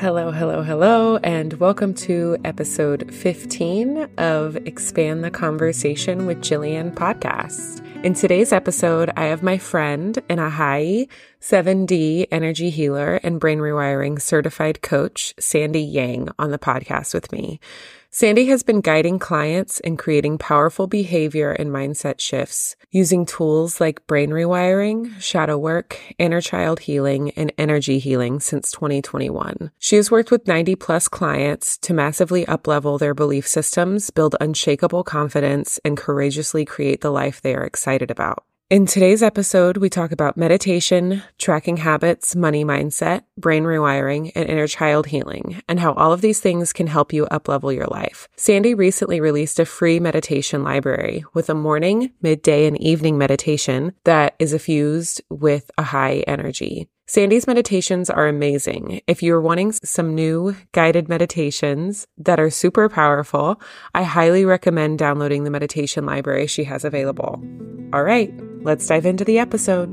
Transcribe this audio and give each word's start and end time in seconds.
Hello, 0.00 0.30
hello, 0.30 0.62
hello, 0.62 1.16
and 1.24 1.54
welcome 1.54 1.92
to 1.92 2.36
episode 2.44 3.12
15 3.12 4.08
of 4.16 4.54
Expand 4.58 5.24
the 5.24 5.30
Conversation 5.32 6.24
with 6.24 6.38
Jillian 6.38 6.94
podcast. 6.94 7.84
In 8.04 8.14
today's 8.14 8.52
episode, 8.52 9.10
I 9.16 9.24
have 9.24 9.42
my 9.42 9.58
friend 9.58 10.16
and 10.28 10.38
Ahai 10.38 11.08
7D 11.40 12.28
energy 12.30 12.70
healer 12.70 13.16
and 13.24 13.40
brain 13.40 13.58
rewiring 13.58 14.22
certified 14.22 14.82
coach, 14.82 15.34
Sandy 15.40 15.82
Yang, 15.82 16.28
on 16.38 16.52
the 16.52 16.60
podcast 16.60 17.12
with 17.12 17.32
me. 17.32 17.58
Sandy 18.10 18.46
has 18.46 18.62
been 18.62 18.80
guiding 18.80 19.18
clients 19.18 19.80
in 19.80 19.98
creating 19.98 20.38
powerful 20.38 20.86
behavior 20.86 21.52
and 21.52 21.70
mindset 21.70 22.20
shifts 22.20 22.74
using 22.90 23.26
tools 23.26 23.82
like 23.82 24.06
brain 24.06 24.30
rewiring, 24.30 25.20
shadow 25.20 25.58
work, 25.58 26.00
inner 26.16 26.40
child 26.40 26.80
healing, 26.80 27.30
and 27.32 27.52
energy 27.58 27.98
healing 27.98 28.40
since 28.40 28.72
2021. 28.72 29.70
She 29.78 29.96
has 29.96 30.10
worked 30.10 30.30
with 30.30 30.48
90 30.48 30.74
plus 30.76 31.06
clients 31.06 31.76
to 31.78 31.92
massively 31.92 32.46
uplevel 32.46 32.98
their 32.98 33.14
belief 33.14 33.46
systems, 33.46 34.10
build 34.10 34.34
unshakable 34.40 35.04
confidence, 35.04 35.78
and 35.84 35.96
courageously 35.96 36.64
create 36.64 37.02
the 37.02 37.10
life 37.12 37.42
they 37.42 37.54
are 37.54 37.64
excited 37.64 38.10
about. 38.10 38.42
In 38.70 38.84
today's 38.84 39.22
episode, 39.22 39.78
we 39.78 39.88
talk 39.88 40.12
about 40.12 40.36
meditation, 40.36 41.22
tracking 41.38 41.78
habits, 41.78 42.36
money 42.36 42.66
mindset, 42.66 43.22
brain 43.38 43.62
rewiring, 43.62 44.30
and 44.34 44.46
inner 44.46 44.66
child 44.66 45.06
healing, 45.06 45.62
and 45.66 45.80
how 45.80 45.94
all 45.94 46.12
of 46.12 46.20
these 46.20 46.40
things 46.40 46.74
can 46.74 46.86
help 46.86 47.10
you 47.10 47.24
uplevel 47.32 47.74
your 47.74 47.86
life. 47.86 48.28
Sandy 48.36 48.74
recently 48.74 49.22
released 49.22 49.58
a 49.58 49.64
free 49.64 49.98
meditation 49.98 50.64
library 50.64 51.24
with 51.32 51.48
a 51.48 51.54
morning, 51.54 52.12
midday, 52.20 52.66
and 52.66 52.78
evening 52.78 53.16
meditation 53.16 53.94
that 54.04 54.34
is 54.38 54.52
infused 54.52 55.22
with 55.30 55.70
Ahai 55.78 56.22
energy. 56.26 56.90
Sandy's 57.10 57.46
meditations 57.46 58.10
are 58.10 58.28
amazing. 58.28 59.00
If 59.06 59.22
you're 59.22 59.40
wanting 59.40 59.72
some 59.72 60.14
new 60.14 60.54
guided 60.72 61.08
meditations 61.08 62.06
that 62.18 62.38
are 62.38 62.50
super 62.50 62.90
powerful, 62.90 63.58
I 63.94 64.02
highly 64.02 64.44
recommend 64.44 64.98
downloading 64.98 65.44
the 65.44 65.50
meditation 65.50 66.04
library 66.04 66.46
she 66.46 66.64
has 66.64 66.84
available. 66.84 67.42
All 67.94 68.02
right, 68.02 68.30
let's 68.60 68.86
dive 68.86 69.06
into 69.06 69.24
the 69.24 69.38
episode. 69.38 69.88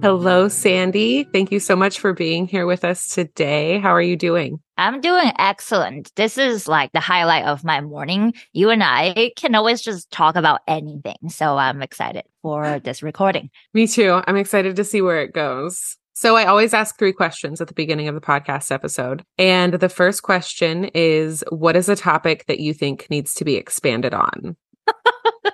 Hello, 0.00 0.48
Sandy. 0.48 1.24
Thank 1.24 1.52
you 1.52 1.60
so 1.60 1.76
much 1.76 2.00
for 2.00 2.14
being 2.14 2.48
here 2.48 2.64
with 2.64 2.86
us 2.86 3.08
today. 3.08 3.78
How 3.78 3.90
are 3.90 4.00
you 4.00 4.16
doing? 4.16 4.58
I'm 4.82 5.00
doing 5.00 5.30
excellent. 5.38 6.12
This 6.16 6.36
is 6.36 6.66
like 6.66 6.90
the 6.90 6.98
highlight 6.98 7.44
of 7.44 7.62
my 7.62 7.80
morning. 7.80 8.34
You 8.52 8.70
and 8.70 8.82
I 8.82 9.30
can 9.36 9.54
always 9.54 9.80
just 9.80 10.10
talk 10.10 10.34
about 10.34 10.62
anything. 10.66 11.28
So 11.28 11.56
I'm 11.56 11.82
excited 11.82 12.24
for 12.42 12.80
this 12.84 13.00
recording. 13.00 13.48
Me 13.72 13.86
too. 13.86 14.20
I'm 14.26 14.36
excited 14.36 14.74
to 14.74 14.82
see 14.82 15.00
where 15.00 15.22
it 15.22 15.32
goes. 15.32 15.96
So 16.14 16.36
I 16.36 16.46
always 16.46 16.74
ask 16.74 16.98
three 16.98 17.12
questions 17.12 17.60
at 17.60 17.68
the 17.68 17.74
beginning 17.74 18.08
of 18.08 18.16
the 18.16 18.20
podcast 18.20 18.72
episode. 18.72 19.22
And 19.38 19.74
the 19.74 19.88
first 19.88 20.24
question 20.24 20.86
is 20.94 21.44
What 21.50 21.76
is 21.76 21.88
a 21.88 21.94
topic 21.94 22.46
that 22.46 22.58
you 22.58 22.74
think 22.74 23.06
needs 23.08 23.34
to 23.34 23.44
be 23.44 23.54
expanded 23.54 24.14
on? 24.14 24.56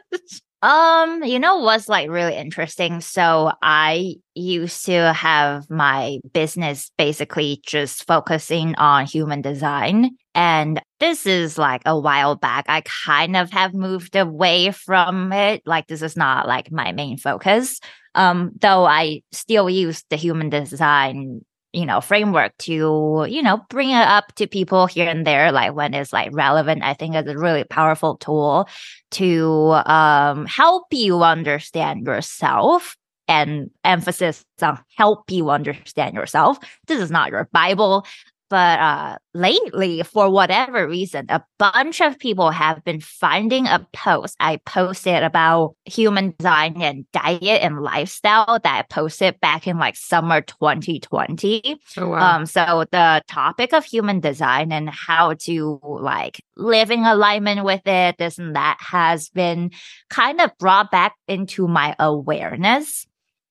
Um, 0.61 1.23
you 1.23 1.39
know 1.39 1.59
what's 1.59 1.89
like 1.89 2.11
really 2.11 2.35
interesting? 2.35 3.01
So 3.01 3.53
I 3.63 4.17
used 4.35 4.87
to 4.87 5.13
have 5.13 5.71
my 5.71 6.19
business 6.33 6.91
basically 6.99 7.61
just 7.65 8.07
focusing 8.07 8.75
on 8.75 9.07
human 9.07 9.41
design. 9.41 10.17
And 10.35 10.83
this 10.99 11.27
is 11.27 11.59
like 11.59 11.83
a 11.87 11.99
while 11.99 12.35
back. 12.35 12.65
I 12.69 12.83
kind 13.07 13.37
of 13.37 13.53
have 13.53 13.73
moved 13.73 14.17
away 14.17 14.73
from 14.73 15.33
it. 15.33 15.63
Like 15.65 15.87
this 15.87 16.03
is 16.03 16.17
not 16.17 16.49
like 16.49 16.73
my 16.73 16.91
main 16.91 17.19
focus. 17.19 17.79
Um, 18.17 18.51
though 18.61 18.85
I 18.85 19.23
still 19.31 19.71
use 19.71 20.03
the 20.11 20.17
human 20.17 20.51
design 20.51 21.43
you 21.73 21.85
know 21.85 22.01
framework 22.01 22.57
to 22.59 23.27
you 23.29 23.43
know 23.43 23.61
bring 23.69 23.91
it 23.91 23.95
up 23.95 24.35
to 24.35 24.47
people 24.47 24.87
here 24.87 25.09
and 25.09 25.27
there 25.27 25.53
like 25.53 25.75
when 25.75 25.93
it's 25.95 26.13
like 26.13 26.31
relevant 26.33 26.83
i 26.83 26.95
think 26.95 27.15
it's 27.15 27.29
a 27.29 27.37
really 27.37 27.65
powerful 27.65 28.17
tool 28.17 28.69
to 29.11 29.73
um 29.85 30.47
help 30.47 30.87
you 30.93 31.23
understand 31.23 32.07
yourself 32.07 32.97
and 33.29 33.71
emphasis 33.85 34.45
on 34.63 34.79
help 34.97 35.31
you 35.31 35.51
understand 35.51 36.15
yourself. 36.15 36.59
This 36.87 37.01
is 37.01 37.11
not 37.11 37.31
your 37.31 37.49
bible 37.53 38.07
but 38.51 38.79
uh, 38.79 39.19
lately, 39.35 40.03
for 40.03 40.31
whatever 40.31 40.89
reason, 40.89 41.27
a 41.29 41.43
bunch 41.59 42.01
of 42.01 42.19
people 42.19 42.51
have 42.51 42.83
been 42.85 43.01
finding 43.01 43.67
a 43.67 43.87
post 43.93 44.37
I 44.41 44.57
posted 44.65 45.23
about 45.23 45.75
human 45.85 46.35
design 46.39 46.81
and 46.81 47.05
diet 47.13 47.63
and 47.63 47.81
lifestyle 47.83 48.59
that 48.63 48.79
I 48.79 48.83
posted 48.83 49.39
back 49.41 49.67
in 49.67 49.79
like 49.79 49.97
summer 49.97 50.41
2020. 50.41 51.77
Oh, 51.99 52.09
wow. 52.09 52.37
Um, 52.37 52.47
so 52.47 52.85
the 52.91 53.23
topic 53.29 53.73
of 53.75 53.85
human 53.85 54.21
design 54.21 54.73
and 54.73 54.89
how 54.89 55.35
to 55.41 55.81
like 55.83 56.41
live 56.57 56.91
in 56.91 57.05
alignment 57.05 57.65
with 57.65 57.87
it, 57.87 58.17
this 58.19 58.39
and 58.39 58.57
that 58.57 58.79
has 58.81 59.29
been 59.29 59.71
kind 60.09 60.41
of 60.41 60.57
brought 60.59 60.91
back 60.91 61.15
into 61.27 61.69
my 61.69 61.95
awareness. 61.99 63.07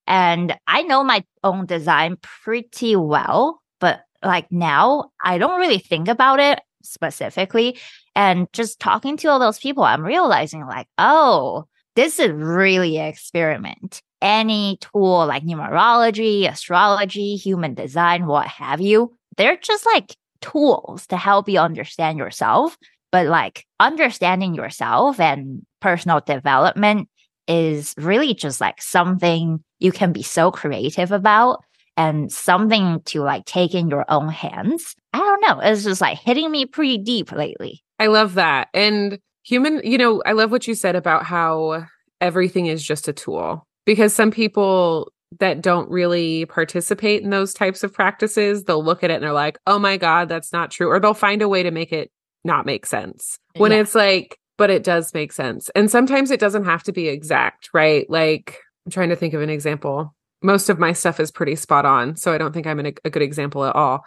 And 0.08 0.58
I 0.66 0.84
know 0.84 1.04
my 1.04 1.24
own 1.44 1.66
design 1.66 2.18
pretty 2.22 2.96
well, 2.96 3.62
but 3.80 4.02
like 4.24 4.52
now 4.52 5.12
I 5.24 5.38
don't 5.38 5.60
really 5.60 5.80
think 5.80 6.08
about 6.08 6.40
it 6.40 6.60
specifically. 6.84 7.78
And 8.16 8.48
just 8.54 8.80
talking 8.80 9.18
to 9.18 9.28
all 9.28 9.40
those 9.40 9.60
people, 9.60 9.84
I'm 9.84 10.04
realizing 10.04 10.66
like, 10.66 10.88
oh, 10.98 11.66
this 11.96 12.20
is 12.20 12.32
really 12.32 12.98
an 12.98 13.08
experiment. 13.08 14.02
Any 14.22 14.78
tool 14.82 15.28
like 15.28 15.44
numerology, 15.44 16.50
astrology, 16.50 17.36
human 17.36 17.74
design, 17.74 18.26
what 18.26 18.48
have 18.48 18.82
you, 18.82 19.16
they're 19.38 19.58
just 19.58 19.86
like 19.86 20.16
tools 20.42 21.08
to 21.08 21.18
help 21.18 21.50
you 21.50 21.60
understand 21.60 22.18
yourself. 22.18 22.78
But 23.12 23.28
like 23.28 23.66
understanding 23.80 24.54
yourself 24.54 25.20
and 25.20 25.66
personal 25.80 26.20
development 26.20 27.10
is 27.48 27.94
really 27.98 28.34
just 28.34 28.60
like 28.60 28.82
something 28.82 29.64
you 29.80 29.92
can 29.92 30.12
be 30.12 30.24
so 30.24 30.52
creative 30.52 31.12
about 31.12 31.64
and 31.98 32.32
something 32.32 33.02
to 33.06 33.22
like 33.22 33.46
take 33.46 33.74
in 33.74 33.90
your 33.90 34.06
own 34.08 34.30
hands. 34.30 34.96
I 35.14 35.18
don't 35.18 35.42
know. 35.42 35.60
It's 35.60 35.84
just 35.84 36.00
like 36.00 36.20
hitting 36.20 36.50
me 36.50 36.66
pretty 36.66 37.00
deep 37.00 37.32
lately. 37.32 37.84
I 38.00 38.08
love 38.08 38.36
that. 38.36 38.70
And 38.74 39.20
human, 39.44 39.82
you 39.84 39.98
know, 39.98 40.22
I 40.26 40.34
love 40.34 40.52
what 40.52 40.68
you 40.68 40.76
said 40.76 40.96
about 40.96 41.24
how 41.24 41.86
everything 42.22 42.68
is 42.68 42.84
just 42.84 43.08
a 43.08 43.14
tool 43.14 43.68
because 43.86 44.14
some 44.14 44.32
people 44.32 45.12
that 45.40 45.62
don't 45.62 45.90
really 45.90 46.46
participate 46.46 47.24
in 47.24 47.32
those 47.32 47.54
types 47.54 47.84
of 47.84 47.92
practices, 47.92 48.64
they'll 48.64 48.84
look 48.84 49.04
at 49.04 49.12
it 49.12 49.16
and 49.16 49.24
they're 49.24 49.34
like, 49.34 49.58
oh 49.68 49.80
my 49.80 49.98
God, 49.98 50.30
that's 50.30 50.54
not 50.54 50.72
true. 50.72 50.90
Or 50.90 51.00
they'll 51.00 51.14
find 51.14 51.42
a 51.42 51.50
way 51.50 51.64
to 51.64 51.72
make 51.72 51.92
it 51.92 52.12
not 52.44 52.66
make 52.66 52.86
sense 52.86 53.38
when 53.58 53.72
yeah. 53.72 53.80
it's 53.80 53.96
like, 53.96 54.38
but 54.58 54.70
it 54.70 54.84
does 54.84 55.14
make 55.14 55.34
sense. 55.34 55.70
And 55.76 55.92
sometimes 55.92 56.32
it 56.32 56.40
doesn't 56.40 56.66
have 56.66 56.84
to 56.84 56.94
be 56.94 57.08
exact, 57.08 57.70
right? 57.74 58.10
Like, 58.10 58.60
I'm 58.86 58.92
trying 58.92 59.10
to 59.10 59.16
think 59.16 59.34
of 59.34 59.42
an 59.42 59.50
example 59.50 60.16
most 60.42 60.70
of 60.70 60.80
my 60.80 60.94
stuff 60.94 61.20
is 61.20 61.32
pretty 61.32 61.56
spot 61.56 61.86
on 61.86 62.16
so 62.16 62.34
i 62.34 62.38
don't 62.38 62.54
think 62.54 62.68
i'm 62.68 62.80
a, 62.80 62.94
a 63.06 63.10
good 63.10 63.22
example 63.22 63.66
at 63.66 63.76
all 63.76 64.06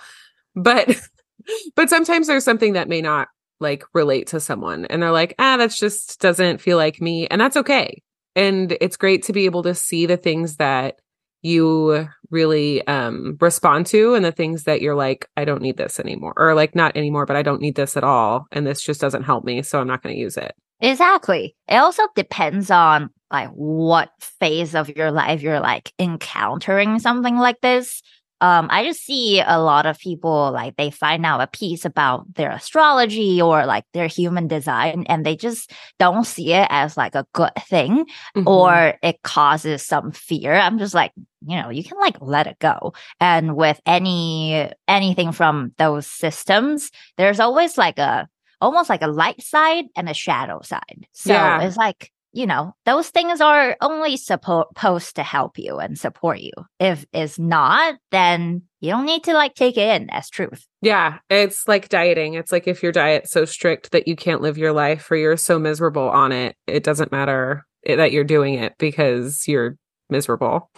but 0.55 1.01
but 1.77 1.91
sometimes 1.91 2.27
there's 2.27 2.45
something 2.45 2.75
that 2.75 2.89
may 2.89 3.01
not 3.01 3.29
like 3.61 3.85
relate 3.93 4.27
to 4.29 4.41
someone 4.41 4.85
and 4.87 5.03
they're 5.03 5.11
like 5.11 5.35
ah 5.39 5.57
that 5.57 5.71
just 5.71 6.21
doesn't 6.21 6.61
feel 6.61 6.77
like 6.77 7.01
me 7.01 7.27
and 7.27 7.41
that's 7.41 7.57
okay 7.57 8.03
and 8.37 8.77
it's 8.81 8.97
great 8.97 9.23
to 9.25 9.33
be 9.33 9.45
able 9.45 9.63
to 9.63 9.75
see 9.75 10.07
the 10.07 10.17
things 10.17 10.57
that 10.57 10.97
you 11.43 12.07
really 12.31 12.87
um 12.87 13.37
respond 13.41 13.87
to 13.87 14.15
and 14.15 14.25
the 14.25 14.33
things 14.33 14.65
that 14.65 14.81
you're 14.81 14.95
like 14.95 15.29
I 15.37 15.45
don't 15.45 15.63
need 15.63 15.77
this 15.77 15.99
anymore 15.99 16.35
or 16.37 16.55
like 16.55 16.75
not 16.75 16.97
anymore 16.97 17.27
but 17.27 17.37
I 17.37 17.43
don't 17.43 17.63
need 17.63 17.77
this 17.77 17.97
at 17.97 18.05
all 18.05 18.47
and 18.53 18.67
this 18.67 18.83
just 18.83 19.01
doesn't 19.01 19.23
help 19.23 19.45
me 19.45 19.63
so 19.63 19.81
I'm 19.81 19.87
not 19.87 20.03
going 20.03 20.15
to 20.15 20.21
use 20.21 20.37
it. 20.37 20.55
Exactly. 20.81 21.57
It 21.69 21.77
also 21.77 22.03
depends 22.15 22.71
on 22.71 23.11
like 23.31 23.51
what 23.51 24.11
phase 24.41 24.75
of 24.75 24.89
your 24.97 25.11
life 25.11 25.43
you're 25.43 25.61
like 25.61 25.93
encountering 25.99 26.99
something 26.99 27.37
like 27.37 27.61
this. 27.61 28.03
Um, 28.43 28.69
I 28.71 28.85
just 28.85 29.05
see 29.05 29.43
a 29.47 29.61
lot 29.61 29.85
of 29.85 29.99
people 29.99 30.51
like 30.51 30.77
they 30.77 30.91
find 30.91 31.27
out 31.27 31.43
a 31.43 31.47
piece 31.47 31.85
about 31.85 32.35
their 32.35 32.51
astrology 32.51 33.43
or 33.43 33.67
like 33.67 33.85
their 33.93 34.07
human 34.07 34.49
design 34.49 35.05
and 35.11 35.27
they 35.27 35.37
just 35.37 35.71
don't 35.99 36.25
see 36.25 36.55
it 36.55 36.67
as 36.71 36.97
like 36.97 37.15
a 37.15 37.27
good 37.35 37.53
thing 37.69 38.07
mm-hmm. 38.35 38.49
or 38.49 38.95
it 39.03 39.23
causes 39.23 39.85
some 39.85 40.11
fear. 40.11 40.55
I'm 40.55 40.79
just 40.79 40.95
like, 40.95 41.13
you 41.47 41.61
know, 41.61 41.69
you 41.69 41.85
can 41.85 41.99
like 41.99 42.17
let 42.23 42.47
it 42.47 42.59
go. 42.61 42.95
And 43.21 43.57
with 43.57 43.79
any 43.85 44.73
anything 44.89 45.33
from 45.33 45.75
those 45.77 46.07
systems, 46.07 46.91
there's 47.19 47.41
always 47.41 47.77
like 47.77 47.99
a 47.99 48.27
almost 48.63 48.89
like 48.89 49.03
a 49.03 49.09
light 49.09 49.43
side 49.43 49.85
and 49.97 50.09
a 50.09 50.15
shadow 50.15 50.61
side. 50.63 51.07
So 51.13 51.33
yeah. 51.35 51.63
it's 51.63 51.77
like 51.77 52.11
you 52.33 52.47
know, 52.47 52.75
those 52.87 53.09
things 53.11 53.41
are 53.41 53.77
only 53.81 54.17
supposed 54.17 55.17
to 55.17 55.23
help 55.23 55.59
you 55.59 55.79
and 55.79 55.99
support 55.99 56.41
you. 56.41 56.53
If 56.79 57.05
it's 57.13 57.39
not, 57.39 57.97
then 58.11 58.63
you 58.81 58.91
don't 58.91 59.07
need 59.07 59.25
to 59.25 59.35
like 59.35 59.55
take 59.55 59.77
it 59.77 59.89
in 60.01 60.11
as 60.11 60.31
truth. 60.31 60.67
Yeah, 60.81 61.19
it's 61.29 61.67
like 61.67 61.89
dieting. 61.89 62.35
It's 62.35 62.53
like 62.53 62.69
if 62.69 62.83
your 62.83 62.93
diet's 62.93 63.33
so 63.33 63.45
strict 63.45 63.91
that 63.93 64.07
you 64.07 64.17
can't 64.17 64.43
live 64.43 64.59
your 64.59 64.73
life 64.73 65.11
or 65.11 65.17
you're 65.17 65.37
so 65.37 65.59
miserable 65.59 66.09
on 66.09 66.33
it, 66.33 66.57
it 66.67 66.85
doesn't 66.85 67.13
matter 67.13 67.67
eh, 67.85 67.97
that 67.97 68.13
you're 68.13 68.25
doing 68.25 68.55
it 68.55 68.75
because 68.79 69.47
you're 69.49 69.77
miserable. 70.09 70.71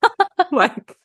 like 0.52 0.96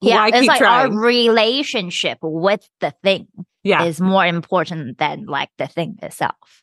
yeah, 0.00 0.16
Why 0.16 0.28
it's 0.28 0.40
keep 0.40 0.48
like 0.48 0.58
trying? 0.58 0.92
our 0.92 1.00
relationship 1.00 2.18
with 2.22 2.66
the 2.80 2.92
thing 3.02 3.28
yeah, 3.62 3.84
is 3.84 4.00
more 4.00 4.26
important 4.26 4.98
than 4.98 5.26
like 5.26 5.50
the 5.58 5.66
thing 5.66 5.98
itself. 6.02 6.62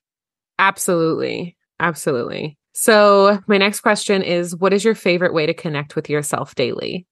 absolutely. 0.60 1.58
Absolutely. 1.80 2.58
So, 2.74 3.40
my 3.48 3.58
next 3.58 3.82
question 3.82 4.22
is 4.22 4.56
what 4.56 4.74
is 4.74 4.84
your 4.84 4.96
favorite 4.96 5.34
way 5.34 5.46
to 5.46 5.54
connect 5.54 5.96
with 5.96 6.10
yourself 6.10 6.56
daily? 6.56 7.06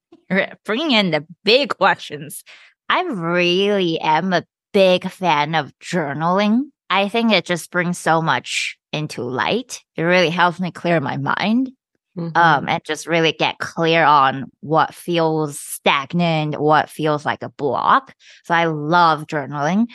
Bringing 0.64 0.92
in 0.92 1.12
the 1.12 1.26
big 1.44 1.76
questions. 1.78 2.44
I 2.88 3.02
really 3.04 4.00
am 4.00 4.32
a 4.34 4.46
big 4.74 5.10
fan 5.10 5.56
of 5.56 5.74
journaling. 5.80 6.62
I 6.90 7.10
think 7.10 7.32
it 7.32 7.46
just 7.46 7.72
brings 7.72 7.98
so 7.98 8.22
much 8.22 8.78
into 8.94 9.22
light. 9.24 9.82
It 9.96 10.04
really 10.04 10.30
helps 10.30 10.60
me 10.60 10.72
clear 10.72 11.00
my 11.00 11.18
mind. 11.18 11.72
Mhm. 12.18 12.36
um, 12.36 12.68
and 12.68 12.84
just 12.84 13.06
really 13.08 13.32
get 13.32 13.60
clear 13.60 14.04
on 14.04 14.46
what 14.62 14.96
feels 14.96 15.60
stagnant, 15.60 16.60
what 16.60 16.90
feels 16.90 17.24
like 17.26 17.44
a 17.44 17.50
block. 17.50 18.14
So 18.46 18.54
I 18.56 18.66
love 18.66 19.28
journaling. 19.28 19.86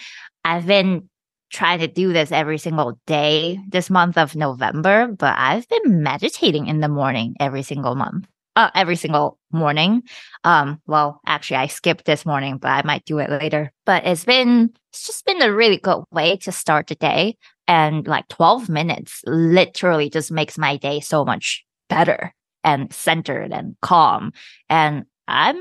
I've 0.44 0.64
been 0.67 1.10
trying 1.54 1.78
to 1.78 1.86
do 1.86 2.12
this 2.12 2.32
every 2.32 2.58
single 2.58 2.98
day 3.06 3.58
this 3.68 3.88
month 3.88 4.18
of 4.18 4.34
November, 4.34 5.06
but 5.06 5.34
I've 5.38 5.68
been 5.68 6.02
meditating 6.02 6.66
in 6.66 6.80
the 6.80 6.88
morning 6.88 7.36
every 7.38 7.62
single 7.62 7.94
month. 7.94 8.26
Uh, 8.56 8.70
every 8.74 8.94
single 8.94 9.38
morning. 9.50 10.02
Um, 10.44 10.80
well, 10.86 11.20
actually, 11.26 11.56
I 11.56 11.66
skipped 11.66 12.04
this 12.04 12.24
morning, 12.24 12.58
but 12.58 12.68
I 12.68 12.82
might 12.84 13.04
do 13.04 13.18
it 13.18 13.28
later. 13.28 13.72
But 13.84 14.06
it's 14.06 14.24
been, 14.24 14.70
it's 14.92 15.06
just 15.06 15.26
been 15.26 15.42
a 15.42 15.52
really 15.52 15.78
good 15.78 16.04
way 16.12 16.36
to 16.38 16.52
start 16.52 16.86
the 16.86 16.94
day. 16.94 17.36
And 17.66 18.06
like 18.06 18.28
12 18.28 18.68
minutes 18.68 19.22
literally 19.26 20.08
just 20.08 20.30
makes 20.30 20.56
my 20.56 20.76
day 20.76 21.00
so 21.00 21.24
much 21.24 21.64
better 21.88 22.32
and 22.62 22.92
centered 22.92 23.52
and 23.52 23.74
calm. 23.82 24.32
And 24.68 25.04
I'm, 25.26 25.58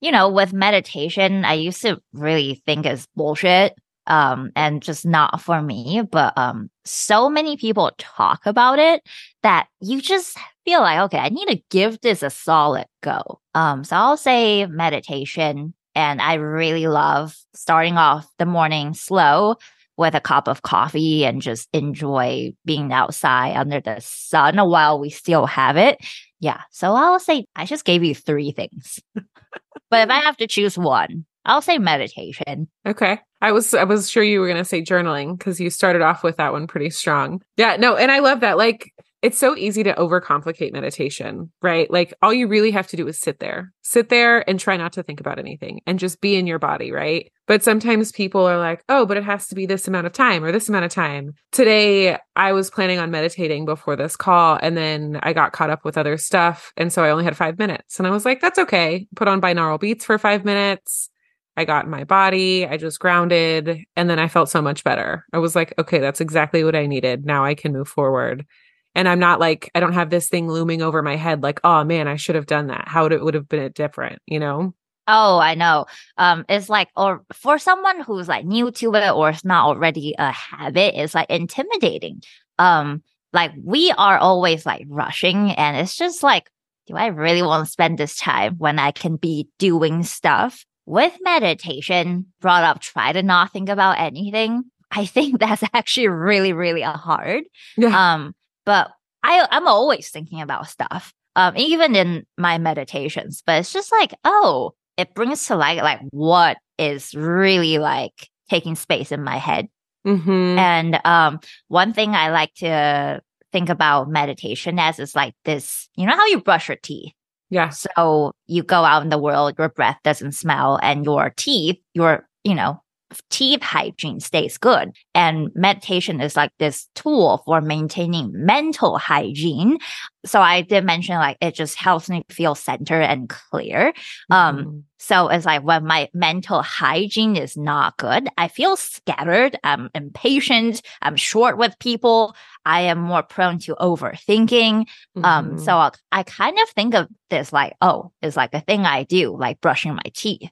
you 0.00 0.12
know, 0.12 0.28
with 0.28 0.52
meditation, 0.52 1.44
I 1.44 1.54
used 1.54 1.82
to 1.82 2.00
really 2.12 2.62
think 2.64 2.86
it's 2.86 3.08
bullshit 3.16 3.76
um 4.10 4.50
and 4.54 4.82
just 4.82 5.06
not 5.06 5.40
for 5.40 5.62
me 5.62 6.02
but 6.10 6.36
um 6.36 6.68
so 6.84 7.30
many 7.30 7.56
people 7.56 7.90
talk 7.96 8.44
about 8.44 8.78
it 8.78 9.02
that 9.42 9.68
you 9.80 10.02
just 10.02 10.36
feel 10.64 10.80
like 10.80 11.00
okay 11.00 11.18
i 11.18 11.30
need 11.30 11.46
to 11.46 11.62
give 11.70 11.98
this 12.02 12.22
a 12.22 12.28
solid 12.28 12.86
go 13.02 13.40
um 13.54 13.82
so 13.84 13.96
i'll 13.96 14.16
say 14.16 14.66
meditation 14.66 15.72
and 15.94 16.20
i 16.20 16.34
really 16.34 16.86
love 16.86 17.34
starting 17.54 17.96
off 17.96 18.26
the 18.38 18.46
morning 18.46 18.92
slow 18.92 19.56
with 20.00 20.14
a 20.14 20.20
cup 20.20 20.48
of 20.48 20.62
coffee 20.62 21.26
and 21.26 21.42
just 21.42 21.68
enjoy 21.74 22.50
being 22.64 22.90
outside 22.90 23.54
under 23.54 23.80
the 23.80 24.00
sun 24.00 24.56
while 24.56 24.98
we 24.98 25.10
still 25.10 25.44
have 25.44 25.76
it. 25.76 25.98
Yeah. 26.40 26.62
So 26.70 26.94
I'll 26.94 27.20
say 27.20 27.44
I 27.54 27.66
just 27.66 27.84
gave 27.84 28.02
you 28.02 28.14
three 28.14 28.50
things. 28.50 28.98
but 29.14 30.08
if 30.08 30.08
I 30.08 30.20
have 30.20 30.38
to 30.38 30.46
choose 30.46 30.78
one, 30.78 31.26
I'll 31.44 31.62
say 31.62 31.78
meditation. 31.78 32.68
Okay. 32.86 33.18
I 33.40 33.52
was 33.52 33.72
I 33.72 33.84
was 33.84 34.10
sure 34.10 34.22
you 34.22 34.40
were 34.40 34.46
going 34.46 34.58
to 34.58 34.64
say 34.64 34.82
journaling 34.82 35.40
cuz 35.40 35.60
you 35.60 35.70
started 35.70 36.02
off 36.02 36.22
with 36.22 36.36
that 36.36 36.52
one 36.52 36.66
pretty 36.66 36.90
strong. 36.90 37.40
Yeah, 37.56 37.76
no, 37.76 37.96
and 37.96 38.10
I 38.10 38.18
love 38.18 38.40
that. 38.40 38.58
Like 38.58 38.92
it's 39.22 39.38
so 39.38 39.54
easy 39.54 39.82
to 39.82 39.92
overcomplicate 39.94 40.72
meditation, 40.72 41.50
right? 41.60 41.90
Like 41.90 42.14
all 42.22 42.32
you 42.32 42.48
really 42.48 42.70
have 42.70 42.86
to 42.88 42.96
do 42.96 43.06
is 43.06 43.20
sit 43.20 43.38
there. 43.38 43.72
Sit 43.82 44.08
there 44.08 44.48
and 44.48 44.58
try 44.58 44.76
not 44.78 44.94
to 44.94 45.02
think 45.02 45.20
about 45.20 45.38
anything 45.38 45.80
and 45.86 45.98
just 45.98 46.22
be 46.22 46.36
in 46.36 46.46
your 46.46 46.58
body, 46.58 46.90
right? 46.90 47.30
But 47.46 47.62
sometimes 47.62 48.12
people 48.12 48.46
are 48.46 48.56
like, 48.56 48.82
"Oh, 48.88 49.04
but 49.04 49.16
it 49.18 49.24
has 49.24 49.46
to 49.48 49.54
be 49.54 49.66
this 49.66 49.86
amount 49.88 50.06
of 50.06 50.12
time 50.12 50.42
or 50.44 50.52
this 50.52 50.68
amount 50.68 50.86
of 50.86 50.90
time." 50.90 51.34
Today, 51.52 52.16
I 52.36 52.52
was 52.52 52.70
planning 52.70 52.98
on 52.98 53.10
meditating 53.10 53.66
before 53.66 53.96
this 53.96 54.16
call 54.16 54.58
and 54.62 54.76
then 54.76 55.18
I 55.22 55.32
got 55.34 55.52
caught 55.52 55.70
up 55.70 55.84
with 55.84 55.98
other 55.98 56.16
stuff, 56.16 56.72
and 56.76 56.92
so 56.92 57.04
I 57.04 57.10
only 57.10 57.24
had 57.24 57.36
5 57.36 57.58
minutes. 57.58 57.98
And 57.98 58.06
I 58.06 58.10
was 58.10 58.24
like, 58.24 58.40
"That's 58.40 58.58
okay." 58.58 59.06
Put 59.16 59.28
on 59.28 59.40
binaural 59.40 59.80
beats 59.80 60.04
for 60.04 60.16
5 60.18 60.44
minutes. 60.44 61.10
I 61.56 61.64
got 61.64 61.84
in 61.84 61.90
my 61.90 62.04
body, 62.04 62.66
I 62.66 62.76
just 62.76 63.00
grounded, 63.00 63.84
and 63.96 64.08
then 64.08 64.18
I 64.18 64.28
felt 64.28 64.48
so 64.48 64.62
much 64.62 64.84
better. 64.84 65.26
I 65.32 65.38
was 65.38 65.54
like, 65.54 65.74
okay, 65.78 65.98
that's 65.98 66.20
exactly 66.20 66.64
what 66.64 66.76
I 66.76 66.86
needed. 66.86 67.26
Now 67.26 67.44
I 67.44 67.54
can 67.54 67.72
move 67.72 67.88
forward. 67.88 68.46
And 68.94 69.08
I'm 69.08 69.18
not 69.18 69.40
like, 69.40 69.70
I 69.74 69.80
don't 69.80 69.92
have 69.92 70.10
this 70.10 70.28
thing 70.28 70.48
looming 70.48 70.82
over 70.82 71.02
my 71.02 71.16
head 71.16 71.42
like, 71.42 71.60
oh 71.62 71.84
man, 71.84 72.08
I 72.08 72.16
should 72.16 72.34
have 72.34 72.46
done 72.46 72.68
that. 72.68 72.88
How 72.88 73.04
would 73.04 73.12
it 73.12 73.22
would 73.22 73.34
have 73.34 73.48
been 73.48 73.70
different, 73.72 74.20
you 74.26 74.40
know? 74.40 74.74
Oh, 75.06 75.38
I 75.38 75.54
know. 75.54 75.86
Um, 76.18 76.44
it's 76.48 76.68
like, 76.68 76.88
or 76.96 77.24
for 77.32 77.58
someone 77.58 78.00
who's 78.00 78.28
like 78.28 78.44
new 78.44 78.70
to 78.72 78.94
it 78.94 79.10
or 79.10 79.30
it's 79.30 79.44
not 79.44 79.66
already 79.66 80.14
a 80.18 80.30
habit, 80.30 81.00
it's 81.00 81.14
like 81.14 81.30
intimidating. 81.30 82.22
Um, 82.58 83.02
like 83.32 83.52
we 83.62 83.90
are 83.92 84.18
always 84.18 84.66
like 84.66 84.84
rushing, 84.88 85.52
and 85.52 85.76
it's 85.76 85.96
just 85.96 86.22
like, 86.22 86.50
do 86.86 86.96
I 86.96 87.06
really 87.06 87.42
want 87.42 87.64
to 87.64 87.70
spend 87.70 87.98
this 87.98 88.16
time 88.16 88.56
when 88.58 88.78
I 88.78 88.90
can 88.90 89.16
be 89.16 89.48
doing 89.58 90.02
stuff? 90.02 90.64
With 90.90 91.16
meditation, 91.20 92.26
brought 92.40 92.64
up, 92.64 92.80
try 92.80 93.12
to 93.12 93.22
not 93.22 93.52
think 93.52 93.68
about 93.68 94.00
anything. 94.00 94.64
I 94.90 95.06
think 95.06 95.38
that's 95.38 95.62
actually 95.72 96.08
really, 96.08 96.52
really 96.52 96.82
hard. 96.82 97.44
Yeah. 97.76 98.14
Um, 98.14 98.34
but 98.66 98.90
I 99.22 99.46
I'm 99.52 99.68
always 99.68 100.08
thinking 100.10 100.40
about 100.40 100.68
stuff. 100.68 101.14
Um, 101.36 101.56
even 101.56 101.94
in 101.94 102.26
my 102.36 102.58
meditations, 102.58 103.40
but 103.46 103.60
it's 103.60 103.72
just 103.72 103.92
like, 103.92 104.14
oh, 104.24 104.72
it 104.96 105.14
brings 105.14 105.46
to 105.46 105.54
light 105.54 105.84
like 105.84 106.00
what 106.10 106.56
is 106.76 107.14
really 107.14 107.78
like 107.78 108.28
taking 108.48 108.74
space 108.74 109.12
in 109.12 109.22
my 109.22 109.36
head. 109.36 109.68
hmm 110.04 110.58
And 110.58 111.00
um, 111.04 111.38
one 111.68 111.92
thing 111.92 112.16
I 112.16 112.30
like 112.30 112.52
to 112.56 113.22
think 113.52 113.68
about 113.68 114.10
meditation 114.10 114.80
as 114.80 114.98
is 114.98 115.14
like 115.14 115.34
this, 115.44 115.88
you 115.94 116.04
know 116.04 116.16
how 116.16 116.26
you 116.26 116.40
brush 116.40 116.68
your 116.68 116.78
teeth? 116.82 117.12
Yeah. 117.50 117.70
So 117.70 118.32
you 118.46 118.62
go 118.62 118.84
out 118.84 119.02
in 119.02 119.08
the 119.08 119.18
world, 119.18 119.54
your 119.58 119.68
breath 119.68 119.98
doesn't 120.04 120.32
smell, 120.32 120.78
and 120.82 121.04
your 121.04 121.30
teeth, 121.36 121.76
your, 121.94 122.28
you 122.44 122.54
know, 122.54 122.80
teeth 123.28 123.62
hygiene 123.62 124.20
stays 124.20 124.58
good. 124.58 124.92
And 125.14 125.50
meditation 125.54 126.20
is 126.20 126.36
like 126.36 126.52
this 126.58 126.88
tool 126.94 127.42
for 127.44 127.60
maintaining 127.60 128.30
mental 128.32 128.98
hygiene. 128.98 129.78
So 130.26 130.40
I 130.40 130.62
did 130.62 130.84
mention 130.84 131.16
like 131.16 131.38
it 131.40 131.54
just 131.54 131.76
helps 131.76 132.08
me 132.08 132.24
feel 132.30 132.54
centered 132.54 133.02
and 133.02 133.28
clear. 133.28 133.92
Um, 134.30 134.58
Mhm. 134.58 134.82
so 134.98 135.28
it's 135.28 135.46
like 135.46 135.62
when 135.62 135.86
my 135.86 136.08
mental 136.12 136.62
hygiene 136.62 137.36
is 137.36 137.56
not 137.56 137.96
good, 137.96 138.28
I 138.36 138.48
feel 138.48 138.76
scattered. 138.76 139.58
I'm 139.64 139.88
impatient. 139.94 140.82
I'm 141.00 141.16
short 141.16 141.56
with 141.58 141.78
people. 141.78 142.34
I 142.66 142.82
am 142.82 142.98
more 143.00 143.22
prone 143.22 143.58
to 143.60 143.74
overthinking. 143.76 144.86
Um, 145.24 145.56
Mhm. 145.56 145.60
so 145.60 145.76
I, 145.76 145.90
I 146.12 146.22
kind 146.22 146.58
of 146.60 146.68
think 146.70 146.94
of 146.94 147.08
this 147.30 147.52
like, 147.52 147.74
oh, 147.80 148.12
it's 148.22 148.36
like 148.36 148.52
a 148.54 148.60
thing 148.60 148.84
I 148.84 149.04
do, 149.04 149.36
like 149.36 149.60
brushing 149.60 149.94
my 149.94 150.02
teeth. 150.14 150.50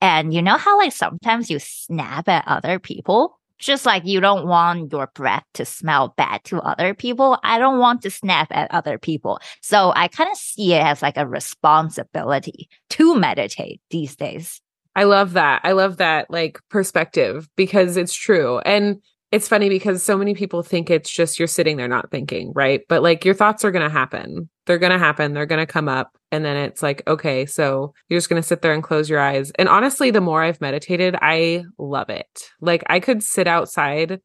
And 0.00 0.34
you 0.34 0.42
know 0.42 0.56
how 0.56 0.78
like 0.78 0.92
sometimes 0.92 1.50
you 1.50 1.58
snap 1.58 2.28
at 2.28 2.46
other 2.46 2.78
people? 2.78 3.38
Just 3.58 3.86
like 3.86 4.04
you 4.04 4.20
don't 4.20 4.46
want 4.46 4.92
your 4.92 5.10
breath 5.14 5.44
to 5.54 5.64
smell 5.64 6.12
bad 6.16 6.42
to 6.44 6.60
other 6.60 6.92
people. 6.92 7.38
I 7.44 7.58
don't 7.58 7.78
want 7.78 8.02
to 8.02 8.10
snap 8.10 8.48
at 8.50 8.70
other 8.72 8.98
people. 8.98 9.38
So 9.62 9.92
I 9.94 10.08
kind 10.08 10.30
of 10.30 10.36
see 10.36 10.74
it 10.74 10.82
as 10.82 11.00
like 11.00 11.16
a 11.16 11.26
responsibility 11.26 12.68
to 12.90 13.14
meditate 13.14 13.80
these 13.90 14.16
days. 14.16 14.60
I 14.96 15.04
love 15.04 15.32
that. 15.32 15.60
I 15.64 15.72
love 15.72 15.96
that 15.96 16.30
like 16.30 16.58
perspective 16.68 17.48
because 17.56 17.96
it's 17.96 18.14
true. 18.14 18.58
And 18.60 19.00
it's 19.32 19.48
funny 19.48 19.68
because 19.68 20.02
so 20.02 20.16
many 20.16 20.34
people 20.34 20.62
think 20.62 20.90
it's 20.90 21.10
just 21.10 21.38
you're 21.38 21.48
sitting 21.48 21.76
there 21.76 21.88
not 21.88 22.10
thinking, 22.10 22.52
right? 22.54 22.82
But 22.88 23.02
like 23.02 23.24
your 23.24 23.34
thoughts 23.34 23.64
are 23.64 23.72
going 23.72 23.82
to 23.82 23.90
happen. 23.90 24.48
They're 24.66 24.78
going 24.78 24.92
to 24.92 24.98
happen. 24.98 25.34
They're 25.34 25.46
going 25.46 25.64
to 25.64 25.72
come 25.72 25.88
up. 25.88 26.16
And 26.32 26.44
then 26.44 26.56
it's 26.56 26.82
like, 26.82 27.02
okay, 27.06 27.46
so 27.46 27.92
you're 28.08 28.18
just 28.18 28.28
going 28.28 28.40
to 28.40 28.46
sit 28.46 28.62
there 28.62 28.72
and 28.72 28.82
close 28.82 29.08
your 29.10 29.20
eyes. 29.20 29.52
And 29.58 29.68
honestly, 29.68 30.10
the 30.10 30.20
more 30.20 30.42
I've 30.42 30.60
meditated, 30.60 31.16
I 31.20 31.64
love 31.78 32.10
it. 32.10 32.50
Like 32.60 32.82
I 32.88 33.00
could 33.00 33.22
sit 33.22 33.46
outside 33.46 34.20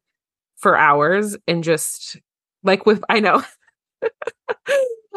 for 0.56 0.76
hours 0.76 1.36
and 1.46 1.62
just 1.62 2.16
like 2.62 2.86
with, 2.86 3.02
I 3.08 3.20
know. 3.20 3.42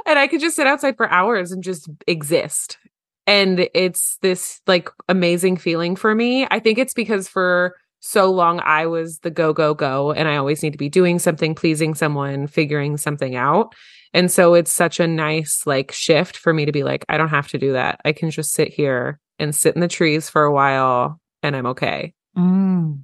and 0.06 0.20
I 0.20 0.28
could 0.28 0.42
just 0.42 0.56
sit 0.56 0.68
outside 0.68 0.98
for 0.98 1.10
hours 1.10 1.52
and 1.52 1.64
just 1.64 1.90
exist 2.08 2.78
and 3.26 3.68
it's 3.74 4.18
this 4.22 4.62
like 4.68 4.90
amazing 5.08 5.58
feeling 5.58 5.96
for 5.96 6.14
me. 6.14 6.48
I 6.50 6.60
think 6.60 6.78
it's 6.78 6.94
because 6.94 7.28
for 7.28 7.76
so 8.00 8.30
long 8.32 8.60
I 8.66 8.86
was 8.86 9.20
the 9.20 9.32
go 9.32 9.54
go 9.54 9.74
go 9.74 10.12
and 10.12 10.28
I 10.28 10.36
always 10.36 10.62
need 10.62 10.74
to 10.74 10.78
be 10.78 10.90
doing 10.90 11.20
something, 11.20 11.56
pleasing 11.56 11.94
someone, 11.94 12.48
figuring 12.48 12.98
something 12.98 13.36
out. 13.36 13.74
And 14.14 14.32
so 14.32 14.54
it's 14.54 14.72
such 14.72 15.00
a 15.00 15.08
nice 15.08 15.66
like 15.66 15.92
shift 15.92 16.38
for 16.38 16.54
me 16.54 16.66
to 16.66 16.72
be 16.72 16.84
like 16.84 17.06
I 17.10 17.18
don't 17.18 17.30
have 17.30 17.48
to 17.50 17.58
do 17.58 17.74
that. 17.74 18.00
I 18.06 18.14
can 18.14 18.30
just 18.32 18.54
sit 18.54 18.74
here 18.74 19.20
and 19.40 19.56
sit 19.56 19.76
in 19.76 19.82
the 19.82 19.88
trees 19.88 20.30
for 20.30 20.44
a 20.44 20.54
while 20.54 21.20
and 21.42 21.56
I'm 21.56 21.66
okay. 21.68 22.14
Mm. 22.38 23.04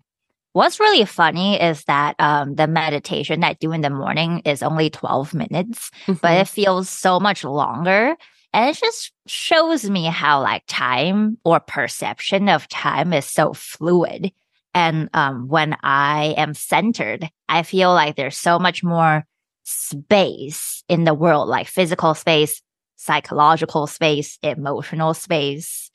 What's 0.54 0.80
really 0.80 1.06
funny 1.06 1.62
is 1.62 1.84
that 1.86 2.16
um, 2.20 2.56
the 2.56 2.68
meditation 2.68 3.44
I 3.44 3.54
do 3.54 3.72
in 3.72 3.82
the 3.82 3.90
morning 3.90 4.42
is 4.46 4.64
only 4.64 4.90
12 4.90 5.34
minutes, 5.34 5.92
but 6.22 6.38
it 6.38 6.48
feels 6.48 6.90
so 6.90 7.20
much 7.20 7.44
longer. 7.44 8.16
And 8.52 8.70
it 8.70 8.78
just 8.78 9.12
shows 9.28 9.88
me 9.88 10.06
how 10.06 10.42
like 10.42 10.64
time 10.68 11.38
or 11.46 11.60
perception 11.60 12.50
of 12.50 12.68
time 12.68 13.14
is 13.14 13.26
so 13.26 13.54
fluid. 13.54 14.32
And 14.74 15.10
um, 15.14 15.48
when 15.48 15.78
I 15.84 16.34
am 16.38 16.56
centered, 16.56 17.30
I 17.48 17.64
feel 17.64 17.94
like 17.94 18.16
there's 18.16 18.38
so 18.38 18.58
much 18.58 18.84
more 18.84 19.26
space 19.70 20.84
in 20.90 21.04
the 21.04 21.14
world, 21.14 21.48
like 21.48 21.68
physical 21.68 22.14
space, 22.14 22.62
psychological 22.96 23.88
space, 23.88 24.38
emotional 24.42 25.14
space, 25.14 25.92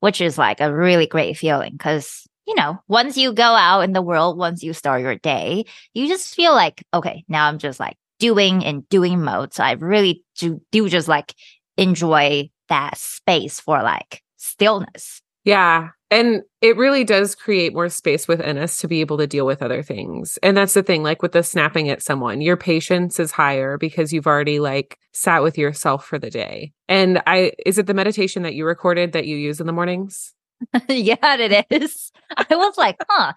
which 0.00 0.20
is 0.20 0.38
like 0.38 0.60
a 0.60 0.74
really 0.74 1.06
great 1.06 1.36
feeling 1.36 1.72
because 1.72 2.26
you 2.46 2.56
know, 2.56 2.80
once 2.88 3.16
you 3.16 3.32
go 3.32 3.44
out 3.44 3.82
in 3.82 3.92
the 3.92 4.02
world, 4.02 4.36
once 4.36 4.60
you 4.64 4.72
start 4.72 5.02
your 5.02 5.14
day, 5.14 5.64
you 5.94 6.08
just 6.08 6.34
feel 6.34 6.52
like, 6.52 6.82
okay, 6.92 7.24
now 7.28 7.46
I'm 7.46 7.58
just 7.58 7.78
like 7.78 7.96
doing 8.18 8.64
and 8.64 8.88
doing 8.88 9.22
mode. 9.22 9.54
So 9.54 9.62
I 9.62 9.72
really 9.72 10.24
do, 10.36 10.60
do 10.72 10.88
just 10.88 11.06
like 11.06 11.32
enjoy 11.76 12.50
that 12.68 12.96
space 12.96 13.60
for 13.60 13.82
like 13.82 14.22
stillness. 14.36 15.22
Yeah. 15.44 15.90
And 16.10 16.42
it 16.60 16.76
really 16.76 17.04
does 17.04 17.34
create 17.34 17.72
more 17.72 17.88
space 17.88 18.26
within 18.26 18.58
us 18.58 18.78
to 18.78 18.88
be 18.88 19.00
able 19.00 19.18
to 19.18 19.26
deal 19.26 19.46
with 19.46 19.62
other 19.62 19.82
things. 19.82 20.38
And 20.42 20.56
that's 20.56 20.74
the 20.74 20.82
thing, 20.82 21.02
like 21.02 21.22
with 21.22 21.32
the 21.32 21.42
snapping 21.42 21.88
at 21.88 22.02
someone, 22.02 22.40
your 22.40 22.56
patience 22.56 23.20
is 23.20 23.30
higher 23.30 23.78
because 23.78 24.12
you've 24.12 24.26
already 24.26 24.58
like 24.58 24.98
sat 25.12 25.42
with 25.42 25.56
yourself 25.56 26.04
for 26.04 26.18
the 26.18 26.30
day. 26.30 26.72
And 26.88 27.22
I, 27.26 27.52
is 27.64 27.78
it 27.78 27.86
the 27.86 27.94
meditation 27.94 28.42
that 28.42 28.54
you 28.54 28.64
recorded 28.64 29.12
that 29.12 29.26
you 29.26 29.36
use 29.36 29.60
in 29.60 29.66
the 29.66 29.72
mornings? 29.72 30.34
yeah, 30.88 31.36
it 31.36 31.66
is. 31.70 32.12
I 32.36 32.54
was 32.54 32.76
like, 32.76 32.96
huh, 33.08 33.32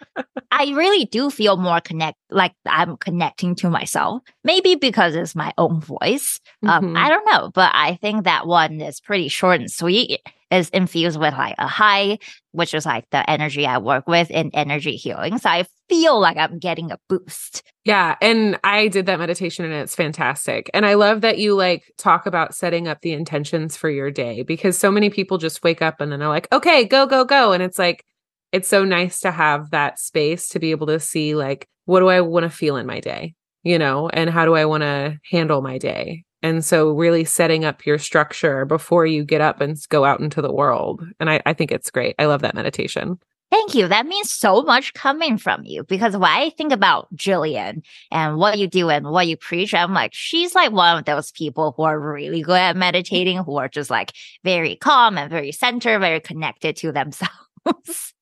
I 0.52 0.72
really 0.72 1.06
do 1.06 1.30
feel 1.30 1.58
more 1.58 1.80
connect, 1.80 2.18
like 2.30 2.54
I'm 2.66 2.98
connecting 2.98 3.56
to 3.56 3.70
myself. 3.70 4.24
Maybe 4.44 4.76
because 4.76 5.16
it's 5.16 5.36
my 5.36 5.54
own 5.58 5.80
voice. 5.80 6.40
Um, 6.64 6.86
mm-hmm. 6.86 6.98
I 6.98 7.10
don't 7.10 7.26
know, 7.26 7.52
but 7.54 7.72
I 7.74 7.98
think 8.02 8.26
that 8.26 8.46
one 8.46 8.82
is 8.82 9.00
pretty 9.00 9.30
short 9.30 9.62
and 9.62 9.72
sweet 9.72 10.20
is 10.54 10.70
infused 10.70 11.20
with 11.20 11.34
like 11.34 11.58
Ahai, 11.58 12.22
which 12.52 12.74
is 12.74 12.86
like 12.86 13.10
the 13.10 13.28
energy 13.30 13.66
I 13.66 13.80
work 13.80 14.08
with 14.08 14.30
in 14.30 14.52
energy 14.54 14.96
healing. 14.96 15.40
So 15.40 15.50
I 15.50 15.66
feel 15.90 16.20
like 16.20 16.38
I'm 16.38 16.60
getting 16.60 16.92
a 16.92 17.00
boost. 17.10 17.64
Yeah. 17.84 18.16
And 18.22 18.60
I 18.64 18.88
did 18.88 19.08
that 19.08 19.20
meditation 19.20 19.66
and 19.66 19.74
it's 19.74 19.96
fantastic. 19.96 20.70
And 20.74 20.86
I 20.86 20.94
love 20.94 21.22
that 21.22 21.40
you 21.40 21.56
like 21.56 21.92
talk 21.98 22.26
about 22.26 22.54
setting 22.54 22.88
up 22.88 23.02
the 23.02 23.14
intentions 23.14 23.76
for 23.76 23.90
your 23.90 24.12
day 24.12 24.44
because 24.44 24.78
so 24.78 24.92
many 24.92 25.10
people 25.10 25.38
just 25.38 25.64
wake 25.64 25.82
up 25.82 26.00
and 26.00 26.12
then 26.12 26.20
they're 26.20 26.30
like, 26.30 26.48
okay, 26.54 26.86
go, 26.86 27.08
go, 27.08 27.26
go. 27.26 27.52
And 27.52 27.64
it's 27.64 27.80
like, 27.80 28.06
it's 28.52 28.70
so 28.70 28.86
nice 28.86 29.20
to 29.22 29.32
have 29.32 29.72
that 29.72 29.98
space 29.98 30.50
to 30.50 30.60
be 30.60 30.72
able 30.72 30.88
to 30.88 31.00
see 31.00 31.34
like, 31.34 31.68
what 31.86 32.00
do 32.00 32.08
I 32.08 32.22
want 32.22 32.44
to 32.44 32.50
feel 32.50 32.78
in 32.78 32.86
my 32.86 33.00
day? 33.00 33.34
You 33.64 33.80
know, 33.80 34.10
and 34.10 34.30
how 34.30 34.46
do 34.46 34.54
I 34.54 34.66
want 34.66 34.84
to 34.84 35.18
handle 35.30 35.62
my 35.62 35.78
day? 35.78 36.24
And 36.44 36.64
so 36.64 36.92
really 36.92 37.24
setting 37.24 37.66
up 37.66 37.86
your 37.86 37.98
structure 37.98 38.66
before 38.66 39.06
you 39.06 39.24
get 39.24 39.42
up 39.42 39.62
and 39.62 39.78
go 39.90 40.04
out 40.04 40.20
into 40.20 40.42
the 40.42 40.54
world. 40.54 41.02
And 41.20 41.30
I, 41.30 41.42
I 41.46 41.54
think 41.54 41.72
it's 41.72 41.90
great. 41.90 42.16
I 42.20 42.26
love 42.26 42.42
that 42.42 42.54
meditation. 42.54 43.18
Thank 43.50 43.76
you. 43.76 43.88
That 43.88 44.08
means 44.08 44.32
so 44.32 44.64
much 44.64 44.94
coming 44.96 45.38
from 45.38 45.64
you 45.64 45.84
because 45.84 46.14
when 46.14 46.24
I 46.24 46.50
think 46.50 46.74
about 46.74 47.08
Jillian 47.16 47.84
and 48.12 48.38
what 48.38 48.58
you 48.58 48.68
do 48.68 48.90
and 48.90 49.12
what 49.12 49.28
you 49.28 49.38
preach, 49.38 49.76
I'm 49.76 49.94
like, 49.94 50.12
she's 50.14 50.56
like 50.56 50.72
one 50.72 50.98
of 50.98 51.06
those 51.06 51.32
people 51.32 51.74
who 51.78 51.84
are 51.84 52.00
really 52.00 52.42
good 52.42 52.58
at 52.58 52.76
meditating, 52.76 53.38
who 53.38 53.58
are 53.58 53.70
just 53.70 53.92
like 53.92 54.12
very 54.44 54.76
calm 54.76 55.20
and 55.20 55.30
very 55.30 55.52
centered, 55.52 56.00
very 56.00 56.20
connected 56.20 56.76
to 56.78 56.92
themselves. 56.92 57.32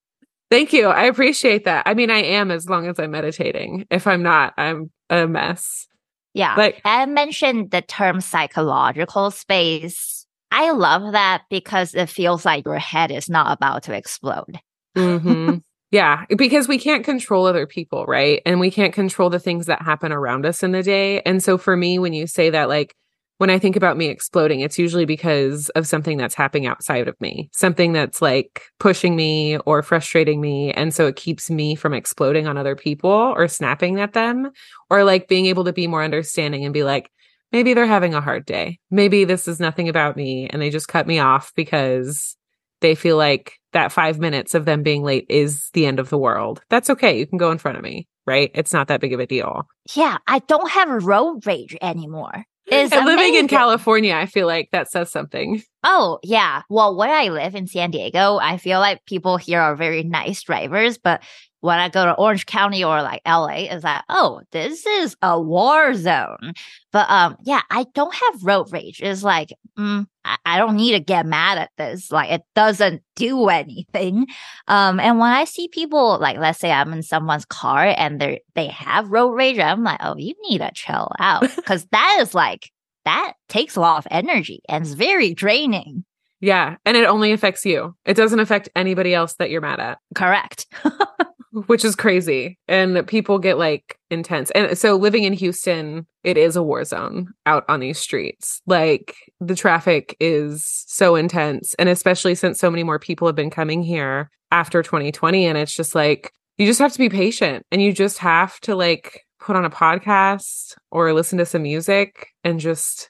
Thank 0.51 0.73
you. 0.73 0.87
I 0.87 1.05
appreciate 1.05 1.63
that. 1.63 1.83
I 1.85 1.93
mean, 1.93 2.11
I 2.11 2.21
am 2.21 2.51
as 2.51 2.67
long 2.67 2.87
as 2.87 2.99
I'm 2.99 3.11
meditating. 3.11 3.87
If 3.89 4.07
I'm 4.07 4.21
not, 4.21 4.53
I'm 4.57 4.91
a 5.09 5.27
mess. 5.27 5.87
Yeah. 6.33 6.55
Like 6.55 6.81
I 6.85 7.05
mentioned 7.05 7.71
the 7.71 7.81
term 7.81 8.21
psychological 8.21 9.31
space. 9.31 10.25
I 10.51 10.71
love 10.71 11.13
that 11.13 11.43
because 11.49 11.95
it 11.95 12.09
feels 12.09 12.45
like 12.45 12.65
your 12.65 12.79
head 12.79 13.11
is 13.11 13.29
not 13.29 13.51
about 13.55 13.83
to 13.83 13.93
explode. 13.93 14.59
mm-hmm. 14.97 15.57
Yeah, 15.91 16.23
because 16.37 16.69
we 16.69 16.79
can't 16.79 17.03
control 17.03 17.45
other 17.45 17.67
people, 17.67 18.05
right? 18.05 18.41
And 18.45 18.61
we 18.61 18.71
can't 18.71 18.93
control 18.93 19.29
the 19.29 19.39
things 19.39 19.65
that 19.65 19.81
happen 19.81 20.13
around 20.13 20.45
us 20.45 20.63
in 20.63 20.71
the 20.71 20.81
day. 20.81 21.21
And 21.23 21.43
so 21.43 21.57
for 21.57 21.75
me, 21.75 21.99
when 21.99 22.13
you 22.13 22.27
say 22.27 22.49
that, 22.49 22.69
like, 22.69 22.95
when 23.41 23.49
I 23.49 23.57
think 23.57 23.75
about 23.75 23.97
me 23.97 24.05
exploding, 24.05 24.59
it's 24.59 24.77
usually 24.77 25.05
because 25.05 25.69
of 25.69 25.87
something 25.87 26.15
that's 26.15 26.35
happening 26.35 26.67
outside 26.67 27.07
of 27.07 27.19
me, 27.19 27.49
something 27.51 27.91
that's 27.91 28.21
like 28.21 28.61
pushing 28.77 29.15
me 29.15 29.57
or 29.65 29.81
frustrating 29.81 30.39
me. 30.39 30.71
And 30.73 30.93
so 30.93 31.07
it 31.07 31.15
keeps 31.15 31.49
me 31.49 31.73
from 31.73 31.95
exploding 31.95 32.45
on 32.45 32.55
other 32.55 32.75
people 32.75 33.09
or 33.09 33.47
snapping 33.47 33.99
at 33.99 34.13
them 34.13 34.51
or 34.91 35.03
like 35.03 35.27
being 35.27 35.47
able 35.47 35.63
to 35.63 35.73
be 35.73 35.87
more 35.87 36.03
understanding 36.03 36.65
and 36.65 36.71
be 36.71 36.83
like, 36.83 37.09
maybe 37.51 37.73
they're 37.73 37.87
having 37.87 38.13
a 38.13 38.21
hard 38.21 38.45
day. 38.45 38.77
Maybe 38.91 39.23
this 39.23 39.47
is 39.47 39.59
nothing 39.59 39.89
about 39.89 40.15
me 40.15 40.47
and 40.47 40.61
they 40.61 40.69
just 40.69 40.87
cut 40.87 41.07
me 41.07 41.17
off 41.17 41.51
because 41.55 42.37
they 42.81 42.93
feel 42.93 43.17
like 43.17 43.53
that 43.73 43.91
five 43.91 44.19
minutes 44.19 44.53
of 44.53 44.65
them 44.65 44.83
being 44.83 45.01
late 45.01 45.25
is 45.29 45.71
the 45.73 45.87
end 45.87 45.99
of 45.99 46.11
the 46.11 46.17
world. 46.19 46.61
That's 46.69 46.91
okay. 46.91 47.17
You 47.17 47.25
can 47.25 47.39
go 47.39 47.49
in 47.49 47.57
front 47.57 47.79
of 47.79 47.83
me, 47.83 48.07
right? 48.27 48.51
It's 48.53 48.71
not 48.71 48.87
that 48.89 49.01
big 49.01 49.13
of 49.13 49.19
a 49.19 49.25
deal. 49.25 49.67
Yeah, 49.95 50.19
I 50.27 50.39
don't 50.45 50.69
have 50.69 51.03
road 51.03 51.47
rage 51.47 51.75
anymore 51.81 52.45
is 52.71 52.91
and 52.91 53.05
living 53.05 53.35
in 53.35 53.47
California, 53.47 54.15
I 54.15 54.25
feel 54.25 54.47
like 54.47 54.69
that 54.71 54.89
says 54.89 55.11
something. 55.11 55.61
Oh, 55.83 56.19
yeah. 56.23 56.61
Well, 56.69 56.95
where 56.95 57.13
I 57.13 57.29
live 57.29 57.55
in 57.55 57.67
San 57.67 57.91
Diego, 57.91 58.37
I 58.37 58.57
feel 58.57 58.79
like 58.79 59.05
people 59.05 59.37
here 59.37 59.59
are 59.59 59.75
very 59.75 60.03
nice 60.03 60.41
drivers, 60.43 60.97
but 60.97 61.23
when 61.61 61.79
I 61.79 61.89
go 61.89 62.05
to 62.05 62.13
Orange 62.13 62.45
County 62.45 62.83
or 62.83 63.01
like 63.01 63.21
LA, 63.25 63.67
is 63.71 63.83
that, 63.83 64.03
oh, 64.09 64.41
this 64.51 64.85
is 64.85 65.15
a 65.21 65.39
war 65.39 65.93
zone. 65.93 66.53
But 66.91 67.09
um, 67.09 67.37
yeah, 67.43 67.61
I 67.69 67.85
don't 67.93 68.13
have 68.13 68.43
road 68.43 68.71
rage. 68.71 68.99
It's 69.01 69.23
like, 69.23 69.53
mm, 69.77 70.07
I, 70.25 70.37
I 70.45 70.57
don't 70.57 70.75
need 70.75 70.91
to 70.93 70.99
get 70.99 71.25
mad 71.25 71.59
at 71.59 71.69
this. 71.77 72.11
Like 72.11 72.31
it 72.31 72.41
doesn't 72.55 73.03
do 73.15 73.47
anything. 73.47 74.27
Um, 74.67 74.99
and 74.99 75.19
when 75.19 75.31
I 75.31 75.45
see 75.45 75.67
people, 75.67 76.17
like 76.19 76.37
let's 76.37 76.59
say 76.59 76.71
I'm 76.71 76.93
in 76.93 77.03
someone's 77.03 77.45
car 77.45 77.93
and 77.95 78.19
they 78.19 78.41
they 78.55 78.67
have 78.67 79.11
road 79.11 79.31
rage, 79.31 79.59
I'm 79.59 79.83
like, 79.83 79.99
oh, 80.01 80.15
you 80.17 80.33
need 80.49 80.59
to 80.59 80.71
chill 80.73 81.11
out. 81.19 81.43
Cause 81.65 81.85
that 81.91 82.17
is 82.21 82.33
like 82.33 82.71
that 83.05 83.33
takes 83.49 83.75
a 83.75 83.81
lot 83.81 83.97
of 83.97 84.07
energy 84.11 84.61
and 84.67 84.83
it's 84.83 84.93
very 84.93 85.33
draining. 85.33 86.05
Yeah. 86.39 86.77
And 86.85 86.97
it 86.97 87.05
only 87.05 87.31
affects 87.31 87.65
you. 87.65 87.95
It 88.03 88.15
doesn't 88.15 88.39
affect 88.39 88.69
anybody 88.75 89.13
else 89.13 89.35
that 89.35 89.51
you're 89.51 89.61
mad 89.61 89.79
at. 89.79 89.99
Correct. 90.15 90.65
which 91.51 91.83
is 91.83 91.95
crazy. 91.95 92.57
And 92.67 93.05
people 93.07 93.39
get 93.39 93.57
like 93.57 93.97
intense. 94.09 94.51
And 94.51 94.77
so 94.77 94.95
living 94.95 95.23
in 95.23 95.33
Houston, 95.33 96.07
it 96.23 96.37
is 96.37 96.55
a 96.55 96.63
war 96.63 96.83
zone 96.85 97.33
out 97.45 97.65
on 97.67 97.79
these 97.79 97.99
streets. 97.99 98.61
Like 98.65 99.15
the 99.39 99.55
traffic 99.55 100.15
is 100.19 100.83
so 100.87 101.15
intense. 101.15 101.73
And 101.75 101.89
especially 101.89 102.35
since 102.35 102.59
so 102.59 102.71
many 102.71 102.83
more 102.83 102.99
people 102.99 103.27
have 103.27 103.35
been 103.35 103.49
coming 103.49 103.83
here 103.83 104.29
after 104.51 104.81
2020. 104.81 105.45
And 105.45 105.57
it's 105.57 105.75
just 105.75 105.95
like, 105.95 106.31
you 106.57 106.65
just 106.65 106.79
have 106.79 106.93
to 106.93 106.99
be 106.99 107.09
patient 107.09 107.65
and 107.71 107.81
you 107.81 107.91
just 107.91 108.17
have 108.19 108.59
to 108.61 108.75
like 108.75 109.21
put 109.39 109.55
on 109.55 109.65
a 109.65 109.69
podcast 109.69 110.75
or 110.91 111.13
listen 111.13 111.37
to 111.39 111.45
some 111.45 111.63
music 111.63 112.27
and 112.43 112.59
just 112.59 113.09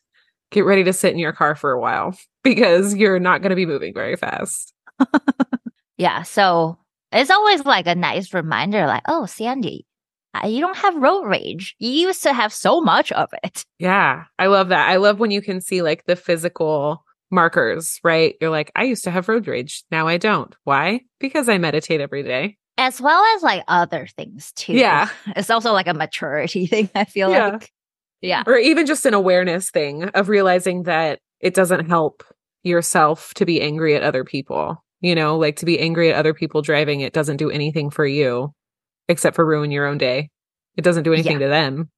get 0.51 0.65
ready 0.65 0.83
to 0.83 0.93
sit 0.93 1.13
in 1.13 1.19
your 1.19 1.33
car 1.33 1.55
for 1.55 1.71
a 1.71 1.79
while 1.79 2.17
because 2.43 2.95
you're 2.95 3.19
not 3.19 3.41
going 3.41 3.49
to 3.51 3.55
be 3.55 3.65
moving 3.65 3.93
very 3.93 4.15
fast. 4.15 4.73
yeah. 5.97 6.23
So 6.23 6.77
it's 7.11 7.31
always 7.31 7.65
like 7.65 7.87
a 7.87 7.95
nice 7.95 8.33
reminder, 8.33 8.85
like, 8.87 9.03
oh, 9.07 9.25
Sandy, 9.25 9.85
uh, 10.33 10.47
you 10.47 10.61
don't 10.61 10.77
have 10.77 10.95
road 10.95 11.25
rage. 11.25 11.75
You 11.79 11.89
used 11.89 12.23
to 12.23 12.33
have 12.33 12.53
so 12.53 12.81
much 12.81 13.11
of 13.11 13.29
it. 13.43 13.65
Yeah, 13.81 14.25
I 14.37 14.45
love 14.45 14.69
that. 14.69 14.89
I 14.89 14.97
love 14.97 15.19
when 15.19 15.31
you 15.31 15.41
can 15.41 15.59
see 15.59 15.81
like 15.81 16.05
the 16.05 16.15
physical 16.15 17.03
markers, 17.31 17.99
right? 18.03 18.35
You're 18.39 18.51
like, 18.51 18.71
I 18.75 18.83
used 18.83 19.03
to 19.05 19.11
have 19.11 19.27
road 19.27 19.47
rage. 19.47 19.83
Now 19.89 20.07
I 20.07 20.17
don't. 20.17 20.55
Why? 20.65 21.01
Because 21.19 21.49
I 21.49 21.57
meditate 21.57 21.99
every 21.99 22.21
day. 22.21 22.57
As 22.77 23.01
well 23.01 23.23
as 23.35 23.41
like 23.41 23.63
other 23.67 24.05
things 24.15 24.51
too. 24.51 24.73
Yeah. 24.73 25.09
It's 25.35 25.49
also 25.49 25.73
like 25.73 25.87
a 25.87 25.95
maturity 25.95 26.67
thing, 26.67 26.91
I 26.93 27.05
feel 27.05 27.31
yeah. 27.31 27.47
like. 27.47 27.71
Yeah. 28.21 28.43
Or 28.45 28.55
even 28.55 28.85
just 28.85 29.07
an 29.07 29.15
awareness 29.15 29.71
thing 29.71 30.03
of 30.09 30.29
realizing 30.29 30.83
that 30.83 31.17
it 31.39 31.55
doesn't 31.55 31.89
help 31.89 32.23
yourself 32.61 33.33
to 33.33 33.47
be 33.47 33.63
angry 33.63 33.95
at 33.95 34.03
other 34.03 34.23
people 34.23 34.83
you 35.01 35.15
know, 35.15 35.37
like 35.37 35.57
to 35.57 35.65
be 35.65 35.79
angry 35.79 36.11
at 36.11 36.17
other 36.17 36.33
people 36.33 36.61
driving 36.61 37.01
it 37.01 37.13
doesn't 37.13 37.37
do 37.37 37.49
anything 37.49 37.89
for 37.89 38.05
you 38.05 38.53
except 39.07 39.35
for 39.35 39.45
ruin 39.45 39.71
your 39.71 39.85
own 39.85 39.97
day. 39.97 40.29
It 40.77 40.83
doesn't 40.83 41.03
do 41.03 41.13
anything 41.13 41.33
yeah. 41.33 41.39
to 41.39 41.47
them. 41.47 41.89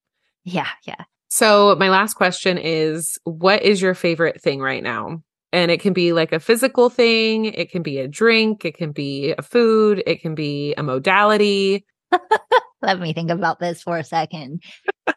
Yeah, 0.43 0.69
yeah. 0.86 1.03
So, 1.29 1.75
my 1.79 1.89
last 1.89 2.15
question 2.15 2.57
is 2.57 3.17
what 3.24 3.63
is 3.63 3.81
your 3.81 3.93
favorite 3.93 4.41
thing 4.41 4.62
right 4.62 4.83
now? 4.83 5.22
And 5.51 5.69
it 5.69 5.81
can 5.81 5.93
be 5.93 6.13
like 6.13 6.31
a 6.31 6.39
physical 6.39 6.89
thing, 6.89 7.45
it 7.45 7.69
can 7.69 7.83
be 7.83 8.00
a 8.00 8.07
drink, 8.07 8.65
it 8.65 8.75
can 8.75 8.91
be 8.91 9.36
a 9.38 9.41
food, 9.43 10.01
it 10.07 10.22
can 10.22 10.36
be 10.36 10.74
a 10.75 10.83
modality. 10.83 11.86
Let 12.81 13.00
me 13.00 13.13
think 13.13 13.29
about 13.29 13.60
this 13.60 13.81
for 13.81 13.98
a 13.98 14.03
second. 14.03 14.63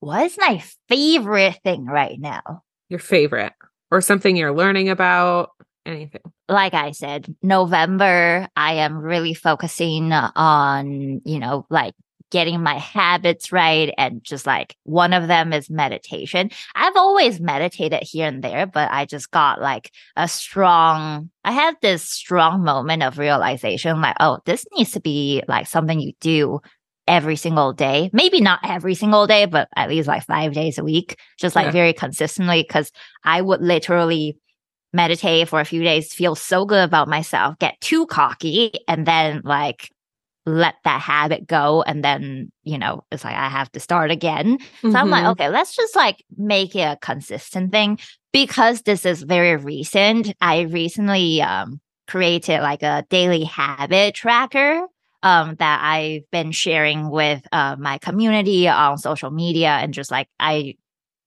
what 0.00 0.24
is 0.26 0.36
my 0.38 0.62
favorite 0.88 1.58
thing 1.64 1.86
right 1.86 2.18
now? 2.18 2.62
Your 2.88 3.00
favorite 3.00 3.52
or 3.90 4.00
something 4.00 4.36
you're 4.36 4.54
learning 4.54 4.88
about? 4.88 5.50
Anything? 5.88 6.22
Like 6.48 6.74
I 6.74 6.92
said, 6.92 7.34
November, 7.42 8.48
I 8.56 8.74
am 8.74 8.98
really 8.98 9.34
focusing 9.34 10.12
on, 10.12 11.20
you 11.24 11.38
know, 11.38 11.66
like 11.70 11.94
getting 12.30 12.62
my 12.62 12.78
habits 12.78 13.52
right. 13.52 13.92
And 13.96 14.22
just 14.22 14.46
like 14.46 14.76
one 14.84 15.12
of 15.12 15.28
them 15.28 15.52
is 15.52 15.70
meditation. 15.70 16.50
I've 16.74 16.96
always 16.96 17.40
meditated 17.40 18.02
here 18.02 18.28
and 18.28 18.44
there, 18.44 18.66
but 18.66 18.90
I 18.90 19.06
just 19.06 19.30
got 19.30 19.60
like 19.60 19.90
a 20.16 20.28
strong, 20.28 21.30
I 21.44 21.52
had 21.52 21.76
this 21.80 22.02
strong 22.02 22.62
moment 22.62 23.02
of 23.02 23.18
realization 23.18 24.00
like, 24.00 24.16
oh, 24.20 24.40
this 24.44 24.66
needs 24.76 24.92
to 24.92 25.00
be 25.00 25.42
like 25.48 25.66
something 25.66 26.00
you 26.00 26.12
do 26.20 26.60
every 27.06 27.36
single 27.36 27.72
day. 27.72 28.10
Maybe 28.12 28.42
not 28.42 28.60
every 28.62 28.94
single 28.94 29.26
day, 29.26 29.46
but 29.46 29.68
at 29.74 29.88
least 29.88 30.06
like 30.08 30.26
five 30.26 30.52
days 30.52 30.76
a 30.76 30.84
week, 30.84 31.16
just 31.38 31.56
like 31.56 31.66
Yeah. 31.66 31.72
very 31.72 31.92
consistently. 31.94 32.62
Cause 32.64 32.92
I 33.24 33.40
would 33.40 33.62
literally 33.62 34.36
meditate 34.92 35.48
for 35.48 35.60
a 35.60 35.64
few 35.64 35.82
days, 35.82 36.12
feel 36.14 36.34
so 36.34 36.64
good 36.64 36.82
about 36.84 37.08
myself, 37.08 37.58
get 37.58 37.80
too 37.80 38.06
cocky, 38.06 38.72
and 38.88 39.06
then 39.06 39.42
like 39.44 39.90
let 40.46 40.76
that 40.84 41.00
habit 41.00 41.46
go. 41.46 41.82
And 41.82 42.02
then, 42.02 42.50
you 42.64 42.78
know, 42.78 43.04
it's 43.12 43.24
like 43.24 43.36
I 43.36 43.48
have 43.48 43.70
to 43.72 43.80
start 43.80 44.10
again. 44.10 44.58
So 44.82 44.98
I'm 44.98 45.10
like, 45.10 45.24
Mhm. 45.24 45.30
okay, 45.32 45.48
let's 45.50 45.76
just 45.76 45.94
like 45.94 46.24
make 46.38 46.74
it 46.74 46.80
a 46.80 46.96
consistent 47.00 47.70
thing 47.70 47.98
because 48.32 48.82
this 48.82 49.04
is 49.04 49.22
very 49.22 49.56
recent. 49.56 50.32
I 50.40 50.60
recently 50.62 51.42
um, 51.42 51.80
created 52.06 52.60
like 52.62 52.82
a 52.82 53.04
daily 53.10 53.44
habit 53.44 54.14
tracker 54.14 54.86
um, 55.22 55.56
that 55.56 55.80
I've 55.82 56.22
been 56.30 56.52
sharing 56.52 57.10
with 57.10 57.42
uh, 57.52 57.76
my 57.78 57.98
community 57.98 58.68
on 58.68 58.96
social 58.98 59.30
media 59.30 59.68
and 59.68 59.92
just 59.92 60.10
like 60.10 60.28
I 60.40 60.76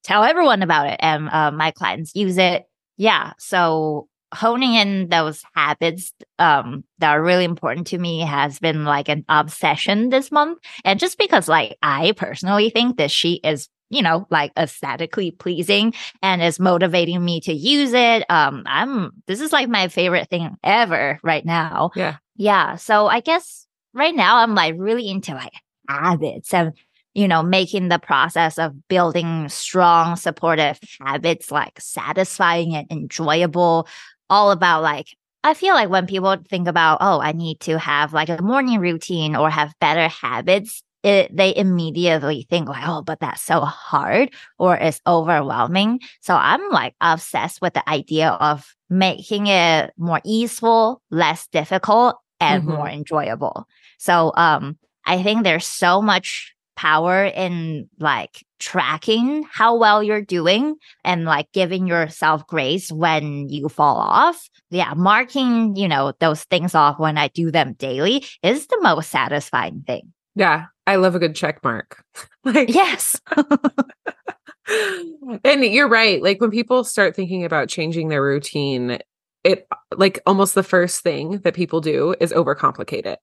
tell 0.04 0.24
everyone 0.24 0.64
about 0.64 0.88
it 0.88 0.98
and 1.02 1.30
uh, 1.30 1.52
my 1.52 1.72
clients 1.72 2.16
use 2.16 2.38
it. 2.38 2.66
Yeah. 3.02 3.34
So 3.40 4.10
honing 4.32 4.76
in 4.76 5.10
those 5.10 5.44
habits 5.56 6.14
um, 6.38 6.84
that 7.00 7.10
are 7.10 7.24
really 7.24 7.46
important 7.46 7.88
to 7.88 7.98
me 7.98 8.20
has 8.20 8.60
been 8.60 8.86
like 8.86 9.10
an 9.10 9.26
obsession 9.28 10.10
this 10.10 10.32
month. 10.32 10.60
And 10.86 11.00
just 11.00 11.18
because 11.18 11.48
like 11.48 11.80
I 11.82 12.12
personally 12.12 12.70
think 12.70 12.98
that 12.98 13.10
she 13.10 13.42
is, 13.44 13.70
you 13.90 14.04
know, 14.04 14.28
like 14.30 14.52
aesthetically 14.56 15.32
pleasing 15.32 15.96
and 16.22 16.44
is 16.44 16.60
motivating 16.60 17.26
me 17.26 17.42
to 17.42 17.54
use 17.54 17.94
it. 17.94 18.24
Um, 18.30 18.62
I'm 18.68 19.10
this 19.26 19.42
is 19.42 19.52
like 19.52 19.68
my 19.68 19.88
favorite 19.88 20.30
thing 20.30 20.56
ever 20.64 21.20
right 21.24 21.44
now. 21.44 21.90
Yeah. 21.96 22.18
Yeah. 22.36 22.76
So 22.76 23.08
I 23.08 23.22
guess 23.22 23.66
right 23.96 24.16
now 24.16 24.38
I'm 24.38 24.54
like 24.54 24.76
really 24.78 25.10
into 25.10 25.34
like 25.34 25.54
habits 25.90 26.54
and 26.54 26.74
you 27.14 27.28
know, 27.28 27.44
making 27.44 27.90
the 27.90 28.00
process 28.00 28.58
of 28.58 28.88
building 28.88 29.50
strong, 29.50 30.16
supportive 30.16 30.80
habits 31.02 31.52
like 31.52 31.80
satisfying 31.80 32.76
and 32.76 32.92
enjoyable, 32.92 33.88
all 34.30 34.52
about 34.52 34.84
like, 34.84 35.08
I 35.44 35.54
feel 35.54 35.74
like 35.74 35.90
when 35.90 36.06
people 36.06 36.36
think 36.50 36.68
about, 36.68 37.00
oh, 37.02 37.20
I 37.20 37.32
need 37.32 37.60
to 37.62 37.78
have 37.80 38.14
like 38.14 38.30
a 38.30 38.42
morning 38.42 38.80
routine 38.80 39.36
or 39.36 39.50
have 39.50 39.74
better 39.82 40.08
habits, 40.08 40.84
it, 41.04 41.36
they 41.36 41.56
immediately 41.56 42.46
think 42.50 42.70
like, 42.70 42.84
oh, 42.88 43.02
but 43.02 43.20
that's 43.20 43.42
so 43.42 43.62
hard 43.62 44.30
or 44.60 44.76
it's 44.78 45.02
overwhelming. 45.08 46.00
So 46.22 46.36
I'm 46.36 46.70
like 46.70 46.94
obsessed 47.02 47.60
with 47.62 47.74
the 47.74 47.88
idea 47.90 48.30
of 48.30 48.76
making 48.90 49.48
it 49.48 49.92
more 49.98 50.22
easeful, 50.24 51.02
less 51.10 51.48
difficult, 51.48 52.18
and 52.40 52.64
Mhm. 52.64 52.68
more 52.68 52.88
enjoyable. 52.90 53.68
So, 53.98 54.32
um, 54.36 54.78
I 55.06 55.24
think 55.24 55.44
there's 55.44 55.66
so 55.66 56.02
much 56.02 56.54
power 56.82 57.26
in 57.26 57.88
like 58.00 58.44
tracking 58.58 59.46
how 59.52 59.78
well 59.78 60.02
you're 60.02 60.20
doing 60.20 60.76
and 61.04 61.26
like 61.26 61.52
giving 61.52 61.86
yourself 61.86 62.48
grace 62.48 62.92
when 62.92 63.48
you 63.50 63.70
fall 63.70 63.98
off. 63.98 64.50
Yeah, 64.72 64.96
marking, 64.96 65.76
you 65.76 65.88
know, 65.88 66.14
those 66.20 66.44
things 66.46 66.74
off 66.74 66.98
when 66.98 67.20
I 67.20 67.28
do 67.28 67.52
them 67.52 67.74
daily 67.74 68.26
is 68.42 68.66
the 68.66 68.80
most 68.82 69.12
satisfying 69.12 69.84
thing. 69.86 70.12
Yeah. 70.34 70.66
I 70.88 70.96
love 70.96 71.14
a 71.14 71.20
good 71.20 71.36
check 71.36 71.64
mark. 71.64 72.04
like 72.44 72.74
Yes. 72.74 73.22
and 75.44 75.64
you're 75.64 75.88
right. 75.88 76.20
Like 76.24 76.42
when 76.42 76.50
people 76.50 76.84
start 76.84 77.16
thinking 77.16 77.46
about 77.46 77.70
changing 77.70 78.08
their 78.08 78.24
routine, 78.24 78.98
it 79.44 79.68
like 79.96 80.20
almost 80.26 80.56
the 80.56 80.64
first 80.64 81.02
thing 81.02 81.42
that 81.44 81.54
people 81.54 81.80
do 81.80 82.16
is 82.20 82.34
overcomplicate 82.34 83.06
it. 83.06 83.20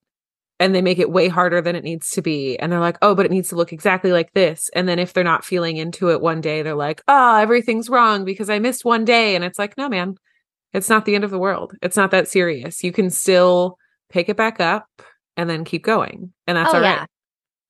And 0.60 0.74
they 0.74 0.82
make 0.82 0.98
it 0.98 1.10
way 1.10 1.28
harder 1.28 1.60
than 1.60 1.76
it 1.76 1.84
needs 1.84 2.10
to 2.10 2.22
be. 2.22 2.58
And 2.58 2.72
they're 2.72 2.80
like, 2.80 2.98
oh, 3.00 3.14
but 3.14 3.24
it 3.24 3.30
needs 3.30 3.48
to 3.50 3.56
look 3.56 3.72
exactly 3.72 4.10
like 4.10 4.32
this. 4.32 4.68
And 4.74 4.88
then 4.88 4.98
if 4.98 5.12
they're 5.12 5.22
not 5.22 5.44
feeling 5.44 5.76
into 5.76 6.10
it 6.10 6.20
one 6.20 6.40
day, 6.40 6.62
they're 6.62 6.74
like, 6.74 7.00
oh, 7.06 7.36
everything's 7.36 7.88
wrong 7.88 8.24
because 8.24 8.50
I 8.50 8.58
missed 8.58 8.84
one 8.84 9.04
day. 9.04 9.36
And 9.36 9.44
it's 9.44 9.58
like, 9.58 9.78
no, 9.78 9.88
man, 9.88 10.16
it's 10.72 10.88
not 10.88 11.04
the 11.04 11.14
end 11.14 11.24
of 11.24 11.30
the 11.30 11.38
world. 11.38 11.74
It's 11.80 11.96
not 11.96 12.10
that 12.10 12.28
serious. 12.28 12.82
You 12.82 12.92
can 12.92 13.10
still 13.10 13.78
pick 14.10 14.28
it 14.28 14.36
back 14.36 14.58
up 14.58 14.86
and 15.36 15.48
then 15.48 15.64
keep 15.64 15.84
going. 15.84 16.32
And 16.46 16.56
that's 16.56 16.74
oh 16.74 16.76
all 16.76 16.82
right. 16.82 16.90
yeah. 16.90 17.06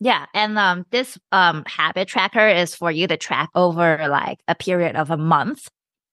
Yeah, 0.00 0.26
and 0.32 0.56
um 0.58 0.86
this 0.90 1.18
um 1.32 1.64
habit 1.66 2.08
tracker 2.08 2.48
is 2.48 2.74
for 2.74 2.90
you 2.90 3.06
to 3.08 3.16
track 3.16 3.50
over 3.54 4.06
like 4.08 4.38
a 4.46 4.54
period 4.54 4.96
of 4.96 5.10
a 5.10 5.16
month. 5.16 5.68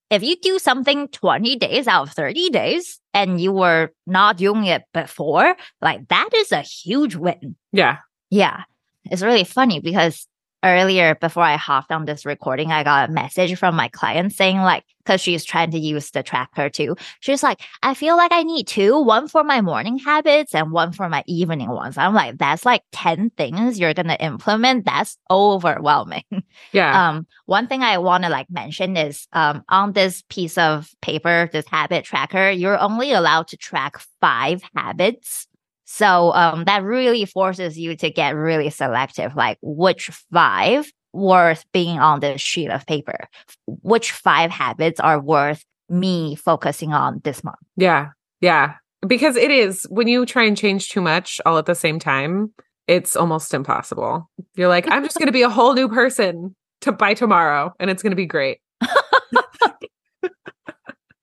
If 0.09 0.23
you 0.23 0.35
do 0.35 0.59
something 0.59 1.07
20 1.09 1.55
days 1.57 1.87
out 1.87 2.07
of 2.07 2.13
30 2.13 2.49
days 2.49 2.99
and 3.13 3.41
you 3.41 3.51
were 3.51 3.91
not 4.05 4.37
doing 4.37 4.65
it 4.65 4.83
before, 4.93 5.55
like 5.81 6.07
that 6.09 6.29
is 6.35 6.51
a 6.51 6.61
huge 6.61 7.15
win. 7.15 7.55
Yeah. 7.71 7.97
Yeah. 8.29 8.63
It's 9.05 9.21
really 9.21 9.43
funny 9.43 9.79
because 9.79 10.27
earlier 10.65 11.15
before 11.15 11.43
I 11.43 11.56
hopped 11.56 11.91
on 11.91 12.06
this 12.06 12.25
recording, 12.25 12.71
I 12.71 12.84
got 12.84 13.10
a 13.10 13.12
message 13.13 13.58
from 13.58 13.75
my 13.75 13.88
client 13.88 14.34
saying 14.34 14.58
like, 14.58 14.84
cause 15.06 15.21
she's 15.21 15.45
trying 15.45 15.69
to 15.69 15.78
use 15.78 16.10
the 16.12 16.23
tracker 16.23 16.67
too. 16.67 16.95
She's 17.19 17.43
like, 17.43 17.62
I 17.84 17.93
feel 17.93 18.17
like 18.17 18.32
I 18.32 18.41
need 18.41 18.67
two, 18.67 18.99
one 18.99 19.28
for 19.28 19.43
my 19.43 19.62
morning 19.62 19.99
habits 19.99 20.56
and 20.56 20.71
one 20.71 20.91
for 20.91 21.08
my 21.08 21.23
evening 21.28 21.69
ones. 21.69 21.97
I'm 21.97 22.15
like, 22.15 22.39
that's 22.39 22.65
like 22.65 22.82
10 22.91 23.30
things 23.38 23.80
you're 23.80 23.93
going 23.93 24.08
to 24.08 24.23
implement. 24.23 24.86
That's 24.86 25.17
overwhelming. 25.30 26.23
Yeah. 26.71 27.10
Um, 27.10 27.28
one 27.45 27.67
thing 27.67 27.84
I 27.84 27.97
want 27.97 28.23
to 28.23 28.30
like 28.30 28.49
mention 28.49 28.97
is 28.97 29.28
um, 29.34 29.63
on 29.69 29.93
this 29.93 30.23
piece 30.30 30.58
of 30.58 30.89
paper, 31.01 31.49
this 31.51 31.67
habit 31.67 32.06
tracker, 32.06 32.49
you're 32.49 32.80
only 32.80 33.12
allowed 33.12 33.47
to 33.49 33.58
track 33.58 33.97
five 34.19 34.62
habits. 34.75 35.47
So 35.86 36.34
um, 36.34 36.65
that 36.65 36.84
really 36.84 37.26
forces 37.26 37.78
you 37.78 37.95
to 37.98 38.10
get 38.10 38.36
really 38.36 38.69
selective, 38.69 39.36
like 39.36 39.58
which 39.62 40.10
five 40.32 40.91
worth 41.13 41.63
being 41.71 42.00
on 42.00 42.19
this 42.19 42.41
sheet 42.41 42.69
of 42.69 42.86
paper, 42.86 43.28
which 43.67 44.12
five 44.12 44.52
habits 44.52 45.00
are 45.00 45.19
worth 45.19 45.63
me 45.89 46.36
focusing 46.36 46.93
on 46.93 47.21
this 47.24 47.43
month. 47.43 47.58
Yeah. 47.78 48.10
Yeah. 48.41 48.74
Because 49.08 49.36
it 49.36 49.52
is 49.52 49.86
when 49.89 50.08
you 50.08 50.26
try 50.26 50.43
and 50.43 50.58
change 50.58 50.89
too 50.89 51.02
much 51.02 51.39
all 51.45 51.58
at 51.58 51.67
the 51.67 51.76
same 51.76 52.00
time, 52.00 52.52
it's 52.88 53.15
almost 53.15 53.54
impossible. 53.54 54.30
You're 54.56 54.67
like, 54.67 54.91
I'm 54.91 55.04
just 55.04 55.17
going 55.17 55.28
to 55.28 55.34
be 55.34 55.43
a 55.43 55.50
whole 55.50 55.74
new 55.74 55.88
person 55.88 56.56
to 56.82 56.91
by 56.91 57.13
tomorrow 57.13 57.74
and 57.80 57.89
it's 57.89 58.04
going 58.04 58.12
to 58.12 58.15
be 58.17 58.26
great. 58.26 58.60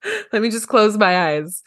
Let 0.33 0.43
me 0.43 0.51
just 0.51 0.69
close 0.69 0.97
my 0.97 1.31
eyes. 1.31 1.63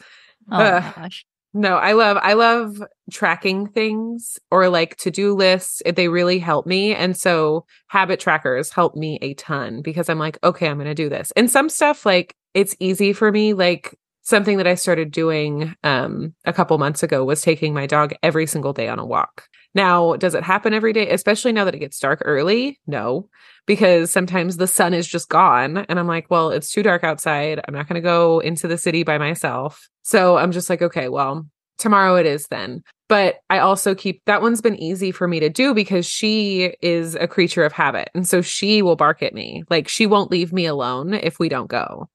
Oh 0.50 0.58
my 0.58 0.92
gosh. 0.96 1.24
No, 1.56 1.76
I 1.76 1.92
love 1.92 2.18
I 2.20 2.34
love 2.34 2.82
tracking 3.10 3.66
things 3.68 4.38
or 4.50 4.68
like 4.68 4.96
to-do 4.96 5.34
lists. 5.34 5.80
They 5.86 6.08
really 6.08 6.38
help 6.38 6.66
me. 6.66 6.94
And 6.94 7.16
so 7.16 7.64
habit 7.86 8.20
trackers 8.20 8.70
help 8.70 8.94
me 8.94 9.18
a 9.22 9.32
ton 9.34 9.80
because 9.80 10.10
I'm 10.10 10.18
like, 10.18 10.38
okay, 10.44 10.68
I'm 10.68 10.76
going 10.76 10.86
to 10.86 10.94
do 10.94 11.08
this. 11.08 11.32
And 11.34 11.50
some 11.50 11.70
stuff 11.70 12.04
like 12.04 12.36
it's 12.52 12.76
easy 12.78 13.14
for 13.14 13.32
me 13.32 13.54
like 13.54 13.98
something 14.20 14.58
that 14.58 14.66
I 14.66 14.74
started 14.74 15.10
doing 15.12 15.74
um 15.82 16.34
a 16.44 16.52
couple 16.52 16.76
months 16.76 17.02
ago 17.02 17.24
was 17.24 17.40
taking 17.40 17.72
my 17.72 17.86
dog 17.86 18.12
every 18.22 18.46
single 18.46 18.74
day 18.74 18.88
on 18.88 18.98
a 18.98 19.06
walk. 19.06 19.48
Now, 19.74 20.16
does 20.16 20.34
it 20.34 20.42
happen 20.44 20.74
every 20.74 20.92
day, 20.92 21.08
especially 21.08 21.52
now 21.52 21.64
that 21.64 21.74
it 21.74 21.78
gets 21.80 21.98
dark 21.98 22.20
early? 22.26 22.80
No, 22.86 23.30
because 23.64 24.10
sometimes 24.10 24.58
the 24.58 24.66
sun 24.66 24.92
is 24.92 25.08
just 25.08 25.30
gone. 25.30 25.78
And 25.88 25.98
I'm 25.98 26.06
like, 26.06 26.30
well, 26.30 26.50
it's 26.50 26.70
too 26.70 26.82
dark 26.82 27.02
outside. 27.02 27.62
I'm 27.66 27.74
not 27.74 27.88
going 27.88 27.94
to 27.94 28.06
go 28.06 28.40
into 28.40 28.68
the 28.68 28.76
city 28.76 29.04
by 29.04 29.16
myself. 29.16 29.88
So 30.06 30.36
I'm 30.36 30.52
just 30.52 30.70
like, 30.70 30.82
okay, 30.82 31.08
well, 31.08 31.48
tomorrow 31.78 32.14
it 32.14 32.26
is 32.26 32.46
then. 32.46 32.84
But 33.08 33.40
I 33.50 33.58
also 33.58 33.92
keep 33.92 34.22
that 34.26 34.40
one's 34.40 34.60
been 34.60 34.76
easy 34.76 35.10
for 35.10 35.26
me 35.26 35.40
to 35.40 35.48
do 35.48 35.74
because 35.74 36.06
she 36.06 36.76
is 36.80 37.16
a 37.16 37.26
creature 37.26 37.64
of 37.64 37.72
habit. 37.72 38.10
And 38.14 38.26
so 38.26 38.40
she 38.40 38.82
will 38.82 38.94
bark 38.94 39.20
at 39.20 39.34
me. 39.34 39.64
Like 39.68 39.88
she 39.88 40.06
won't 40.06 40.30
leave 40.30 40.52
me 40.52 40.64
alone 40.64 41.12
if 41.12 41.40
we 41.40 41.48
don't 41.48 41.68
go. 41.68 42.08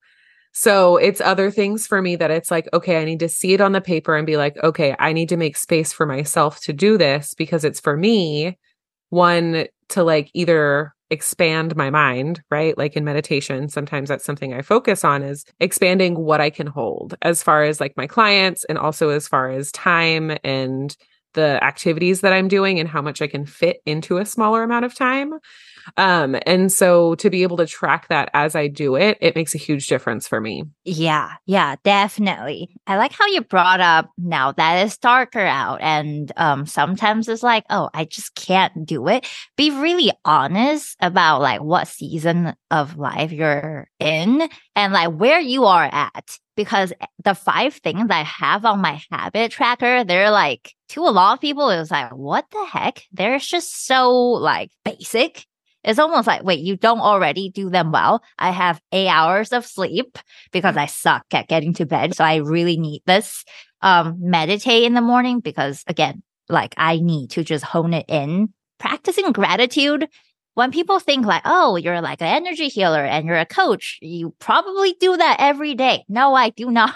So 0.54 0.96
it's 0.96 1.20
other 1.20 1.52
things 1.52 1.86
for 1.86 2.02
me 2.02 2.16
that 2.16 2.32
it's 2.32 2.50
like, 2.50 2.70
okay, 2.72 3.02
I 3.02 3.04
need 3.04 3.20
to 3.20 3.30
see 3.30 3.52
it 3.52 3.60
on 3.60 3.74
the 3.74 3.82
paper 3.82 4.16
and 4.16 4.26
be 4.26 4.38
like, 4.38 4.56
okay, 4.64 4.96
I 4.98 5.12
need 5.12 5.28
to 5.28 5.38
make 5.38 5.58
space 5.58 5.92
for 5.92 6.06
myself 6.06 6.62
to 6.62 6.72
do 6.72 6.98
this 6.98 7.34
because 7.34 7.66
it's 7.66 7.82
for 7.82 7.98
me. 7.98 8.58
One, 9.10 9.66
to 9.90 10.04
like 10.06 10.32
either 10.34 10.94
expand 11.12 11.76
my 11.76 11.90
mind, 11.90 12.42
right? 12.50 12.76
Like 12.78 12.96
in 12.96 13.04
meditation, 13.04 13.70
sometimes 13.70 14.10
that's 14.10 14.26
something 14.26 14.54
I 14.54 14.62
focus 14.62 15.04
on 15.04 15.22
is 15.22 15.46
expanding 15.60 16.18
what 16.18 16.42
I 16.42 16.50
can 16.50 16.68
hold 16.68 17.16
as 17.22 17.44
far 17.44 17.64
as 17.64 17.80
like 17.80 17.96
my 17.98 18.08
clients 18.08 18.64
and 18.66 18.78
also 18.78 19.10
as 19.10 19.28
far 19.28 19.52
as 19.52 19.72
time 19.72 20.36
and 20.44 20.96
the 21.34 21.64
activities 21.64 22.22
that 22.22 22.34
I'm 22.34 22.48
doing 22.48 22.80
and 22.80 22.90
how 22.90 23.02
much 23.02 23.22
I 23.22 23.28
can 23.28 23.46
fit 23.46 23.82
into 23.86 24.18
a 24.18 24.26
smaller 24.26 24.64
amount 24.64 24.86
of 24.86 24.96
time. 24.96 25.34
Um, 25.98 26.36
and 26.46 26.72
so 26.72 27.16
to 27.16 27.30
be 27.30 27.44
able 27.44 27.58
to 27.58 27.66
track 27.66 28.08
that 28.10 28.30
as 28.34 28.56
I 28.56 28.68
do 28.68 28.96
it, 28.96 29.18
it 29.22 29.36
makes 29.36 29.56
a 29.56 29.58
huge 29.58 29.88
difference 29.88 30.28
for 30.28 30.40
me. 30.42 30.64
Yeah, 30.84 31.34
yeah, 31.46 31.76
definitely. 31.84 32.76
I 32.88 32.98
like 32.98 33.12
how 33.12 33.28
you 33.28 33.42
brought 33.42 33.80
up 33.80 34.10
now 34.18 34.52
that 34.54 34.86
it's 34.86 34.98
darker 34.98 35.40
out 35.40 35.80
and 35.82 36.32
um 36.38 36.66
sometimes 36.66 37.28
it's 37.28 37.44
like, 37.44 37.66
oh, 37.70 37.90
I 37.94 38.06
just 38.06 38.36
can't 38.36 38.86
do 38.86 39.08
it. 39.08 39.28
Be 39.58 39.72
really 39.72 40.12
honest 40.26 40.96
about 41.00 41.42
like 41.42 41.62
what 41.62 41.88
season 41.88 42.56
of 42.70 42.98
life 42.98 43.32
you're 43.32 43.88
in 44.00 44.48
and 44.76 44.94
like 44.94 45.12
where 45.14 45.40
you 45.40 45.66
are 45.66 45.90
at. 45.92 46.38
because 46.56 46.94
the 47.24 47.34
five 47.34 47.74
things 47.76 48.08
I 48.10 48.24
have 48.24 48.66
on 48.66 48.82
my 48.82 49.02
habit 49.12 49.52
tracker, 49.52 50.04
they're 50.04 50.32
like, 50.32 50.74
to 50.90 51.02
a 51.02 51.10
lot 51.10 51.34
of 51.34 51.42
people, 51.42 51.70
it 51.70 51.80
was 51.80 51.92
like, 51.92 52.12
what 52.12 52.46
the 52.52 52.66
heck? 52.66 53.04
They're 53.12 53.40
just 53.40 53.86
so 53.88 54.12
like 54.12 54.70
basic. 54.84 55.46
It's 55.84 56.00
almost 56.00 56.28
like, 56.28 56.44
wait, 56.44 56.60
you 56.60 56.76
don't 56.76 57.00
already 57.00 57.50
do 57.50 57.70
them 57.70 57.92
well. 57.92 58.22
I 58.38 58.52
have 58.52 58.82
eight 58.92 59.08
hours 59.08 59.52
of 59.52 59.66
sleep 59.66 60.18
because 60.52 60.78
I 60.78 60.86
suck 60.86 61.26
at 61.34 61.48
getting 61.48 61.74
to 61.76 61.86
bed. 61.86 62.16
So 62.16 62.24
I 62.24 62.38
really 62.38 62.78
need 62.78 63.02
this. 63.06 63.44
Um, 63.82 64.18
meditate 64.20 64.84
in 64.84 64.94
the 64.94 65.02
morning 65.02 65.40
because 65.40 65.84
again, 65.88 66.22
like 66.50 66.76
I 66.78 66.98
need 66.98 67.32
to 67.32 67.44
just 67.44 67.64
hone 67.64 67.94
it 67.94 68.06
in. 68.08 68.54
Practicing 68.80 69.32
gratitude. 69.32 70.08
When 70.54 70.72
people 70.72 71.00
think 71.00 71.26
like, 71.26 71.44
oh, 71.46 71.78
you're 71.78 72.02
like 72.02 72.22
an 72.22 72.28
energy 72.28 72.68
healer 72.68 73.04
and 73.04 73.26
you're 73.26 73.38
a 73.38 73.46
coach, 73.46 73.98
you 74.02 74.36
probably 74.38 74.96
do 75.00 75.16
that 75.18 75.38
every 75.40 75.76
day. 75.76 76.04
No, 76.10 76.36
I 76.36 76.50
do 76.50 76.70
not. 76.70 76.94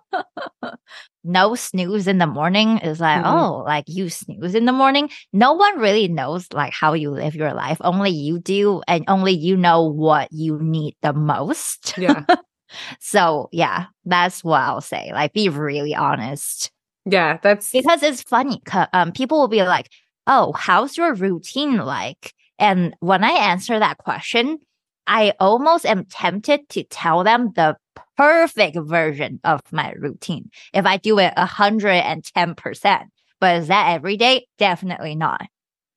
no 1.24 1.54
snooze 1.54 2.06
in 2.06 2.18
the 2.18 2.26
morning 2.26 2.78
is 2.78 3.00
like, 3.00 3.24
mm-hmm. 3.24 3.34
oh, 3.34 3.62
like 3.64 3.84
you 3.86 4.08
snooze 4.08 4.54
in 4.54 4.64
the 4.64 4.72
morning. 4.72 5.10
No 5.32 5.52
one 5.52 5.78
really 5.78 6.08
knows 6.08 6.46
like 6.52 6.72
how 6.72 6.92
you 6.94 7.10
live 7.10 7.34
your 7.34 7.54
life. 7.54 7.78
Only 7.80 8.10
you 8.10 8.38
do, 8.38 8.82
and 8.88 9.04
only 9.08 9.32
you 9.32 9.56
know 9.56 9.84
what 9.84 10.28
you 10.32 10.58
need 10.60 10.96
the 11.02 11.12
most. 11.12 11.96
Yeah. 11.98 12.24
so 13.00 13.48
yeah, 13.52 13.86
that's 14.04 14.42
what 14.42 14.60
I'll 14.60 14.80
say. 14.80 15.10
Like, 15.12 15.32
be 15.32 15.48
really 15.48 15.94
honest. 15.94 16.70
Yeah, 17.04 17.38
that's 17.42 17.70
because 17.72 18.02
it's 18.02 18.22
funny. 18.22 18.60
Um, 18.92 19.12
people 19.12 19.40
will 19.40 19.48
be 19.48 19.62
like, 19.62 19.88
"Oh, 20.26 20.52
how's 20.52 20.96
your 20.96 21.14
routine 21.14 21.78
like?" 21.78 22.32
And 22.58 22.94
when 23.00 23.24
I 23.24 23.32
answer 23.32 23.78
that 23.78 23.98
question, 23.98 24.58
I 25.06 25.34
almost 25.40 25.86
am 25.86 26.04
tempted 26.04 26.68
to 26.70 26.84
tell 26.84 27.24
them 27.24 27.52
the 27.54 27.76
perfect 28.16 28.76
version 28.78 29.40
of 29.44 29.60
my 29.72 29.92
routine. 29.92 30.50
If 30.72 30.86
I 30.86 30.96
do 30.96 31.18
it 31.18 31.34
110%. 31.36 33.04
But 33.40 33.56
is 33.56 33.68
that 33.68 33.94
every 33.94 34.16
day? 34.16 34.46
Definitely 34.58 35.16
not. 35.16 35.42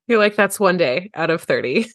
You're 0.07 0.19
like, 0.19 0.35
that's 0.35 0.59
one 0.59 0.77
day 0.77 1.11
out 1.13 1.29
of 1.29 1.43
30. 1.43 1.87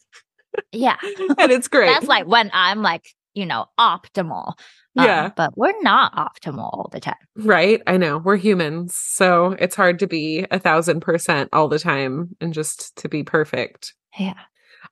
Yeah. 0.71 0.97
and 1.37 1.51
it's 1.51 1.67
great. 1.67 1.87
That's 1.87 2.07
like 2.07 2.27
when 2.27 2.51
I'm 2.53 2.81
like, 2.81 3.05
you 3.33 3.45
know, 3.45 3.65
optimal. 3.79 4.53
Um, 4.97 5.05
yeah. 5.05 5.29
But 5.35 5.57
we're 5.57 5.79
not 5.81 6.13
optimal 6.15 6.69
all 6.73 6.89
the 6.91 6.99
time. 6.99 7.15
Right. 7.35 7.81
I 7.87 7.97
know. 7.97 8.17
We're 8.17 8.35
humans. 8.35 8.95
So 8.95 9.55
it's 9.59 9.75
hard 9.75 9.99
to 9.99 10.07
be 10.07 10.45
a 10.51 10.59
thousand 10.59 10.99
percent 10.99 11.49
all 11.53 11.69
the 11.69 11.79
time 11.79 12.35
and 12.41 12.53
just 12.53 12.95
to 12.97 13.09
be 13.09 13.23
perfect. 13.23 13.93
Yeah. 14.19 14.33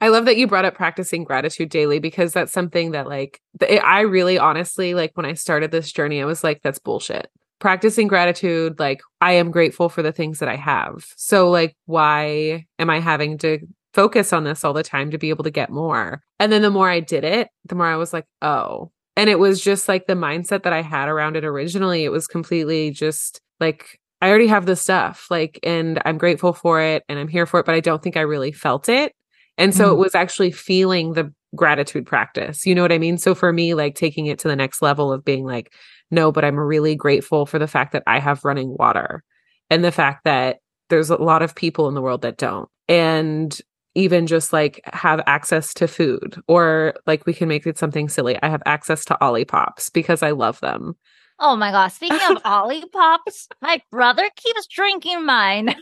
I 0.01 0.07
love 0.09 0.25
that 0.25 0.37
you 0.37 0.47
brought 0.47 0.65
up 0.65 0.75
practicing 0.75 1.23
gratitude 1.23 1.69
daily 1.69 1.99
because 1.99 2.31
that's 2.31 2.53
something 2.53 2.91
that 2.91 3.07
like 3.07 3.41
I 3.61 4.01
really 4.01 4.37
honestly 4.37 4.93
like 4.93 5.11
when 5.15 5.25
I 5.25 5.33
started 5.33 5.71
this 5.71 5.91
journey 5.91 6.21
I 6.21 6.25
was 6.25 6.43
like 6.43 6.61
that's 6.63 6.79
bullshit. 6.79 7.29
Practicing 7.59 8.07
gratitude 8.07 8.79
like 8.79 9.01
I 9.19 9.33
am 9.33 9.51
grateful 9.51 9.89
for 9.89 10.01
the 10.01 10.13
things 10.13 10.39
that 10.39 10.49
I 10.49 10.55
have. 10.55 11.05
So 11.17 11.49
like 11.49 11.75
why 11.85 12.65
am 12.79 12.89
I 12.89 12.99
having 12.99 13.37
to 13.39 13.59
focus 13.93 14.31
on 14.31 14.43
this 14.45 14.63
all 14.63 14.73
the 14.73 14.83
time 14.83 15.11
to 15.11 15.17
be 15.17 15.29
able 15.29 15.43
to 15.43 15.51
get 15.51 15.69
more? 15.69 16.21
And 16.39 16.51
then 16.51 16.61
the 16.61 16.71
more 16.71 16.89
I 16.89 17.01
did 17.01 17.23
it, 17.23 17.49
the 17.65 17.75
more 17.75 17.87
I 17.87 17.97
was 17.97 18.13
like, 18.13 18.25
"Oh, 18.41 18.91
and 19.19 19.29
it 19.29 19.37
was 19.37 19.59
just 19.59 19.89
like 19.89 20.07
the 20.07 20.13
mindset 20.13 20.63
that 20.63 20.71
I 20.71 20.81
had 20.81 21.09
around 21.09 21.35
it 21.35 21.43
originally. 21.43 22.05
It 22.05 22.09
was 22.09 22.25
completely 22.25 22.91
just 22.91 23.41
like, 23.59 23.99
I 24.21 24.29
already 24.29 24.47
have 24.47 24.65
this 24.65 24.81
stuff, 24.81 25.27
like, 25.29 25.59
and 25.61 26.01
I'm 26.05 26.17
grateful 26.17 26.53
for 26.53 26.79
it 26.81 27.03
and 27.09 27.19
I'm 27.19 27.27
here 27.27 27.45
for 27.45 27.59
it, 27.59 27.65
but 27.65 27.75
I 27.75 27.81
don't 27.81 28.01
think 28.01 28.15
I 28.15 28.21
really 28.21 28.53
felt 28.53 28.87
it. 28.87 29.13
And 29.59 29.75
so 29.75 29.89
mm. 29.89 29.91
it 29.91 29.97
was 29.99 30.15
actually 30.15 30.51
feeling 30.51 31.13
the 31.13 31.31
gratitude 31.55 32.05
practice. 32.05 32.65
You 32.65 32.73
know 32.73 32.81
what 32.81 32.91
I 32.91 32.97
mean? 32.97 33.17
So 33.17 33.35
for 33.35 33.51
me, 33.53 33.73
like 33.73 33.93
taking 33.93 34.25
it 34.25 34.39
to 34.39 34.47
the 34.47 34.55
next 34.55 34.81
level 34.81 35.11
of 35.11 35.25
being 35.25 35.43
like, 35.45 35.73
no, 36.09 36.31
but 36.31 36.45
I'm 36.45 36.57
really 36.59 36.95
grateful 36.95 37.45
for 37.45 37.59
the 37.59 37.67
fact 37.67 37.91
that 37.91 38.03
I 38.07 38.19
have 38.19 38.45
running 38.45 38.75
water 38.79 39.23
and 39.69 39.83
the 39.83 39.91
fact 39.91 40.23
that 40.23 40.59
there's 40.89 41.09
a 41.09 41.17
lot 41.17 41.43
of 41.43 41.53
people 41.53 41.87
in 41.87 41.93
the 41.93 42.01
world 42.01 42.21
that 42.23 42.37
don't. 42.37 42.69
And 42.87 43.59
even 43.95 44.27
just 44.27 44.53
like 44.53 44.79
have 44.85 45.21
access 45.27 45.73
to 45.73 45.87
food 45.87 46.39
or 46.47 46.93
like 47.05 47.25
we 47.25 47.33
can 47.33 47.49
make 47.49 47.67
it 47.67 47.77
something 47.77 48.07
silly. 48.07 48.37
I 48.41 48.47
have 48.47 48.63
access 48.65 49.03
to 49.05 49.17
Olipops 49.21 49.91
because 49.91 50.23
I 50.23 50.31
love 50.31 50.59
them. 50.61 50.95
Oh 51.39 51.55
my 51.55 51.71
gosh. 51.71 51.93
Speaking 51.93 52.19
of 52.29 52.43
Olipops, 52.43 53.47
my 53.61 53.81
brother 53.91 54.29
keeps 54.35 54.67
drinking 54.67 55.25
mine. 55.25 55.75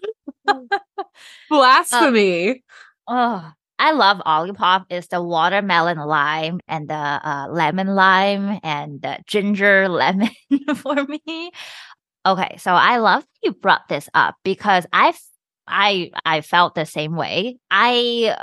Blasphemy. 1.49 2.63
oh, 3.07 3.51
I 3.79 3.91
love 3.91 4.19
Olipop. 4.25 4.85
It's 4.89 5.07
the 5.07 5.21
watermelon 5.21 5.97
lime 5.99 6.59
and 6.67 6.89
the 6.89 6.93
uh, 6.95 7.47
lemon 7.49 7.87
lime 7.87 8.59
and 8.63 9.01
the 9.01 9.19
ginger 9.27 9.87
lemon 9.89 10.29
for 10.75 10.95
me. 11.05 11.51
Okay, 12.25 12.57
so 12.57 12.71
I 12.73 12.97
love 12.97 13.25
you 13.43 13.53
brought 13.53 13.87
this 13.89 14.09
up 14.13 14.35
because 14.43 14.85
I 14.91 15.13
I 15.67 16.11
I 16.25 16.41
felt 16.41 16.75
the 16.75 16.85
same 16.85 17.15
way. 17.15 17.57
I 17.71 18.37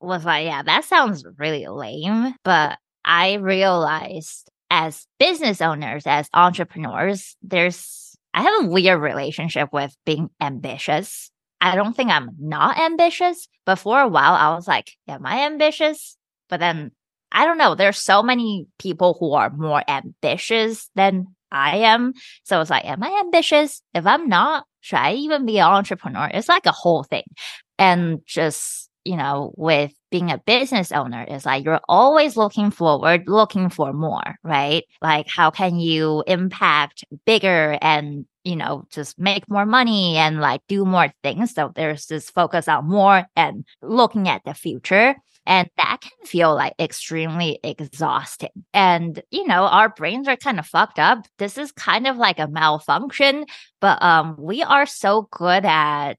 was 0.00 0.24
like, 0.24 0.46
yeah, 0.46 0.62
that 0.62 0.84
sounds 0.84 1.24
really 1.38 1.66
lame, 1.66 2.34
but 2.44 2.78
I 3.04 3.34
realized 3.34 4.50
as 4.70 5.06
business 5.18 5.60
owners, 5.60 6.04
as 6.06 6.28
entrepreneurs, 6.34 7.36
there's 7.42 8.16
I 8.34 8.42
have 8.42 8.64
a 8.64 8.68
weird 8.68 9.00
relationship 9.00 9.68
with 9.72 9.94
being 10.04 10.30
ambitious. 10.40 11.30
I 11.64 11.76
don't 11.76 11.96
think 11.96 12.10
I'm 12.10 12.30
not 12.38 12.78
ambitious, 12.78 13.48
but 13.64 13.76
for 13.76 13.98
a 14.00 14.08
while 14.08 14.34
I 14.34 14.54
was 14.54 14.68
like, 14.68 14.92
am 15.08 15.24
I 15.24 15.46
ambitious? 15.46 16.16
But 16.50 16.60
then 16.60 16.92
I 17.32 17.46
don't 17.46 17.58
know. 17.58 17.74
There's 17.74 17.98
so 17.98 18.22
many 18.22 18.66
people 18.78 19.16
who 19.18 19.32
are 19.32 19.50
more 19.50 19.82
ambitious 19.88 20.90
than 20.94 21.28
I 21.50 21.78
am. 21.78 22.12
So 22.42 22.60
it's 22.60 22.68
like, 22.68 22.84
am 22.84 23.02
I 23.02 23.18
ambitious? 23.24 23.80
If 23.94 24.06
I'm 24.06 24.28
not, 24.28 24.66
should 24.80 24.98
I 24.98 25.14
even 25.14 25.46
be 25.46 25.58
an 25.58 25.64
entrepreneur? 25.64 26.30
It's 26.34 26.50
like 26.50 26.66
a 26.66 26.72
whole 26.72 27.02
thing. 27.02 27.24
And 27.78 28.20
just, 28.26 28.90
you 29.04 29.16
know, 29.16 29.54
with 29.56 29.92
being 30.10 30.30
a 30.30 30.38
business 30.38 30.92
owner, 30.92 31.24
it's 31.26 31.46
like 31.46 31.64
you're 31.64 31.80
always 31.88 32.36
looking 32.36 32.70
forward, 32.70 33.24
looking 33.26 33.70
for 33.70 33.92
more, 33.94 34.36
right? 34.44 34.84
Like, 35.00 35.26
how 35.28 35.50
can 35.50 35.78
you 35.78 36.24
impact 36.26 37.04
bigger 37.24 37.78
and, 37.80 38.26
you 38.44 38.56
know, 38.56 38.86
just 38.90 39.18
make 39.18 39.48
more 39.48 39.66
money 39.66 40.16
and 40.16 40.40
like 40.40 40.60
do 40.68 40.84
more 40.84 41.12
things? 41.22 41.54
So 41.54 41.72
there's 41.74 42.06
this 42.06 42.30
focus 42.30 42.68
on 42.68 42.88
more 42.88 43.26
and 43.36 43.64
looking 43.82 44.28
at 44.28 44.42
the 44.44 44.54
future. 44.54 45.16
And 45.46 45.68
that 45.76 45.98
can 46.00 46.26
feel 46.26 46.54
like 46.54 46.72
extremely 46.78 47.58
exhausting. 47.62 48.64
And, 48.72 49.22
you 49.30 49.46
know, 49.46 49.64
our 49.64 49.90
brains 49.90 50.26
are 50.26 50.36
kind 50.36 50.58
of 50.58 50.66
fucked 50.66 50.98
up. 50.98 51.26
This 51.38 51.58
is 51.58 51.70
kind 51.72 52.06
of 52.06 52.16
like 52.16 52.38
a 52.38 52.48
malfunction, 52.48 53.44
but 53.80 54.02
um, 54.02 54.36
we 54.38 54.62
are 54.62 54.86
so 54.86 55.28
good 55.30 55.66
at 55.66 56.14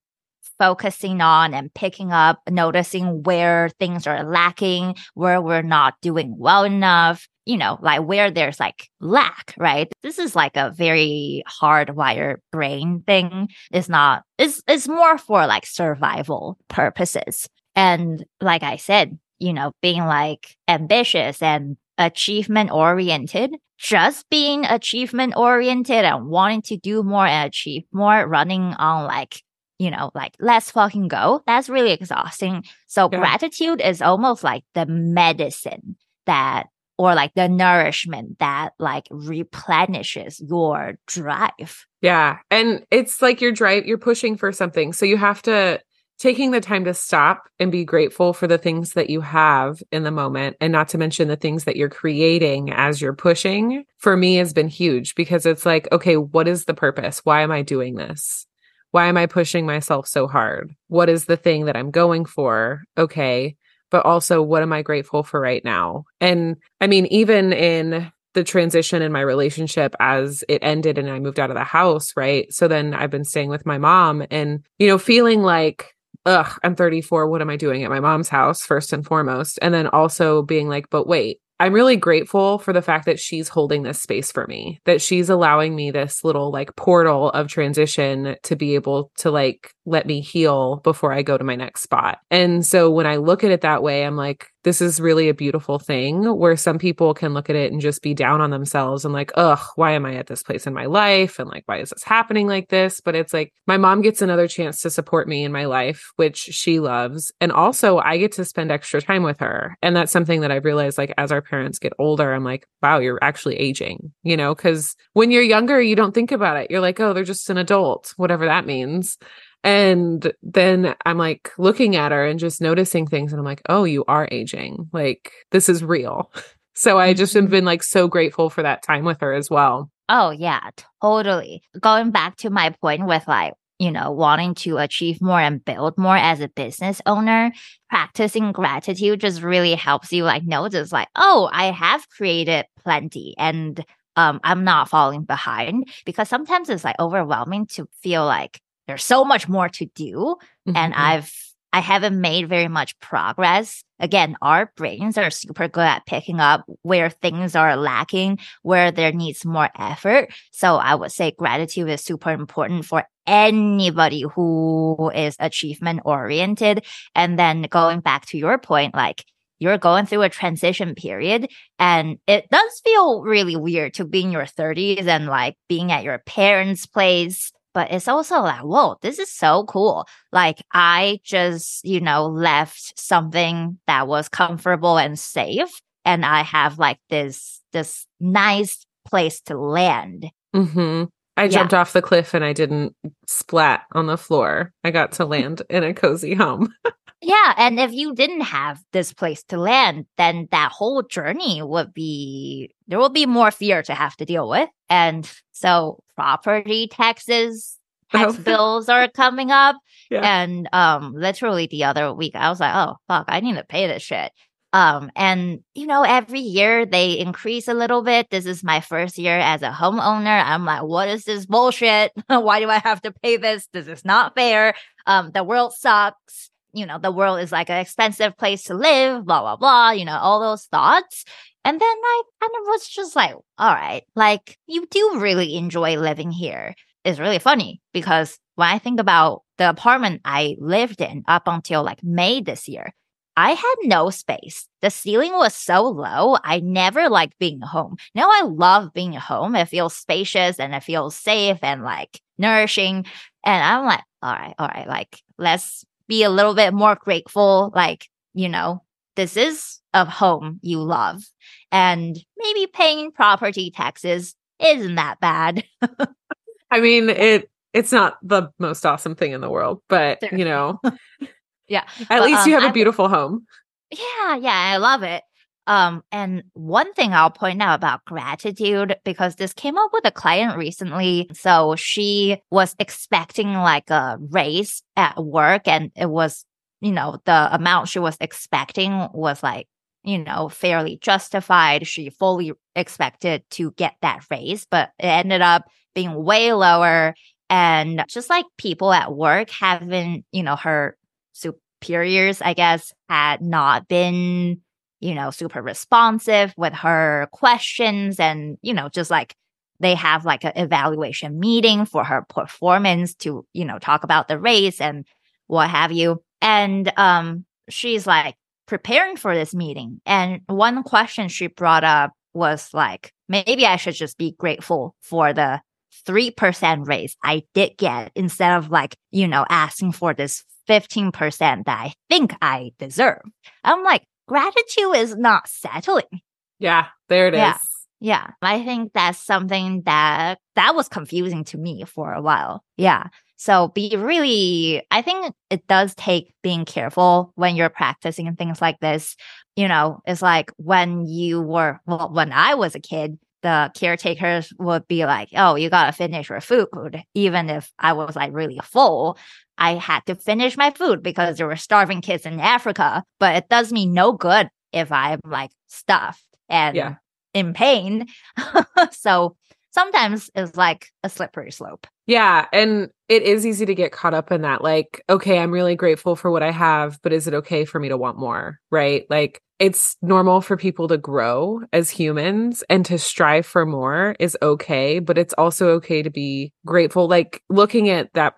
focusing 0.59 1.21
on 1.21 1.53
and 1.53 1.73
picking 1.73 2.11
up, 2.11 2.39
noticing 2.49 3.23
where 3.23 3.69
things 3.79 4.07
are 4.07 4.23
lacking, 4.23 4.95
where 5.13 5.41
we're 5.41 5.61
not 5.61 5.95
doing 6.01 6.35
well 6.37 6.63
enough, 6.63 7.27
you 7.45 7.57
know, 7.57 7.77
like 7.81 8.01
where 8.01 8.31
there's 8.31 8.59
like 8.59 8.89
lack, 8.99 9.53
right? 9.57 9.91
This 10.01 10.19
is 10.19 10.35
like 10.35 10.57
a 10.57 10.71
very 10.71 11.43
hardwired 11.47 12.37
brain 12.51 13.03
thing. 13.05 13.49
It's 13.71 13.87
not, 13.87 14.23
it's, 14.37 14.61
it's 14.67 14.87
more 14.87 15.17
for 15.17 15.45
like 15.45 15.65
survival 15.65 16.57
purposes. 16.67 17.47
And 17.75 18.25
like 18.41 18.63
I 18.63 18.77
said, 18.77 19.19
you 19.37 19.53
know, 19.53 19.73
being 19.81 20.05
like 20.05 20.55
ambitious 20.67 21.41
and 21.41 21.77
achievement 21.97 22.71
oriented, 22.71 23.51
just 23.77 24.27
being 24.29 24.65
achievement 24.65 25.33
oriented 25.35 26.05
and 26.05 26.27
wanting 26.27 26.61
to 26.63 26.77
do 26.77 27.03
more 27.03 27.27
and 27.27 27.47
achieve 27.47 27.83
more, 27.91 28.27
running 28.27 28.61
on 28.61 29.05
like, 29.05 29.43
you 29.77 29.91
know, 29.91 30.09
like 30.15 30.33
let's 30.39 30.71
fucking 30.71 31.09
go. 31.09 31.41
That's 31.45 31.69
really 31.69 31.91
exhausting. 31.91 32.63
So 32.87 33.09
yeah. 33.11 33.19
gratitude 33.19 33.81
is 33.81 34.01
almost 34.01 34.43
like 34.43 34.63
the 34.73 34.85
medicine 34.85 35.97
that 36.25 36.67
or 36.97 37.15
like 37.15 37.33
the 37.35 37.49
nourishment 37.49 38.39
that 38.39 38.71
like 38.79 39.05
replenishes 39.11 40.39
your 40.39 40.97
drive. 41.07 41.85
Yeah. 42.01 42.37
And 42.51 42.85
it's 42.91 43.21
like 43.21 43.41
your 43.41 43.51
drive, 43.51 43.85
you're 43.85 43.97
pushing 43.97 44.37
for 44.37 44.51
something. 44.51 44.93
So 44.93 45.05
you 45.05 45.17
have 45.17 45.41
to 45.43 45.81
taking 46.17 46.51
the 46.51 46.61
time 46.61 46.85
to 46.85 46.93
stop 46.93 47.49
and 47.59 47.71
be 47.71 47.83
grateful 47.83 48.33
for 48.33 48.47
the 48.47 48.57
things 48.57 48.93
that 48.93 49.09
you 49.09 49.21
have 49.21 49.81
in 49.91 50.03
the 50.03 50.11
moment 50.11 50.55
and 50.61 50.71
not 50.71 50.87
to 50.89 50.97
mention 50.97 51.27
the 51.27 51.35
things 51.35 51.65
that 51.65 51.75
you're 51.75 51.89
creating 51.89 52.71
as 52.71 53.01
you're 53.01 53.13
pushing 53.13 53.83
for 53.97 54.15
me 54.15 54.35
has 54.35 54.53
been 54.53 54.69
huge 54.69 55.15
because 55.15 55.45
it's 55.45 55.65
like 55.65 55.91
okay 55.91 56.15
what 56.15 56.47
is 56.47 56.65
the 56.65 56.73
purpose 56.73 57.19
why 57.25 57.41
am 57.41 57.51
i 57.51 57.61
doing 57.61 57.95
this 57.95 58.45
why 58.91 59.07
am 59.07 59.17
i 59.17 59.25
pushing 59.25 59.65
myself 59.65 60.07
so 60.07 60.27
hard 60.27 60.73
what 60.87 61.09
is 61.09 61.25
the 61.25 61.37
thing 61.37 61.65
that 61.65 61.75
i'm 61.75 61.91
going 61.91 62.23
for 62.23 62.81
okay 62.97 63.55
but 63.95 64.05
also 64.05 64.41
what 64.41 64.61
am 64.61 64.73
i 64.73 64.81
grateful 64.81 65.23
for 65.23 65.39
right 65.39 65.63
now 65.63 66.03
and 66.19 66.57
i 66.81 66.87
mean 66.87 67.05
even 67.05 67.53
in 67.53 68.11
the 68.33 68.43
transition 68.43 69.01
in 69.01 69.13
my 69.13 69.21
relationship 69.21 69.95
as 70.01 70.43
it 70.49 70.59
ended 70.61 70.97
and 70.97 71.09
I 71.09 71.19
moved 71.19 71.39
out 71.39 71.51
of 71.51 71.55
the 71.55 71.63
house, 71.63 72.11
right? 72.17 72.53
So 72.53 72.67
then 72.67 72.93
I've 72.93 73.09
been 73.09 73.23
staying 73.23 73.47
with 73.47 73.65
my 73.65 73.77
mom 73.77 74.25
and, 74.29 74.61
you 74.77 74.87
know, 74.87 74.97
feeling 74.97 75.41
like 75.41 75.95
ugh, 76.25 76.59
I'm 76.63 76.75
34. 76.75 77.27
What 77.27 77.41
am 77.41 77.49
I 77.49 77.55
doing 77.55 77.83
at 77.83 77.89
my 77.89 77.99
mom's 77.99 78.29
house, 78.29 78.65
first 78.65 78.91
and 78.93 79.05
foremost? 79.05 79.59
And 79.61 79.73
then 79.73 79.87
also 79.87 80.41
being 80.41 80.67
like, 80.67 80.89
but 80.89 81.07
wait, 81.07 81.39
I'm 81.59 81.73
really 81.73 81.95
grateful 81.95 82.59
for 82.59 82.73
the 82.73 82.81
fact 82.81 83.05
that 83.05 83.19
she's 83.19 83.47
holding 83.47 83.83
this 83.83 84.01
space 84.01 84.31
for 84.31 84.45
me, 84.47 84.81
that 84.85 85.01
she's 85.01 85.29
allowing 85.29 85.73
me 85.73 85.89
this 85.89 86.23
little 86.23 86.51
like 86.51 86.75
portal 86.75 87.29
of 87.29 87.47
transition 87.47 88.35
to 88.43 88.55
be 88.55 88.75
able 88.75 89.11
to 89.17 89.31
like 89.31 89.71
let 89.85 90.05
me 90.05 90.19
heal 90.19 90.77
before 90.77 91.13
I 91.13 91.21
go 91.21 91.37
to 91.37 91.43
my 91.43 91.55
next 91.55 91.81
spot. 91.81 92.19
And 92.29 92.65
so 92.65 92.91
when 92.91 93.07
I 93.07 93.15
look 93.17 93.43
at 93.43 93.51
it 93.51 93.61
that 93.61 93.81
way, 93.81 94.05
I'm 94.05 94.17
like, 94.17 94.49
this 94.65 94.81
is 94.81 94.99
really 94.99 95.29
a 95.29 95.33
beautiful 95.35 95.77
thing 95.77 96.23
where 96.23 96.57
some 96.57 96.79
people 96.79 97.13
can 97.13 97.35
look 97.35 97.51
at 97.51 97.55
it 97.55 97.71
and 97.71 97.79
just 97.79 98.01
be 98.01 98.15
down 98.15 98.41
on 98.41 98.49
themselves 98.49 99.05
and 99.05 99.13
like, 99.13 99.31
ugh, 99.35 99.59
why 99.75 99.91
am 99.91 100.07
I 100.07 100.15
at 100.15 100.25
this 100.25 100.41
place 100.41 100.65
in 100.65 100.73
my 100.73 100.87
life? 100.87 101.37
And 101.37 101.47
like, 101.47 101.61
why 101.67 101.77
is 101.77 101.91
this 101.91 102.03
happening 102.03 102.47
like 102.47 102.69
this? 102.69 102.99
But 102.99 103.13
it's 103.13 103.31
like 103.31 103.53
my 103.67 103.77
mom 103.77 104.01
gets 104.01 104.23
another 104.23 104.47
chance 104.47 104.81
to 104.81 104.89
support 104.89 105.27
me 105.27 105.43
in 105.43 105.51
my 105.51 105.65
life, 105.65 106.11
which 106.15 106.37
she 106.37 106.79
loves. 106.79 107.31
And 107.39 107.51
also 107.51 107.99
I 107.99 108.17
get 108.17 108.31
to 108.33 108.43
spend 108.43 108.71
extra 108.71 109.03
time 109.03 109.21
with 109.21 109.39
her. 109.39 109.77
And 109.83 109.95
that's 109.95 110.11
something 110.11 110.41
that 110.41 110.49
I've 110.49 110.65
realized 110.65 110.97
like 110.97 111.13
as 111.15 111.31
our 111.31 111.43
parents 111.43 111.77
get 111.77 111.93
older, 111.99 112.33
I'm 112.33 112.43
like, 112.43 112.67
wow, 112.81 112.97
you're 112.97 113.23
actually 113.23 113.57
aging, 113.57 114.13
you 114.23 114.35
know, 114.35 114.55
because 114.55 114.95
when 115.13 115.29
you're 115.29 115.43
younger, 115.43 115.79
you 115.79 115.95
don't 115.95 116.15
think 116.15 116.31
about 116.31 116.57
it. 116.57 116.71
You're 116.71 116.81
like, 116.81 116.99
oh, 116.99 117.13
they're 117.13 117.23
just 117.23 117.51
an 117.51 117.59
adult, 117.59 118.15
whatever 118.17 118.45
that 118.45 118.65
means. 118.65 119.19
And 119.65 120.31
then 120.43 120.95
I'm 121.07 121.17
like 121.17 121.51
looking 121.57 121.95
at 121.95 122.11
her 122.11 122.23
and 122.23 122.39
just 122.39 122.61
noticing 122.61 123.07
things. 123.07 123.33
And 123.33 123.39
I'm 123.39 123.45
like, 123.45 123.63
oh, 123.67 123.83
you 123.83 124.05
are 124.07 124.29
aging. 124.31 124.87
Like, 124.93 125.31
this 125.51 125.67
is 125.67 125.83
real. 125.83 126.31
So 126.77 126.99
I 126.99 127.13
just 127.13 127.33
have 127.35 127.45
mm-hmm. 127.45 127.51
been 127.51 127.63
like 127.63 127.83
so 127.83 128.09
grateful 128.09 128.49
for 128.49 128.61
that 128.61 128.83
time 128.83 129.05
with 129.05 129.21
her 129.21 129.31
as 129.31 129.49
well. 129.49 129.89
Oh, 130.09 130.31
yeah, 130.31 130.71
totally. 131.01 131.63
Going 131.79 132.11
back 132.11 132.35
to 132.39 132.49
my 132.49 132.71
point 132.81 133.05
with 133.05 133.25
like, 133.29 133.53
you 133.79 133.91
know, 133.91 134.11
wanting 134.11 134.55
to 134.55 134.77
achieve 134.79 135.21
more 135.21 135.39
and 135.39 135.63
build 135.63 135.97
more 135.97 136.17
as 136.17 136.41
a 136.41 136.49
business 136.49 137.01
owner, 137.05 137.53
practicing 137.89 138.51
gratitude 138.51 139.21
just 139.21 139.41
really 139.41 139.73
helps 139.73 140.11
you 140.11 140.25
like 140.25 140.43
notice 140.43 140.91
like, 140.91 141.07
oh, 141.15 141.49
I 141.49 141.71
have 141.71 142.09
created 142.09 142.65
plenty 142.83 143.35
and 143.37 143.81
um, 144.17 144.41
I'm 144.43 144.65
not 144.65 144.89
falling 144.89 145.23
behind 145.23 145.87
because 146.05 146.27
sometimes 146.27 146.69
it's 146.69 146.83
like 146.83 146.99
overwhelming 146.99 147.67
to 147.67 147.87
feel 148.01 148.25
like 148.25 148.59
there's 148.87 149.03
so 149.03 149.25
much 149.25 149.47
more 149.47 149.69
to 149.69 149.85
do 149.85 150.35
mm-hmm. 150.67 150.75
and 150.75 150.93
I've 150.93 151.31
I 151.75 151.79
haven't 151.79 152.21
made 152.21 152.47
very 152.47 152.69
much 152.69 152.97
progress. 153.01 153.83
Again, 153.99 154.37
our 154.41 154.71
brains 154.77 155.17
are 155.17 155.29
super 155.29 155.67
good 155.67 155.83
at 155.83 156.05
picking 156.05 156.39
up 156.39 156.63
where 156.83 157.09
things 157.09 157.53
are 157.53 157.75
lacking, 157.75 158.39
where 158.61 158.93
there 158.93 159.11
needs 159.11 159.43
more 159.43 159.69
effort. 159.77 160.29
So 160.51 160.77
I 160.77 160.95
would 160.95 161.11
say 161.11 161.31
gratitude 161.31 161.89
is 161.89 162.01
super 162.01 162.31
important 162.31 162.85
for 162.85 163.03
anybody 163.27 164.21
who 164.21 165.11
is 165.13 165.35
achievement 165.37 165.99
oriented. 166.05 166.85
And 167.13 167.37
then 167.37 167.63
going 167.63 167.99
back 167.99 168.25
to 168.27 168.37
your 168.37 168.57
point, 168.57 168.95
like 168.95 169.25
you're 169.59 169.77
going 169.77 170.05
through 170.05 170.21
a 170.21 170.29
transition 170.29 170.95
period 170.95 171.51
and 171.77 172.19
it 172.25 172.49
does 172.49 172.81
feel 172.85 173.21
really 173.21 173.57
weird 173.57 173.95
to 173.95 174.05
be 174.05 174.21
in 174.21 174.31
your 174.31 174.45
30s 174.45 175.07
and 175.07 175.27
like 175.27 175.57
being 175.67 175.91
at 175.91 176.05
your 176.05 176.19
parents' 176.19 176.85
place 176.85 177.51
but 177.75 177.91
it's 177.91 178.07
also 178.07 178.39
like, 178.39 178.61
whoa, 178.61 178.95
this 179.01 179.19
is 179.19 179.29
so 179.29 179.65
cool. 179.65 180.07
Like 180.31 180.63
I 180.71 181.19
just, 181.25 181.83
you 181.83 181.99
know, 181.99 182.25
left 182.25 182.97
something 182.97 183.77
that 183.85 184.07
was 184.07 184.29
comfortable 184.29 184.97
and 184.97 185.19
safe. 185.19 185.81
And 186.05 186.25
I 186.25 186.41
have 186.43 186.79
like 186.79 186.99
this, 187.09 187.61
this 187.73 188.07
nice 188.21 188.85
place 189.05 189.41
to 189.41 189.59
land. 189.59 190.27
Mm-hmm. 190.55 191.03
I 191.35 191.49
jumped 191.49 191.73
yeah. 191.73 191.81
off 191.81 191.91
the 191.91 192.01
cliff 192.01 192.33
and 192.33 192.45
I 192.45 192.53
didn't 192.53 192.95
splat 193.27 193.81
on 193.91 194.05
the 194.07 194.17
floor. 194.17 194.71
I 194.85 194.91
got 194.91 195.11
to 195.13 195.25
land 195.25 195.61
in 195.69 195.83
a 195.83 195.93
cozy 195.93 196.33
home. 196.33 196.73
yeah. 197.21 197.53
And 197.57 197.79
if 197.79 197.91
you 197.91 198.13
didn't 198.13 198.41
have 198.41 198.81
this 198.91 199.13
place 199.13 199.43
to 199.45 199.57
land, 199.57 200.05
then 200.17 200.47
that 200.51 200.71
whole 200.71 201.01
journey 201.01 201.61
would 201.61 201.93
be, 201.93 202.71
there 202.87 202.99
will 202.99 203.09
be 203.09 203.25
more 203.25 203.51
fear 203.51 203.81
to 203.83 203.93
have 203.93 204.15
to 204.17 204.25
deal 204.25 204.49
with. 204.49 204.69
And 204.89 205.29
so 205.51 206.03
property 206.15 206.87
taxes, 206.87 207.79
tax 208.11 208.35
oh. 208.39 208.41
bills 208.41 208.89
are 208.89 209.07
coming 209.09 209.51
up. 209.51 209.75
Yeah. 210.09 210.21
And 210.21 210.69
um 210.73 211.13
literally 211.15 211.67
the 211.67 211.85
other 211.85 212.13
week 212.13 212.35
I 212.35 212.49
was 212.49 212.59
like, 212.59 212.75
oh 212.75 212.97
fuck, 213.07 213.25
I 213.27 213.39
need 213.39 213.55
to 213.55 213.63
pay 213.63 213.87
this 213.87 214.03
shit. 214.03 214.31
Um, 214.75 215.09
and 215.15 215.63
you 215.73 215.87
know, 215.87 216.03
every 216.03 216.41
year 216.41 216.85
they 216.85 217.17
increase 217.17 217.69
a 217.69 217.73
little 217.73 218.01
bit. 218.01 218.29
This 218.29 218.45
is 218.45 218.61
my 218.61 218.81
first 218.81 219.17
year 219.17 219.39
as 219.39 219.61
a 219.61 219.71
homeowner. 219.71 220.43
I'm 220.43 220.65
like, 220.65 220.83
what 220.83 221.07
is 221.07 221.23
this 221.23 221.45
bullshit? 221.45 222.11
Why 222.27 222.59
do 222.59 222.69
I 222.69 222.79
have 222.79 223.01
to 223.03 223.13
pay 223.23 223.37
this? 223.37 223.69
This 223.71 223.87
is 223.87 224.03
not 224.03 224.35
fair. 224.35 224.75
Um, 225.07 225.31
the 225.31 225.45
world 225.45 225.73
sucks. 225.73 226.49
You 226.75 226.85
know, 226.85 226.99
the 226.99 227.11
world 227.11 227.39
is 227.39 227.51
like 227.51 227.69
an 227.69 227.77
expensive 227.77 228.37
place 228.37 228.63
to 228.65 228.73
live, 228.73 229.25
blah, 229.25 229.41
blah, 229.41 229.55
blah, 229.55 229.91
you 229.91 230.03
know, 230.03 230.17
all 230.17 230.39
those 230.39 230.65
thoughts. 230.65 231.23
And 231.63 231.79
then 231.79 231.87
I 231.87 232.21
kind 232.41 232.51
of 232.59 232.67
was 232.67 232.87
just 232.87 233.15
like, 233.15 233.33
all 233.57 233.73
right, 233.73 234.03
like 234.15 234.57
you 234.67 234.85
do 234.91 235.19
really 235.19 235.55
enjoy 235.55 235.97
living 235.97 236.31
here. 236.31 236.75
It's 237.05 237.19
really 237.19 237.39
funny 237.39 237.81
because 237.93 238.37
when 238.55 238.67
I 238.67 238.77
think 238.77 238.99
about 238.99 239.43
the 239.57 239.69
apartment 239.69 240.21
I 240.25 240.57
lived 240.59 241.01
in 241.01 241.23
up 241.27 241.43
until 241.47 241.83
like 241.83 242.03
May 242.03 242.41
this 242.41 242.67
year, 242.67 242.93
I 243.37 243.51
had 243.51 243.75
no 243.83 244.09
space. 244.09 244.67
The 244.81 244.89
ceiling 244.89 245.33
was 245.33 245.53
so 245.53 245.83
low. 245.83 246.37
I 246.43 246.59
never 246.59 247.09
liked 247.09 247.37
being 247.39 247.61
home. 247.61 247.97
Now 248.13 248.27
I 248.29 248.43
love 248.45 248.93
being 248.93 249.13
home. 249.13 249.55
It 249.55 249.69
feels 249.69 249.95
spacious 249.95 250.59
and 250.59 250.73
it 250.73 250.83
feels 250.83 251.15
safe 251.15 251.59
and 251.61 251.83
like 251.83 252.21
nourishing. 252.37 253.05
And 253.43 253.63
I'm 253.63 253.85
like, 253.85 254.03
all 254.21 254.33
right, 254.33 254.55
all 254.57 254.67
right, 254.67 254.87
like 254.87 255.21
let's 255.37 255.85
be 256.07 256.23
a 256.23 256.29
little 256.29 256.53
bit 256.53 256.73
more 256.73 256.95
grateful. 256.95 257.71
Like, 257.75 258.09
you 258.33 258.49
know, 258.49 258.83
this 259.15 259.37
is 259.37 259.79
a 259.93 260.05
home 260.05 260.59
you 260.61 260.81
love 260.81 261.23
and 261.71 262.17
maybe 262.37 262.67
paying 262.67 263.11
property 263.11 263.71
taxes 263.71 264.35
isn't 264.59 264.95
that 264.95 265.19
bad. 265.19 265.63
I 266.71 266.79
mean, 266.79 267.09
it 267.09 267.49
it's 267.73 267.91
not 267.91 268.17
the 268.21 268.49
most 268.59 268.85
awesome 268.85 269.15
thing 269.15 269.33
in 269.33 269.41
the 269.41 269.49
world, 269.49 269.81
but 269.89 270.19
sure. 270.21 270.37
you 270.37 270.45
know, 270.45 270.79
yeah. 271.67 271.83
At 272.01 272.07
but, 272.07 272.23
least 272.23 272.43
um, 272.43 272.49
you 272.49 272.59
have 272.59 272.69
a 272.69 272.73
beautiful 272.73 273.09
home. 273.09 273.45
Yeah, 273.91 274.35
yeah, 274.37 274.73
I 274.73 274.77
love 274.77 275.03
it. 275.03 275.23
Um, 275.67 276.03
and 276.11 276.43
one 276.53 276.93
thing 276.93 277.13
I'll 277.13 277.31
point 277.31 277.61
out 277.61 277.75
about 277.75 278.05
gratitude, 278.05 278.97
because 279.03 279.35
this 279.35 279.53
came 279.53 279.77
up 279.77 279.91
with 279.93 280.05
a 280.05 280.11
client 280.11 280.57
recently. 280.57 281.29
So 281.33 281.75
she 281.75 282.41
was 282.51 282.75
expecting 282.79 283.53
like 283.53 283.89
a 283.89 284.17
raise 284.19 284.83
at 284.95 285.23
work 285.23 285.67
and 285.67 285.91
it 285.95 286.09
was, 286.09 286.45
you 286.81 286.91
know, 286.91 287.19
the 287.25 287.55
amount 287.55 287.89
she 287.89 287.99
was 287.99 288.17
expecting 288.21 289.07
was 289.13 289.41
like 289.41 289.67
you 290.05 290.19
know, 290.19 290.49
fairly 290.49 290.97
justified. 291.01 291.87
She 291.87 292.11
fully 292.11 292.53
expected 292.75 293.43
to 293.51 293.71
get 293.71 293.95
that 294.01 294.23
raise, 294.29 294.65
but 294.69 294.91
it 294.99 295.07
ended 295.07 295.41
up 295.41 295.65
being 295.95 296.13
way 296.13 296.53
lower. 296.53 297.15
And 297.49 298.05
just 298.07 298.29
like 298.29 298.45
people 298.57 298.93
at 298.93 299.13
work 299.13 299.49
haven't, 299.49 300.25
you 300.31 300.43
know, 300.43 300.55
her 300.55 300.95
superiors, 301.33 302.41
I 302.41 302.53
guess, 302.53 302.93
had 303.09 303.41
not 303.41 303.87
been, 303.87 304.61
you 304.99 305.13
know, 305.13 305.31
super 305.31 305.61
responsive 305.61 306.53
with 306.57 306.73
her 306.73 307.27
questions 307.31 308.19
and, 308.19 308.57
you 308.61 308.73
know, 308.73 308.89
just 308.89 309.11
like 309.11 309.35
they 309.79 309.95
have 309.95 310.25
like 310.25 310.43
an 310.43 310.53
evaluation 310.55 311.39
meeting 311.39 311.85
for 311.85 312.03
her 312.03 312.25
performance 312.29 313.13
to, 313.15 313.45
you 313.53 313.65
know, 313.65 313.77
talk 313.79 314.03
about 314.03 314.27
the 314.27 314.39
race 314.39 314.79
and 314.79 315.05
what 315.47 315.69
have 315.69 315.91
you. 315.91 316.21
And 316.41 316.91
um 316.97 317.45
she's 317.69 318.07
like, 318.07 318.35
preparing 318.67 319.15
for 319.15 319.35
this 319.35 319.53
meeting. 319.53 320.01
And 320.05 320.41
one 320.47 320.83
question 320.83 321.27
she 321.27 321.47
brought 321.47 321.83
up 321.83 322.13
was 322.33 322.69
like, 322.73 323.11
maybe 323.29 323.65
I 323.65 323.75
should 323.75 323.95
just 323.95 324.17
be 324.17 324.35
grateful 324.37 324.95
for 325.01 325.33
the 325.33 325.61
3% 326.07 326.87
raise 326.87 327.15
I 327.23 327.43
did 327.53 327.77
get 327.77 328.11
instead 328.15 328.57
of 328.57 328.69
like, 328.69 328.95
you 329.11 329.27
know, 329.27 329.45
asking 329.49 329.93
for 329.93 330.13
this 330.13 330.43
15% 330.67 331.39
that 331.39 331.67
I 331.67 331.93
think 332.09 332.35
I 332.41 332.71
deserve. 332.79 333.21
I'm 333.63 333.83
like, 333.83 334.03
gratitude 334.27 334.95
is 334.95 335.15
not 335.15 335.47
settling. 335.47 336.21
Yeah, 336.59 336.87
there 337.09 337.27
it 337.27 337.33
yeah. 337.33 337.55
is. 337.55 337.61
Yeah, 337.99 338.31
I 338.41 338.63
think 338.63 338.93
that's 338.93 339.17
something 339.17 339.83
that 339.85 340.39
that 340.55 340.75
was 340.75 340.89
confusing 340.89 341.43
to 341.45 341.57
me 341.57 341.83
for 341.85 342.13
a 342.13 342.21
while. 342.21 342.63
Yeah. 342.77 343.07
So 343.37 343.69
be 343.69 343.95
really, 343.97 344.83
I 344.91 345.01
think 345.01 345.33
it 345.49 345.67
does 345.67 345.93
take 345.95 346.33
being 346.41 346.65
careful 346.65 347.33
when 347.35 347.55
you're 347.55 347.69
practicing 347.69 348.27
and 348.27 348.37
things 348.37 348.61
like 348.61 348.79
this. 348.79 349.15
You 349.55 349.67
know, 349.67 349.99
it's 350.05 350.21
like 350.21 350.51
when 350.57 351.05
you 351.05 351.41
were, 351.41 351.79
well, 351.85 352.09
when 352.13 352.31
I 352.31 352.55
was 352.55 352.75
a 352.75 352.79
kid, 352.79 353.17
the 353.45 353.69
caretakers 353.75 354.51
would 354.57 354.87
be 354.87 355.05
like, 355.05 355.29
oh, 355.35 355.53
you 355.53 355.69
got 355.69 355.85
to 355.85 355.91
finish 355.91 356.29
your 356.29 356.41
food. 356.41 357.03
Even 357.13 357.51
if 357.51 357.71
I 357.77 357.93
was 357.93 358.15
like 358.15 358.33
really 358.33 358.59
full, 358.63 359.19
I 359.55 359.75
had 359.75 359.99
to 360.07 360.15
finish 360.15 360.57
my 360.57 360.71
food 360.71 361.03
because 361.03 361.37
there 361.37 361.45
were 361.45 361.55
starving 361.55 362.01
kids 362.01 362.25
in 362.25 362.39
Africa. 362.39 363.03
But 363.19 363.35
it 363.35 363.47
does 363.47 363.71
me 363.71 363.85
no 363.85 364.13
good 364.13 364.49
if 364.73 364.91
I'm 364.91 365.19
like 365.23 365.51
stuffed 365.67 366.25
and 366.49 366.75
yeah. 366.75 366.95
in 367.35 367.53
pain. 367.53 368.07
so 368.91 369.35
sometimes 369.75 370.31
it's 370.33 370.55
like 370.55 370.87
a 371.03 371.09
slippery 371.09 371.51
slope. 371.51 371.85
Yeah. 372.07 372.45
And 372.53 372.89
it 373.09 373.23
is 373.23 373.45
easy 373.45 373.65
to 373.65 373.75
get 373.75 373.91
caught 373.91 374.13
up 374.13 374.31
in 374.31 374.41
that. 374.41 374.63
Like, 374.63 375.03
okay, 375.09 375.37
I'm 375.37 375.51
really 375.51 375.75
grateful 375.75 376.15
for 376.15 376.31
what 376.31 376.41
I 376.41 376.51
have, 376.51 376.99
but 377.03 377.11
is 377.11 377.27
it 377.27 377.33
okay 377.33 377.65
for 377.65 377.79
me 377.79 377.89
to 377.89 377.97
want 377.97 378.17
more? 378.17 378.59
Right. 378.71 379.05
Like, 379.09 379.41
it's 379.59 379.97
normal 380.01 380.41
for 380.41 380.57
people 380.57 380.87
to 380.87 380.97
grow 380.97 381.61
as 381.73 381.89
humans 381.89 382.63
and 382.69 382.85
to 382.85 382.97
strive 382.97 383.45
for 383.45 383.65
more 383.65 384.15
is 384.19 384.37
okay, 384.41 384.99
but 384.99 385.17
it's 385.17 385.33
also 385.37 385.69
okay 385.71 386.01
to 386.01 386.09
be 386.09 386.53
grateful. 386.65 387.07
Like, 387.07 387.41
looking 387.49 387.89
at 387.89 388.09
that 388.13 388.33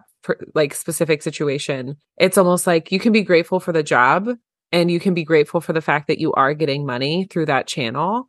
like 0.56 0.73
specific 0.73 1.21
situation, 1.21 1.97
it's 2.17 2.38
almost 2.38 2.67
like 2.67 2.91
you 2.91 3.00
can 3.00 3.13
be 3.13 3.23
grateful 3.23 3.60
for 3.60 3.71
the 3.71 3.84
job 3.84 4.30
and 4.71 4.91
you 4.91 5.00
can 5.00 5.13
be 5.13 5.23
grateful 5.23 5.62
for 5.62 5.73
the 5.73 5.82
fact 5.82 6.08
that 6.08 6.19
you 6.19 6.34
are 6.34 6.54
getting 6.54 6.86
money 6.86 7.28
through 7.30 7.45
that 7.45 7.67
channel 7.67 8.26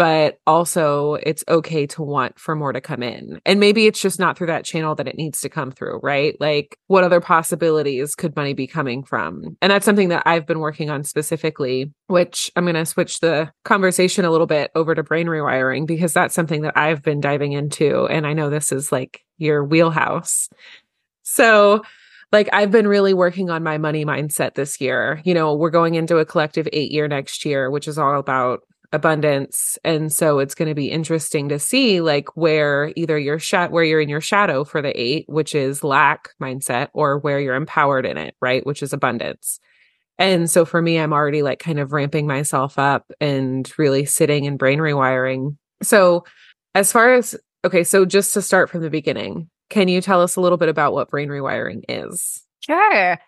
but 0.00 0.38
also 0.46 1.16
it's 1.16 1.44
okay 1.46 1.86
to 1.86 2.02
want 2.02 2.38
for 2.38 2.56
more 2.56 2.72
to 2.72 2.80
come 2.80 3.02
in. 3.02 3.38
And 3.44 3.60
maybe 3.60 3.86
it's 3.86 4.00
just 4.00 4.18
not 4.18 4.38
through 4.38 4.46
that 4.46 4.64
channel 4.64 4.94
that 4.94 5.06
it 5.06 5.18
needs 5.18 5.42
to 5.42 5.50
come 5.50 5.70
through, 5.70 6.00
right? 6.02 6.34
Like 6.40 6.78
what 6.86 7.04
other 7.04 7.20
possibilities 7.20 8.14
could 8.14 8.34
money 8.34 8.54
be 8.54 8.66
coming 8.66 9.04
from? 9.04 9.58
And 9.60 9.70
that's 9.70 9.84
something 9.84 10.08
that 10.08 10.22
I've 10.24 10.46
been 10.46 10.60
working 10.60 10.88
on 10.88 11.04
specifically, 11.04 11.92
which 12.06 12.50
I'm 12.56 12.64
going 12.64 12.76
to 12.76 12.86
switch 12.86 13.20
the 13.20 13.52
conversation 13.66 14.24
a 14.24 14.30
little 14.30 14.46
bit 14.46 14.70
over 14.74 14.94
to 14.94 15.02
brain 15.02 15.26
rewiring 15.26 15.86
because 15.86 16.14
that's 16.14 16.34
something 16.34 16.62
that 16.62 16.78
I've 16.78 17.02
been 17.02 17.20
diving 17.20 17.52
into. 17.52 18.06
And 18.06 18.26
I 18.26 18.32
know 18.32 18.48
this 18.48 18.72
is 18.72 18.90
like 18.90 19.20
your 19.36 19.62
wheelhouse. 19.62 20.48
So, 21.24 21.82
like 22.32 22.48
I've 22.54 22.70
been 22.70 22.88
really 22.88 23.12
working 23.12 23.50
on 23.50 23.62
my 23.62 23.76
money 23.76 24.06
mindset 24.06 24.54
this 24.54 24.80
year. 24.80 25.20
You 25.24 25.34
know, 25.34 25.54
we're 25.54 25.68
going 25.68 25.96
into 25.96 26.16
a 26.16 26.24
collective 26.24 26.68
8 26.72 26.90
year 26.90 27.06
next 27.06 27.44
year, 27.44 27.70
which 27.70 27.86
is 27.86 27.98
all 27.98 28.18
about 28.18 28.60
abundance. 28.92 29.78
And 29.84 30.12
so 30.12 30.40
it's 30.40 30.54
going 30.54 30.68
to 30.68 30.74
be 30.74 30.90
interesting 30.90 31.48
to 31.48 31.58
see 31.58 32.00
like 32.00 32.36
where 32.36 32.92
either 32.96 33.18
you're 33.18 33.38
shut 33.38 33.70
where 33.70 33.84
you're 33.84 34.00
in 34.00 34.08
your 34.08 34.20
shadow 34.20 34.64
for 34.64 34.82
the 34.82 34.98
8 35.00 35.26
which 35.28 35.54
is 35.54 35.84
lack 35.84 36.30
mindset 36.40 36.88
or 36.92 37.18
where 37.18 37.40
you're 37.40 37.54
empowered 37.54 38.04
in 38.04 38.16
it 38.16 38.34
right 38.40 38.66
which 38.66 38.82
is 38.82 38.92
abundance. 38.92 39.60
And 40.18 40.50
so 40.50 40.64
for 40.64 40.82
me 40.82 40.98
I'm 40.98 41.12
already 41.12 41.42
like 41.42 41.60
kind 41.60 41.78
of 41.78 41.92
ramping 41.92 42.26
myself 42.26 42.78
up 42.78 43.10
and 43.20 43.70
really 43.78 44.04
sitting 44.04 44.46
and 44.46 44.58
brain 44.58 44.80
rewiring. 44.80 45.56
So 45.82 46.24
as 46.74 46.90
far 46.90 47.14
as 47.14 47.36
okay 47.64 47.84
so 47.84 48.04
just 48.04 48.34
to 48.34 48.42
start 48.42 48.70
from 48.70 48.82
the 48.82 48.90
beginning 48.90 49.48
can 49.68 49.86
you 49.86 50.00
tell 50.00 50.20
us 50.20 50.34
a 50.34 50.40
little 50.40 50.58
bit 50.58 50.68
about 50.68 50.92
what 50.92 51.10
brain 51.10 51.28
rewiring 51.28 51.84
is? 51.88 52.42
Sure. 52.58 53.18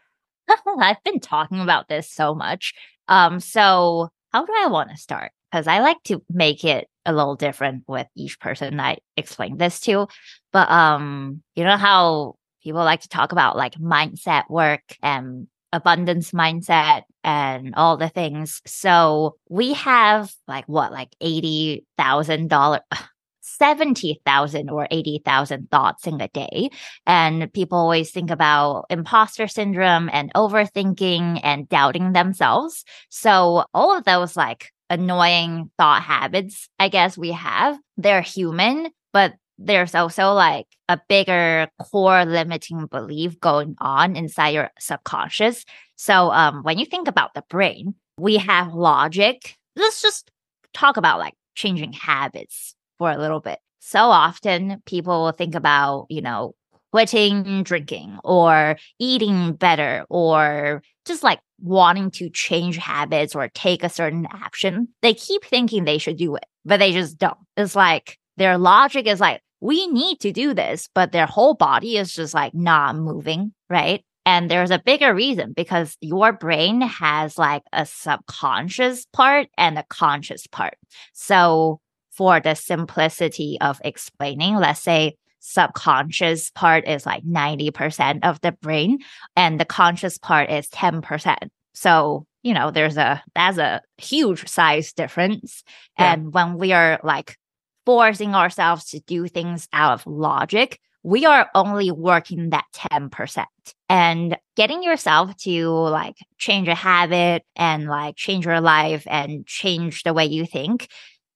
I've 0.80 1.04
been 1.04 1.20
talking 1.20 1.60
about 1.60 1.88
this 1.88 2.10
so 2.10 2.34
much. 2.34 2.74
Um 3.06 3.38
so 3.38 4.08
how 4.32 4.44
do 4.44 4.52
I 4.56 4.66
want 4.66 4.90
to 4.90 4.96
start? 4.96 5.30
Because 5.52 5.66
I 5.66 5.80
like 5.80 6.02
to 6.04 6.22
make 6.30 6.64
it 6.64 6.88
a 7.04 7.12
little 7.12 7.36
different 7.36 7.84
with 7.86 8.06
each 8.16 8.40
person 8.40 8.80
I 8.80 8.98
explain 9.16 9.58
this 9.58 9.80
to. 9.80 10.08
But 10.52 10.70
um, 10.70 11.42
you 11.54 11.64
know 11.64 11.76
how 11.76 12.36
people 12.62 12.80
like 12.80 13.02
to 13.02 13.08
talk 13.08 13.32
about 13.32 13.56
like 13.56 13.74
mindset 13.74 14.48
work 14.48 14.82
and 15.02 15.48
abundance 15.72 16.32
mindset 16.32 17.02
and 17.22 17.74
all 17.76 17.96
the 17.96 18.08
things. 18.08 18.62
So 18.66 19.36
we 19.48 19.74
have 19.74 20.32
like 20.48 20.64
what, 20.66 20.92
like 20.92 21.14
eighty 21.20 21.84
thousand 21.98 22.48
dollar 22.48 22.80
70,000 23.44 24.70
or 24.70 24.88
80,000 24.90 25.70
thoughts 25.70 26.06
in 26.06 26.20
a 26.20 26.28
day. 26.28 26.70
And 27.06 27.52
people 27.52 27.76
always 27.78 28.10
think 28.10 28.30
about 28.30 28.86
imposter 28.88 29.46
syndrome 29.46 30.08
and 30.12 30.32
overthinking 30.34 31.40
and 31.42 31.68
doubting 31.68 32.12
themselves. 32.12 32.84
So 33.08 33.64
all 33.74 33.96
of 33.96 34.04
those 34.04 34.36
like 34.36 34.72
annoying 34.92 35.70
thought 35.78 36.02
habits, 36.02 36.68
I 36.78 36.88
guess 36.88 37.16
we 37.16 37.32
have. 37.32 37.78
They're 37.96 38.20
human, 38.20 38.90
but 39.12 39.34
there's 39.58 39.94
also 39.94 40.32
like 40.32 40.66
a 40.88 41.00
bigger 41.08 41.68
core 41.80 42.24
limiting 42.24 42.86
belief 42.86 43.40
going 43.40 43.74
on 43.78 44.16
inside 44.16 44.50
your 44.50 44.70
subconscious. 44.78 45.64
So 45.96 46.30
um, 46.30 46.62
when 46.62 46.78
you 46.78 46.84
think 46.84 47.08
about 47.08 47.34
the 47.34 47.42
brain, 47.48 47.94
we 48.18 48.36
have 48.36 48.74
logic. 48.74 49.56
Let's 49.76 50.02
just 50.02 50.30
talk 50.74 50.98
about 50.98 51.18
like 51.18 51.34
changing 51.54 51.94
habits 51.94 52.74
for 52.98 53.10
a 53.10 53.18
little 53.18 53.40
bit. 53.40 53.58
So 53.80 53.98
often 53.98 54.82
people 54.84 55.24
will 55.24 55.32
think 55.32 55.54
about, 55.54 56.06
you 56.10 56.20
know, 56.20 56.54
quitting 56.92 57.62
drinking 57.62 58.18
or 58.22 58.76
eating 58.98 59.54
better 59.54 60.04
or 60.08 60.82
just 61.06 61.22
like 61.22 61.40
wanting 61.60 62.10
to 62.10 62.28
change 62.30 62.76
habits 62.76 63.34
or 63.34 63.48
take 63.48 63.82
a 63.82 63.88
certain 63.88 64.26
action, 64.30 64.88
they 65.00 65.14
keep 65.14 65.44
thinking 65.44 65.84
they 65.84 65.98
should 65.98 66.16
do 66.16 66.36
it, 66.36 66.44
but 66.64 66.78
they 66.78 66.92
just 66.92 67.18
don't. 67.18 67.38
It's 67.56 67.74
like 67.74 68.18
their 68.36 68.58
logic 68.58 69.06
is 69.06 69.20
like, 69.20 69.40
we 69.60 69.86
need 69.86 70.20
to 70.20 70.32
do 70.32 70.54
this, 70.54 70.88
but 70.94 71.12
their 71.12 71.26
whole 71.26 71.54
body 71.54 71.96
is 71.96 72.12
just 72.12 72.34
like 72.34 72.52
not 72.54 72.96
moving, 72.96 73.52
right? 73.70 74.04
And 74.26 74.50
there's 74.50 74.70
a 74.70 74.82
bigger 74.84 75.14
reason 75.14 75.52
because 75.52 75.96
your 76.00 76.32
brain 76.32 76.80
has 76.80 77.38
like 77.38 77.62
a 77.72 77.86
subconscious 77.86 79.06
part 79.12 79.48
and 79.56 79.78
a 79.78 79.84
conscious 79.88 80.46
part. 80.46 80.74
So 81.12 81.80
for 82.10 82.40
the 82.40 82.54
simplicity 82.54 83.58
of 83.60 83.80
explaining, 83.84 84.56
let's 84.56 84.82
say 84.82 85.16
subconscious 85.42 86.50
part 86.50 86.88
is 86.88 87.04
like 87.04 87.24
90% 87.24 88.20
of 88.22 88.40
the 88.40 88.52
brain 88.52 89.00
and 89.36 89.58
the 89.60 89.64
conscious 89.64 90.16
part 90.16 90.50
is 90.50 90.68
10%. 90.68 91.36
So, 91.74 92.26
you 92.42 92.54
know, 92.54 92.70
there's 92.70 92.96
a, 92.96 93.22
that's 93.34 93.58
a 93.58 93.82
huge 93.98 94.48
size 94.48 94.92
difference. 94.92 95.64
Yeah. 95.98 96.14
And 96.14 96.32
when 96.32 96.58
we 96.58 96.72
are 96.72 97.00
like 97.02 97.36
forcing 97.84 98.34
ourselves 98.34 98.86
to 98.90 99.00
do 99.00 99.26
things 99.26 99.68
out 99.72 99.92
of 99.92 100.06
logic, 100.06 100.78
we 101.02 101.26
are 101.26 101.50
only 101.54 101.90
working 101.90 102.50
that 102.50 102.64
10%. 102.74 103.44
And 103.88 104.38
getting 104.56 104.82
yourself 104.82 105.36
to 105.38 105.68
like 105.68 106.16
change 106.38 106.68
a 106.68 106.74
habit 106.74 107.44
and 107.56 107.88
like 107.88 108.16
change 108.16 108.46
your 108.46 108.60
life 108.60 109.04
and 109.10 109.44
change 109.44 110.04
the 110.04 110.14
way 110.14 110.26
you 110.26 110.46
think 110.46 110.88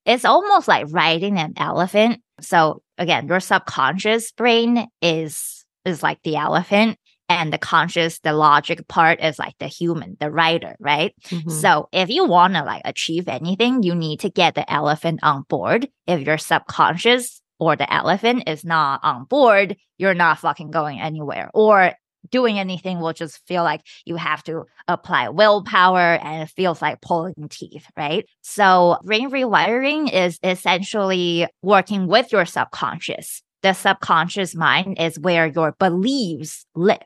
it's 0.07 0.25
almost 0.25 0.69
like 0.69 0.87
riding 0.91 1.37
an 1.39 1.55
elephant. 1.57 2.23
So 2.41 2.83
again, 2.99 3.29
your 3.29 3.41
subconscious 3.41 4.33
brain 4.33 4.89
is 5.01 5.65
is 5.85 6.03
like 6.03 6.23
the 6.23 6.37
elephant 6.37 6.99
and 7.29 7.53
the 7.53 7.59
conscious 7.59 8.19
the 8.21 8.33
logic 8.33 8.87
part 8.89 9.21
is 9.21 9.39
like 9.39 9.55
the 9.59 9.67
human 9.67 10.17
the 10.21 10.31
rider 10.31 10.77
right? 10.79 11.15
Mm-hmm. 11.29 11.51
so 11.51 11.89
if 11.93 12.09
you 12.09 12.25
want 12.25 12.55
to 12.55 12.65
like 12.65 12.83
achieve 12.85 13.29
anything 13.29 13.83
you 13.83 13.95
need 13.95 14.21
to 14.21 14.31
get 14.31 14.55
the 14.55 14.71
elephant 14.71 15.21
on 15.23 15.43
board. 15.49 15.89
If 16.07 16.21
your 16.27 16.39
subconscious 16.39 17.41
or 17.59 17.77
the 17.77 17.93
elephant 17.93 18.45
is 18.49 18.65
not 18.65 19.01
on 19.03 19.25
board 19.25 19.77
you're 19.99 20.15
not 20.15 20.39
fucking 20.39 20.71
going 20.71 21.01
anywhere. 21.01 21.51
Or 21.55 21.93
doing 22.31 22.59
anything 22.59 23.01
will 23.01 23.13
just 23.13 23.45
feel 23.47 23.63
like 23.63 23.83
you 24.05 24.17
have 24.17 24.43
to 24.45 24.65
apply 24.89 25.29
willpower 25.29 26.17
and 26.17 26.43
it 26.43 26.51
feels 26.51 26.83
like 26.83 27.01
pulling 27.01 27.49
teeth, 27.49 27.87
right? 27.97 28.27
So 28.43 28.99
brain 29.05 29.31
rewiring 29.31 30.13
is 30.13 30.39
essentially 30.43 31.47
working 31.63 32.07
with 32.07 32.33
your 32.33 32.47
subconscious. 32.47 33.43
The 33.63 33.73
subconscious 33.73 34.55
mind 34.55 35.01
is 35.01 35.19
where 35.19 35.47
your 35.47 35.75
beliefs 35.79 36.67
live. 36.75 36.99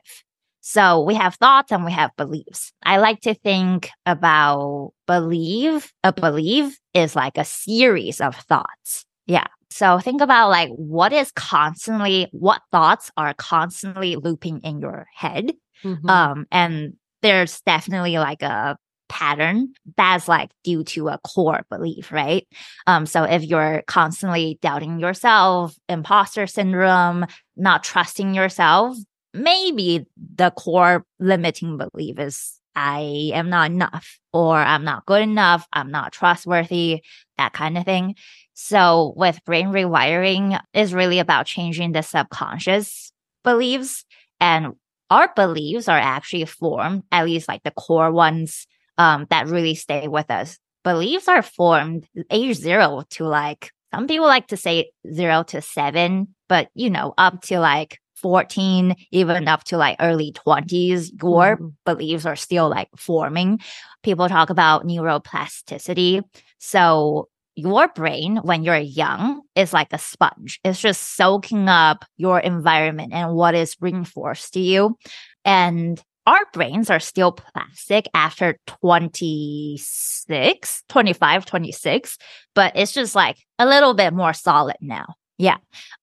So 0.61 1.01
we 1.01 1.15
have 1.15 1.35
thoughts 1.35 1.71
and 1.71 1.83
we 1.83 1.91
have 1.91 2.15
beliefs. 2.17 2.71
I 2.83 2.97
like 2.97 3.21
to 3.21 3.33
think 3.33 3.89
about 4.05 4.93
believe. 5.07 5.91
A 6.03 6.13
belief 6.13 6.79
is 6.93 7.15
like 7.15 7.37
a 7.37 7.45
series 7.45 8.21
of 8.21 8.35
thoughts. 8.35 9.05
Yeah. 9.25 9.47
So 9.71 9.99
think 9.99 10.21
about 10.21 10.49
like 10.49 10.69
what 10.69 11.13
is 11.13 11.31
constantly, 11.31 12.27
what 12.31 12.61
thoughts 12.71 13.09
are 13.17 13.33
constantly 13.33 14.15
looping 14.15 14.59
in 14.63 14.79
your 14.79 15.07
head. 15.15 15.53
Mm-hmm. 15.83 16.09
Um, 16.09 16.45
and 16.51 16.93
there's 17.21 17.61
definitely 17.61 18.17
like 18.17 18.41
a 18.41 18.77
pattern 19.09 19.73
that's 19.97 20.27
like 20.27 20.49
due 20.63 20.83
to 20.85 21.09
a 21.09 21.19
core 21.19 21.65
belief, 21.69 22.11
right? 22.11 22.47
Um, 22.87 23.05
so 23.05 23.23
if 23.23 23.43
you're 23.43 23.83
constantly 23.87 24.57
doubting 24.61 24.99
yourself, 24.99 25.75
imposter 25.89 26.47
syndrome, 26.47 27.25
not 27.57 27.83
trusting 27.83 28.33
yourself, 28.33 28.97
maybe 29.33 30.05
the 30.35 30.51
core 30.51 31.05
limiting 31.19 31.77
belief 31.77 32.19
is 32.19 32.53
I 32.75 33.31
am 33.33 33.49
not 33.49 33.69
enough 33.71 34.17
or 34.31 34.55
I'm 34.55 34.85
not 34.85 35.05
good 35.05 35.21
enough, 35.21 35.67
I'm 35.73 35.91
not 35.91 36.13
trustworthy, 36.13 37.03
that 37.37 37.53
kind 37.53 37.77
of 37.77 37.85
thing. 37.85 38.15
So 38.53 39.13
with 39.15 39.43
brain 39.45 39.67
rewiring 39.67 40.59
is 40.73 40.93
really 40.93 41.19
about 41.19 41.45
changing 41.45 41.91
the 41.91 42.01
subconscious 42.03 43.11
beliefs 43.43 44.05
and 44.39 44.73
our 45.09 45.31
beliefs 45.35 45.89
are 45.89 45.99
actually 45.99 46.45
formed, 46.45 47.03
at 47.11 47.25
least 47.25 47.47
like 47.47 47.63
the 47.63 47.71
core 47.71 48.11
ones 48.11 48.65
um, 48.97 49.27
that 49.29 49.47
really 49.47 49.75
stay 49.75 50.07
with 50.07 50.31
us. 50.31 50.57
Beliefs 50.83 51.27
are 51.27 51.41
formed 51.41 52.07
age 52.31 52.55
zero 52.55 53.03
to 53.11 53.25
like, 53.25 53.71
some 53.93 54.07
people 54.07 54.25
like 54.25 54.47
to 54.47 54.57
say 54.57 54.91
zero 55.13 55.43
to 55.43 55.61
seven, 55.61 56.29
but 56.47 56.69
you 56.73 56.89
know, 56.89 57.13
up 57.17 57.41
to 57.43 57.59
like 57.59 57.99
14, 58.15 58.95
even 59.11 59.47
up 59.47 59.63
to 59.65 59.77
like 59.77 59.97
early 59.99 60.31
20s, 60.31 61.11
your 61.21 61.57
mm-hmm. 61.57 61.67
beliefs 61.85 62.25
are 62.25 62.35
still 62.35 62.69
like 62.69 62.89
forming. 62.95 63.59
People 64.03 64.29
talk 64.29 64.49
about 64.49 64.85
neuroplasticity. 64.85 66.23
So 66.57 67.27
your 67.61 67.87
brain 67.89 68.37
when 68.37 68.63
you're 68.63 68.77
young 68.77 69.41
is 69.55 69.73
like 69.73 69.93
a 69.93 69.97
sponge. 69.97 70.59
It's 70.63 70.79
just 70.79 71.15
soaking 71.15 71.67
up 71.69 72.05
your 72.17 72.39
environment 72.39 73.13
and 73.13 73.35
what 73.35 73.55
is 73.55 73.75
reinforced 73.79 74.53
to 74.53 74.59
you. 74.59 74.97
And 75.45 76.01
our 76.27 76.45
brains 76.53 76.89
are 76.89 76.99
still 76.99 77.31
plastic 77.31 78.07
after 78.13 78.57
26, 78.67 80.83
25, 80.87 81.45
26, 81.45 82.17
but 82.53 82.73
it's 82.75 82.91
just 82.91 83.15
like 83.15 83.37
a 83.57 83.65
little 83.65 83.93
bit 83.93 84.13
more 84.13 84.33
solid 84.33 84.75
now. 84.81 85.05
Yeah. 85.37 85.57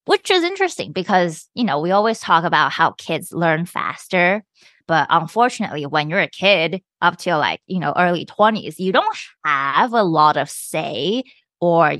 Which 0.07 0.31
is 0.33 0.43
interesting 0.43 0.93
because, 0.93 1.49
you 1.55 1.63
know, 1.63 1.79
we 1.79 1.93
always 1.93 2.19
talk 2.19 2.45
about 2.45 2.73
how 2.73 2.93
kids 2.93 3.33
learn 3.33 3.67
faster. 3.67 4.43
But 4.89 5.07
unfortunately, 5.11 5.87
when 5.87 6.11
you're 6.11 6.19
a 6.19 6.27
kid 6.27 6.83
up 7.01 7.19
till 7.19 7.39
like, 7.39 7.61
you 7.67 7.79
know, 7.79 7.93
early 7.97 8.27
20s, 8.27 8.81
you 8.81 8.91
don't 8.91 9.17
have 9.45 9.93
a 9.93 10.03
lot 10.03 10.37
of 10.37 10.51
say 10.51 11.23
or, 11.61 11.95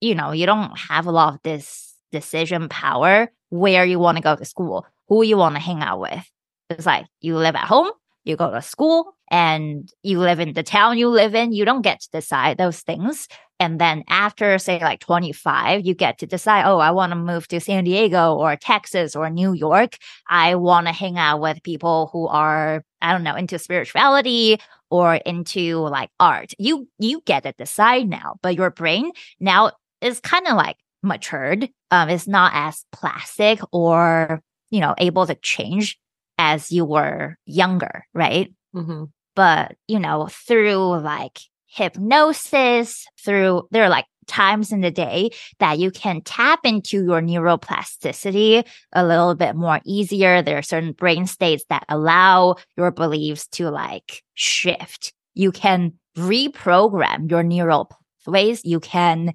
you 0.00 0.14
know, 0.14 0.32
you 0.32 0.46
don't 0.46 0.78
have 0.78 1.06
a 1.06 1.10
lot 1.10 1.34
of 1.34 1.40
this 1.42 1.94
decision 2.12 2.68
power 2.68 3.30
where 3.50 3.84
you 3.84 3.98
want 3.98 4.16
to 4.16 4.22
go 4.22 4.36
to 4.36 4.44
school, 4.44 4.86
who 5.08 5.22
you 5.22 5.36
want 5.36 5.54
to 5.54 5.60
hang 5.60 5.80
out 5.80 6.00
with. 6.00 6.30
It's 6.70 6.86
like 6.86 7.06
you 7.20 7.36
live 7.36 7.54
at 7.54 7.64
home, 7.64 7.90
you 8.24 8.36
go 8.36 8.50
to 8.50 8.62
school, 8.62 9.14
and 9.30 9.90
you 10.02 10.18
live 10.18 10.40
in 10.40 10.52
the 10.52 10.62
town 10.62 10.98
you 10.98 11.08
live 11.08 11.34
in. 11.34 11.52
You 11.52 11.64
don't 11.64 11.82
get 11.82 12.00
to 12.00 12.08
decide 12.12 12.58
those 12.58 12.80
things. 12.80 13.28
And 13.60 13.80
then 13.80 14.04
after, 14.08 14.56
say, 14.58 14.78
like 14.78 15.00
25, 15.00 15.84
you 15.84 15.94
get 15.94 16.18
to 16.18 16.26
decide, 16.26 16.64
oh, 16.64 16.78
I 16.78 16.92
want 16.92 17.10
to 17.10 17.16
move 17.16 17.48
to 17.48 17.60
San 17.60 17.84
Diego 17.84 18.34
or 18.34 18.54
Texas 18.56 19.16
or 19.16 19.28
New 19.30 19.52
York. 19.52 19.96
I 20.28 20.54
want 20.54 20.86
to 20.86 20.92
hang 20.92 21.18
out 21.18 21.40
with 21.40 21.62
people 21.64 22.08
who 22.12 22.28
are, 22.28 22.84
I 23.02 23.12
don't 23.12 23.24
know, 23.24 23.34
into 23.34 23.58
spirituality 23.58 24.60
or 24.90 25.16
into 25.16 25.78
like 25.78 26.10
art. 26.20 26.52
You, 26.58 26.88
you 26.98 27.20
get 27.24 27.42
to 27.42 27.52
decide 27.52 28.08
now, 28.08 28.36
but 28.42 28.54
your 28.54 28.70
brain 28.70 29.10
now 29.40 29.72
is 30.00 30.20
kind 30.20 30.46
of 30.46 30.54
like 30.54 30.76
matured. 31.02 31.68
Um, 31.90 32.08
it's 32.08 32.28
not 32.28 32.52
as 32.54 32.84
plastic 32.92 33.60
or, 33.72 34.40
you 34.70 34.80
know, 34.80 34.94
able 34.98 35.26
to 35.26 35.34
change 35.34 35.98
as 36.38 36.70
you 36.70 36.84
were 36.84 37.36
younger, 37.44 38.06
right? 38.14 38.52
Mm-hmm. 38.74 39.04
But, 39.34 39.76
you 39.88 39.98
know, 39.98 40.28
through 40.30 41.00
like 41.00 41.40
hypnosis, 41.68 43.06
through 43.22 43.68
there 43.70 43.84
are 43.84 43.88
like 43.88 44.06
times 44.26 44.72
in 44.72 44.82
the 44.82 44.90
day 44.90 45.30
that 45.58 45.78
you 45.78 45.90
can 45.90 46.20
tap 46.20 46.60
into 46.64 47.04
your 47.04 47.20
neuroplasticity 47.20 48.64
a 48.92 49.04
little 49.04 49.34
bit 49.34 49.56
more 49.56 49.80
easier. 49.84 50.42
There 50.42 50.58
are 50.58 50.62
certain 50.62 50.92
brain 50.92 51.26
states 51.26 51.64
that 51.70 51.84
allow 51.88 52.56
your 52.76 52.90
beliefs 52.90 53.48
to 53.52 53.70
like 53.70 54.22
shift. 54.34 55.12
You 55.34 55.50
can 55.50 55.94
reprogram 56.16 57.30
your 57.30 57.42
neural 57.42 57.90
pathways. 58.24 58.64
You 58.64 58.80
can 58.80 59.32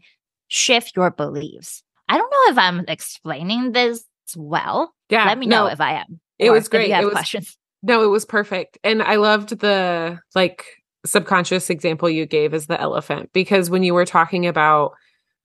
shift 0.48 0.96
your 0.96 1.12
beliefs. 1.12 1.84
I 2.08 2.18
don't 2.18 2.32
know 2.32 2.52
if 2.52 2.58
I'm 2.58 2.86
explaining 2.88 3.72
this 3.72 4.04
well. 4.36 4.94
Yeah. 5.10 5.26
Let 5.26 5.38
me 5.38 5.48
know 5.48 5.68
if 5.68 5.82
I 5.82 5.94
am. 5.94 6.20
It 6.40 6.52
was 6.52 6.68
great. 6.68 6.90
you 6.90 6.94
have 6.94 7.04
it 7.04 7.08
was, 7.08 7.14
questions. 7.14 7.58
No, 7.82 8.04
it 8.04 8.08
was 8.08 8.26
perfect. 8.26 8.78
And 8.84 9.02
I 9.02 9.16
loved 9.16 9.58
the 9.60 10.20
like 10.36 10.66
subconscious 11.06 11.70
example 11.70 12.10
you 12.10 12.26
gave 12.26 12.54
is 12.54 12.68
the 12.68 12.80
elephant 12.80 13.30
because 13.34 13.70
when 13.70 13.84
you 13.84 13.94
were 13.94 14.06
talking 14.06 14.46
about 14.48 14.94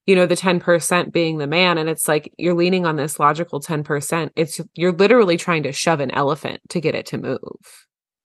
you 0.06 0.16
know 0.16 0.24
the 0.24 0.34
10% 0.34 1.12
being 1.12 1.36
the 1.36 1.46
man 1.46 1.76
and 1.76 1.88
it's 1.88 2.08
like 2.08 2.32
you're 2.38 2.54
leaning 2.54 2.86
on 2.86 2.96
this 2.96 3.18
logical 3.18 3.60
10% 3.60 4.30
it's 4.36 4.60
you're 4.74 4.92
literally 4.92 5.36
trying 5.36 5.62
to 5.64 5.72
shove 5.72 6.00
an 6.00 6.10
elephant 6.12 6.60
to 6.70 6.80
get 6.80 6.94
it 6.94 7.06
to 7.06 7.18
move 7.18 7.38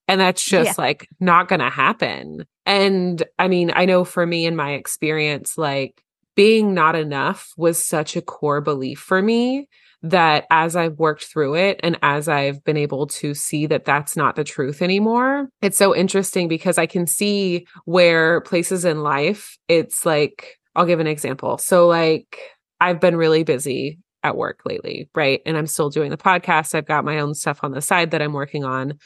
and 0.08 0.22
that's 0.22 0.44
just 0.44 0.78
yeah. 0.78 0.84
like 0.84 1.08
not 1.20 1.48
going 1.48 1.60
to 1.60 1.70
happen 1.70 2.46
and 2.66 3.24
i 3.40 3.48
mean 3.48 3.72
i 3.76 3.86
know 3.86 4.06
for 4.06 4.26
me 4.26 4.46
in 4.46 4.56
my 4.56 4.72
experience 4.72 5.58
like 5.58 6.04
being 6.36 6.74
not 6.74 6.96
enough 6.96 7.52
was 7.58 7.84
such 7.84 8.16
a 8.16 8.22
core 8.22 8.62
belief 8.62 9.00
for 9.00 9.22
me 9.22 9.68
that 10.04 10.46
as 10.52 10.76
I've 10.76 11.00
worked 11.00 11.24
through 11.24 11.56
it 11.56 11.80
and 11.82 11.98
as 12.02 12.28
I've 12.28 12.64
been 12.64 12.78
able 12.78 13.08
to 13.08 13.34
see 13.34 13.66
that 13.68 13.86
that's 13.86 14.16
not 14.16 14.36
the 14.36 14.44
truth 14.44 14.82
anymore, 14.82 15.48
it's 15.62 15.78
so 15.78 15.96
interesting 15.96 16.48
because 16.48 16.78
I 16.78 16.86
can 16.86 17.08
see 17.08 17.66
where 17.86 18.42
places 18.42 18.86
in 18.86 19.02
life, 19.02 19.58
it's 19.68 20.06
like, 20.06 20.60
I'll 20.76 20.86
give 20.86 21.00
an 21.00 21.08
example. 21.08 21.58
So, 21.58 21.88
like, 21.88 22.38
I've 22.82 23.00
been 23.00 23.16
really 23.16 23.44
busy 23.44 24.00
at 24.24 24.36
work 24.36 24.62
lately, 24.66 25.10
right? 25.16 25.42
And 25.46 25.58
I'm 25.58 25.68
still 25.68 25.90
doing 25.90 26.10
the 26.10 26.18
podcast. 26.18 26.76
I've 26.76 26.88
got 26.88 27.06
my 27.06 27.20
own 27.20 27.34
stuff 27.34 27.60
on 27.64 27.72
the 27.72 27.82
side 27.82 28.12
that 28.12 28.22
I'm 28.22 28.34
working 28.34 28.64
on. 28.64 29.00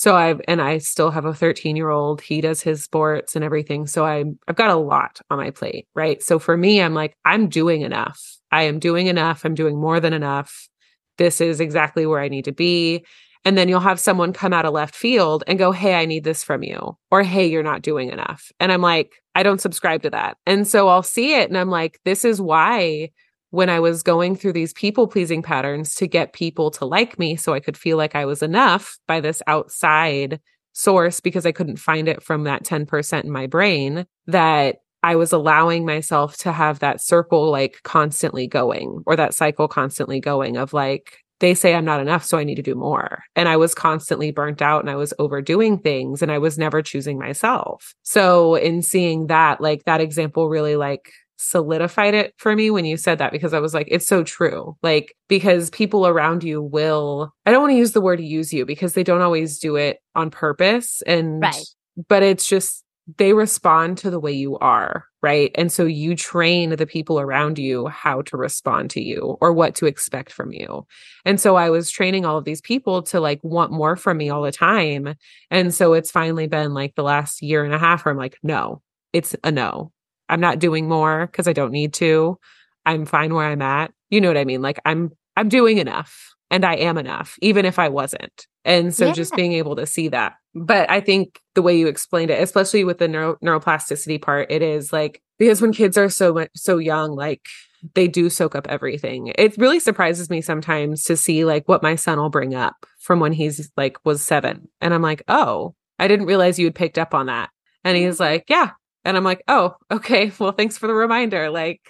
So 0.00 0.16
I've 0.16 0.40
and 0.48 0.62
I 0.62 0.78
still 0.78 1.10
have 1.10 1.26
a 1.26 1.34
13 1.34 1.76
year 1.76 1.90
old. 1.90 2.22
He 2.22 2.40
does 2.40 2.62
his 2.62 2.82
sports 2.82 3.36
and 3.36 3.44
everything. 3.44 3.86
So 3.86 4.06
I 4.06 4.24
I've 4.48 4.56
got 4.56 4.70
a 4.70 4.76
lot 4.76 5.20
on 5.28 5.36
my 5.36 5.50
plate, 5.50 5.88
right? 5.94 6.22
So 6.22 6.38
for 6.38 6.56
me, 6.56 6.80
I'm 6.80 6.94
like, 6.94 7.18
I'm 7.26 7.50
doing 7.50 7.82
enough. 7.82 8.18
I 8.50 8.62
am 8.62 8.78
doing 8.78 9.08
enough. 9.08 9.44
I'm 9.44 9.54
doing 9.54 9.78
more 9.78 10.00
than 10.00 10.14
enough. 10.14 10.70
This 11.18 11.42
is 11.42 11.60
exactly 11.60 12.06
where 12.06 12.18
I 12.18 12.28
need 12.28 12.46
to 12.46 12.52
be. 12.52 13.04
And 13.44 13.58
then 13.58 13.68
you'll 13.68 13.80
have 13.80 14.00
someone 14.00 14.32
come 14.32 14.54
out 14.54 14.64
of 14.64 14.72
left 14.72 14.94
field 14.94 15.44
and 15.46 15.58
go, 15.58 15.70
Hey, 15.70 15.94
I 15.94 16.06
need 16.06 16.24
this 16.24 16.42
from 16.42 16.62
you. 16.62 16.96
Or, 17.10 17.22
Hey, 17.22 17.46
you're 17.46 17.62
not 17.62 17.82
doing 17.82 18.08
enough. 18.08 18.50
And 18.58 18.72
I'm 18.72 18.80
like, 18.80 19.12
I 19.34 19.42
don't 19.42 19.60
subscribe 19.60 20.00
to 20.04 20.10
that. 20.10 20.38
And 20.46 20.66
so 20.66 20.88
I'll 20.88 21.02
see 21.02 21.34
it 21.34 21.50
and 21.50 21.58
I'm 21.58 21.68
like, 21.68 22.00
this 22.06 22.24
is 22.24 22.40
why 22.40 23.10
when 23.50 23.68
I 23.68 23.80
was 23.80 24.02
going 24.02 24.36
through 24.36 24.52
these 24.52 24.72
people 24.72 25.06
pleasing 25.06 25.42
patterns 25.42 25.94
to 25.96 26.06
get 26.06 26.32
people 26.32 26.70
to 26.72 26.84
like 26.84 27.18
me 27.18 27.36
so 27.36 27.52
I 27.52 27.60
could 27.60 27.76
feel 27.76 27.96
like 27.96 28.14
I 28.14 28.24
was 28.24 28.42
enough 28.42 28.98
by 29.06 29.20
this 29.20 29.42
outside 29.46 30.40
source 30.72 31.20
because 31.20 31.44
I 31.44 31.52
couldn't 31.52 31.78
find 31.78 32.08
it 32.08 32.22
from 32.22 32.44
that 32.44 32.64
10% 32.64 33.24
in 33.24 33.30
my 33.30 33.46
brain 33.46 34.06
that 34.26 34.76
I 35.02 35.16
was 35.16 35.32
allowing 35.32 35.86
myself 35.86 36.36
to 36.38 36.52
have 36.52 36.78
that 36.80 37.02
circle 37.02 37.50
like 37.50 37.80
constantly 37.82 38.46
going 38.46 39.02
or 39.06 39.16
that 39.16 39.34
cycle 39.34 39.66
constantly 39.66 40.20
going 40.20 40.56
of 40.56 40.72
like, 40.72 41.18
they 41.40 41.54
say 41.54 41.74
I'm 41.74 41.86
not 41.86 42.00
enough, 42.00 42.22
so 42.22 42.36
I 42.36 42.44
need 42.44 42.56
to 42.56 42.62
do 42.62 42.74
more. 42.74 43.22
And 43.34 43.48
I 43.48 43.56
was 43.56 43.74
constantly 43.74 44.30
burnt 44.30 44.60
out 44.60 44.82
and 44.82 44.90
I 44.90 44.96
was 44.96 45.14
overdoing 45.18 45.78
things 45.78 46.20
and 46.20 46.30
I 46.30 46.38
was 46.38 46.58
never 46.58 46.82
choosing 46.82 47.18
myself. 47.18 47.94
So 48.02 48.56
in 48.56 48.82
seeing 48.82 49.28
that, 49.28 49.60
like 49.60 49.84
that 49.84 50.02
example 50.02 50.50
really 50.50 50.76
like 50.76 51.10
solidified 51.40 52.14
it 52.14 52.34
for 52.36 52.54
me 52.54 52.70
when 52.70 52.84
you 52.84 52.96
said 52.96 53.18
that 53.18 53.32
because 53.32 53.54
I 53.54 53.60
was 53.60 53.74
like, 53.74 53.88
it's 53.90 54.06
so 54.06 54.22
true. 54.22 54.76
Like, 54.82 55.16
because 55.28 55.70
people 55.70 56.06
around 56.06 56.44
you 56.44 56.62
will, 56.62 57.32
I 57.46 57.50
don't 57.50 57.62
want 57.62 57.72
to 57.72 57.78
use 57.78 57.92
the 57.92 58.00
word 58.00 58.20
use 58.20 58.52
you 58.52 58.66
because 58.66 58.92
they 58.92 59.02
don't 59.02 59.22
always 59.22 59.58
do 59.58 59.76
it 59.76 59.98
on 60.14 60.30
purpose. 60.30 61.02
And, 61.06 61.40
right. 61.40 61.66
but 62.08 62.22
it's 62.22 62.46
just, 62.46 62.84
they 63.16 63.32
respond 63.32 63.98
to 63.98 64.10
the 64.10 64.20
way 64.20 64.32
you 64.32 64.56
are. 64.58 65.06
Right. 65.22 65.50
And 65.56 65.70
so 65.70 65.84
you 65.84 66.14
train 66.14 66.70
the 66.70 66.86
people 66.86 67.20
around 67.20 67.58
you 67.58 67.88
how 67.88 68.22
to 68.22 68.36
respond 68.36 68.90
to 68.90 69.02
you 69.02 69.36
or 69.40 69.52
what 69.52 69.74
to 69.76 69.86
expect 69.86 70.32
from 70.32 70.52
you. 70.52 70.86
And 71.24 71.38
so 71.38 71.56
I 71.56 71.68
was 71.68 71.90
training 71.90 72.24
all 72.24 72.38
of 72.38 72.44
these 72.44 72.60
people 72.60 73.02
to 73.04 73.20
like 73.20 73.40
want 73.42 73.72
more 73.72 73.96
from 73.96 74.16
me 74.16 74.30
all 74.30 74.42
the 74.42 74.52
time. 74.52 75.14
And 75.50 75.74
so 75.74 75.92
it's 75.92 76.10
finally 76.10 76.46
been 76.46 76.72
like 76.72 76.94
the 76.94 77.02
last 77.02 77.42
year 77.42 77.64
and 77.64 77.74
a 77.74 77.78
half 77.78 78.04
where 78.04 78.12
I'm 78.12 78.18
like, 78.18 78.38
no, 78.42 78.80
it's 79.12 79.36
a 79.44 79.50
no 79.50 79.92
I'm 80.30 80.40
not 80.40 80.58
doing 80.58 80.88
more 80.88 81.26
because 81.26 81.48
I 81.48 81.52
don't 81.52 81.72
need 81.72 81.92
to. 81.94 82.38
I'm 82.86 83.04
fine 83.04 83.34
where 83.34 83.46
I'm 83.46 83.62
at. 83.62 83.92
You 84.08 84.20
know 84.20 84.28
what 84.28 84.38
I 84.38 84.44
mean? 84.44 84.62
Like 84.62 84.80
I'm 84.84 85.10
I'm 85.36 85.48
doing 85.48 85.78
enough 85.78 86.34
and 86.50 86.64
I 86.64 86.74
am 86.74 86.98
enough, 86.98 87.36
even 87.42 87.64
if 87.64 87.78
I 87.78 87.88
wasn't. 87.88 88.46
And 88.64 88.94
so 88.94 89.06
yeah. 89.06 89.12
just 89.12 89.34
being 89.34 89.52
able 89.52 89.76
to 89.76 89.86
see 89.86 90.08
that. 90.08 90.34
But 90.54 90.90
I 90.90 91.00
think 91.00 91.40
the 91.54 91.62
way 91.62 91.78
you 91.78 91.86
explained 91.86 92.30
it, 92.30 92.42
especially 92.42 92.84
with 92.84 92.98
the 92.98 93.08
neuro- 93.08 93.36
neuroplasticity 93.42 94.20
part, 94.20 94.50
it 94.50 94.62
is 94.62 94.92
like 94.92 95.22
because 95.38 95.62
when 95.62 95.72
kids 95.72 95.96
are 95.96 96.08
so 96.08 96.34
much 96.34 96.50
so 96.54 96.78
young, 96.78 97.12
like 97.12 97.46
they 97.94 98.08
do 98.08 98.28
soak 98.28 98.54
up 98.54 98.66
everything. 98.68 99.32
It 99.36 99.56
really 99.56 99.80
surprises 99.80 100.28
me 100.28 100.40
sometimes 100.40 101.04
to 101.04 101.16
see 101.16 101.44
like 101.44 101.66
what 101.68 101.82
my 101.82 101.94
son 101.94 102.18
will 102.18 102.28
bring 102.28 102.54
up 102.54 102.86
from 102.98 103.20
when 103.20 103.32
he's 103.32 103.70
like 103.76 103.96
was 104.04 104.22
seven. 104.22 104.68
And 104.80 104.92
I'm 104.92 105.02
like, 105.02 105.22
oh, 105.28 105.74
I 105.98 106.08
didn't 106.08 106.26
realize 106.26 106.58
you 106.58 106.66
had 106.66 106.74
picked 106.74 106.98
up 106.98 107.14
on 107.14 107.26
that. 107.26 107.50
And 107.84 107.96
he's 107.96 108.14
mm-hmm. 108.14 108.22
like, 108.22 108.44
yeah, 108.48 108.70
and 109.04 109.16
I'm 109.16 109.24
like, 109.24 109.42
oh, 109.48 109.74
okay. 109.90 110.30
Well, 110.38 110.52
thanks 110.52 110.78
for 110.78 110.86
the 110.86 110.94
reminder. 110.94 111.50
Like, 111.50 111.80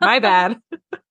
my 0.00 0.18
bad. 0.18 0.58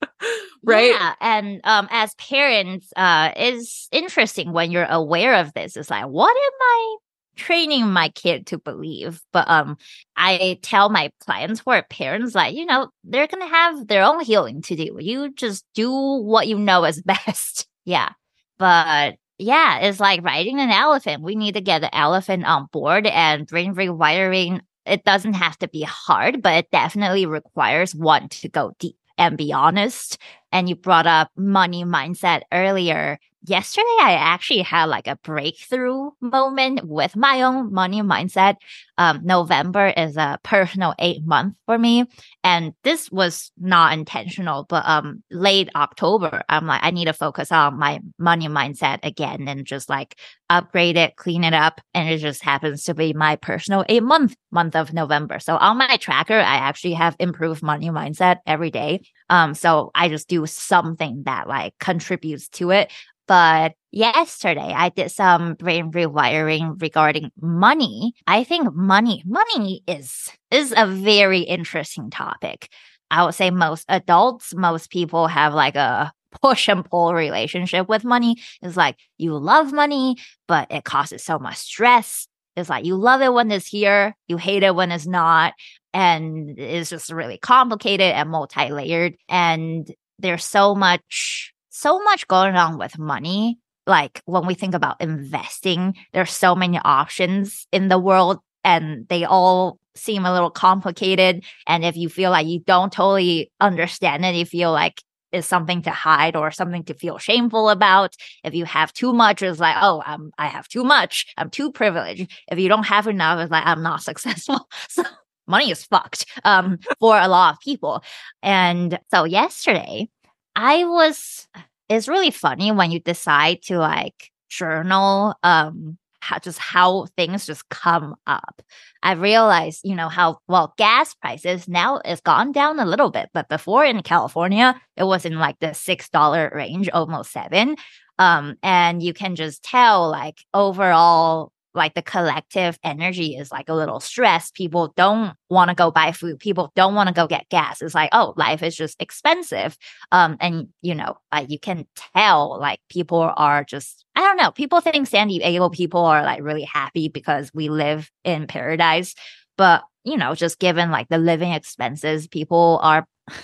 right. 0.63 0.91
Yeah. 0.91 1.13
And 1.21 1.61
um, 1.63 1.87
as 1.91 2.13
parents, 2.15 2.91
uh, 2.95 3.31
is 3.37 3.87
interesting 3.91 4.51
when 4.51 4.71
you're 4.71 4.87
aware 4.89 5.35
of 5.35 5.53
this. 5.53 5.77
It's 5.77 5.89
like, 5.89 6.07
what 6.07 6.29
am 6.35 6.53
I 6.61 6.97
training 7.35 7.87
my 7.87 8.09
kid 8.09 8.47
to 8.47 8.57
believe? 8.57 9.21
But 9.31 9.49
um, 9.49 9.77
I 10.15 10.59
tell 10.61 10.89
my 10.89 11.11
clients 11.19 11.61
who 11.65 11.71
are 11.71 11.83
parents, 11.83 12.35
like, 12.35 12.55
you 12.55 12.65
know, 12.65 12.89
they're 13.03 13.27
gonna 13.27 13.47
have 13.47 13.87
their 13.87 14.03
own 14.03 14.21
healing 14.21 14.61
to 14.63 14.75
do. 14.75 14.97
You 14.99 15.33
just 15.33 15.65
do 15.73 15.91
what 15.91 16.47
you 16.47 16.57
know 16.57 16.85
is 16.85 17.01
best. 17.05 17.67
yeah. 17.85 18.09
But 18.57 19.15
yeah, 19.37 19.79
it's 19.79 19.99
like 19.99 20.23
riding 20.23 20.59
an 20.61 20.69
elephant. 20.69 21.21
We 21.21 21.35
need 21.35 21.55
to 21.55 21.61
get 21.61 21.79
the 21.81 21.93
elephant 21.93 22.45
on 22.45 22.67
board 22.71 23.05
and 23.05 23.45
brain 23.45 23.75
rewiring 23.75 24.61
it 24.85 25.03
doesn't 25.03 25.33
have 25.33 25.57
to 25.59 25.67
be 25.67 25.81
hard, 25.81 26.41
but 26.41 26.53
it 26.53 26.71
definitely 26.71 27.25
requires 27.25 27.95
one 27.95 28.29
to 28.29 28.49
go 28.49 28.73
deep 28.79 28.97
and 29.17 29.37
be 29.37 29.53
honest 29.53 30.17
And 30.51 30.69
you 30.69 30.75
brought 30.75 31.07
up 31.07 31.31
money 31.35 31.83
mindset 31.83 32.41
earlier 32.51 33.19
yesterday 33.49 33.85
I 34.01 34.13
actually 34.13 34.61
had 34.61 34.85
like 34.85 35.07
a 35.07 35.17
breakthrough 35.17 36.11
moment 36.21 36.83
with 36.83 37.15
my 37.15 37.41
own 37.41 37.73
money 37.73 38.01
mindset. 38.01 38.55
Um, 38.97 39.21
November 39.23 39.87
is 39.95 40.17
a 40.17 40.39
personal 40.43 40.93
eight 40.99 41.25
month 41.25 41.55
for 41.65 41.77
me. 41.77 42.05
And 42.43 42.73
this 42.83 43.11
was 43.11 43.51
not 43.57 43.93
intentional, 43.93 44.63
but 44.63 44.83
um, 44.87 45.23
late 45.31 45.69
October, 45.75 46.43
I'm 46.49 46.67
like, 46.67 46.81
I 46.83 46.91
need 46.91 47.05
to 47.05 47.13
focus 47.13 47.51
on 47.51 47.77
my 47.77 47.99
money 48.17 48.47
mindset 48.47 48.99
again 49.03 49.47
and 49.47 49.65
just 49.65 49.89
like 49.89 50.17
upgrade 50.49 50.97
it, 50.97 51.15
clean 51.15 51.43
it 51.43 51.53
up. 51.53 51.81
And 51.93 52.09
it 52.09 52.19
just 52.19 52.43
happens 52.43 52.83
to 52.85 52.93
be 52.93 53.13
my 53.13 53.35
personal 53.35 53.85
eight 53.89 54.03
month 54.03 54.35
month 54.51 54.75
of 54.75 54.93
November. 54.93 55.39
So 55.39 55.57
on 55.57 55.77
my 55.77 55.97
tracker, 55.97 56.39
I 56.39 56.55
actually 56.55 56.93
have 56.93 57.15
improved 57.19 57.61
money 57.61 57.89
mindset 57.89 58.37
every 58.45 58.71
day. 58.71 59.01
Um, 59.29 59.53
so 59.53 59.91
I 59.95 60.09
just 60.09 60.27
do 60.27 60.45
something 60.45 61.23
that 61.25 61.47
like 61.47 61.73
contributes 61.79 62.47
to 62.49 62.71
it. 62.71 62.91
But 63.27 63.73
yesterday 63.91 64.71
I 64.75 64.89
did 64.89 65.09
some 65.09 65.55
brain 65.55 65.91
rewiring 65.91 66.79
regarding 66.81 67.31
money. 67.41 68.13
I 68.27 68.43
think 68.43 68.73
money, 68.73 69.23
money 69.25 69.81
is, 69.87 70.31
is 70.51 70.73
a 70.77 70.85
very 70.85 71.39
interesting 71.39 72.11
topic. 72.11 72.69
I 73.09 73.25
would 73.25 73.33
say 73.33 73.49
most 73.49 73.85
adults, 73.89 74.53
most 74.53 74.91
people 74.91 75.27
have 75.27 75.53
like 75.53 75.75
a 75.75 76.11
push 76.41 76.67
and 76.67 76.85
pull 76.85 77.13
relationship 77.13 77.87
with 77.87 78.03
money. 78.03 78.37
It's 78.61 78.77
like 78.77 78.97
you 79.17 79.37
love 79.37 79.71
money, 79.73 80.17
but 80.47 80.71
it 80.71 80.83
causes 80.83 81.23
so 81.23 81.39
much 81.39 81.57
stress. 81.57 82.27
It's 82.55 82.69
like 82.69 82.85
you 82.85 82.95
love 82.95 83.21
it 83.21 83.33
when 83.33 83.51
it's 83.51 83.67
here, 83.67 84.15
you 84.27 84.37
hate 84.37 84.63
it 84.63 84.75
when 84.75 84.91
it's 84.91 85.05
not. 85.05 85.53
And 85.95 86.59
it's 86.59 86.89
just 86.89 87.09
really 87.09 87.37
complicated 87.37 88.11
and 88.11 88.29
multi 88.29 88.69
layered. 88.69 89.15
And 89.29 89.89
there's 90.19 90.43
so 90.43 90.75
much 90.75 91.53
so 91.69 91.99
much 92.03 92.27
going 92.27 92.55
on 92.55 92.77
with 92.77 92.97
money. 92.97 93.59
Like 93.87 94.21
when 94.25 94.45
we 94.45 94.55
think 94.55 94.73
about 94.73 95.01
investing, 95.01 95.95
there's 96.13 96.31
so 96.31 96.55
many 96.55 96.79
options 96.83 97.67
in 97.71 97.87
the 97.87 97.99
world 97.99 98.39
and 98.63 99.07
they 99.07 99.23
all 99.23 99.79
seem 99.95 100.25
a 100.25 100.33
little 100.33 100.49
complicated. 100.49 101.43
And 101.67 101.85
if 101.85 101.95
you 101.95 102.09
feel 102.09 102.31
like 102.31 102.47
you 102.47 102.59
don't 102.59 102.91
totally 102.91 103.51
understand 103.61 104.25
it, 104.25 104.35
you 104.35 104.45
feel 104.45 104.71
like 104.71 105.01
it's 105.31 105.47
something 105.47 105.81
to 105.83 105.91
hide 105.91 106.35
or 106.35 106.49
something 106.51 106.83
to 106.85 106.93
feel 106.93 107.17
shameful 107.17 107.69
about. 107.69 108.15
If 108.43 108.53
you 108.53 108.65
have 108.65 108.93
too 108.93 109.13
much, 109.13 109.41
it's 109.41 109.59
like, 109.59 109.75
oh, 109.79 110.01
I'm, 110.05 110.31
I 110.37 110.47
have 110.47 110.67
too 110.67 110.83
much. 110.83 111.27
I'm 111.37 111.49
too 111.49 111.71
privileged. 111.71 112.31
If 112.51 112.57
you 112.57 112.69
don't 112.69 112.85
have 112.85 113.07
enough, 113.07 113.39
it's 113.39 113.51
like, 113.51 113.65
I'm 113.65 113.83
not 113.83 114.01
successful. 114.09 114.67
So 114.89 115.03
money 115.47 115.71
is 115.71 115.83
fucked 115.83 116.25
um, 116.43 116.79
for 116.99 117.17
a 117.19 117.27
lot 117.27 117.53
of 117.53 117.59
people. 117.59 118.03
And 118.43 118.99
so 119.11 119.23
yesterday, 119.25 120.09
I 120.55 120.85
was, 120.85 121.47
it's 121.89 122.07
really 122.07 122.31
funny 122.31 122.71
when 122.71 122.91
you 122.91 122.99
decide 122.99 123.61
to 123.63 123.77
like 123.77 124.31
journal, 124.49 125.35
um, 125.43 125.97
how 126.21 126.39
just 126.39 126.57
how 126.57 127.05
things 127.15 127.45
just 127.45 127.69
come 127.69 128.15
up. 128.25 128.61
I 129.03 129.11
realized, 129.11 129.81
you 129.83 129.95
know, 129.95 130.09
how 130.09 130.39
well 130.47 130.73
gas 130.75 131.13
prices 131.13 131.67
now 131.67 132.01
it's 132.03 132.21
gone 132.21 132.51
down 132.51 132.79
a 132.79 132.85
little 132.85 133.11
bit, 133.11 133.29
but 133.33 133.47
before 133.47 133.85
in 133.85 134.01
California, 134.01 134.81
it 134.97 135.03
was 135.03 135.25
in 135.25 135.37
like 135.37 135.59
the 135.59 135.73
six 135.73 136.09
dollar 136.09 136.51
range, 136.55 136.89
almost 136.89 137.31
seven. 137.31 137.75
Um, 138.17 138.55
and 138.63 139.03
you 139.03 139.13
can 139.13 139.35
just 139.35 139.61
tell 139.61 140.09
like 140.09 140.39
overall 140.53 141.51
like 141.75 141.93
the 141.93 142.01
collective 142.01 142.79
energy 142.83 143.35
is 143.35 143.51
like 143.51 143.69
a 143.69 143.73
little 143.73 143.99
stressed. 143.99 144.55
People 144.55 144.93
don't 144.95 145.35
want 145.49 145.69
to 145.69 145.75
go 145.75 145.91
buy 145.91 146.11
food. 146.11 146.39
People 146.39 146.71
don't 146.75 146.95
want 146.95 147.07
to 147.07 147.13
go 147.13 147.27
get 147.27 147.49
gas. 147.49 147.81
It's 147.81 147.93
like, 147.93 148.09
oh, 148.13 148.33
life 148.37 148.63
is 148.63 148.75
just 148.75 149.01
expensive. 149.01 149.77
Um, 150.11 150.37
and 150.39 150.69
you 150.81 150.95
know, 150.95 151.17
like 151.31 151.51
you 151.51 151.59
can 151.59 151.85
tell 152.15 152.59
like 152.59 152.79
people 152.89 153.31
are 153.35 153.63
just, 153.63 154.05
I 154.15 154.21
don't 154.21 154.37
know, 154.37 154.51
people 154.51 154.81
think 154.81 155.07
San 155.07 155.27
Diego 155.27 155.69
people 155.69 156.05
are 156.05 156.23
like 156.23 156.41
really 156.41 156.63
happy 156.63 157.09
because 157.09 157.51
we 157.53 157.69
live 157.69 158.09
in 158.23 158.47
paradise. 158.47 159.13
But, 159.57 159.83
you 160.03 160.17
know, 160.17 160.35
just 160.35 160.59
given 160.59 160.91
like 160.91 161.09
the 161.09 161.17
living 161.17 161.51
expenses, 161.51 162.27
people 162.27 162.79
are 162.81 163.07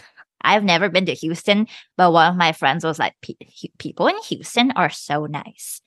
I've 0.43 0.63
never 0.63 0.89
been 0.89 1.05
to 1.05 1.13
Houston, 1.13 1.67
but 1.97 2.11
one 2.11 2.31
of 2.31 2.35
my 2.35 2.51
friends 2.51 2.83
was 2.83 2.97
like, 2.97 3.13
people 3.77 4.07
in 4.07 4.17
Houston 4.23 4.71
are 4.71 4.89
so 4.89 5.27
nice 5.27 5.81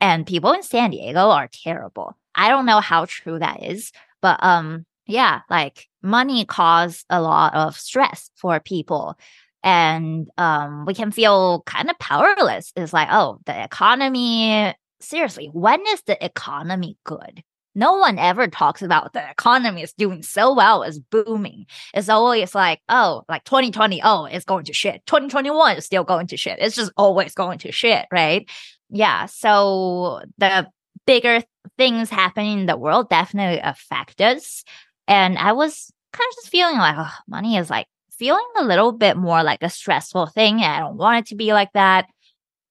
and 0.00 0.26
people 0.26 0.52
in 0.52 0.62
San 0.62 0.90
Diego 0.90 1.30
are 1.30 1.48
terrible. 1.52 2.16
I 2.34 2.48
don't 2.48 2.66
know 2.66 2.80
how 2.80 3.04
true 3.06 3.38
that 3.38 3.62
is, 3.62 3.92
but 4.20 4.42
um 4.42 4.86
yeah, 5.06 5.40
like 5.50 5.88
money 6.02 6.44
cause 6.44 7.04
a 7.10 7.20
lot 7.20 7.54
of 7.54 7.76
stress 7.76 8.30
for 8.36 8.60
people 8.60 9.18
and 9.62 10.28
um 10.38 10.84
we 10.86 10.94
can 10.94 11.10
feel 11.10 11.62
kind 11.66 11.90
of 11.90 11.98
powerless. 11.98 12.72
It's 12.76 12.92
like, 12.92 13.08
oh, 13.10 13.40
the 13.46 13.64
economy 13.64 14.74
seriously, 15.00 15.50
when 15.52 15.80
is 15.88 16.02
the 16.02 16.22
economy 16.24 16.96
good? 17.04 17.42
No 17.74 17.94
one 17.94 18.18
ever 18.18 18.48
talks 18.48 18.82
about 18.82 19.12
the 19.12 19.30
economy 19.30 19.82
is 19.82 19.92
doing 19.92 20.22
so 20.22 20.52
well, 20.54 20.82
it's 20.82 20.98
booming. 20.98 21.66
It's 21.94 22.08
always 22.08 22.54
like, 22.54 22.80
oh, 22.88 23.22
like 23.28 23.44
2020, 23.44 24.00
oh, 24.02 24.24
it's 24.24 24.44
going 24.44 24.64
to 24.64 24.72
shit. 24.72 25.06
2021 25.06 25.76
is 25.76 25.86
still 25.86 26.02
going 26.02 26.26
to 26.28 26.36
shit. 26.36 26.58
It's 26.60 26.74
just 26.74 26.92
always 26.96 27.32
going 27.32 27.58
to 27.60 27.70
shit, 27.70 28.06
right? 28.10 28.48
Yeah, 28.90 29.26
so 29.26 30.20
the 30.38 30.68
bigger 31.06 31.42
things 31.78 32.10
happening 32.10 32.60
in 32.60 32.66
the 32.66 32.76
world 32.76 33.08
definitely 33.08 33.60
affect 33.62 34.20
us. 34.20 34.64
And 35.08 35.38
I 35.38 35.52
was 35.52 35.92
kind 36.12 36.28
of 36.30 36.36
just 36.36 36.48
feeling 36.48 36.76
like 36.76 36.96
oh, 36.98 37.12
money 37.28 37.56
is 37.56 37.70
like 37.70 37.86
feeling 38.10 38.46
a 38.58 38.64
little 38.64 38.92
bit 38.92 39.16
more 39.16 39.42
like 39.42 39.62
a 39.62 39.70
stressful 39.70 40.26
thing. 40.26 40.60
I 40.60 40.80
don't 40.80 40.96
want 40.96 41.20
it 41.20 41.26
to 41.30 41.36
be 41.36 41.52
like 41.52 41.72
that. 41.72 42.06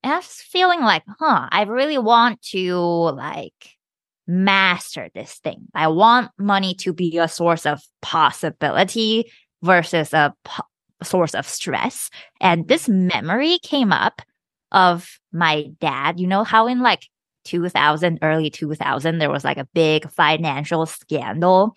And 0.04 0.14
I 0.14 0.18
was 0.18 0.28
feeling 0.28 0.82
like, 0.82 1.04
huh, 1.20 1.48
I 1.52 1.64
really 1.64 1.98
want 1.98 2.42
to 2.52 2.78
like 2.78 3.78
master 4.28 5.10
this 5.14 5.34
thing. 5.40 5.68
I 5.74 5.88
want 5.88 6.32
money 6.38 6.76
to 6.76 6.94
be 6.94 7.18
a 7.18 7.28
source 7.28 7.66
of 7.66 7.82
possibility 8.02 9.32
versus 9.64 10.14
a 10.14 10.34
po- 10.44 10.64
source 11.04 11.34
of 11.34 11.48
stress. 11.48 12.10
And 12.40 12.68
this 12.68 12.88
memory 12.88 13.58
came 13.60 13.92
up 13.92 14.22
of 14.72 15.20
my 15.32 15.68
dad. 15.80 16.20
You 16.20 16.28
know 16.28 16.44
how 16.44 16.68
in 16.68 16.82
like 16.82 17.08
2000, 17.46 18.20
early 18.22 18.50
2000, 18.50 19.18
there 19.20 19.30
was 19.32 19.44
like 19.44 19.58
a 19.58 19.68
big 19.74 20.10
financial 20.12 20.86
scandal 20.86 21.76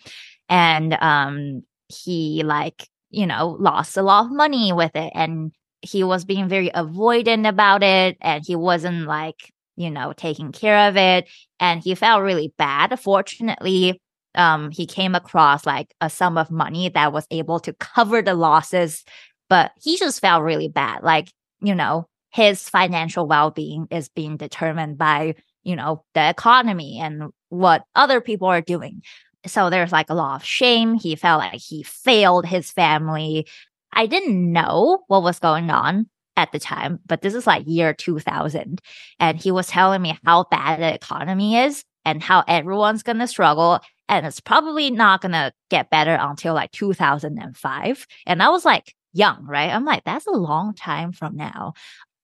and 0.49 0.93
um 1.01 1.63
he 1.87 2.43
like, 2.43 2.87
you 3.09 3.27
know, 3.27 3.57
lost 3.59 3.97
a 3.97 4.01
lot 4.03 4.25
of 4.25 4.31
money 4.31 4.73
with 4.73 4.95
it 4.95 5.11
and 5.15 5.51
he 5.81 6.03
was 6.03 6.25
being 6.25 6.47
very 6.47 6.69
avoidant 6.71 7.47
about 7.47 7.83
it 7.83 8.17
and 8.21 8.43
he 8.45 8.55
wasn't 8.55 9.05
like, 9.05 9.51
you 9.75 9.91
know, 9.91 10.13
taking 10.13 10.51
care 10.51 10.89
of 10.89 10.97
it 10.97 11.27
and 11.59 11.83
he 11.83 11.95
felt 11.95 12.23
really 12.23 12.53
bad. 12.57 12.97
Fortunately, 12.99 13.99
um 14.35 14.71
he 14.71 14.85
came 14.85 15.15
across 15.15 15.65
like 15.65 15.93
a 16.01 16.09
sum 16.09 16.37
of 16.37 16.49
money 16.51 16.89
that 16.89 17.13
was 17.13 17.27
able 17.31 17.59
to 17.59 17.73
cover 17.73 18.21
the 18.21 18.33
losses, 18.35 19.03
but 19.49 19.71
he 19.81 19.97
just 19.97 20.21
felt 20.21 20.43
really 20.43 20.67
bad. 20.69 21.03
Like, 21.03 21.29
you 21.61 21.75
know, 21.75 22.07
his 22.33 22.67
financial 22.67 23.27
well-being 23.27 23.87
is 23.91 24.09
being 24.09 24.37
determined 24.37 24.97
by 24.97 25.35
you 25.63 25.75
know 25.75 26.03
the 26.13 26.29
economy 26.29 26.99
and 26.99 27.31
what 27.49 27.83
other 27.95 28.19
people 28.19 28.47
are 28.47 28.61
doing. 28.61 29.01
So 29.45 29.69
there's 29.69 29.91
like 29.91 30.09
a 30.09 30.15
lot 30.15 30.41
of 30.41 30.45
shame. 30.45 30.95
He 30.95 31.15
felt 31.15 31.39
like 31.39 31.61
he 31.61 31.83
failed 31.83 32.45
his 32.45 32.71
family. 32.71 33.47
I 33.91 34.07
didn't 34.07 34.51
know 34.51 35.03
what 35.07 35.23
was 35.23 35.39
going 35.39 35.69
on 35.69 36.09
at 36.35 36.51
the 36.51 36.57
time 36.57 36.99
but 37.05 37.21
this 37.21 37.35
is 37.35 37.45
like 37.45 37.63
year 37.67 37.93
2000 37.93 38.81
and 39.19 39.37
he 39.39 39.51
was 39.51 39.67
telling 39.67 40.01
me 40.01 40.17
how 40.25 40.45
bad 40.49 40.79
the 40.79 40.91
economy 40.91 41.57
is 41.57 41.83
and 42.05 42.23
how 42.23 42.43
everyone's 42.47 43.03
going 43.03 43.19
to 43.19 43.27
struggle 43.27 43.79
and 44.09 44.25
it's 44.25 44.39
probably 44.39 44.89
not 44.89 45.21
going 45.21 45.33
to 45.33 45.53
get 45.69 45.91
better 45.91 46.17
until 46.19 46.55
like 46.55 46.71
2005 46.71 48.07
and 48.25 48.41
i 48.41 48.49
was 48.49 48.65
like 48.65 48.95
young 49.13 49.45
right? 49.45 49.69
I'm 49.71 49.85
like 49.85 50.03
that's 50.03 50.27
a 50.27 50.31
long 50.31 50.73
time 50.73 51.11
from 51.11 51.35
now 51.35 51.73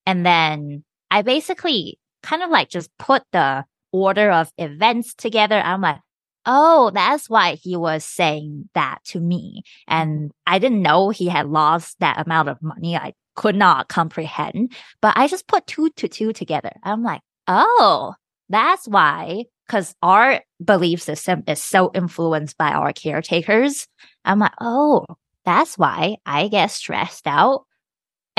and 0.05 0.25
then 0.25 0.83
I 1.11 1.21
basically 1.21 1.99
kind 2.23 2.43
of 2.43 2.49
like 2.49 2.69
just 2.69 2.89
put 2.97 3.23
the 3.31 3.65
order 3.91 4.31
of 4.31 4.51
events 4.57 5.13
together. 5.15 5.59
I'm 5.59 5.81
like, 5.81 5.99
oh, 6.45 6.91
that's 6.93 7.29
why 7.29 7.55
he 7.55 7.75
was 7.75 8.03
saying 8.05 8.69
that 8.73 8.99
to 9.05 9.19
me. 9.19 9.63
And 9.87 10.31
I 10.47 10.59
didn't 10.59 10.81
know 10.81 11.09
he 11.09 11.27
had 11.27 11.47
lost 11.47 11.99
that 11.99 12.19
amount 12.19 12.49
of 12.49 12.61
money. 12.61 12.95
I 12.97 13.13
could 13.35 13.55
not 13.55 13.87
comprehend, 13.87 14.73
but 15.01 15.13
I 15.15 15.27
just 15.27 15.47
put 15.47 15.67
two 15.67 15.89
to 15.97 16.07
two 16.07 16.33
together. 16.33 16.71
I'm 16.83 17.03
like, 17.03 17.21
oh, 17.47 18.13
that's 18.49 18.87
why. 18.87 19.45
Cause 19.67 19.93
our 20.01 20.41
belief 20.63 21.01
system 21.01 21.43
is 21.47 21.61
so 21.61 21.91
influenced 21.93 22.57
by 22.57 22.71
our 22.71 22.91
caretakers. 22.91 23.87
I'm 24.25 24.39
like, 24.39 24.53
oh, 24.59 25.05
that's 25.45 25.77
why 25.77 26.17
I 26.25 26.47
get 26.47 26.71
stressed 26.71 27.27
out 27.27 27.65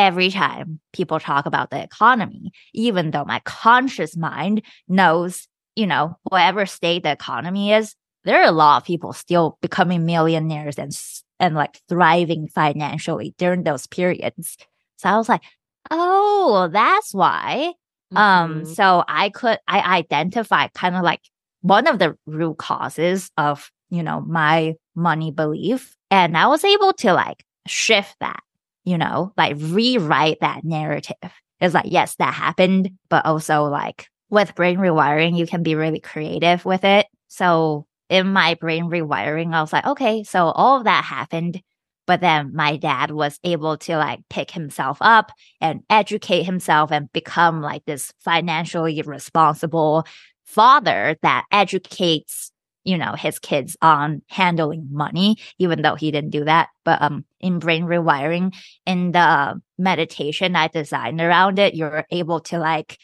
every 0.01 0.31
time 0.31 0.81
people 0.95 1.21
talk 1.21 1.45
about 1.45 1.69
the 1.71 1.83
economy, 1.83 2.53
even 2.73 3.11
though 3.11 3.25
my 3.25 3.41
conscious 3.45 4.17
mind 4.17 4.63
knows, 4.89 5.47
you 5.77 5.87
know, 5.87 6.17
whatever 6.25 6.65
state 6.65 7.03
the 7.03 7.13
economy 7.13 7.73
is, 7.75 7.95
there 8.25 8.41
are 8.41 8.49
a 8.49 8.53
lot 8.53 8.79
of 8.79 8.87
people 8.87 9.13
still 9.13 9.59
becoming 9.61 10.07
millionaires 10.07 10.79
and, 10.79 10.99
and 11.39 11.55
like 11.55 11.79
thriving 11.89 12.49
financially 12.49 13.35
during 13.37 13.63
those 13.65 13.87
periods. 13.87 14.57
So 14.97 15.11
I 15.11 15.17
was 15.19 15.29
like, 15.29 15.43
oh, 15.91 16.71
that's 16.73 17.13
why. 17.13 17.75
Um, 18.17 18.63
Mhm. 18.63 18.67
so 18.75 19.05
I 19.07 19.29
could 19.31 19.59
I 19.69 19.81
identify 19.99 20.69
kind 20.69 20.97
of 20.97 21.03
like 21.03 21.21
one 21.61 21.87
of 21.87 21.99
the 21.99 22.17
root 22.27 22.57
causes 22.59 23.31
of, 23.37 23.71
you 23.91 24.03
know, 24.03 24.21
my 24.23 24.75
money 24.95 25.31
belief. 25.31 25.95
And 26.11 26.37
I 26.37 26.47
was 26.47 26.65
able 26.65 26.93
to 26.95 27.13
like 27.13 27.45
shift 27.67 28.17
that, 28.21 28.41
you 28.85 28.99
know, 28.99 29.33
like 29.37 29.57
rewrite 29.59 30.41
that 30.41 30.64
narrative. 30.64 31.16
It's 31.61 31.74
like, 31.74 31.87
yes, 31.89 32.16
that 32.16 32.35
happened, 32.35 32.91
but 33.09 33.26
also 33.26 33.64
like 33.64 34.09
with 34.31 34.55
brain 34.55 34.78
rewiring, 34.78 35.37
you 35.37 35.47
can 35.47 35.62
be 35.62 35.74
really 35.74 36.01
creative 36.01 36.64
with 36.64 36.85
it. 36.85 37.07
So 37.28 37.87
in 38.09 38.33
my 38.33 38.55
brain 38.55 38.85
rewiring, 38.85 39.55
I 39.55 39.61
was 39.61 39.72
like, 39.72 39.87
okay, 39.87 40.24
so 40.24 40.47
all 40.47 40.78
of 40.78 40.85
that 40.85 41.05
happened. 41.05 41.61
But 42.07 42.20
then 42.20 42.53
my 42.55 42.76
dad 42.76 43.11
was 43.11 43.39
able 43.45 43.76
to 43.78 43.97
like 43.97 44.20
pick 44.28 44.51
himself 44.51 44.99
up 45.01 45.31
and 45.61 45.83
educate 45.89 46.43
himself 46.43 46.91
and 46.91 47.12
become 47.12 47.61
like 47.61 47.85
this 47.85 48.12
financially 48.18 49.01
responsible 49.03 50.07
father 50.45 51.16
that 51.22 51.45
educates 51.53 52.51
you 52.85 52.97
know 52.99 53.12
his 53.12 53.39
kids 53.39 53.76
on 53.83 54.22
handling 54.28 54.89
money 54.91 55.37
even 55.59 55.83
though 55.83 55.95
he 55.95 56.11
didn't 56.11 56.31
do 56.31 56.45
that 56.45 56.68
but 56.85 57.01
um 57.03 57.24
in 57.41 57.59
brain 57.59 57.85
rewiring 57.85 58.55
in 58.87 59.12
the 59.12 59.61
meditation 59.78 60.57
i 60.57 60.68
designed 60.68 61.20
around 61.20 61.59
it 61.59 61.74
you're 61.74 62.05
able 62.11 62.41
to 62.41 62.59
like 62.59 62.99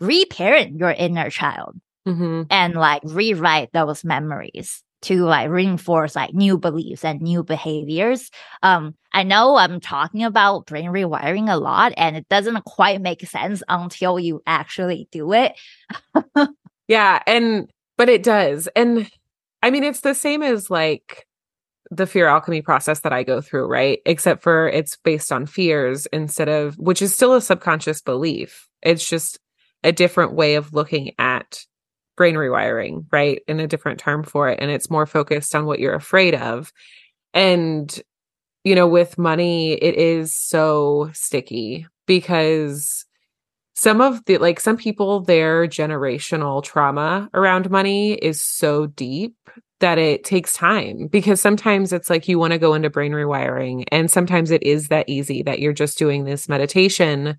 reparent 0.00 0.78
your 0.78 0.90
inner 0.90 1.30
child 1.30 1.76
Mhm. 2.06 2.46
and 2.50 2.74
like 2.74 3.02
rewrite 3.04 3.72
those 3.72 4.04
memories 4.04 4.82
to 5.02 5.24
like 5.24 5.48
reinforce 5.50 6.16
like 6.16 6.34
new 6.34 6.58
beliefs 6.58 7.04
and 7.04 7.20
new 7.20 7.42
behaviors. 7.44 8.30
Um, 8.62 8.94
I 9.12 9.22
know 9.24 9.56
I'm 9.56 9.80
talking 9.80 10.24
about 10.24 10.66
brain 10.66 10.90
rewiring 10.90 11.52
a 11.52 11.56
lot 11.56 11.92
and 11.96 12.16
it 12.16 12.28
doesn't 12.28 12.64
quite 12.64 13.00
make 13.00 13.26
sense 13.26 13.62
until 13.68 14.18
you 14.18 14.42
actually 14.46 15.08
do 15.12 15.32
it. 15.32 15.52
Yeah, 16.88 17.22
and 17.26 17.70
but 17.96 18.08
it 18.08 18.22
does. 18.22 18.68
And 18.74 19.08
I 19.62 19.70
mean 19.70 19.84
it's 19.84 20.00
the 20.00 20.14
same 20.14 20.42
as 20.42 20.70
like 20.70 21.26
the 21.90 22.06
fear 22.06 22.26
alchemy 22.26 22.62
process 22.62 23.00
that 23.00 23.12
I 23.12 23.22
go 23.22 23.40
through, 23.40 23.66
right? 23.66 24.00
Except 24.06 24.42
for 24.42 24.68
it's 24.68 24.96
based 25.04 25.30
on 25.30 25.46
fears 25.46 26.06
instead 26.06 26.48
of 26.48 26.74
which 26.78 27.02
is 27.02 27.14
still 27.14 27.34
a 27.34 27.40
subconscious 27.40 28.00
belief. 28.00 28.66
It's 28.82 29.06
just 29.06 29.38
a 29.84 29.92
different 29.92 30.34
way 30.34 30.54
of 30.54 30.72
looking 30.72 31.12
at 31.18 31.64
brain 32.16 32.34
rewiring, 32.34 33.06
right? 33.12 33.42
In 33.46 33.60
a 33.60 33.66
different 33.66 34.00
term 34.00 34.22
for 34.22 34.48
it 34.48 34.58
and 34.60 34.70
it's 34.70 34.90
more 34.90 35.06
focused 35.06 35.54
on 35.54 35.66
what 35.66 35.80
you're 35.80 35.94
afraid 35.94 36.34
of. 36.34 36.72
And 37.34 38.00
you 38.64 38.74
know, 38.74 38.86
with 38.86 39.18
money 39.18 39.72
it 39.72 39.94
is 39.96 40.34
so 40.34 41.10
sticky 41.12 41.86
because 42.06 43.04
some 43.74 44.00
of 44.00 44.24
the 44.26 44.38
like 44.38 44.60
some 44.60 44.76
people 44.76 45.20
their 45.20 45.66
generational 45.66 46.62
trauma 46.62 47.28
around 47.34 47.70
money 47.70 48.14
is 48.14 48.40
so 48.40 48.86
deep 48.86 49.34
that 49.80 49.98
it 49.98 50.24
takes 50.24 50.52
time 50.52 51.08
because 51.08 51.40
sometimes 51.40 51.92
it's 51.92 52.10
like 52.10 52.28
you 52.28 52.38
want 52.38 52.52
to 52.52 52.58
go 52.58 52.74
into 52.74 52.90
brain 52.90 53.12
rewiring 53.12 53.84
and 53.90 54.10
sometimes 54.10 54.50
it 54.50 54.62
is 54.62 54.88
that 54.88 55.08
easy 55.08 55.42
that 55.42 55.58
you're 55.58 55.72
just 55.72 55.98
doing 55.98 56.24
this 56.24 56.48
meditation 56.48 57.36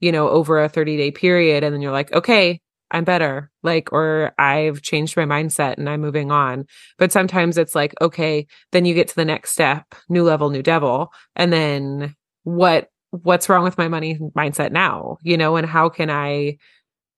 you 0.00 0.12
know 0.12 0.28
over 0.28 0.62
a 0.62 0.68
30 0.68 0.96
day 0.96 1.10
period 1.10 1.64
and 1.64 1.74
then 1.74 1.80
you're 1.80 1.92
like 1.92 2.12
okay 2.12 2.60
i'm 2.90 3.04
better 3.04 3.50
like 3.62 3.92
or 3.92 4.32
i've 4.38 4.82
changed 4.82 5.16
my 5.16 5.24
mindset 5.24 5.78
and 5.78 5.88
i'm 5.88 6.00
moving 6.00 6.30
on. 6.30 6.66
But 6.98 7.12
sometimes 7.12 7.56
it's 7.56 7.74
like 7.74 7.94
okay 8.00 8.46
then 8.72 8.84
you 8.84 8.94
get 8.94 9.08
to 9.08 9.16
the 9.16 9.24
next 9.24 9.52
step 9.52 9.94
new 10.08 10.24
level 10.24 10.50
new 10.50 10.62
devil 10.62 11.10
and 11.34 11.52
then 11.52 12.14
what 12.44 12.88
what's 13.10 13.48
wrong 13.48 13.64
with 13.64 13.76
my 13.76 13.88
money 13.88 14.18
mindset 14.36 14.70
now 14.70 15.16
you 15.22 15.36
know 15.36 15.56
and 15.56 15.66
how 15.66 15.88
can 15.88 16.10
i 16.10 16.56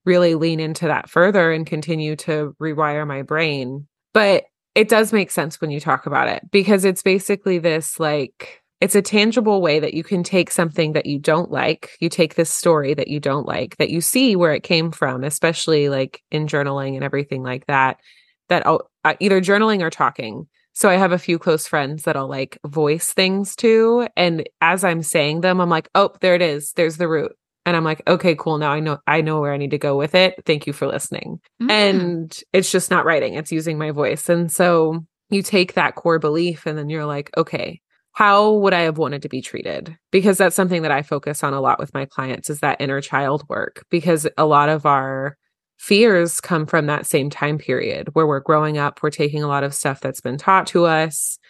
really 0.05 0.35
lean 0.35 0.61
into 0.61 0.87
that 0.87 1.09
further 1.09 1.53
and 1.53 1.67
continue 1.67 2.17
to 2.17 2.55
rewire 2.61 3.07
my 3.07 3.23
brain. 3.23 3.87
But 4.13 4.45
it 4.75 4.89
does 4.89 5.13
make 5.13 5.31
sense 5.31 5.61
when 5.61 5.71
you 5.71 5.81
talk 5.81 6.07
about 6.07 6.29
it 6.29 6.51
because 6.51 6.85
it's 6.85 7.03
basically 7.03 7.59
this 7.59 8.01
like 8.01 8.63
it's 8.81 8.95
a 8.97 9.03
tangible 9.03 9.63
way 9.63 9.79
that 9.79 9.95
you 9.95 10.03
can 10.03 10.25
take 10.25 10.51
something 10.51 10.93
that 10.93 11.07
you 11.07 11.19
don't 11.19 11.51
like 11.51 11.91
you 12.01 12.09
take 12.09 12.35
this 12.35 12.51
story 12.51 12.95
that 12.95 13.09
you 13.09 13.21
don't 13.21 13.47
like 13.47 13.77
that 13.77 13.91
you 13.91 14.01
see 14.01 14.35
where 14.35 14.55
it 14.55 14.63
came 14.63 14.91
from 14.91 15.25
especially 15.25 15.91
like 15.91 16.23
in 16.31 16.47
journaling 16.47 16.95
and 16.95 17.05
everything 17.05 17.43
like 17.43 17.67
that 17.67 18.01
that 18.49 18.67
I'll, 18.67 18.91
uh, 19.05 19.15
either 19.21 19.43
journaling 19.43 19.83
or 19.83 19.91
talking 19.91 20.47
so 20.73 20.89
I 20.89 20.95
have 20.95 21.13
a 21.13 21.19
few 21.19 21.39
close 21.39 21.67
friends 21.67 22.05
that 22.05 22.17
I'll 22.17 22.29
like 22.29 22.59
voice 22.67 23.13
things 23.13 23.55
to. 23.57 24.09
And 24.17 24.49
as 24.61 24.85
I'm 24.85 25.03
saying 25.03 25.43
them, 25.43 25.61
I'm 25.61 25.71
like, 25.71 25.89
oh, 25.95 26.11
there 26.21 26.35
it 26.35 26.43
is. 26.43 26.73
There's 26.73 26.97
the 26.97 27.09
root. 27.09 27.33
And 27.65 27.77
I'm 27.77 27.85
like, 27.85 28.03
okay, 28.09 28.35
cool. 28.35 28.59
Now 28.59 28.73
I 28.73 28.81
know 28.81 28.99
I 29.07 29.21
know 29.21 29.41
where 29.41 29.53
I 29.53 29.57
need 29.57 29.71
to 29.71 29.79
go 29.79 29.97
with 29.97 30.15
it. 30.15 30.35
Thank 30.45 30.67
you 30.67 30.73
for 30.73 30.87
listening. 30.87 31.41
Mm. 31.63 31.71
And 31.71 32.41
it's 32.53 32.73
just 32.73 32.91
not 32.91 33.05
writing, 33.05 33.35
it's 33.35 33.53
using 33.53 33.79
my 33.79 33.93
voice. 33.93 34.29
And 34.29 34.51
so 34.51 35.05
you 35.31 35.43
take 35.43 35.75
that 35.75 35.95
core 35.95 36.19
belief 36.19 36.67
and 36.67 36.77
then 36.77 36.91
you're 36.91 37.07
like, 37.07 37.31
okay, 37.37 37.81
how 38.13 38.53
would 38.53 38.75
I 38.75 38.81
have 38.81 38.99
wanted 38.99 39.23
to 39.23 39.29
be 39.29 39.41
treated? 39.41 39.97
Because 40.11 40.37
that's 40.39 40.57
something 40.57 40.83
that 40.83 40.91
I 40.91 41.03
focus 41.03 41.43
on 41.43 41.55
a 41.55 41.61
lot 41.61 41.79
with 41.79 41.95
my 41.95 42.05
clients 42.05 42.51
is 42.51 42.61
that 42.61 42.81
inner 42.81 43.01
child 43.01 43.49
work 43.49 43.87
because 43.91 44.27
a 44.37 44.45
lot 44.45 44.69
of 44.69 44.85
our 44.85 45.39
fears 45.83 46.41
come 46.41 46.65
from 46.65 46.87
that 46.87 47.07
same 47.07 47.29
time 47.29 47.59
period 47.59 48.09
where 48.13 48.25
we're 48.25 48.39
growing 48.39 48.79
up, 48.79 49.03
we're 49.03 49.11
taking 49.11 49.43
a 49.43 49.49
lot 49.49 49.65
of 49.65 49.75
stuff 49.75 49.99
that's 49.99 50.21
been 50.21 50.39
taught 50.39 50.65
to 50.65 50.85
us, 50.85 51.41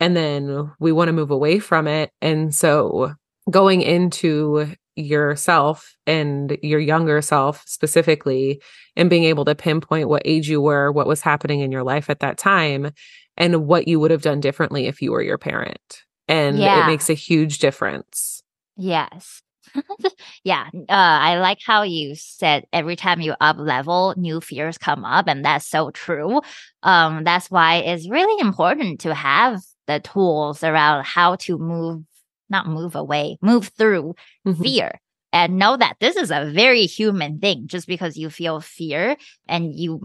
and 0.00 0.16
then 0.16 0.72
we 0.80 0.92
want 0.92 1.08
to 1.08 1.12
move 1.12 1.30
away 1.30 1.58
from 1.58 1.86
it. 1.86 2.10
And 2.22 2.54
so 2.54 3.12
going 3.50 3.82
into 3.82 4.72
yourself 4.96 5.94
and 6.06 6.56
your 6.62 6.80
younger 6.80 7.20
self 7.20 7.62
specifically 7.66 8.62
and 8.96 9.10
being 9.10 9.24
able 9.24 9.44
to 9.44 9.54
pinpoint 9.54 10.08
what 10.08 10.22
age 10.24 10.48
you 10.48 10.62
were, 10.62 10.90
what 10.90 11.06
was 11.06 11.20
happening 11.20 11.60
in 11.60 11.70
your 11.70 11.84
life 11.84 12.08
at 12.08 12.20
that 12.20 12.38
time, 12.38 12.92
and 13.36 13.66
what 13.66 13.86
you 13.86 14.00
would 14.00 14.10
have 14.10 14.22
done 14.22 14.40
differently 14.40 14.86
if 14.86 15.02
you 15.02 15.12
were 15.12 15.22
your 15.22 15.38
parent. 15.38 16.02
And 16.28 16.56
Yeah. 16.56 16.84
it 16.84 16.86
makes 16.86 17.10
a 17.10 17.14
huge 17.14 17.58
difference. 17.58 18.42
Yes. 18.78 19.42
yeah. 20.44 20.68
Uh, 20.74 20.82
I 20.88 21.38
like 21.38 21.58
how 21.64 21.82
you 21.82 22.14
said 22.14 22.64
every 22.72 22.96
time 22.96 23.20
you 23.20 23.34
up 23.40 23.56
level, 23.58 24.14
new 24.16 24.40
fears 24.40 24.78
come 24.78 25.04
up, 25.04 25.26
and 25.28 25.44
that's 25.44 25.66
so 25.66 25.90
true. 25.90 26.40
Um, 26.82 27.24
that's 27.24 27.50
why 27.50 27.76
it's 27.76 28.08
really 28.08 28.40
important 28.40 29.00
to 29.00 29.14
have 29.14 29.60
the 29.86 30.00
tools 30.00 30.62
around 30.62 31.04
how 31.04 31.36
to 31.36 31.58
move, 31.58 32.02
not 32.48 32.66
move 32.66 32.94
away, 32.94 33.38
move 33.42 33.68
through 33.78 34.14
Mhm. 34.46 34.62
fear 34.62 35.00
and 35.32 35.58
know 35.58 35.76
that 35.76 35.96
this 36.00 36.16
is 36.16 36.30
a 36.30 36.50
very 36.52 36.86
human 36.86 37.38
thing. 37.38 37.66
Just 37.66 37.86
because 37.86 38.16
you 38.16 38.30
feel 38.30 38.60
fear 38.60 39.16
and 39.48 39.74
you 39.74 40.00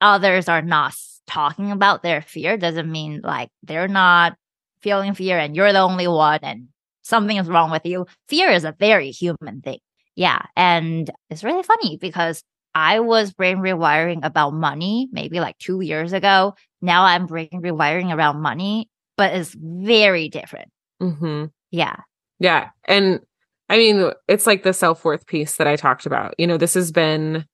others 0.00 0.48
are 0.48 0.62
not 0.62 0.94
talking 1.26 1.70
about 1.70 2.02
their 2.02 2.22
fear 2.22 2.56
doesn't 2.56 2.90
mean 2.90 3.20
like 3.24 3.50
they're 3.62 3.88
not 3.88 4.36
feeling 4.82 5.14
fear 5.14 5.38
and 5.38 5.56
you're 5.56 5.72
the 5.72 5.80
only 5.80 6.06
one 6.06 6.38
and 6.42 6.68
something 7.06 7.36
is 7.36 7.48
wrong 7.48 7.70
with 7.70 7.86
you. 7.86 8.06
Fear 8.28 8.50
is 8.50 8.64
a 8.64 8.74
very 8.78 9.10
human 9.10 9.60
thing. 9.62 9.78
Yeah. 10.16 10.42
And 10.56 11.10
it's 11.30 11.44
really 11.44 11.62
funny 11.62 11.98
because 11.98 12.42
I 12.74 13.00
was 13.00 13.32
brain 13.32 13.58
rewiring 13.58 14.24
about 14.24 14.50
money 14.52 15.08
maybe 15.12 15.40
like 15.40 15.56
two 15.58 15.80
years 15.80 16.12
ago. 16.12 16.54
Now 16.82 17.04
I'm 17.04 17.26
brain 17.26 17.48
rewiring 17.52 18.14
around 18.14 18.40
money, 18.42 18.88
but 19.16 19.34
it's 19.34 19.54
very 19.58 20.28
different. 20.28 20.68
Mhm. 21.00 21.50
Yeah. 21.70 21.96
Yeah. 22.38 22.70
And 22.84 23.20
I 23.68 23.78
mean, 23.78 24.10
it's 24.28 24.46
like 24.46 24.62
the 24.62 24.72
self 24.72 25.04
worth 25.04 25.26
piece 25.26 25.56
that 25.56 25.66
I 25.66 25.76
talked 25.76 26.06
about. 26.06 26.34
You 26.38 26.46
know, 26.46 26.56
this 26.56 26.74
has 26.74 26.92
been 26.92 27.44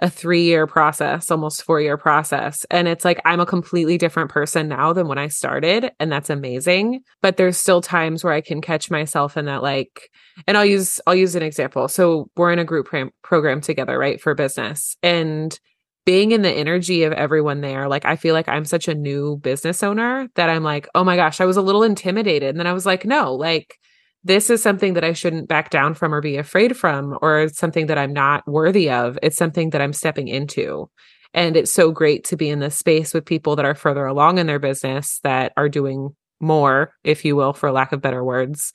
a 0.00 0.10
three 0.10 0.42
year 0.42 0.66
process, 0.66 1.30
almost 1.30 1.62
four 1.62 1.80
year 1.80 1.96
process. 1.96 2.64
And 2.70 2.88
it's 2.88 3.04
like 3.04 3.20
I'm 3.24 3.40
a 3.40 3.46
completely 3.46 3.96
different 3.96 4.30
person 4.30 4.68
now 4.68 4.92
than 4.92 5.06
when 5.06 5.18
I 5.18 5.28
started. 5.28 5.92
And 6.00 6.10
that's 6.10 6.30
amazing. 6.30 7.00
But 7.22 7.36
there's 7.36 7.56
still 7.56 7.80
times 7.80 8.24
where 8.24 8.32
I 8.32 8.40
can 8.40 8.60
catch 8.60 8.90
myself 8.90 9.36
in 9.36 9.44
that, 9.46 9.62
like, 9.62 10.10
and 10.46 10.56
I'll 10.56 10.64
use, 10.64 11.00
I'll 11.06 11.14
use 11.14 11.36
an 11.36 11.42
example. 11.42 11.86
So 11.88 12.28
we're 12.36 12.52
in 12.52 12.58
a 12.58 12.64
group 12.64 12.86
pram- 12.86 13.12
program 13.22 13.60
together, 13.60 13.96
right, 13.98 14.20
for 14.20 14.34
business. 14.34 14.96
And 15.02 15.58
being 16.04 16.32
in 16.32 16.42
the 16.42 16.50
energy 16.50 17.04
of 17.04 17.12
everyone 17.12 17.60
there, 17.60 17.88
like 17.88 18.04
I 18.04 18.16
feel 18.16 18.34
like 18.34 18.48
I'm 18.48 18.64
such 18.64 18.88
a 18.88 18.94
new 18.94 19.36
business 19.38 19.82
owner 19.82 20.28
that 20.34 20.50
I'm 20.50 20.64
like, 20.64 20.88
oh 20.94 21.04
my 21.04 21.16
gosh, 21.16 21.40
I 21.40 21.46
was 21.46 21.56
a 21.56 21.62
little 21.62 21.82
intimidated. 21.82 22.50
And 22.50 22.58
then 22.58 22.66
I 22.66 22.72
was 22.72 22.84
like, 22.84 23.04
no, 23.04 23.34
like, 23.34 23.78
this 24.24 24.48
is 24.50 24.62
something 24.62 24.94
that 24.94 25.04
I 25.04 25.12
shouldn't 25.12 25.48
back 25.48 25.70
down 25.70 25.94
from 25.94 26.14
or 26.14 26.20
be 26.20 26.36
afraid 26.36 26.76
from, 26.76 27.18
or 27.20 27.48
something 27.50 27.86
that 27.86 27.98
I'm 27.98 28.12
not 28.12 28.46
worthy 28.48 28.90
of. 28.90 29.18
It's 29.22 29.36
something 29.36 29.70
that 29.70 29.82
I'm 29.82 29.92
stepping 29.92 30.28
into. 30.28 30.90
And 31.34 31.56
it's 31.56 31.72
so 31.72 31.90
great 31.90 32.24
to 32.24 32.36
be 32.36 32.48
in 32.48 32.60
this 32.60 32.76
space 32.76 33.12
with 33.12 33.26
people 33.26 33.56
that 33.56 33.64
are 33.64 33.74
further 33.74 34.06
along 34.06 34.38
in 34.38 34.46
their 34.46 34.58
business 34.58 35.20
that 35.24 35.52
are 35.56 35.68
doing 35.68 36.14
more, 36.40 36.94
if 37.02 37.24
you 37.24 37.36
will, 37.36 37.52
for 37.52 37.70
lack 37.70 37.92
of 37.92 38.00
better 38.00 38.24
words. 38.24 38.72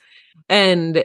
And 0.49 1.03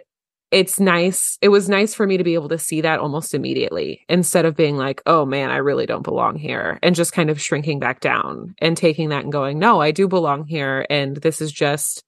it's 0.51 0.79
nice. 0.79 1.39
It 1.41 1.49
was 1.49 1.69
nice 1.69 1.95
for 1.95 2.07
me 2.07 2.17
to 2.17 2.25
be 2.25 2.35
able 2.35 2.49
to 2.51 2.59
see 2.59 2.81
that 2.83 3.01
almost 3.01 3.35
immediately 3.35 4.05
instead 4.09 4.45
of 4.45 4.57
being 4.57 4.77
like, 4.77 5.03
oh 5.07 5.25
man, 5.25 5.51
I 5.51 5.57
really 5.57 5.87
don't 5.87 6.05
belong 6.05 6.37
here 6.37 6.79
and 6.83 6.95
just 6.95 7.13
kind 7.13 7.31
of 7.31 7.41
shrinking 7.41 7.81
back 7.81 8.01
down 8.01 8.55
and 8.59 8.77
taking 8.77 9.09
that 9.09 9.25
and 9.25 9.33
going, 9.33 9.59
no, 9.59 9.81
I 9.81 9.91
do 9.91 10.07
belong 10.07 10.45
here. 10.47 10.87
And 10.91 11.17
this 11.17 11.41
is 11.41 11.51
just 11.51 12.05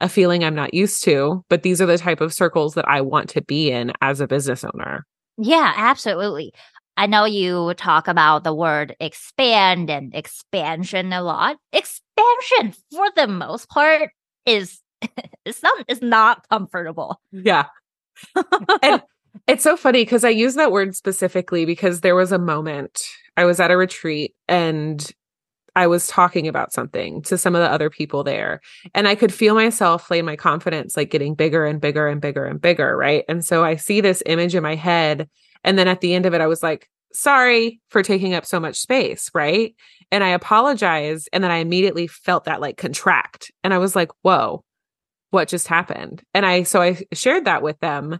a 0.00 0.08
feeling 0.08 0.44
I'm 0.44 0.54
not 0.54 0.74
used 0.74 1.04
to, 1.04 1.44
but 1.48 1.62
these 1.62 1.80
are 1.80 1.86
the 1.86 1.98
type 1.98 2.20
of 2.20 2.32
circles 2.32 2.74
that 2.74 2.88
I 2.88 3.00
want 3.00 3.28
to 3.30 3.42
be 3.42 3.70
in 3.70 3.92
as 4.00 4.20
a 4.20 4.26
business 4.26 4.64
owner. 4.64 5.06
Yeah, 5.36 5.72
absolutely. 5.76 6.52
I 6.96 7.06
know 7.06 7.24
you 7.24 7.72
talk 7.74 8.08
about 8.08 8.44
the 8.44 8.54
word 8.54 8.94
expand 9.00 9.90
and 9.90 10.14
expansion 10.14 11.12
a 11.12 11.22
lot. 11.22 11.56
Expansion, 11.72 12.74
for 12.92 13.06
the 13.16 13.26
most 13.26 13.68
part, 13.68 14.10
is 14.44 14.80
it's 15.44 15.62
not 15.62 15.84
it's 15.88 16.02
not 16.02 16.46
comfortable. 16.50 17.20
Yeah. 17.32 17.66
and 18.82 19.02
it's 19.46 19.62
so 19.62 19.76
funny 19.76 20.02
because 20.02 20.24
I 20.24 20.30
use 20.30 20.54
that 20.54 20.72
word 20.72 20.94
specifically 20.94 21.64
because 21.64 22.00
there 22.00 22.16
was 22.16 22.32
a 22.32 22.38
moment 22.38 23.02
I 23.36 23.44
was 23.44 23.60
at 23.60 23.70
a 23.70 23.76
retreat 23.76 24.34
and 24.48 25.10
I 25.76 25.86
was 25.86 26.06
talking 26.06 26.48
about 26.48 26.72
something 26.72 27.22
to 27.22 27.38
some 27.38 27.54
of 27.54 27.60
the 27.60 27.70
other 27.70 27.90
people 27.90 28.24
there. 28.24 28.60
And 28.94 29.08
I 29.08 29.14
could 29.14 29.32
feel 29.32 29.54
myself, 29.54 30.10
like 30.10 30.24
my 30.24 30.36
confidence, 30.36 30.96
like 30.96 31.10
getting 31.10 31.34
bigger 31.34 31.64
and 31.66 31.80
bigger 31.80 32.08
and 32.08 32.20
bigger 32.20 32.44
and 32.44 32.60
bigger. 32.60 32.96
Right. 32.96 33.24
And 33.28 33.44
so 33.44 33.64
I 33.64 33.76
see 33.76 34.00
this 34.00 34.22
image 34.26 34.54
in 34.54 34.62
my 34.62 34.74
head. 34.74 35.28
And 35.64 35.78
then 35.78 35.88
at 35.88 36.00
the 36.00 36.14
end 36.14 36.26
of 36.26 36.34
it, 36.34 36.40
I 36.40 36.46
was 36.46 36.62
like, 36.62 36.88
sorry 37.12 37.80
for 37.88 38.02
taking 38.02 38.34
up 38.34 38.46
so 38.46 38.60
much 38.60 38.78
space. 38.78 39.30
Right. 39.34 39.74
And 40.10 40.24
I 40.24 40.28
apologized. 40.28 41.28
And 41.32 41.42
then 41.42 41.50
I 41.50 41.56
immediately 41.56 42.06
felt 42.06 42.44
that 42.44 42.60
like 42.60 42.76
contract. 42.76 43.50
And 43.62 43.74
I 43.74 43.78
was 43.78 43.94
like, 43.94 44.10
whoa, 44.22 44.64
what 45.30 45.48
just 45.48 45.68
happened? 45.68 46.22
And 46.34 46.44
I, 46.44 46.64
so 46.64 46.80
I 46.80 47.02
shared 47.12 47.44
that 47.44 47.62
with 47.62 47.78
them. 47.80 48.18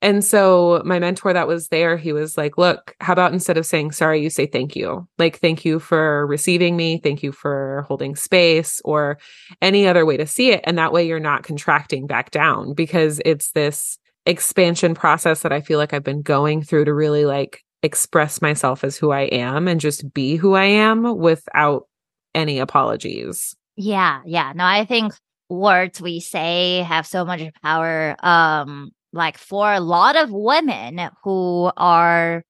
And 0.00 0.24
so 0.24 0.80
my 0.84 0.98
mentor 0.98 1.32
that 1.32 1.48
was 1.48 1.68
there, 1.68 1.96
he 1.96 2.12
was 2.12 2.36
like, 2.36 2.56
look, 2.56 2.94
how 3.00 3.12
about 3.12 3.32
instead 3.32 3.56
of 3.56 3.66
saying 3.66 3.92
sorry, 3.92 4.22
you 4.22 4.30
say 4.30 4.46
thank 4.46 4.76
you? 4.76 5.08
Like, 5.18 5.38
thank 5.38 5.64
you 5.64 5.80
for 5.80 6.26
receiving 6.26 6.76
me. 6.76 6.98
Thank 6.98 7.22
you 7.22 7.32
for 7.32 7.84
holding 7.88 8.14
space 8.14 8.80
or 8.84 9.18
any 9.60 9.88
other 9.88 10.06
way 10.06 10.16
to 10.16 10.26
see 10.26 10.50
it. 10.52 10.60
And 10.64 10.78
that 10.78 10.92
way 10.92 11.06
you're 11.06 11.18
not 11.18 11.42
contracting 11.42 12.06
back 12.06 12.30
down 12.30 12.74
because 12.74 13.20
it's 13.24 13.50
this 13.52 13.98
expansion 14.24 14.94
process 14.94 15.40
that 15.40 15.52
I 15.52 15.60
feel 15.60 15.78
like 15.78 15.92
I've 15.92 16.04
been 16.04 16.22
going 16.22 16.62
through 16.62 16.84
to 16.84 16.94
really 16.94 17.24
like 17.24 17.64
express 17.82 18.40
myself 18.40 18.84
as 18.84 18.96
who 18.96 19.10
I 19.10 19.22
am 19.22 19.66
and 19.66 19.80
just 19.80 20.12
be 20.12 20.36
who 20.36 20.54
I 20.54 20.64
am 20.64 21.18
without 21.18 21.88
any 22.34 22.58
apologies. 22.58 23.56
Yeah. 23.76 24.20
Yeah. 24.26 24.52
No, 24.54 24.64
I 24.64 24.84
think 24.84 25.12
words 25.48 26.00
we 26.00 26.20
say 26.20 26.82
have 26.82 27.06
so 27.06 27.24
much 27.24 27.42
power. 27.62 28.16
Um, 28.20 28.90
like 29.12 29.38
for 29.38 29.72
a 29.72 29.80
lot 29.80 30.16
of 30.16 30.30
women 30.30 31.10
who 31.24 31.70
are 31.76 32.44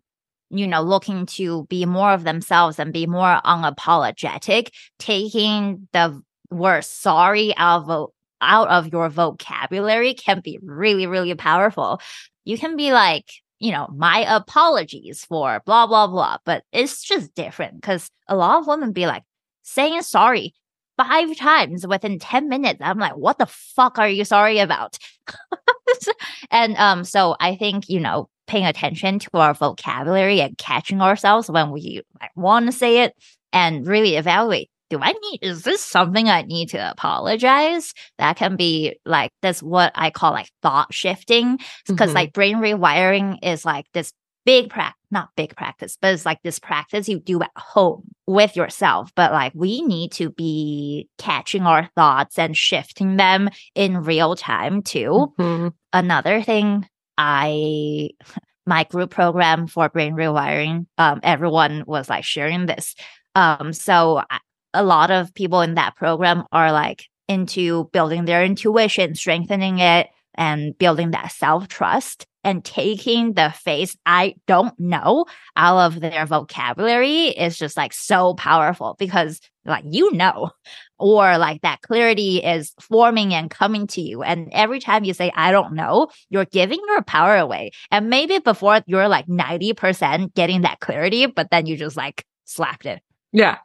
you 0.51 0.67
know 0.67 0.83
looking 0.83 1.27
to 1.27 1.67
be 1.67 1.85
more 1.87 2.13
of 2.13 2.25
themselves 2.25 2.79
and 2.79 2.93
be 2.93 3.07
more 3.07 3.41
unapologetic 3.45 4.71
taking 4.99 5.89
the 5.93 6.21
word 6.51 6.85
sorry 6.85 7.55
out 7.57 7.89
of 7.89 8.11
out 8.41 8.69
of 8.69 8.93
your 8.93 9.09
vocabulary 9.09 10.15
can 10.15 10.41
be 10.41 10.59
really 10.63 11.07
really 11.07 11.35
powerful 11.35 12.01
you 12.45 12.57
can 12.57 12.77
be 12.77 12.93
like 12.93 13.31
you 13.59 13.73
know 13.73 13.89
my 13.95 14.21
apologies 14.21 15.25
for 15.25 15.61
blah 15.67 15.87
blah 15.87 16.07
blah 16.07 16.39
but 16.45 16.65
it's 16.73 17.03
just 17.03 17.35
different 17.35 17.75
because 17.81 18.11
a 18.29 18.37
lot 18.37 18.61
of 18.61 18.67
women 18.67 18.93
be 18.93 19.07
like 19.07 19.25
saying 19.63 20.01
sorry 20.03 20.55
five 20.99 21.35
times 21.37 21.87
within 21.87 22.19
10 22.19 22.49
minutes. 22.49 22.81
I'm 22.83 22.99
like, 22.99 23.17
what 23.17 23.39
the 23.39 23.47
fuck 23.47 23.99
are 23.99 24.09
you 24.09 24.25
sorry 24.25 24.59
about? 24.59 24.99
and 26.51 26.77
um, 26.77 27.05
so 27.05 27.37
I 27.41 27.57
think, 27.57 27.89
you 27.89 28.01
know, 28.01 28.29
paying 28.47 28.67
attention 28.67 29.19
to 29.19 29.31
our 29.35 29.55
vocabulary 29.55 30.41
and 30.41 30.57
catching 30.57 31.01
ourselves 31.01 31.51
when 31.51 31.71
we 31.71 32.03
like, 32.21 32.31
want 32.35 32.67
to 32.67 32.73
say 32.73 33.03
it 33.03 33.15
and 33.53 33.87
really 33.87 34.17
evaluate 34.17 34.71
do 34.91 34.99
I 35.01 35.13
need, 35.13 35.41
is 35.43 35.63
this 35.63 35.83
something 35.83 36.29
I 36.29 36.43
need 36.43 36.71
to 36.71 36.91
apologize? 36.91 37.93
That 38.19 38.37
can 38.37 38.57
be 38.57 38.97
like, 39.05 39.33
that's 39.43 39.63
what 39.63 39.93
I 39.95 40.11
call 40.11 40.33
like 40.33 40.51
thought 40.63 40.93
shifting. 40.95 41.59
Because 41.87 42.09
mm-hmm. 42.09 42.15
like 42.15 42.33
brain 42.33 42.57
rewiring 42.57 43.39
is 43.43 43.65
like 43.65 43.87
this 43.93 44.13
big 44.47 44.71
practice, 44.71 44.98
not 45.11 45.31
big 45.37 45.57
practice, 45.57 45.97
but 46.01 46.13
it's 46.15 46.27
like 46.27 46.43
this 46.43 46.59
practice 46.59 47.09
you 47.09 47.19
do 47.19 47.43
at 47.43 47.51
home 47.57 48.03
with 48.27 48.57
yourself. 48.57 49.13
But 49.15 49.33
like 49.33 49.53
we 49.55 49.83
need 49.83 50.13
to 50.13 50.31
be 50.31 51.09
catching 51.19 51.63
our 51.63 51.91
thoughts 51.95 52.39
and 52.39 52.57
shifting 52.57 53.17
them 53.17 53.49
in 53.75 54.03
real 54.03 54.37
time 54.37 54.83
too. 54.83 55.33
Mm-hmm. 55.39 55.69
Another 55.93 56.43
thing 56.43 56.87
I, 57.17 58.11
my 58.67 58.85
group 58.85 59.11
program 59.11 59.67
for 59.67 59.89
brain 59.89 60.15
rewiring, 60.15 60.87
um, 60.99 61.21
everyone 61.23 61.85
was 61.87 62.11
like 62.11 62.25
sharing 62.25 62.67
this. 62.67 62.95
Um, 63.35 63.73
so 63.73 64.23
I, 64.31 64.41
a 64.75 64.83
lot 64.83 65.11
of 65.11 65.33
people 65.33 65.63
in 65.63 65.75
that 65.75 65.97
program 65.97 66.45
are 66.53 66.71
like 66.71 67.07
into 67.29 67.89
building 67.93 68.27
their 68.27 68.45
intuition, 68.45 69.15
strengthening 69.15 69.79
it, 69.79 70.09
and 70.35 70.77
building 70.79 71.11
that 71.13 71.33
self 71.33 71.69
trust 71.69 72.27
and 72.45 72.65
taking 72.65 73.35
the 73.35 73.51
face 73.51 73.97
I 74.07 74.35
don't 74.47 74.79
know 74.79 75.27
out 75.57 75.79
of 75.79 76.01
their 76.01 76.27
vocabulary 76.27 77.29
is 77.29 77.59
just 77.59 77.77
like 77.77 77.93
so 77.93 78.35
powerful 78.35 78.97
because 78.99 79.41
like 79.65 79.85
you 79.87 80.13
know 80.13 80.51
or 80.99 81.39
like 81.39 81.63
that 81.63 81.83
clarity 81.83 82.39
is 82.39 82.73
forming 82.81 83.35
and 83.35 83.51
coming 83.51 83.87
to 83.89 84.01
you. 84.01 84.23
And 84.23 84.49
every 84.53 84.81
time 84.81 85.05
you 85.05 85.15
say 85.15 85.33
I 85.35 85.53
don't 85.53 85.75
know 85.75 86.09
you're 86.31 86.45
giving 86.45 86.81
your 86.87 87.03
power 87.03 87.37
away. 87.37 87.73
And 87.91 88.09
maybe 88.09 88.39
before 88.39 88.81
you're 88.87 89.09
like 89.09 89.27
90% 89.27 90.35
getting 90.35 90.63
that 90.63 90.81
clarity 90.81 91.27
but 91.27 91.51
then 91.51 91.67
you 91.67 91.77
just 91.77 91.97
like 91.97 92.25
slapped 92.45 92.87
it. 92.87 93.03
Yeah. 93.33 93.59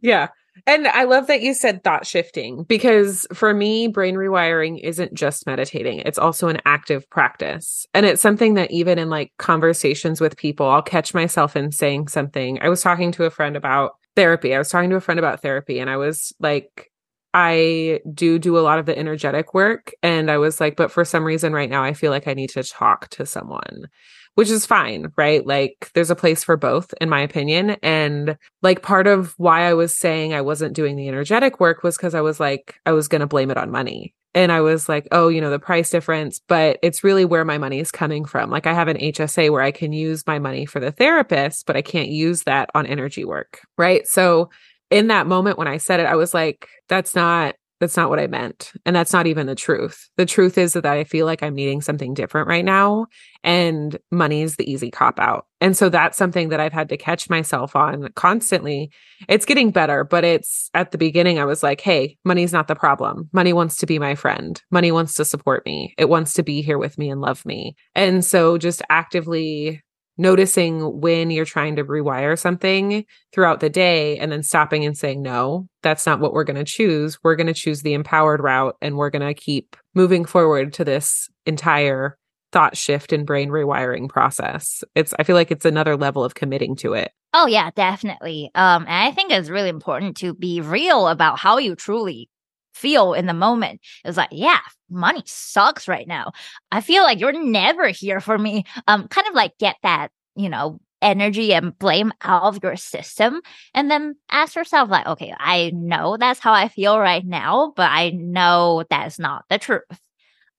Yeah 0.03 0.29
and 0.67 0.87
I 0.87 1.05
love 1.05 1.27
that 1.27 1.43
you 1.43 1.55
said 1.55 1.83
thought 1.83 2.07
shifting 2.07 2.65
because 2.65 3.27
for 3.33 3.55
me, 3.55 3.89
brain 3.89 4.15
rewiring 4.15 4.81
isn't 4.83 5.15
just 5.15 5.47
meditating, 5.47 6.01
it's 6.01 6.19
also 6.19 6.49
an 6.49 6.61
active 6.65 7.09
practice. 7.11 7.87
And 7.95 8.07
it's 8.07 8.23
something 8.23 8.55
that 8.55 8.71
even 8.71 8.99
in 8.99 9.11
like 9.11 9.33
conversations 9.39 10.21
with 10.21 10.37
people, 10.37 10.69
I'll 10.69 10.83
catch 10.83 11.15
myself 11.15 11.57
in 11.57 11.73
saying 11.73 12.09
something. 12.09 12.61
I 12.61 12.69
was 12.69 12.83
talking 12.83 13.13
to 13.13 13.25
a 13.25 13.31
friend 13.31 13.57
about 13.57 13.93
therapy. 14.15 14.55
I 14.55 14.59
was 14.59 14.69
talking 14.69 14.91
to 14.91 14.97
a 14.97 15.01
friend 15.01 15.19
about 15.19 15.41
therapy, 15.41 15.79
and 15.79 15.89
I 15.89 15.97
was 15.97 16.33
like, 16.39 16.91
I 17.35 18.01
do 18.13 18.39
do 18.39 18.59
a 18.59 18.61
lot 18.61 18.79
of 18.79 18.87
the 18.87 18.97
energetic 18.97 19.55
work. 19.55 19.93
And 20.03 20.31
I 20.31 20.37
was 20.37 20.61
like, 20.61 20.77
but 20.77 20.93
for 20.93 21.05
some 21.05 21.25
reason 21.25 21.55
right 21.55 21.71
now, 21.71 21.83
I 21.83 21.95
feel 21.95 22.11
like 22.11 22.29
I 22.29 22.35
need 22.35 22.51
to 22.51 22.63
talk 22.63 23.09
to 23.11 23.25
someone 23.25 23.87
which 24.35 24.51
is 24.51 24.67
fine, 24.67 25.13
right? 25.17 25.47
Like 25.47 25.91
there's 25.95 26.11
a 26.11 26.17
place 26.17 26.43
for 26.43 26.57
both, 26.57 26.95
in 27.01 27.09
my 27.09 27.21
opinion. 27.21 27.77
And 27.83 28.37
like 28.63 28.83
part 28.83 29.07
of 29.07 29.35
why 29.37 29.63
I 29.63 29.75
was 29.75 29.97
saying 29.97 30.33
I 30.33 30.41
wasn't 30.41 30.75
doing 30.75 30.97
the 30.97 31.09
energetic 31.09 31.61
work 31.61 31.83
was 31.83 31.97
because 31.97 32.15
I 32.15 32.23
was 32.23 32.41
like, 32.41 32.77
I 32.87 32.93
was 32.93 33.09
going 33.09 33.21
to 33.21 33.27
blame 33.27 33.51
it 33.51 33.59
on 33.59 33.71
money. 33.71 34.15
And 34.35 34.51
I 34.51 34.63
was 34.63 34.89
like, 34.89 35.07
oh, 35.13 35.29
you 35.29 35.43
know, 35.43 35.51
the 35.51 35.59
price 35.59 35.91
difference, 35.91 36.41
but 36.49 36.79
it's 36.83 37.05
really 37.05 37.27
where 37.27 37.45
my 37.45 37.59
money 37.59 37.81
is 37.81 37.93
coming 37.93 38.25
from. 38.25 38.49
Like 38.49 38.67
I 38.67 38.73
have 38.73 38.89
an 38.89 38.97
HSA 38.97 39.51
where 39.51 39.61
I 39.61 39.73
can 39.73 39.93
use 39.93 40.27
my 40.27 40.39
money 40.39 40.65
for 40.65 40.81
the 40.81 40.91
therapist, 40.91 41.67
but 41.67 41.77
I 41.77 41.83
can't 41.83 42.09
use 42.09 42.45
that 42.45 42.71
on 42.75 42.87
energy 42.87 43.27
work. 43.27 43.61
Right. 43.77 44.07
So 44.07 44.49
in 44.91 45.09
that 45.09 45.27
moment 45.27 45.59
when 45.59 45.69
I 45.69 45.77
said 45.77 46.01
it, 46.01 46.07
I 46.07 46.17
was 46.17 46.33
like, 46.33 46.67
that's 46.89 47.15
not 47.15 47.57
that's 47.83 47.97
not 47.97 48.11
what 48.11 48.21
I 48.21 48.29
meant. 48.29 48.73
And 48.87 48.95
that's 48.95 49.13
not 49.13 49.27
even 49.27 49.49
the 49.49 49.57
truth. 49.57 50.09
The 50.17 50.25
truth 50.25 50.57
is 50.57 50.75
that 50.75 50.87
I 50.87 51.03
feel 51.03 51.27
like 51.27 51.43
I'm 51.43 51.57
needing 51.57 51.81
something 51.81 52.15
different 52.15 52.47
right 52.47 52.65
now. 52.65 53.09
And 53.43 53.99
money 54.13 54.43
is 54.43 54.55
the 54.55 54.71
easy 54.71 54.93
cop 54.93 55.19
out. 55.19 55.47
And 55.61 55.77
so 55.77 55.89
that's 55.89 56.17
something 56.17 56.51
that 56.51 56.61
I've 56.61 56.73
had 56.73 56.89
to 56.91 56.97
catch 56.97 57.29
myself 57.29 57.75
on 57.75 58.09
constantly. 58.15 58.93
It's 59.29 59.45
getting 59.45 59.73
better, 59.73 60.05
but 60.05 60.23
it's 60.23 60.71
at 60.75 60.93
the 60.93 60.99
beginning, 60.99 61.41
I 61.41 61.45
was 61.45 61.65
like, 61.65 61.81
hey, 61.81 62.19
money's 62.25 62.53
not 62.53 62.69
the 62.69 62.77
problem. 62.77 63.29
Money 63.33 63.53
wants 63.53 63.79
to 63.79 63.87
be 63.87 63.99
my 63.99 64.15
friend. 64.15 64.63
Money 64.71 64.93
wants 64.93 65.15
to 65.15 65.25
support 65.25 65.67
me. 65.67 65.93
It 65.99 66.09
wants 66.09 66.35
to 66.35 66.45
be 66.45 66.63
here 66.63 66.79
with 66.79 66.99
me 66.99 67.11
and 67.11 67.21
love 67.21 67.45
me. 67.45 67.75
And 67.97 68.25
so 68.25 68.59
just 68.59 68.81
actively 68.91 69.83
noticing 70.19 71.01
when 71.01 71.31
you're 71.31 71.45
trying 71.45 71.77
to 71.77 71.85
rewire 71.85 72.39
something 72.39 73.05
throughout 73.33 73.61
the 73.61 73.71
day 73.71 74.19
and 74.19 74.31
then 74.31 74.43
stopping 74.43 74.85
and 74.85 74.97
saying, 74.97 75.23
no, 75.23 75.69
that's 75.83 76.07
not 76.07 76.21
what 76.21 76.33
we're 76.33 76.45
going 76.45 76.57
to 76.57 76.65
choose. 76.65 77.19
We're 77.23 77.37
going 77.37 77.47
to 77.47 77.55
choose 77.55 77.83
the 77.83 77.95
empowered 77.95 78.43
route 78.43 78.77
and 78.83 78.97
we're 78.97 79.11
going 79.11 79.27
to 79.27 79.35
keep 79.35 79.77
moving 79.95 80.25
forward 80.25 80.73
to 80.75 80.85
this 80.85 81.29
entire 81.47 82.19
thought 82.53 82.77
shift 82.77 83.13
and 83.13 83.27
brain 83.27 83.49
rewiring 83.49 84.09
process. 84.09 84.85
It's, 84.95 85.15
I 85.19 85.23
feel 85.23 85.37
like 85.37 85.51
it's 85.51 85.65
another 85.65 85.97
level 85.97 86.23
of 86.23 86.35
committing 86.35 86.77
to 86.77 86.93
it. 86.93 87.13
Oh, 87.35 87.47
yeah, 87.47 87.71
definitely. 87.75 88.51
Um, 88.55 88.83
and 88.83 89.09
I 89.09 89.11
think 89.11 89.33
it's 89.33 89.49
really 89.49 89.71
important 89.71 90.19
to 90.19 90.35
be 90.35 90.61
real 90.61 91.09
about 91.09 91.39
how 91.39 91.57
you 91.57 91.75
truly 91.75 92.29
feel 92.73 93.15
in 93.15 93.27
the 93.27 93.35
moment. 93.35 93.81
It's 94.05 94.17
like, 94.17 94.31
yeah, 94.33 94.61
money 94.91 95.23
sucks 95.27 95.89
right 95.89 96.07
now. 96.07 96.33
I 96.71 96.81
feel 96.81 97.03
like 97.03 97.21
you're 97.21 97.33
never 97.33 97.89
here 97.89 98.21
for 98.21 98.39
me. 98.39 98.65
Um, 98.87 99.09
kind 99.09 99.27
of 99.27 99.35
like 99.35 99.59
get 99.59 99.77
that, 99.83 100.09
you 100.37 100.49
know, 100.49 100.81
energy 101.03 101.53
and 101.53 101.77
blame 101.79 102.13
out 102.23 102.43
of 102.45 102.63
your 102.63 102.77
system 102.77 103.41
and 103.75 103.91
then 103.91 104.15
ask 104.31 104.55
yourself 104.55 104.89
like 104.89 105.05
okay 105.05 105.35
i 105.39 105.71
know 105.75 106.17
that's 106.17 106.39
how 106.39 106.53
i 106.53 106.69
feel 106.69 106.97
right 106.97 107.27
now 107.27 107.73
but 107.75 107.91
i 107.91 108.11
know 108.11 108.85
that's 108.89 109.19
not 109.19 109.45
the 109.51 109.59
truth 109.59 109.83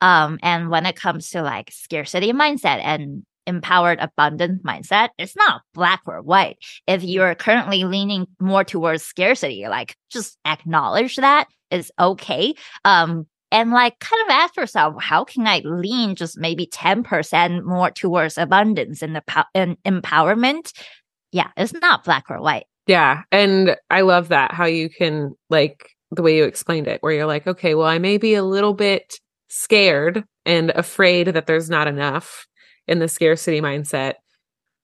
um 0.02 0.38
and 0.44 0.70
when 0.70 0.86
it 0.86 0.98
comes 0.98 1.30
to 1.30 1.42
like 1.42 1.72
scarcity 1.72 2.34
mindset 2.34 2.82
and 2.84 3.26
empowered 3.48 4.00
abundance 4.00 4.62
mindset, 4.64 5.10
it's 5.18 5.36
not 5.36 5.62
black 5.74 6.02
or 6.06 6.22
white. 6.22 6.58
If 6.88 7.04
you're 7.04 7.36
currently 7.36 7.84
leaning 7.84 8.28
more 8.40 8.64
towards 8.64 9.04
scarcity, 9.04 9.68
like 9.68 9.96
just 10.12 10.38
acknowledge 10.46 11.18
that 11.18 11.48
is 11.72 11.92
okay. 12.00 12.54
Um, 12.86 13.28
and 13.52 13.72
like 13.72 14.00
kind 14.00 14.22
of 14.24 14.30
ask 14.32 14.56
yourself, 14.58 14.96
how 15.00 15.24
can 15.24 15.46
I 15.46 15.62
lean 15.64 16.16
just 16.16 16.40
maybe 16.40 16.66
10% 16.66 17.64
more 17.64 17.92
towards 17.92 18.38
abundance 18.38 19.02
and, 19.02 19.16
the, 19.16 19.46
and 19.54 19.78
empowerment? 19.84 20.72
Yeah, 21.32 21.50
it's 21.56 21.74
not 21.74 22.04
black 22.04 22.26
or 22.30 22.42
white. 22.42 22.66
Yeah. 22.88 23.22
And 23.32 23.78
I 23.90 24.02
love 24.02 24.30
that 24.30 24.54
how 24.54 24.66
you 24.66 24.90
can 24.90 25.36
like 25.50 25.90
the 26.12 26.22
way 26.22 26.36
you 26.38 26.44
explained 26.44 26.88
it, 26.88 27.02
where 27.02 27.14
you're 27.14 27.26
like, 27.26 27.48
okay, 27.48 27.76
well, 27.76 27.88
I 27.88 27.98
may 27.98 28.18
be 28.18 28.36
a 28.36 28.44
little 28.44 28.74
bit 28.74 29.20
scared 29.50 30.24
and 30.46 30.72
afraid 30.72 31.28
that 31.28 31.48
there's 31.48 31.70
not 31.70 31.88
enough 31.88 32.46
in 32.88 33.00
the 33.00 33.08
scarcity 33.08 33.62
mindset 33.62 34.16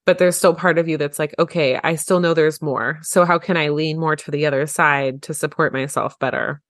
but 0.09 0.17
there's 0.17 0.35
still 0.35 0.55
part 0.55 0.79
of 0.79 0.87
you 0.87 0.97
that's 0.97 1.19
like 1.19 1.35
okay 1.37 1.79
i 1.83 1.93
still 1.93 2.19
know 2.19 2.33
there's 2.33 2.63
more. 2.63 2.97
So 3.03 3.25
how 3.25 3.37
can 3.37 3.57
i 3.57 3.69
lean 3.69 3.99
more 3.99 4.15
to 4.15 4.31
the 4.31 4.47
other 4.47 4.65
side 4.65 5.21
to 5.23 5.35
support 5.35 5.71
myself 5.71 6.17
better? 6.17 6.63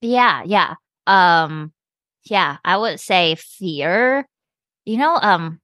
Yeah 0.00 0.42
yeah. 0.44 0.74
Um 1.06 1.72
yeah 2.24 2.56
i 2.64 2.76
would 2.76 2.98
say 2.98 3.36
fear 3.36 4.26
you 4.84 4.96
know 4.96 5.16
um 5.22 5.60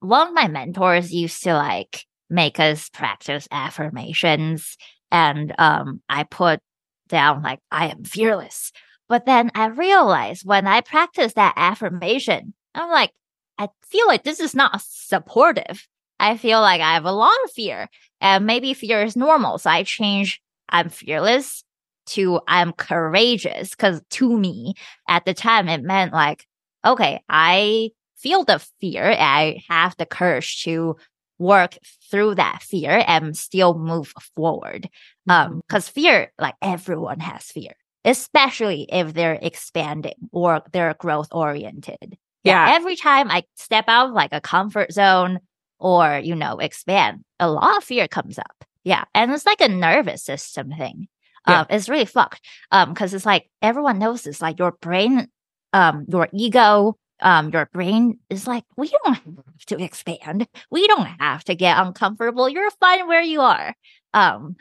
one 0.00 0.28
of 0.28 0.34
my 0.34 0.48
mentors 0.48 1.10
used 1.14 1.42
to 1.44 1.54
like 1.54 2.04
make 2.28 2.60
us 2.60 2.90
practice 2.90 3.48
affirmations 3.50 4.76
and 5.10 5.54
um 5.58 6.02
i 6.10 6.24
put 6.24 6.60
down 7.08 7.42
like 7.42 7.60
i 7.70 7.88
am 7.88 8.04
fearless. 8.04 8.70
But 9.08 9.24
then 9.24 9.50
i 9.54 9.68
realized 9.68 10.44
when 10.44 10.66
i 10.66 10.82
practice 10.82 11.32
that 11.34 11.54
affirmation 11.56 12.52
i'm 12.74 12.90
like 12.90 13.12
I 13.58 13.68
feel 13.86 14.06
like 14.06 14.24
this 14.24 14.40
is 14.40 14.54
not 14.54 14.80
supportive. 14.82 15.86
I 16.20 16.36
feel 16.36 16.60
like 16.60 16.80
I 16.80 16.94
have 16.94 17.04
a 17.04 17.12
lot 17.12 17.34
of 17.44 17.50
fear 17.50 17.88
and 18.20 18.46
maybe 18.46 18.74
fear 18.74 19.02
is 19.02 19.16
normal. 19.16 19.58
So 19.58 19.70
I 19.70 19.82
change 19.82 20.40
I'm 20.68 20.88
fearless 20.88 21.64
to 22.06 22.40
I'm 22.48 22.72
courageous 22.72 23.70
because 23.70 24.00
to 24.10 24.36
me 24.36 24.74
at 25.08 25.24
the 25.24 25.34
time 25.34 25.68
it 25.68 25.82
meant 25.82 26.12
like, 26.12 26.46
okay, 26.84 27.22
I 27.28 27.90
feel 28.16 28.44
the 28.44 28.64
fear. 28.80 29.10
I 29.10 29.62
have 29.68 29.96
the 29.96 30.06
courage 30.06 30.62
to 30.64 30.96
work 31.38 31.76
through 32.10 32.36
that 32.36 32.62
fear 32.62 33.04
and 33.06 33.36
still 33.36 33.76
move 33.76 34.12
forward. 34.34 34.88
Um, 35.28 35.60
because 35.66 35.88
mm-hmm. 35.88 36.00
fear, 36.00 36.32
like 36.38 36.54
everyone 36.62 37.20
has 37.20 37.44
fear, 37.44 37.72
especially 38.04 38.86
if 38.90 39.14
they're 39.14 39.38
expanding 39.40 40.14
or 40.32 40.62
they're 40.72 40.94
growth 40.94 41.28
oriented. 41.32 42.16
Yeah. 42.44 42.68
yeah. 42.68 42.76
Every 42.76 42.96
time 42.96 43.30
I 43.30 43.44
step 43.56 43.86
out 43.88 44.08
of 44.08 44.14
like 44.14 44.32
a 44.32 44.40
comfort 44.40 44.92
zone 44.92 45.40
or, 45.78 46.20
you 46.22 46.34
know, 46.34 46.58
expand, 46.58 47.24
a 47.40 47.50
lot 47.50 47.78
of 47.78 47.84
fear 47.84 48.06
comes 48.08 48.38
up. 48.38 48.64
Yeah. 48.84 49.04
And 49.14 49.32
it's 49.32 49.46
like 49.46 49.60
a 49.60 49.68
nervous 49.68 50.22
system 50.22 50.70
thing. 50.70 51.08
Yeah. 51.48 51.60
Um, 51.60 51.66
it's 51.70 51.88
really 51.88 52.04
fucked. 52.04 52.40
Um, 52.70 52.94
cause 52.94 53.12
it's 53.12 53.26
like 53.26 53.50
everyone 53.60 53.98
knows 53.98 54.22
this, 54.22 54.40
like 54.40 54.58
your 54.58 54.72
brain, 54.72 55.28
um, 55.72 56.06
your 56.08 56.28
ego, 56.32 56.96
um, 57.20 57.50
your 57.50 57.68
brain 57.72 58.18
is 58.30 58.46
like, 58.46 58.64
we 58.76 58.88
don't 58.88 59.14
have 59.14 59.66
to 59.66 59.82
expand. 59.82 60.46
We 60.70 60.86
don't 60.86 61.06
have 61.06 61.44
to 61.44 61.54
get 61.54 61.78
uncomfortable. 61.78 62.48
You're 62.48 62.70
fine 62.72 63.08
where 63.08 63.22
you 63.22 63.40
are. 63.40 63.74
Um, 64.12 64.56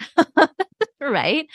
right. 1.02 1.48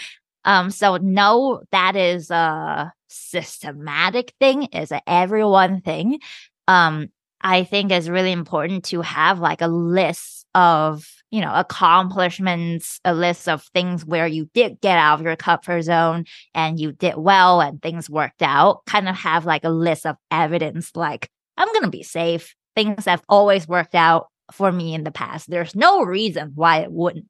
Um, 0.44 0.70
so 0.70 0.96
no, 0.96 1.62
that 1.72 1.96
is 1.96 2.30
a 2.30 2.92
systematic 3.08 4.34
thing, 4.40 4.64
is 4.64 4.92
a 4.92 5.00
everyone 5.08 5.80
thing. 5.80 6.20
Um, 6.66 7.08
I 7.40 7.64
think 7.64 7.92
is 7.92 8.10
really 8.10 8.32
important 8.32 8.84
to 8.86 9.00
have 9.02 9.38
like 9.38 9.60
a 9.60 9.68
list 9.68 10.46
of, 10.54 11.06
you 11.30 11.40
know, 11.40 11.52
accomplishments, 11.54 13.00
a 13.04 13.14
list 13.14 13.48
of 13.48 13.62
things 13.74 14.04
where 14.04 14.26
you 14.26 14.48
did 14.54 14.80
get 14.80 14.98
out 14.98 15.20
of 15.20 15.24
your 15.24 15.36
comfort 15.36 15.82
zone 15.82 16.24
and 16.54 16.80
you 16.80 16.92
did 16.92 17.16
well 17.16 17.60
and 17.60 17.80
things 17.80 18.10
worked 18.10 18.42
out. 18.42 18.84
Kind 18.86 19.08
of 19.08 19.16
have 19.16 19.46
like 19.46 19.64
a 19.64 19.70
list 19.70 20.04
of 20.04 20.16
evidence 20.30 20.96
like, 20.96 21.30
I'm 21.56 21.68
going 21.68 21.84
to 21.84 21.90
be 21.90 22.02
safe. 22.02 22.54
Things 22.74 23.04
have 23.04 23.22
always 23.28 23.68
worked 23.68 23.94
out 23.94 24.28
for 24.52 24.72
me 24.72 24.94
in 24.94 25.04
the 25.04 25.10
past. 25.10 25.48
There's 25.48 25.76
no 25.76 26.02
reason 26.02 26.52
why 26.54 26.78
it 26.78 26.90
wouldn't. 26.90 27.26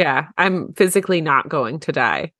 Yeah, 0.00 0.28
I'm 0.38 0.72
physically 0.72 1.20
not 1.20 1.50
going 1.50 1.78
to 1.80 1.92
die. 1.92 2.32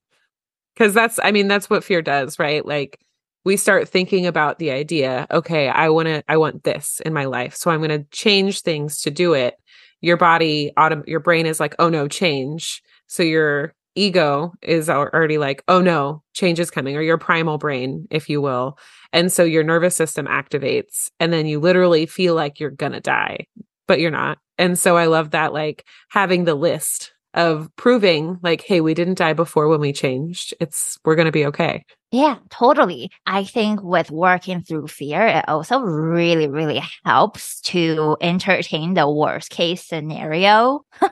Cuz 0.78 0.94
that's 0.94 1.20
I 1.22 1.32
mean 1.32 1.48
that's 1.48 1.70
what 1.70 1.84
fear 1.84 2.02
does, 2.02 2.38
right? 2.38 2.64
Like 2.66 2.98
we 3.44 3.56
start 3.58 3.88
thinking 3.88 4.26
about 4.26 4.58
the 4.58 4.70
idea, 4.70 5.26
okay, 5.30 5.68
I 5.68 5.90
want 5.90 6.08
to 6.08 6.22
I 6.28 6.38
want 6.38 6.64
this 6.64 7.00
in 7.06 7.12
my 7.12 7.26
life. 7.26 7.54
So 7.56 7.70
I'm 7.70 7.80
going 7.82 7.90
to 8.02 8.06
change 8.12 8.62
things 8.62 9.02
to 9.02 9.10
do 9.10 9.34
it. 9.34 9.54
Your 10.02 10.16
body 10.16 10.72
autom- 10.78 11.06
your 11.08 11.20
brain 11.20 11.46
is 11.46 11.60
like, 11.60 11.74
"Oh 11.78 11.90
no, 11.90 12.08
change." 12.08 12.82
So 13.08 13.22
your 13.22 13.74
ego 13.96 14.52
is 14.62 14.88
already 14.90 15.38
like, 15.38 15.62
"Oh 15.68 15.82
no, 15.82 16.22
change 16.34 16.60
is 16.60 16.70
coming," 16.70 16.96
or 16.96 17.02
your 17.02 17.18
primal 17.18 17.58
brain, 17.58 18.06
if 18.10 18.28
you 18.30 18.40
will. 18.40 18.78
And 19.12 19.32
so 19.32 19.44
your 19.44 19.64
nervous 19.64 19.96
system 19.96 20.26
activates 20.26 21.10
and 21.20 21.32
then 21.32 21.46
you 21.46 21.60
literally 21.60 22.06
feel 22.06 22.34
like 22.34 22.60
you're 22.60 22.70
going 22.70 22.92
to 22.92 23.00
die, 23.00 23.46
but 23.88 24.00
you're 24.00 24.10
not. 24.12 24.38
And 24.58 24.78
so 24.78 24.96
I 24.96 25.06
love 25.06 25.32
that 25.32 25.52
like 25.52 25.84
having 26.10 26.44
the 26.44 26.54
list 26.54 27.12
of 27.34 27.68
proving 27.76 28.38
like 28.42 28.62
hey 28.62 28.80
we 28.80 28.94
didn't 28.94 29.18
die 29.18 29.32
before 29.32 29.68
when 29.68 29.80
we 29.80 29.92
changed. 29.92 30.54
It's 30.60 30.98
we're 31.04 31.14
going 31.14 31.26
to 31.26 31.32
be 31.32 31.46
okay. 31.46 31.84
Yeah 32.10 32.38
totally. 32.50 33.10
I 33.26 33.44
think 33.44 33.82
with 33.82 34.10
working 34.10 34.62
through 34.62 34.88
fear 34.88 35.26
it 35.26 35.44
also 35.48 35.80
really 35.80 36.48
really 36.48 36.82
helps 37.04 37.60
to 37.62 38.16
entertain 38.20 38.94
the 38.94 39.08
worst 39.10 39.50
case 39.50 39.84
scenario. 39.86 40.84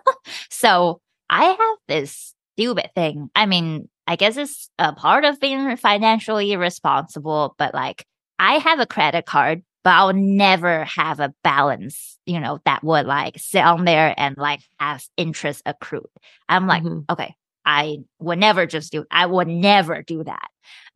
So 0.51 1.01
i 1.31 1.45
have 1.45 1.79
this 1.89 2.35
stupid 2.57 2.91
thing. 2.95 3.31
I 3.35 3.47
mean 3.47 3.89
i 4.07 4.17
guess 4.17 4.37
it's 4.37 4.69
a 4.79 4.93
part 4.93 5.25
of 5.25 5.41
being 5.41 5.77
financially 5.77 6.57
responsible 6.57 7.55
but 7.59 7.75
like 7.75 8.05
i 8.39 8.55
have 8.55 8.81
a 8.81 8.87
credit 8.87 9.27
card 9.27 9.63
but 9.85 9.91
I'll 9.91 10.13
never 10.13 10.85
have 10.85 11.21
a 11.21 11.35
balance, 11.43 12.19
you 12.27 12.41
know, 12.41 12.61
that 12.65 12.85
would 12.85 13.07
like 13.07 13.39
sit 13.39 13.65
on 13.65 13.85
there 13.85 14.15
and 14.17 14.37
like 14.37 14.61
have 14.79 15.05
interest 15.17 15.63
accrued. 15.67 16.07
I'm 16.49 16.67
like, 16.67 16.83
mm-hmm. 16.83 17.11
okay, 17.11 17.35
I 17.65 17.99
would 18.19 18.39
never 18.39 18.67
just 18.67 18.93
do, 18.93 19.05
I 19.11 19.27
would 19.27 19.49
never 19.49 20.03
do 20.03 20.25
that. 20.25 20.49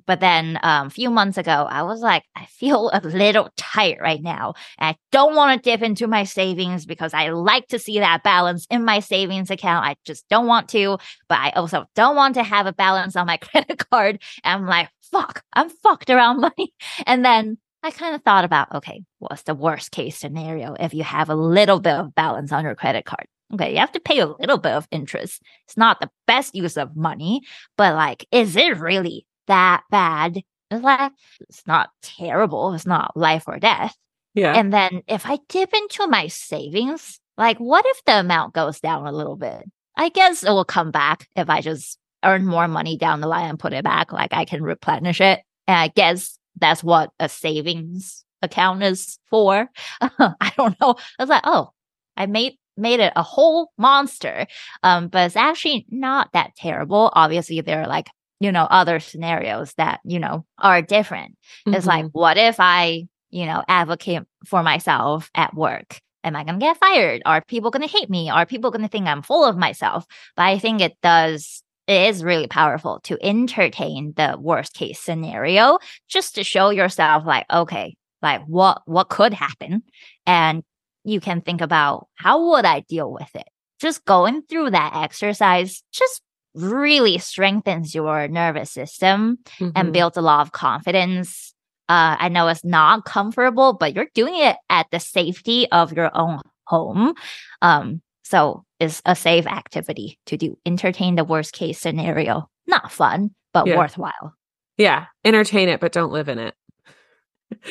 But 0.07 0.21
then 0.21 0.59
um, 0.63 0.89
a 0.89 0.91
few 0.91 1.11
months 1.11 1.39
ago, 1.39 1.67
I 1.71 1.83
was 1.83 2.01
like, 2.01 2.25
I 2.35 2.47
feel 2.47 2.91
a 2.93 3.01
little 3.01 3.51
tight 3.57 3.99
right 4.01 4.23
now. 4.23 4.55
I 4.79 4.97
don't 5.11 5.35
want 5.37 5.63
to 5.63 5.71
dip 5.71 5.83
into 5.83 6.07
my 6.07 6.25
savings 6.25 6.87
because 6.87 7.15
I 7.15 7.29
like 7.31 7.69
to 7.69 7.79
see 7.79 7.99
that 8.01 8.23
balance 8.23 8.67
in 8.71 8.85
my 8.85 9.01
savings 9.01 9.51
account. 9.51 9.87
I 9.87 9.97
just 10.05 10.29
don't 10.29 10.47
want 10.47 10.69
to, 10.71 10.99
but 11.29 11.39
I 11.39 11.51
also 11.51 11.87
don't 11.95 12.17
want 12.17 12.35
to 12.35 12.43
have 12.43 12.67
a 12.67 12.73
balance 12.73 13.17
on 13.17 13.27
my 13.27 13.37
credit 13.39 13.79
card. 13.91 14.21
And 14.45 14.63
I'm 14.63 14.67
like, 14.67 14.89
fuck, 15.03 15.43
I'm 15.53 15.69
fucked 15.69 16.11
around 16.11 16.41
money. 16.41 16.73
And 17.07 17.25
then 17.25 17.59
I 17.83 17.91
kind 17.91 18.15
of 18.15 18.23
thought 18.23 18.45
about, 18.45 18.73
okay, 18.75 19.03
what's 19.19 19.43
the 19.43 19.55
worst 19.55 19.91
case 19.91 20.17
scenario 20.17 20.75
if 20.79 20.95
you 20.95 21.03
have 21.03 21.29
a 21.29 21.35
little 21.35 21.81
bit 21.81 21.95
of 21.95 22.15
balance 22.15 22.53
on 22.53 22.65
your 22.65 22.75
credit 22.75 23.05
card? 23.05 23.27
Okay, 23.53 23.73
you 23.73 23.79
have 23.79 23.93
to 23.93 24.01
pay 24.01 24.21
a 24.21 24.27
little 24.27 24.59
bit 24.59 24.73
of 24.73 24.89
interest. 24.91 25.43
It's 25.67 25.77
not 25.77 26.01
the 26.01 26.11
best 26.27 26.55
use 26.55 26.77
of 26.77 26.97
money, 26.97 27.43
but 27.77 27.95
like, 27.95 28.27
is 28.31 28.57
it 28.57 28.79
really 28.79 29.27
that 29.47 29.83
bad? 29.91 30.43
It's 30.71 30.83
like, 30.83 31.13
it's 31.41 31.67
not 31.67 31.91
terrible. 32.03 32.73
It's 32.73 32.87
not 32.87 33.17
life 33.17 33.45
or 33.47 33.59
death. 33.59 33.95
Yeah. 34.35 34.55
And 34.55 34.73
then 34.73 35.03
if 35.07 35.27
I 35.27 35.39
dip 35.49 35.75
into 35.75 36.07
my 36.07 36.29
savings, 36.29 37.21
like, 37.37 37.59
what 37.59 37.85
if 37.87 38.05
the 38.05 38.21
amount 38.21 38.55
goes 38.55 38.81
down 38.81 39.07
a 39.07 39.13
little 39.13 39.37
bit? 39.37 39.65
I 39.97 40.09
guess 40.09 40.43
it 40.43 40.51
will 40.51 40.65
come 40.65 40.91
back 40.91 41.29
if 41.37 41.51
I 41.51 41.61
just 41.61 41.99
earn 42.25 42.47
more 42.47 42.69
money 42.69 42.97
down 42.97 43.21
the 43.21 43.27
line 43.27 43.51
and 43.51 43.59
put 43.59 43.75
it 43.75 43.85
back. 43.85 44.13
Like, 44.13 44.33
I 44.33 44.47
can 44.47 44.63
replenish 44.63 45.21
it. 45.21 45.41
And 45.67 45.77
I 45.77 45.89
guess 45.89 46.39
that's 46.63 46.83
what 46.83 47.11
a 47.19 47.29
savings 47.29 48.25
account 48.43 48.83
is 48.83 49.19
for. 49.31 49.69
I 50.01 50.53
don't 50.57 50.79
know. 50.81 50.97
I 51.19 51.23
was 51.23 51.29
like, 51.29 51.43
oh, 51.45 51.71
I 52.17 52.27
made 52.27 52.57
made 52.77 53.01
it 53.01 53.13
a 53.17 53.23
whole 53.23 53.71
monster. 53.79 54.47
Um, 54.83 55.09
but 55.09 55.27
it's 55.27 55.37
actually 55.37 55.87
not 55.91 56.31
that 56.33 56.55
terrible. 56.57 57.11
Obviously, 57.15 57.61
there 57.61 57.83
are 57.83 57.87
like, 57.87 58.09
you 58.41 58.53
know, 58.53 58.65
other 58.65 59.01
scenarios 59.01 59.75
that, 59.75 60.01
you 60.05 60.19
know, 60.19 60.45
are 60.59 60.83
different. 60.83 61.37
Mm-hmm. 61.67 61.75
It's 61.75 61.87
like, 61.87 62.07
mm-hmm. 62.07 62.19
what 62.19 62.39
if 62.39 62.57
I, 62.59 63.05
you 63.31 63.47
know, 63.47 63.63
advocate 63.69 64.23
for 64.47 64.63
myself 64.63 65.31
at 65.35 65.55
work? 65.55 66.01
Am 66.25 66.37
I 66.37 66.45
going 66.45 66.59
to 66.59 66.65
get 66.65 66.77
fired? 66.77 67.23
Are 67.27 67.43
people 67.43 67.71
going 67.71 67.87
to 67.87 67.93
hate 67.93 68.09
me? 68.09 68.31
Are 68.31 68.47
people 68.47 68.71
going 68.71 68.83
to 68.83 68.89
think 68.89 69.07
I'm 69.07 69.23
full 69.23 69.45
of 69.45 69.57
myself? 69.57 70.07
But 70.37 70.45
I 70.45 70.59
think 70.59 70.81
it 70.81 70.97
does 71.03 71.63
it 71.87 72.09
is 72.09 72.25
really 72.25 72.47
powerful 72.47 73.01
to 73.05 73.19
entertain 73.23 74.13
the 74.17 74.37
worst 74.39 74.75
case 74.75 75.01
scenario 75.01 75.79
just 76.09 76.35
to 76.35 76.45
show 76.45 76.71
yourself 76.71 77.25
like 77.27 77.47
okay 77.53 77.97
like 78.21 78.43
what 78.47 78.83
what 78.87 79.09
could 79.09 79.35
happen 79.35 79.83
and 80.27 80.63
you 81.05 81.21
can 81.21 81.41
think 81.41 81.61
about 81.61 82.07
how 82.15 82.51
would 82.51 82.65
i 82.65 82.81
deal 82.81 83.13
with 83.13 83.35
it 83.35 83.49
just 83.81 84.05
going 84.05 84.43
through 84.43 84.71
that 84.71 84.93
exercise 84.95 85.83
just 85.93 86.23
really 86.55 87.19
strengthens 87.19 87.95
your 87.95 88.29
nervous 88.29 88.71
system 88.71 89.39
mm-hmm. 89.59 89.71
and 89.75 89.93
builds 89.93 90.17
a 90.17 90.23
lot 90.23 90.43
of 90.43 90.53
confidence 90.53 91.53
uh, 91.89 92.17
I 92.19 92.29
know 92.31 92.49
it's 92.49 92.65
not 92.65 93.05
comfortable, 93.05 93.75
but 93.75 93.95
you're 93.95 94.09
doing 94.15 94.37
it 94.37 94.57
at 94.71 94.87
the 94.91 94.99
safety 94.99 95.71
of 95.71 95.93
your 95.93 96.11
own 96.17 96.41
home. 96.67 97.15
Um, 97.61 98.01
so 98.23 98.65
it's 98.81 99.03
a 99.05 99.15
safe 99.17 99.47
activity 99.47 100.19
to 100.27 100.37
do. 100.37 100.57
Entertain 100.67 101.15
the 101.17 101.25
worst 101.25 101.53
case 101.53 101.79
scenario. 101.79 102.49
Not 102.67 102.91
fun, 102.93 103.31
but 103.53 103.67
Yeah. 103.67 103.77
worthwhile. 103.79 104.35
Yeah. 104.79 105.07
Entertain 105.25 105.69
it, 105.69 105.81
but 105.81 105.93
don't 105.93 106.13
live 106.13 106.29
in 106.29 106.39
it. 106.39 106.55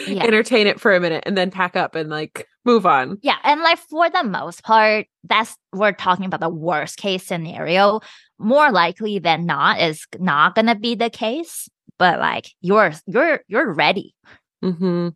Yeah. 0.07 0.23
Entertain 0.23 0.67
it 0.67 0.79
for 0.79 0.93
a 0.93 0.99
minute 0.99 1.23
and 1.25 1.35
then 1.35 1.49
pack 1.49 1.75
up 1.75 1.95
and 1.95 2.09
like 2.09 2.47
move 2.65 2.85
on. 2.85 3.17
Yeah, 3.23 3.37
and 3.43 3.61
like 3.61 3.79
for 3.79 4.07
the 4.11 4.23
most 4.23 4.63
part, 4.63 5.07
that's 5.23 5.57
we're 5.73 5.91
talking 5.93 6.25
about 6.25 6.39
the 6.39 6.49
worst 6.49 6.97
case 6.97 7.23
scenario. 7.25 7.99
More 8.37 8.71
likely 8.71 9.17
than 9.17 9.47
not 9.47 9.79
is 9.79 10.05
not 10.19 10.53
gonna 10.53 10.75
be 10.75 10.93
the 10.93 11.09
case, 11.09 11.67
but 11.97 12.19
like 12.19 12.51
you're 12.61 12.93
you're 13.07 13.41
you're 13.47 13.73
ready. 13.73 14.13
hmm 14.61 15.09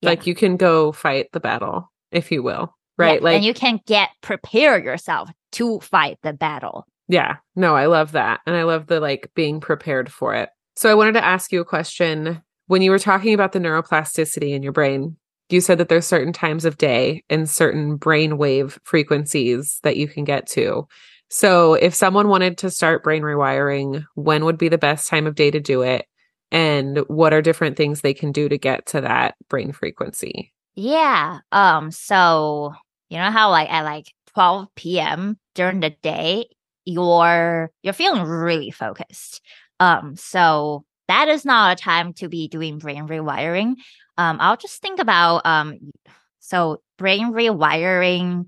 Yeah. 0.00 0.08
Like 0.10 0.26
you 0.26 0.34
can 0.34 0.56
go 0.56 0.90
fight 0.90 1.28
the 1.32 1.38
battle, 1.40 1.92
if 2.10 2.32
you 2.32 2.42
will. 2.42 2.76
Yeah, 3.00 3.06
Right. 3.12 3.22
like, 3.22 3.36
and 3.36 3.44
you 3.44 3.54
can 3.54 3.80
get 3.86 4.10
prepare 4.22 4.78
yourself 4.78 5.30
to 5.52 5.80
fight 5.80 6.18
the 6.22 6.32
battle. 6.32 6.86
yeah. 7.08 7.36
No, 7.56 7.74
I 7.74 7.86
love 7.86 8.12
that. 8.12 8.40
And 8.46 8.54
I 8.56 8.62
love 8.62 8.86
the 8.86 9.00
like 9.00 9.30
being 9.34 9.60
prepared 9.60 10.12
for 10.12 10.34
it. 10.34 10.48
So 10.76 10.88
I 10.90 10.94
wanted 10.94 11.12
to 11.14 11.24
ask 11.24 11.50
you 11.52 11.60
a 11.60 11.64
question. 11.64 12.40
When 12.68 12.82
you 12.82 12.90
were 12.92 12.98
talking 13.00 13.34
about 13.34 13.50
the 13.52 13.58
neuroplasticity 13.58 14.50
in 14.52 14.62
your 14.62 14.72
brain, 14.72 15.16
you 15.48 15.60
said 15.60 15.78
that 15.78 15.88
there's 15.88 16.06
certain 16.06 16.32
times 16.32 16.64
of 16.64 16.78
day 16.78 17.24
and 17.28 17.50
certain 17.50 17.96
brain 17.96 18.38
wave 18.38 18.78
frequencies 18.84 19.80
that 19.82 19.96
you 19.96 20.06
can 20.06 20.22
get 20.22 20.46
to. 20.50 20.86
So 21.28 21.74
if 21.74 21.94
someone 21.94 22.28
wanted 22.28 22.58
to 22.58 22.70
start 22.70 23.02
brain 23.02 23.22
rewiring, 23.22 24.04
when 24.14 24.44
would 24.44 24.58
be 24.58 24.68
the 24.68 24.78
best 24.78 25.08
time 25.08 25.26
of 25.26 25.34
day 25.34 25.50
to 25.50 25.58
do 25.60 25.82
it? 25.82 26.06
And 26.52 26.98
what 27.08 27.32
are 27.32 27.42
different 27.42 27.76
things 27.76 28.00
they 28.00 28.14
can 28.14 28.30
do 28.32 28.48
to 28.48 28.56
get 28.58 28.86
to 28.86 29.00
that 29.00 29.34
brain 29.48 29.72
frequency? 29.72 30.52
Yeah. 30.76 31.38
Um, 31.52 31.90
so 31.90 32.72
you 33.10 33.18
know 33.18 33.30
how 33.30 33.50
like 33.50 33.70
at 33.70 33.82
like 33.84 34.12
12 34.34 34.68
p.m. 34.76 35.38
during 35.54 35.80
the 35.80 35.90
day, 36.02 36.46
you're 36.84 37.70
you're 37.82 37.92
feeling 37.92 38.22
really 38.22 38.70
focused. 38.70 39.42
Um, 39.80 40.16
so 40.16 40.84
that 41.08 41.28
is 41.28 41.44
not 41.44 41.78
a 41.78 41.82
time 41.82 42.12
to 42.14 42.28
be 42.28 42.48
doing 42.48 42.78
brain 42.78 43.08
rewiring. 43.08 43.74
Um, 44.16 44.38
I'll 44.40 44.56
just 44.56 44.80
think 44.80 45.00
about 45.00 45.44
um 45.44 45.92
so 46.40 46.82
brain 46.98 47.32
rewiring, 47.32 48.46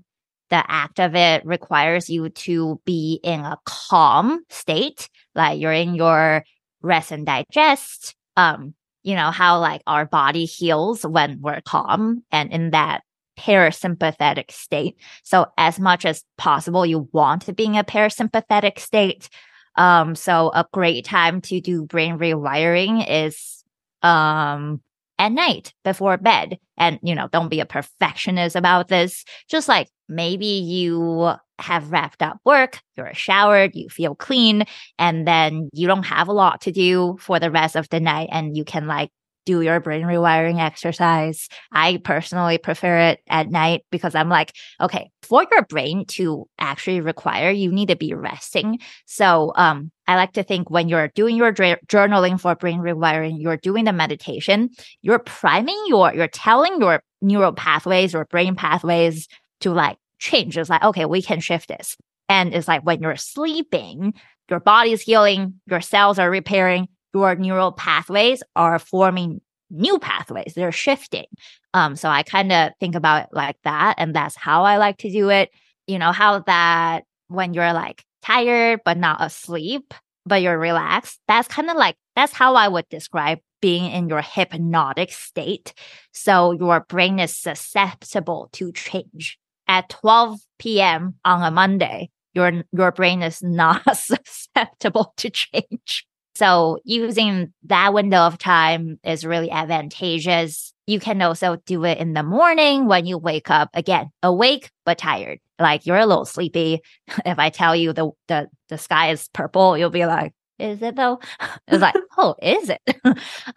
the 0.49 0.63
act 0.71 0.99
of 0.99 1.15
it 1.15 1.45
requires 1.45 2.09
you 2.09 2.29
to 2.29 2.81
be 2.85 3.19
in 3.23 3.41
a 3.41 3.57
calm 3.65 4.43
state, 4.49 5.09
like 5.35 5.59
you're 5.59 5.73
in 5.73 5.95
your 5.95 6.43
rest 6.81 7.11
and 7.11 7.25
digest. 7.25 8.15
Um, 8.37 8.73
you 9.03 9.15
know 9.15 9.31
how 9.31 9.59
like 9.59 9.81
our 9.85 10.05
body 10.05 10.45
heals 10.45 11.05
when 11.05 11.41
we're 11.41 11.61
calm 11.61 12.23
and 12.31 12.51
in 12.53 12.71
that 12.71 13.03
parasympathetic 13.37 14.51
state. 14.51 14.97
So 15.23 15.47
as 15.57 15.79
much 15.79 16.05
as 16.05 16.23
possible, 16.37 16.85
you 16.85 17.09
want 17.11 17.43
to 17.43 17.53
be 17.53 17.65
in 17.65 17.75
a 17.75 17.83
parasympathetic 17.83 18.79
state. 18.79 19.29
Um, 19.75 20.15
so 20.15 20.51
a 20.53 20.65
great 20.71 21.05
time 21.05 21.41
to 21.41 21.59
do 21.59 21.83
brain 21.85 22.17
rewiring 22.17 23.05
is 23.07 23.63
um 24.01 24.81
at 25.19 25.31
night 25.31 25.73
before 25.83 26.17
bed. 26.17 26.57
And 26.77 26.99
you 27.03 27.15
know, 27.15 27.27
don't 27.31 27.49
be 27.49 27.59
a 27.59 27.65
perfectionist 27.65 28.55
about 28.55 28.87
this. 28.87 29.23
Just 29.49 29.67
like 29.67 29.87
maybe 30.09 30.45
you 30.45 31.33
have 31.59 31.91
wrapped 31.91 32.21
up 32.21 32.39
work, 32.45 32.81
you're 32.97 33.13
showered, 33.13 33.75
you 33.75 33.89
feel 33.89 34.15
clean, 34.15 34.65
and 34.97 35.27
then 35.27 35.69
you 35.73 35.87
don't 35.87 36.03
have 36.03 36.27
a 36.27 36.33
lot 36.33 36.61
to 36.61 36.71
do 36.71 37.17
for 37.19 37.39
the 37.39 37.51
rest 37.51 37.75
of 37.75 37.87
the 37.89 37.99
night 37.99 38.29
and 38.31 38.57
you 38.57 38.65
can 38.65 38.87
like 38.87 39.11
do 39.45 39.61
your 39.61 39.79
brain 39.79 40.03
rewiring 40.03 40.59
exercise. 40.59 41.47
I 41.71 41.99
personally 42.03 42.57
prefer 42.57 42.97
it 42.99 43.19
at 43.27 43.49
night 43.49 43.83
because 43.91 44.15
I'm 44.15 44.29
like, 44.29 44.53
okay, 44.81 45.11
for 45.21 45.45
your 45.51 45.63
brain 45.63 46.05
to 46.09 46.47
actually 46.59 47.01
rewire, 47.01 47.57
you 47.57 47.71
need 47.71 47.89
to 47.89 47.95
be 47.95 48.13
resting. 48.13 48.79
So, 49.05 49.51
um, 49.55 49.91
I 50.07 50.15
like 50.15 50.33
to 50.33 50.43
think 50.43 50.69
when 50.69 50.89
you're 50.89 51.07
doing 51.09 51.37
your 51.37 51.53
journaling 51.53 52.39
for 52.39 52.55
brain 52.55 52.79
rewiring, 52.79 53.35
you're 53.37 53.57
doing 53.57 53.85
the 53.85 53.93
meditation, 53.93 54.69
you're 55.01 55.19
priming 55.19 55.81
your, 55.87 56.13
you're 56.13 56.27
telling 56.27 56.81
your 56.81 57.01
neural 57.21 57.53
pathways 57.53 58.13
or 58.13 58.25
brain 58.25 58.55
pathways 58.55 59.27
to 59.61 59.71
like 59.71 59.97
change. 60.19 60.57
It's 60.57 60.69
like, 60.69 60.83
okay, 60.83 61.05
we 61.05 61.21
can 61.21 61.39
shift 61.39 61.69
this. 61.69 61.95
And 62.29 62.53
it's 62.53 62.67
like 62.67 62.83
when 62.83 63.01
you're 63.01 63.15
sleeping, 63.15 64.13
your 64.49 64.59
body's 64.59 65.01
healing, 65.01 65.59
your 65.67 65.81
cells 65.81 66.19
are 66.19 66.29
repairing, 66.29 66.87
your 67.13 67.35
neural 67.35 67.71
pathways 67.71 68.43
are 68.55 68.79
forming 68.79 69.41
new 69.69 69.99
pathways. 69.99 70.53
They're 70.55 70.71
shifting. 70.71 71.25
Um, 71.73 71.95
so 71.95 72.09
I 72.09 72.23
kind 72.23 72.51
of 72.51 72.71
think 72.79 72.95
about 72.95 73.23
it 73.23 73.29
like 73.31 73.57
that. 73.63 73.95
And 73.97 74.15
that's 74.15 74.35
how 74.35 74.63
I 74.63 74.77
like 74.77 74.97
to 74.99 75.11
do 75.11 75.29
it. 75.29 75.49
You 75.87 75.99
know, 75.99 76.11
how 76.11 76.39
that 76.39 77.03
when 77.27 77.53
you're 77.53 77.73
like 77.73 78.03
tired, 78.21 78.81
but 78.85 78.97
not 78.97 79.21
asleep, 79.21 79.93
but 80.25 80.41
you're 80.41 80.57
relaxed, 80.57 81.19
that's 81.27 81.47
kind 81.47 81.69
of 81.69 81.75
like, 81.75 81.95
that's 82.15 82.33
how 82.33 82.55
I 82.55 82.67
would 82.67 82.87
describe 82.89 83.39
being 83.61 83.91
in 83.91 84.09
your 84.09 84.21
hypnotic 84.21 85.11
state. 85.11 85.73
So 86.11 86.51
your 86.51 86.81
brain 86.81 87.19
is 87.19 87.35
susceptible 87.35 88.49
to 88.53 88.71
change. 88.71 89.37
At 89.67 89.89
12 89.89 90.39
p.m. 90.59 91.15
on 91.23 91.41
a 91.41 91.49
Monday, 91.49 92.09
your, 92.33 92.63
your 92.71 92.91
brain 92.91 93.23
is 93.23 93.41
not 93.41 93.81
susceptible 93.97 95.13
to 95.17 95.29
change. 95.29 96.05
So 96.35 96.79
using 96.83 97.53
that 97.65 97.93
window 97.93 98.17
of 98.17 98.37
time 98.37 98.99
is 99.03 99.25
really 99.25 99.51
advantageous. 99.51 100.73
You 100.87 100.99
can 100.99 101.21
also 101.21 101.57
do 101.65 101.85
it 101.85 101.99
in 101.99 102.13
the 102.13 102.23
morning 102.23 102.87
when 102.87 103.05
you 103.05 103.17
wake 103.17 103.49
up 103.49 103.69
again, 103.73 104.09
awake 104.21 104.69
but 104.85 104.97
tired. 104.97 105.39
Like 105.59 105.85
you're 105.85 105.97
a 105.97 106.05
little 106.05 106.25
sleepy. 106.25 106.81
If 107.25 107.39
I 107.39 107.49
tell 107.49 107.75
you 107.75 107.93
the 107.93 108.11
the, 108.27 108.47
the 108.69 108.77
sky 108.77 109.11
is 109.11 109.29
purple, 109.33 109.77
you'll 109.77 109.89
be 109.91 110.05
like, 110.05 110.33
is 110.59 110.81
it 110.81 110.95
though? 110.95 111.19
It's 111.67 111.81
like, 111.81 111.95
oh, 112.17 112.35
is 112.41 112.69
it? 112.69 112.81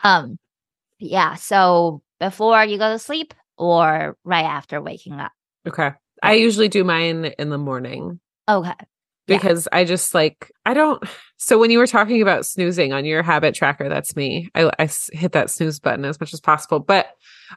um 0.05 0.39
yeah. 0.99 1.35
So 1.35 2.03
before 2.21 2.65
you 2.65 2.79
go 2.79 2.93
to 2.93 2.99
sleep 2.99 3.35
or 3.59 4.17
right 4.25 4.45
after 4.45 4.81
waking 4.81 5.15
up. 5.15 5.33
Okay. 5.67 5.91
I 6.23 6.35
usually 6.35 6.69
do 6.69 6.85
mine 6.85 7.27
in 7.39 7.51
the 7.51 7.59
morning 7.59 8.21
Okay. 8.49 8.69
Yeah. 9.27 9.39
because 9.39 9.67
I 9.73 9.85
just 9.85 10.15
like, 10.15 10.51
I 10.65 10.73
don't. 10.75 11.03
So 11.39 11.59
when 11.59 11.71
you 11.71 11.79
were 11.79 11.87
talking 11.87 12.23
about 12.23 12.47
snoozing 12.47 12.93
on 12.93 13.05
your 13.05 13.23
habit 13.23 13.55
tracker, 13.55 13.89
that's 13.89 14.17
me. 14.17 14.49
I 14.55 14.89
hit 15.13 15.33
that 15.33 15.51
snooze 15.51 15.79
button 15.79 16.05
as 16.05 16.19
much 16.19 16.33
as 16.33 16.41
possible, 16.41 16.81
but 16.81 17.09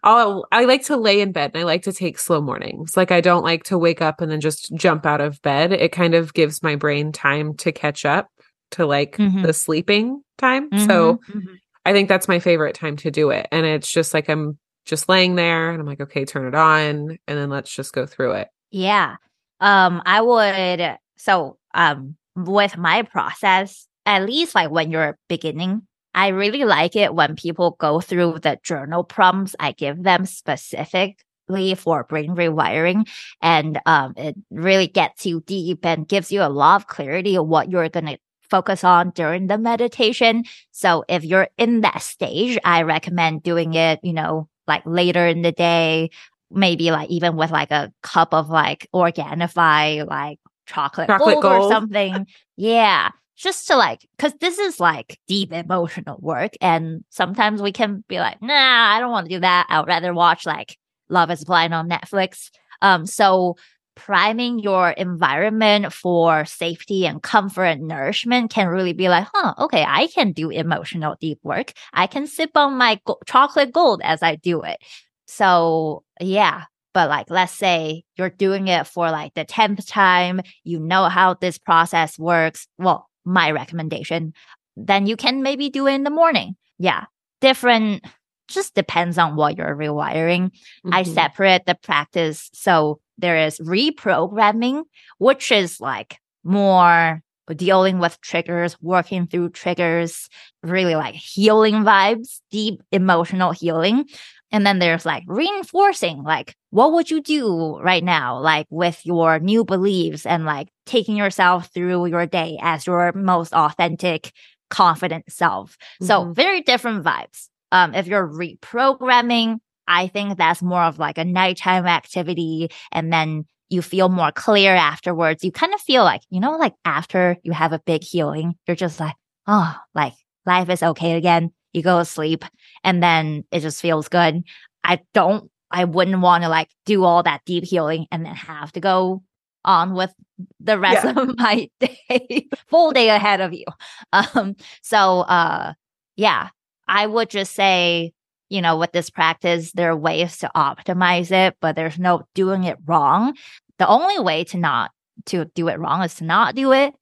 I'll, 0.03 0.45
I 0.51 0.65
like 0.65 0.83
to 0.85 0.97
lay 0.97 1.21
in 1.21 1.31
bed 1.31 1.51
and 1.53 1.61
I 1.61 1.65
like 1.65 1.83
to 1.83 1.93
take 1.93 2.19
slow 2.19 2.41
mornings. 2.41 2.97
Like 2.97 3.11
I 3.11 3.21
don't 3.21 3.43
like 3.43 3.63
to 3.65 3.77
wake 3.77 4.01
up 4.01 4.19
and 4.21 4.29
then 4.31 4.41
just 4.41 4.73
jump 4.75 5.05
out 5.05 5.21
of 5.21 5.41
bed. 5.41 5.71
It 5.71 5.91
kind 5.93 6.13
of 6.13 6.33
gives 6.33 6.61
my 6.61 6.75
brain 6.75 7.11
time 7.11 7.55
to 7.57 7.71
catch 7.71 8.05
up 8.05 8.27
to 8.71 8.85
like 8.85 9.15
Mhm. 9.17 9.43
the 9.43 9.53
sleeping 9.53 10.21
time. 10.37 10.69
So 10.77 11.15
Mhm, 11.29 11.41
mhm. 11.41 11.55
I 11.85 11.93
think 11.93 12.09
that's 12.09 12.27
my 12.27 12.39
favorite 12.39 12.75
time 12.75 12.97
to 12.97 13.09
do 13.11 13.29
it. 13.29 13.47
And 13.51 13.65
it's 13.65 13.89
just 13.91 14.13
like 14.13 14.29
I'm 14.29 14.57
just 14.85 15.07
laying 15.07 15.35
there 15.35 15.71
and 15.71 15.79
I'm 15.79 15.87
like, 15.87 16.01
okay, 16.01 16.25
turn 16.25 16.47
it 16.47 16.55
on. 16.55 17.17
And 17.27 17.37
then 17.39 17.49
let's 17.49 17.73
just 17.73 17.93
go 17.93 18.05
through 18.05 18.33
it. 18.33 18.49
Yeah. 18.71 19.15
Um, 19.61 20.01
I 20.05 20.21
would 20.21 20.97
so 21.17 21.57
um 21.73 22.15
with 22.35 22.77
my 22.77 23.03
process, 23.03 23.87
at 24.05 24.25
least 24.25 24.55
like 24.55 24.71
when 24.71 24.91
you're 24.91 25.17
beginning, 25.27 25.83
I 26.13 26.29
really 26.29 26.65
like 26.65 26.95
it 26.95 27.13
when 27.13 27.35
people 27.35 27.75
go 27.79 28.01
through 28.01 28.39
the 28.39 28.59
journal 28.63 29.03
prompts 29.03 29.55
I 29.59 29.71
give 29.73 30.03
them 30.03 30.25
specifically 30.25 31.75
for 31.75 32.03
brain 32.03 32.35
rewiring. 32.35 33.07
And 33.41 33.79
um 33.85 34.13
it 34.17 34.35
really 34.49 34.87
gets 34.87 35.25
you 35.25 35.41
deep 35.45 35.85
and 35.85 36.07
gives 36.07 36.31
you 36.31 36.41
a 36.41 36.49
lot 36.49 36.81
of 36.81 36.87
clarity 36.87 37.35
of 37.37 37.47
what 37.47 37.69
you're 37.69 37.89
gonna 37.89 38.17
focus 38.49 38.83
on 38.83 39.11
during 39.11 39.47
the 39.47 39.57
meditation. 39.57 40.43
So 40.71 41.05
if 41.07 41.23
you're 41.23 41.49
in 41.57 41.81
that 41.81 42.01
stage, 42.01 42.57
I 42.65 42.81
recommend 42.83 43.43
doing 43.43 43.73
it, 43.75 43.99
you 44.03 44.13
know, 44.13 44.49
like 44.67 44.83
later 44.85 45.27
in 45.27 45.41
the 45.43 45.51
day, 45.51 46.09
maybe 46.51 46.91
like 46.91 47.09
even 47.09 47.35
with 47.35 47.51
like 47.51 47.71
a 47.71 47.91
cup 48.01 48.33
of 48.33 48.49
like 48.49 48.87
Organifi, 48.93 50.07
like 50.07 50.39
chocolate, 50.69 51.07
Chocolate 51.07 51.41
gold, 51.41 51.63
or 51.63 51.69
something. 51.69 52.27
yeah. 52.55 53.09
Just 53.35 53.67
to 53.67 53.77
like, 53.77 54.05
cause 54.17 54.33
this 54.41 54.59
is 54.59 54.81
like 54.81 55.17
deep 55.25 55.53
emotional 55.53 56.17
work. 56.19 56.53
And 56.59 57.05
sometimes 57.09 57.61
we 57.61 57.71
can 57.71 58.03
be 58.09 58.19
like, 58.19 58.41
nah, 58.41 58.53
I 58.53 58.99
don't 58.99 59.11
want 59.11 59.29
to 59.29 59.35
do 59.35 59.39
that. 59.39 59.65
I'd 59.69 59.87
rather 59.87 60.13
watch 60.13 60.45
like 60.45 60.77
Love 61.07 61.31
is 61.31 61.45
Blind 61.45 61.73
on 61.73 61.89
Netflix. 61.89 62.49
Um, 62.81 63.05
so 63.05 63.55
priming 63.95 64.59
your 64.59 64.89
environment 64.91 65.93
for 65.93 66.43
safety 66.45 67.05
and 67.07 67.23
comfort 67.23 67.63
and 67.63 67.87
nourishment 67.87 68.51
can 68.51 68.67
really 68.67 68.93
be 68.93 69.07
like, 69.09 69.27
huh, 69.33 69.53
okay, 69.57 69.85
I 69.87 70.07
can 70.07 70.33
do 70.33 70.49
emotional 70.49 71.15
deep 71.19 71.39
work. 71.43 71.71
I 71.93 72.07
can 72.07 72.27
sip 72.27 72.51
on 72.55 72.73
my 72.75 72.99
go- 73.05 73.19
chocolate 73.25 73.71
gold 73.71 74.01
as 74.03 74.21
I 74.21 74.35
do 74.35 74.61
it. 74.63 74.79
So 75.27 76.03
yeah, 76.19 76.65
but 76.93 77.09
like 77.09 77.29
let's 77.29 77.53
say 77.53 78.03
you're 78.17 78.29
doing 78.29 78.67
it 78.67 78.87
for 78.87 79.11
like 79.11 79.33
the 79.33 79.45
10th 79.45 79.87
time, 79.87 80.41
you 80.63 80.79
know 80.79 81.09
how 81.09 81.35
this 81.35 81.57
process 81.57 82.17
works. 82.17 82.67
Well, 82.77 83.09
my 83.25 83.51
recommendation, 83.51 84.33
then 84.75 85.07
you 85.07 85.15
can 85.15 85.43
maybe 85.43 85.69
do 85.69 85.87
it 85.87 85.93
in 85.93 86.03
the 86.03 86.09
morning. 86.09 86.55
Yeah. 86.77 87.05
Different 87.41 88.03
just 88.47 88.73
depends 88.73 89.17
on 89.17 89.35
what 89.35 89.57
you're 89.57 89.75
rewiring. 89.75 90.45
Mm-hmm. 90.45 90.93
I 90.93 91.03
separate 91.03 91.65
the 91.65 91.75
practice. 91.75 92.49
So 92.53 92.99
there 93.17 93.37
is 93.37 93.59
reprogramming, 93.59 94.83
which 95.19 95.51
is 95.51 95.79
like 95.79 96.17
more 96.43 97.21
dealing 97.55 97.99
with 97.99 98.19
triggers, 98.21 98.79
working 98.81 99.27
through 99.27 99.49
triggers, 99.49 100.29
really 100.63 100.95
like 100.95 101.15
healing 101.15 101.83
vibes, 101.83 102.41
deep 102.51 102.81
emotional 102.91 103.51
healing. 103.51 104.05
And 104.51 104.65
then 104.65 104.79
there's 104.79 105.05
like 105.05 105.23
reinforcing, 105.27 106.23
like, 106.23 106.55
what 106.71 106.93
would 106.93 107.11
you 107.11 107.21
do 107.21 107.77
right 107.79 108.03
now? 108.03 108.39
Like 108.39 108.67
with 108.69 109.05
your 109.05 109.39
new 109.39 109.63
beliefs 109.63 110.25
and 110.25 110.45
like 110.45 110.69
taking 110.85 111.15
yourself 111.15 111.69
through 111.73 112.07
your 112.07 112.25
day 112.25 112.57
as 112.61 112.87
your 112.87 113.11
most 113.13 113.53
authentic, 113.53 114.31
confident 114.69 115.31
self. 115.31 115.77
Mm-hmm. 115.77 116.05
So 116.05 116.33
very 116.33 116.61
different 116.61 117.03
vibes. 117.03 117.47
Um, 117.71 117.93
if 117.93 118.07
you're 118.07 118.27
reprogramming, 118.27 119.57
I 119.87 120.07
think 120.07 120.37
that's 120.37 120.61
more 120.61 120.83
of 120.83 120.99
like 120.99 121.17
a 121.17 121.25
nighttime 121.25 121.85
activity. 121.85 122.69
And 122.91 123.13
then 123.13 123.45
you 123.69 123.81
feel 123.83 124.09
more 124.09 124.31
clear 124.31 124.73
afterwards. 124.73 125.43
You 125.43 125.51
kind 125.51 125.73
of 125.73 125.81
feel 125.81 126.03
like, 126.03 126.21
you 126.29 126.39
know, 126.39 126.57
like 126.57 126.73
after 126.85 127.37
you 127.43 127.51
have 127.51 127.71
a 127.71 127.79
big 127.79 128.03
healing, 128.03 128.55
you're 128.67 128.75
just 128.75 128.99
like, 128.99 129.15
oh, 129.45 129.75
like 129.93 130.13
life 130.45 130.69
is 130.69 130.81
okay 130.81 131.13
again. 131.13 131.51
You 131.73 131.83
go 131.83 131.99
to 131.99 132.05
sleep 132.05 132.45
and 132.83 133.01
then 133.01 133.45
it 133.51 133.59
just 133.61 133.81
feels 133.81 134.07
good. 134.07 134.43
I 134.83 134.99
don't, 135.13 135.49
I 135.71 135.85
wouldn't 135.85 136.21
want 136.21 136.43
to 136.43 136.49
like 136.49 136.69
do 136.85 137.03
all 137.03 137.23
that 137.23 137.41
deep 137.45 137.63
healing 137.63 138.07
and 138.11 138.25
then 138.25 138.33
have 138.33 138.71
to 138.73 138.79
go 138.79 139.23
on 139.65 139.93
with 139.93 140.13
the 140.59 140.79
rest 140.79 141.05
yeah. 141.05 141.11
of 141.17 141.37
my 141.37 141.69
day, 141.79 142.47
full 142.67 142.91
day 142.91 143.09
ahead 143.09 143.41
of 143.41 143.53
you. 143.53 143.65
Um, 144.13 144.55
so, 144.81 145.21
uh, 145.21 145.73
yeah, 146.15 146.49
I 146.87 147.05
would 147.05 147.29
just 147.29 147.53
say, 147.53 148.13
you 148.49 148.61
know, 148.61 148.77
with 148.77 148.91
this 148.91 149.09
practice, 149.09 149.71
there 149.73 149.91
are 149.91 149.97
ways 149.97 150.37
to 150.39 150.51
optimize 150.55 151.31
it, 151.31 151.55
but 151.61 151.75
there's 151.75 151.99
no 151.99 152.23
doing 152.33 152.63
it 152.63 152.77
wrong. 152.85 153.35
The 153.77 153.87
only 153.87 154.19
way 154.19 154.43
to 154.45 154.57
not 154.57 154.91
to 155.27 155.45
do 155.53 155.67
it 155.67 155.79
wrong 155.79 156.03
is 156.03 156.15
to 156.15 156.23
not 156.23 156.55
do 156.55 156.73
it. 156.73 156.93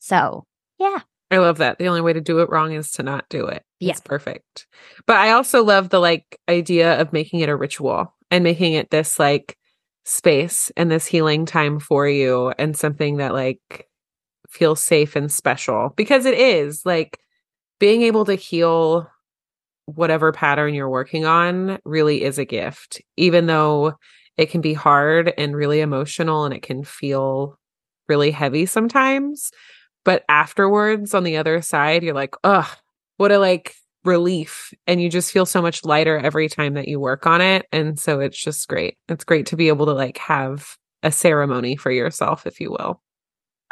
So, 0.00 0.44
yeah. 0.78 1.00
I 1.30 1.38
love 1.38 1.58
that. 1.58 1.78
The 1.78 1.88
only 1.88 2.00
way 2.00 2.12
to 2.12 2.20
do 2.20 2.38
it 2.38 2.50
wrong 2.50 2.72
is 2.72 2.90
to 2.92 3.02
not 3.02 3.28
do 3.28 3.46
it. 3.46 3.64
Yeah. 3.80 3.92
It's 3.92 4.00
perfect. 4.00 4.66
But 5.06 5.16
I 5.16 5.32
also 5.32 5.64
love 5.64 5.88
the 5.88 5.98
like 5.98 6.38
idea 6.48 7.00
of 7.00 7.12
making 7.12 7.40
it 7.40 7.48
a 7.48 7.56
ritual 7.56 8.14
and 8.30 8.44
making 8.44 8.74
it 8.74 8.90
this 8.90 9.18
like 9.18 9.56
space 10.04 10.70
and 10.76 10.90
this 10.90 11.06
healing 11.06 11.46
time 11.46 11.80
for 11.80 12.08
you 12.08 12.52
and 12.58 12.76
something 12.76 13.16
that 13.16 13.34
like 13.34 13.88
feels 14.48 14.80
safe 14.80 15.16
and 15.16 15.30
special 15.30 15.92
because 15.96 16.24
it 16.24 16.38
is 16.38 16.86
like 16.86 17.18
being 17.80 18.02
able 18.02 18.24
to 18.24 18.34
heal 18.34 19.10
whatever 19.86 20.32
pattern 20.32 20.74
you're 20.74 20.88
working 20.88 21.24
on 21.24 21.78
really 21.84 22.22
is 22.22 22.38
a 22.38 22.44
gift, 22.44 23.00
even 23.16 23.46
though 23.46 23.94
it 24.36 24.50
can 24.50 24.60
be 24.60 24.74
hard 24.74 25.32
and 25.36 25.56
really 25.56 25.80
emotional 25.80 26.44
and 26.44 26.54
it 26.54 26.62
can 26.62 26.84
feel 26.84 27.58
really 28.08 28.30
heavy 28.30 28.66
sometimes. 28.66 29.50
But 30.06 30.24
afterwards, 30.28 31.14
on 31.14 31.24
the 31.24 31.36
other 31.36 31.60
side, 31.60 32.04
you're 32.04 32.14
like, 32.14 32.36
oh, 32.44 32.72
what 33.16 33.32
a 33.32 33.40
like 33.40 33.74
relief. 34.04 34.72
And 34.86 35.02
you 35.02 35.10
just 35.10 35.32
feel 35.32 35.46
so 35.46 35.60
much 35.60 35.84
lighter 35.84 36.16
every 36.16 36.48
time 36.48 36.74
that 36.74 36.86
you 36.86 37.00
work 37.00 37.26
on 37.26 37.40
it. 37.40 37.66
And 37.72 37.98
so 37.98 38.20
it's 38.20 38.40
just 38.40 38.68
great. 38.68 38.96
It's 39.08 39.24
great 39.24 39.46
to 39.46 39.56
be 39.56 39.66
able 39.66 39.86
to 39.86 39.92
like 39.92 40.18
have 40.18 40.76
a 41.02 41.10
ceremony 41.10 41.74
for 41.74 41.90
yourself, 41.90 42.46
if 42.46 42.60
you 42.60 42.70
will. 42.70 43.02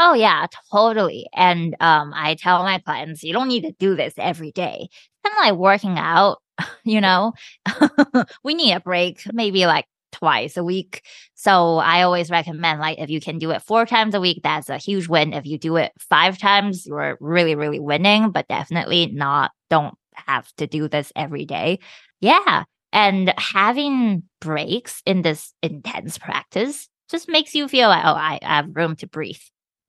Oh 0.01 0.15
yeah, 0.15 0.49
totally. 0.73 1.29
And 1.35 1.77
um, 1.79 2.13
I 2.13 2.35
tell 2.35 2.65
my 2.65 2.81
clients, 2.81 3.23
you 3.23 3.33
don't 3.33 3.47
need 3.47 3.63
to 3.63 3.73
do 3.79 3.95
this 3.95 4.15
every 4.19 4.51
day. 4.51 4.89
Kind 5.25 5.39
of 5.39 5.39
like 5.39 5.55
working 5.55 5.99
out, 5.99 6.39
you 6.85 7.01
know. 7.01 7.33
we 8.43 8.55
need 8.55 8.73
a 8.73 8.81
break, 8.81 9.23
maybe 9.33 9.67
like 9.67 9.87
twice 10.15 10.57
a 10.57 10.65
week. 10.65 11.03
So 11.35 11.79
I 11.79 12.03
always 12.03 12.31
recommend 12.31 12.81
like 12.81 12.99
if 12.99 13.11
you 13.11 13.21
can 13.21 13.39
do 13.39 13.51
it 13.51 13.63
four 13.63 13.85
times 13.85 14.15
a 14.15 14.21
week, 14.21 14.41
that's 14.43 14.69
a 14.69 14.79
huge 14.79 15.09
win. 15.09 15.33
If 15.33 15.45
you 15.45 15.59
do 15.59 15.77
it 15.77 15.93
five 15.99 16.39
times, 16.39 16.87
you're 16.87 17.19
really, 17.21 17.55
really 17.55 17.81
winning, 17.81 18.31
but 18.31 18.49
definitely 18.49 19.07
not 19.07 19.51
don't 19.69 19.97
have 20.15 20.51
to 20.57 20.67
do 20.67 20.89
this 20.89 21.13
every 21.17 21.45
day. 21.45 21.81
Yeah. 22.21 22.65
And 22.93 23.35
having 23.37 24.23
breaks 24.41 25.03
in 25.05 25.23
this 25.23 25.53
intense 25.63 26.17
practice 26.17 26.89
just 27.11 27.29
makes 27.29 27.55
you 27.55 27.67
feel 27.67 27.89
like, 27.89 28.05
oh, 28.05 28.15
I 28.15 28.39
have 28.43 28.75
room 28.75 28.95
to 28.97 29.09
breathe. 29.09 29.43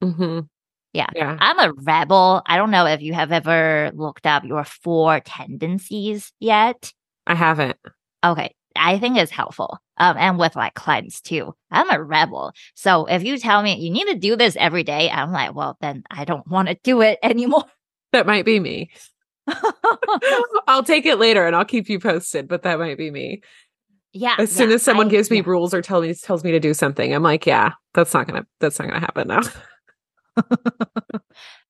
Mm-hmm. 0.04 0.40
Yeah. 0.94 1.10
yeah. 1.14 1.38
I'm 1.40 1.60
a 1.60 1.74
rebel. 1.74 2.42
I 2.48 2.58
don't 2.58 2.72
know 2.72 2.86
if 2.88 3.02
you 3.02 3.14
have 3.14 3.32
ever 3.32 3.92
looked 3.94 4.26
up 4.26 4.44
your 4.44 4.64
four 4.64 5.20
tendencies 5.20 6.32
yet. 6.40 6.92
I 7.28 7.36
haven't. 7.36 7.78
Okay. 8.24 8.56
I 8.76 9.00
think 9.00 9.18
is 9.18 9.32
helpful. 9.32 9.80
Um, 9.98 10.18
and 10.18 10.38
with 10.38 10.56
like 10.56 10.74
clients 10.74 11.22
too. 11.22 11.56
I'm 11.72 11.90
a 11.90 12.02
rebel. 12.02 12.54
So 12.76 13.06
if 13.06 13.24
you 13.24 13.38
tell 13.38 13.62
me 13.64 13.80
you 13.80 13.90
need 13.90 14.08
to 14.08 14.16
do 14.16 14.36
this 14.36 14.56
every 14.58 14.84
day, 14.84 15.10
I'm 15.10 15.32
like, 15.32 15.56
well, 15.56 15.78
then 15.82 16.04
I 16.10 16.26
don't 16.26 16.48
want 16.48 16.68
to 16.68 16.78
do 16.84 17.02
it 17.02 17.20
anymore. 17.24 17.66
That 18.12 18.28
might 18.28 18.46
be 18.46 18.62
me. 18.62 18.92
I'll 20.68 20.84
take 20.84 21.06
it 21.06 21.18
later 21.18 21.46
and 21.46 21.54
I'll 21.54 21.66
keep 21.66 21.90
you 21.90 22.00
posted, 22.00 22.48
but 22.48 22.64
that 22.64 22.80
might 22.80 22.98
be 22.98 23.12
me. 23.12 23.42
Yeah. 24.14 24.36
As 24.40 24.50
soon 24.54 24.72
as 24.72 24.82
someone 24.84 25.08
I, 25.08 25.10
gives 25.10 25.30
me 25.30 25.38
yeah. 25.38 25.44
rules 25.46 25.74
or 25.74 25.82
tells 25.82 26.06
me 26.06 26.14
tells 26.14 26.42
me 26.42 26.52
to 26.52 26.60
do 26.62 26.74
something, 26.74 27.14
I'm 27.14 27.24
like, 27.24 27.46
yeah, 27.46 27.74
that's 27.94 28.14
not 28.14 28.26
gonna 28.26 28.48
that's 28.62 28.80
not 28.80 28.88
gonna 28.88 29.02
happen 29.02 29.28
now. 29.28 29.42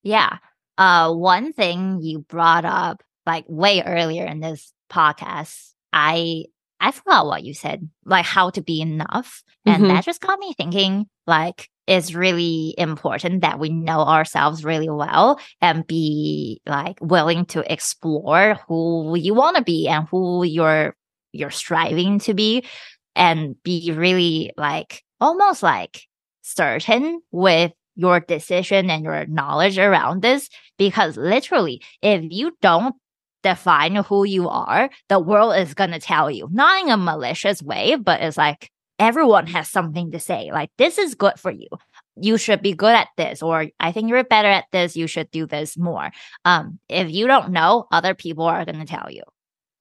yeah. 0.03 0.37
Uh, 0.77 1.11
one 1.13 1.53
thing 1.53 2.01
you 2.03 2.19
brought 2.19 2.65
up 2.65 3.01
like 3.25 3.45
way 3.47 3.81
earlier 3.81 4.25
in 4.25 4.39
this 4.39 4.71
podcast, 4.91 5.71
I 5.91 6.45
I 6.85 6.91
forgot 6.91 7.25
what 7.25 7.43
you 7.43 7.55
said, 7.55 7.89
like 8.05 8.25
how 8.25 8.51
to 8.51 8.61
be 8.61 8.79
enough. 8.79 9.43
And 9.65 9.77
mm-hmm. 9.83 9.87
that 9.87 10.05
just 10.05 10.21
got 10.21 10.37
me 10.37 10.53
thinking 10.53 11.07
like 11.25 11.67
it's 11.87 12.13
really 12.13 12.75
important 12.77 13.41
that 13.41 13.57
we 13.57 13.69
know 13.69 14.01
ourselves 14.01 14.63
really 14.63 14.89
well 14.89 15.39
and 15.61 15.87
be 15.87 16.61
like 16.67 16.99
willing 17.01 17.45
to 17.47 17.73
explore 17.73 18.59
who 18.67 19.17
you 19.17 19.33
want 19.33 19.57
to 19.57 19.63
be 19.63 19.87
and 19.87 20.07
who 20.09 20.43
you're 20.43 20.95
you're 21.31 21.49
striving 21.49 22.19
to 22.19 22.35
be 22.35 22.63
and 23.15 23.55
be 23.63 23.91
really 23.91 24.51
like 24.55 25.01
almost 25.19 25.63
like 25.63 26.03
certain 26.43 27.19
with 27.31 27.71
your 27.95 28.19
decision 28.19 28.91
and 28.91 29.05
your 29.05 29.25
knowledge 29.25 29.79
around 29.79 30.21
this 30.21 30.49
because 30.77 31.17
literally 31.17 31.81
if 32.03 32.23
you 32.29 32.55
don't 32.61 32.95
define 33.45 33.95
who 33.95 34.23
you 34.23 34.49
are 34.49 34.89
the 35.07 35.19
world 35.19 35.55
is 35.55 35.75
going 35.75 35.91
to 35.91 35.99
tell 35.99 36.31
you. 36.31 36.49
Not 36.51 36.83
in 36.83 36.89
a 36.89 36.97
malicious 36.97 37.61
way 37.61 37.95
but 37.95 38.19
it's 38.21 38.37
like 38.37 38.71
everyone 38.97 39.45
has 39.47 39.69
something 39.69 40.11
to 40.11 40.19
say. 40.19 40.51
Like 40.51 40.71
this 40.79 40.97
is 40.97 41.13
good 41.13 41.39
for 41.39 41.51
you. 41.51 41.67
You 42.15 42.39
should 42.39 42.63
be 42.63 42.73
good 42.73 42.95
at 42.95 43.09
this 43.17 43.43
or 43.43 43.67
i 43.79 43.91
think 43.91 44.09
you're 44.09 44.23
better 44.23 44.49
at 44.49 44.65
this. 44.71 44.95
You 44.95 45.05
should 45.05 45.29
do 45.29 45.45
this 45.45 45.77
more. 45.77 46.09
Um 46.43 46.79
if 46.89 47.11
you 47.11 47.27
don't 47.27 47.51
know 47.51 47.85
other 47.91 48.15
people 48.15 48.45
are 48.45 48.65
going 48.65 48.79
to 48.79 48.85
tell 48.85 49.09
you. 49.11 49.23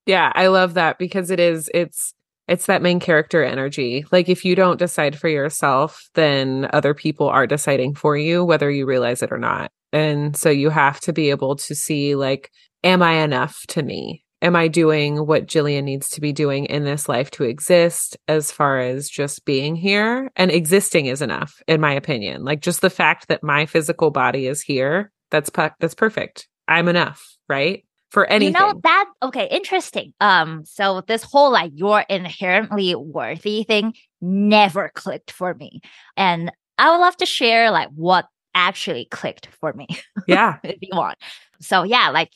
Yeah 0.04 0.30
i 0.34 0.48
love 0.48 0.74
that 0.74 0.98
because 0.98 1.30
it 1.30 1.40
is 1.40 1.70
it's 1.72 2.12
it's 2.46 2.66
that 2.66 2.82
main 2.82 3.00
character 3.00 3.42
energy. 3.42 4.04
Like 4.12 4.28
if 4.28 4.44
you 4.44 4.54
don't 4.54 4.78
decide 4.78 5.18
for 5.18 5.28
yourself, 5.28 6.10
then 6.12 6.68
other 6.74 6.92
people 6.92 7.26
are 7.26 7.46
deciding 7.46 7.94
for 7.94 8.18
you, 8.18 8.44
whether 8.44 8.70
you 8.70 8.84
realize 8.84 9.22
it 9.22 9.32
or 9.32 9.38
not. 9.38 9.72
And 9.95 10.36
so 10.36 10.51
you 10.51 10.70
have 10.70 11.01
to 11.03 11.12
be 11.12 11.30
able 11.30 11.55
to 11.57 11.74
see 11.74 12.16
like, 12.16 12.51
am 12.82 13.01
I 13.01 13.22
enough 13.22 13.62
to 13.68 13.82
me? 13.82 14.24
Am 14.42 14.57
I 14.57 14.68
doing 14.68 15.26
what 15.26 15.47
Jillian 15.47 15.84
needs 15.84 16.11
to 16.11 16.20
be 16.20 16.32
doing 16.32 16.66
in 16.66 16.84
this 16.84 17.09
life 17.09 17.30
to 17.30 17.45
exist 17.45 18.18
as 18.28 18.51
far 18.51 18.80
as 18.80 19.09
just 19.09 19.45
being 19.47 19.76
here? 19.76 20.30
And 20.36 20.51
existing 20.51 21.07
is 21.07 21.22
enough, 21.22 21.62
in 21.66 21.80
my 21.80 21.92
opinion. 21.92 22.45
Like 22.45 22.61
just 22.61 22.82
the 22.82 22.90
fact 22.90 23.28
that 23.28 23.45
my 23.45 23.64
physical 23.64 24.11
body 24.11 24.49
is 24.49 24.61
here, 24.61 25.12
that's 25.30 25.51
that's 25.80 25.95
perfect. 25.95 26.49
I'm 26.68 26.88
enough, 26.88 27.24
right? 27.49 27.84
for 28.14 28.26
anything. 28.26 28.55
You 28.55 28.61
know 28.61 28.80
that 28.84 29.07
okay, 29.24 29.49
interesting. 29.51 30.14
Um, 30.20 30.62
so 30.64 31.03
this 31.07 31.24
whole 31.24 31.51
like 31.51 31.72
you're 31.74 32.05
inherently 32.09 32.95
worthy 32.95 33.64
thing 33.64 33.92
never 34.22 34.90
clicked 34.95 35.32
for 35.32 35.53
me. 35.53 35.80
And 36.16 36.51
I 36.78 36.90
would 36.90 37.03
love 37.03 37.16
to 37.18 37.26
share 37.26 37.70
like 37.72 37.88
what 37.95 38.26
actually 38.55 39.07
clicked 39.11 39.46
for 39.61 39.72
me. 39.72 39.87
Yeah. 40.26 40.58
if 40.62 40.79
you 40.80 40.96
want. 40.96 41.18
So 41.61 41.83
yeah, 41.83 42.08
like 42.11 42.30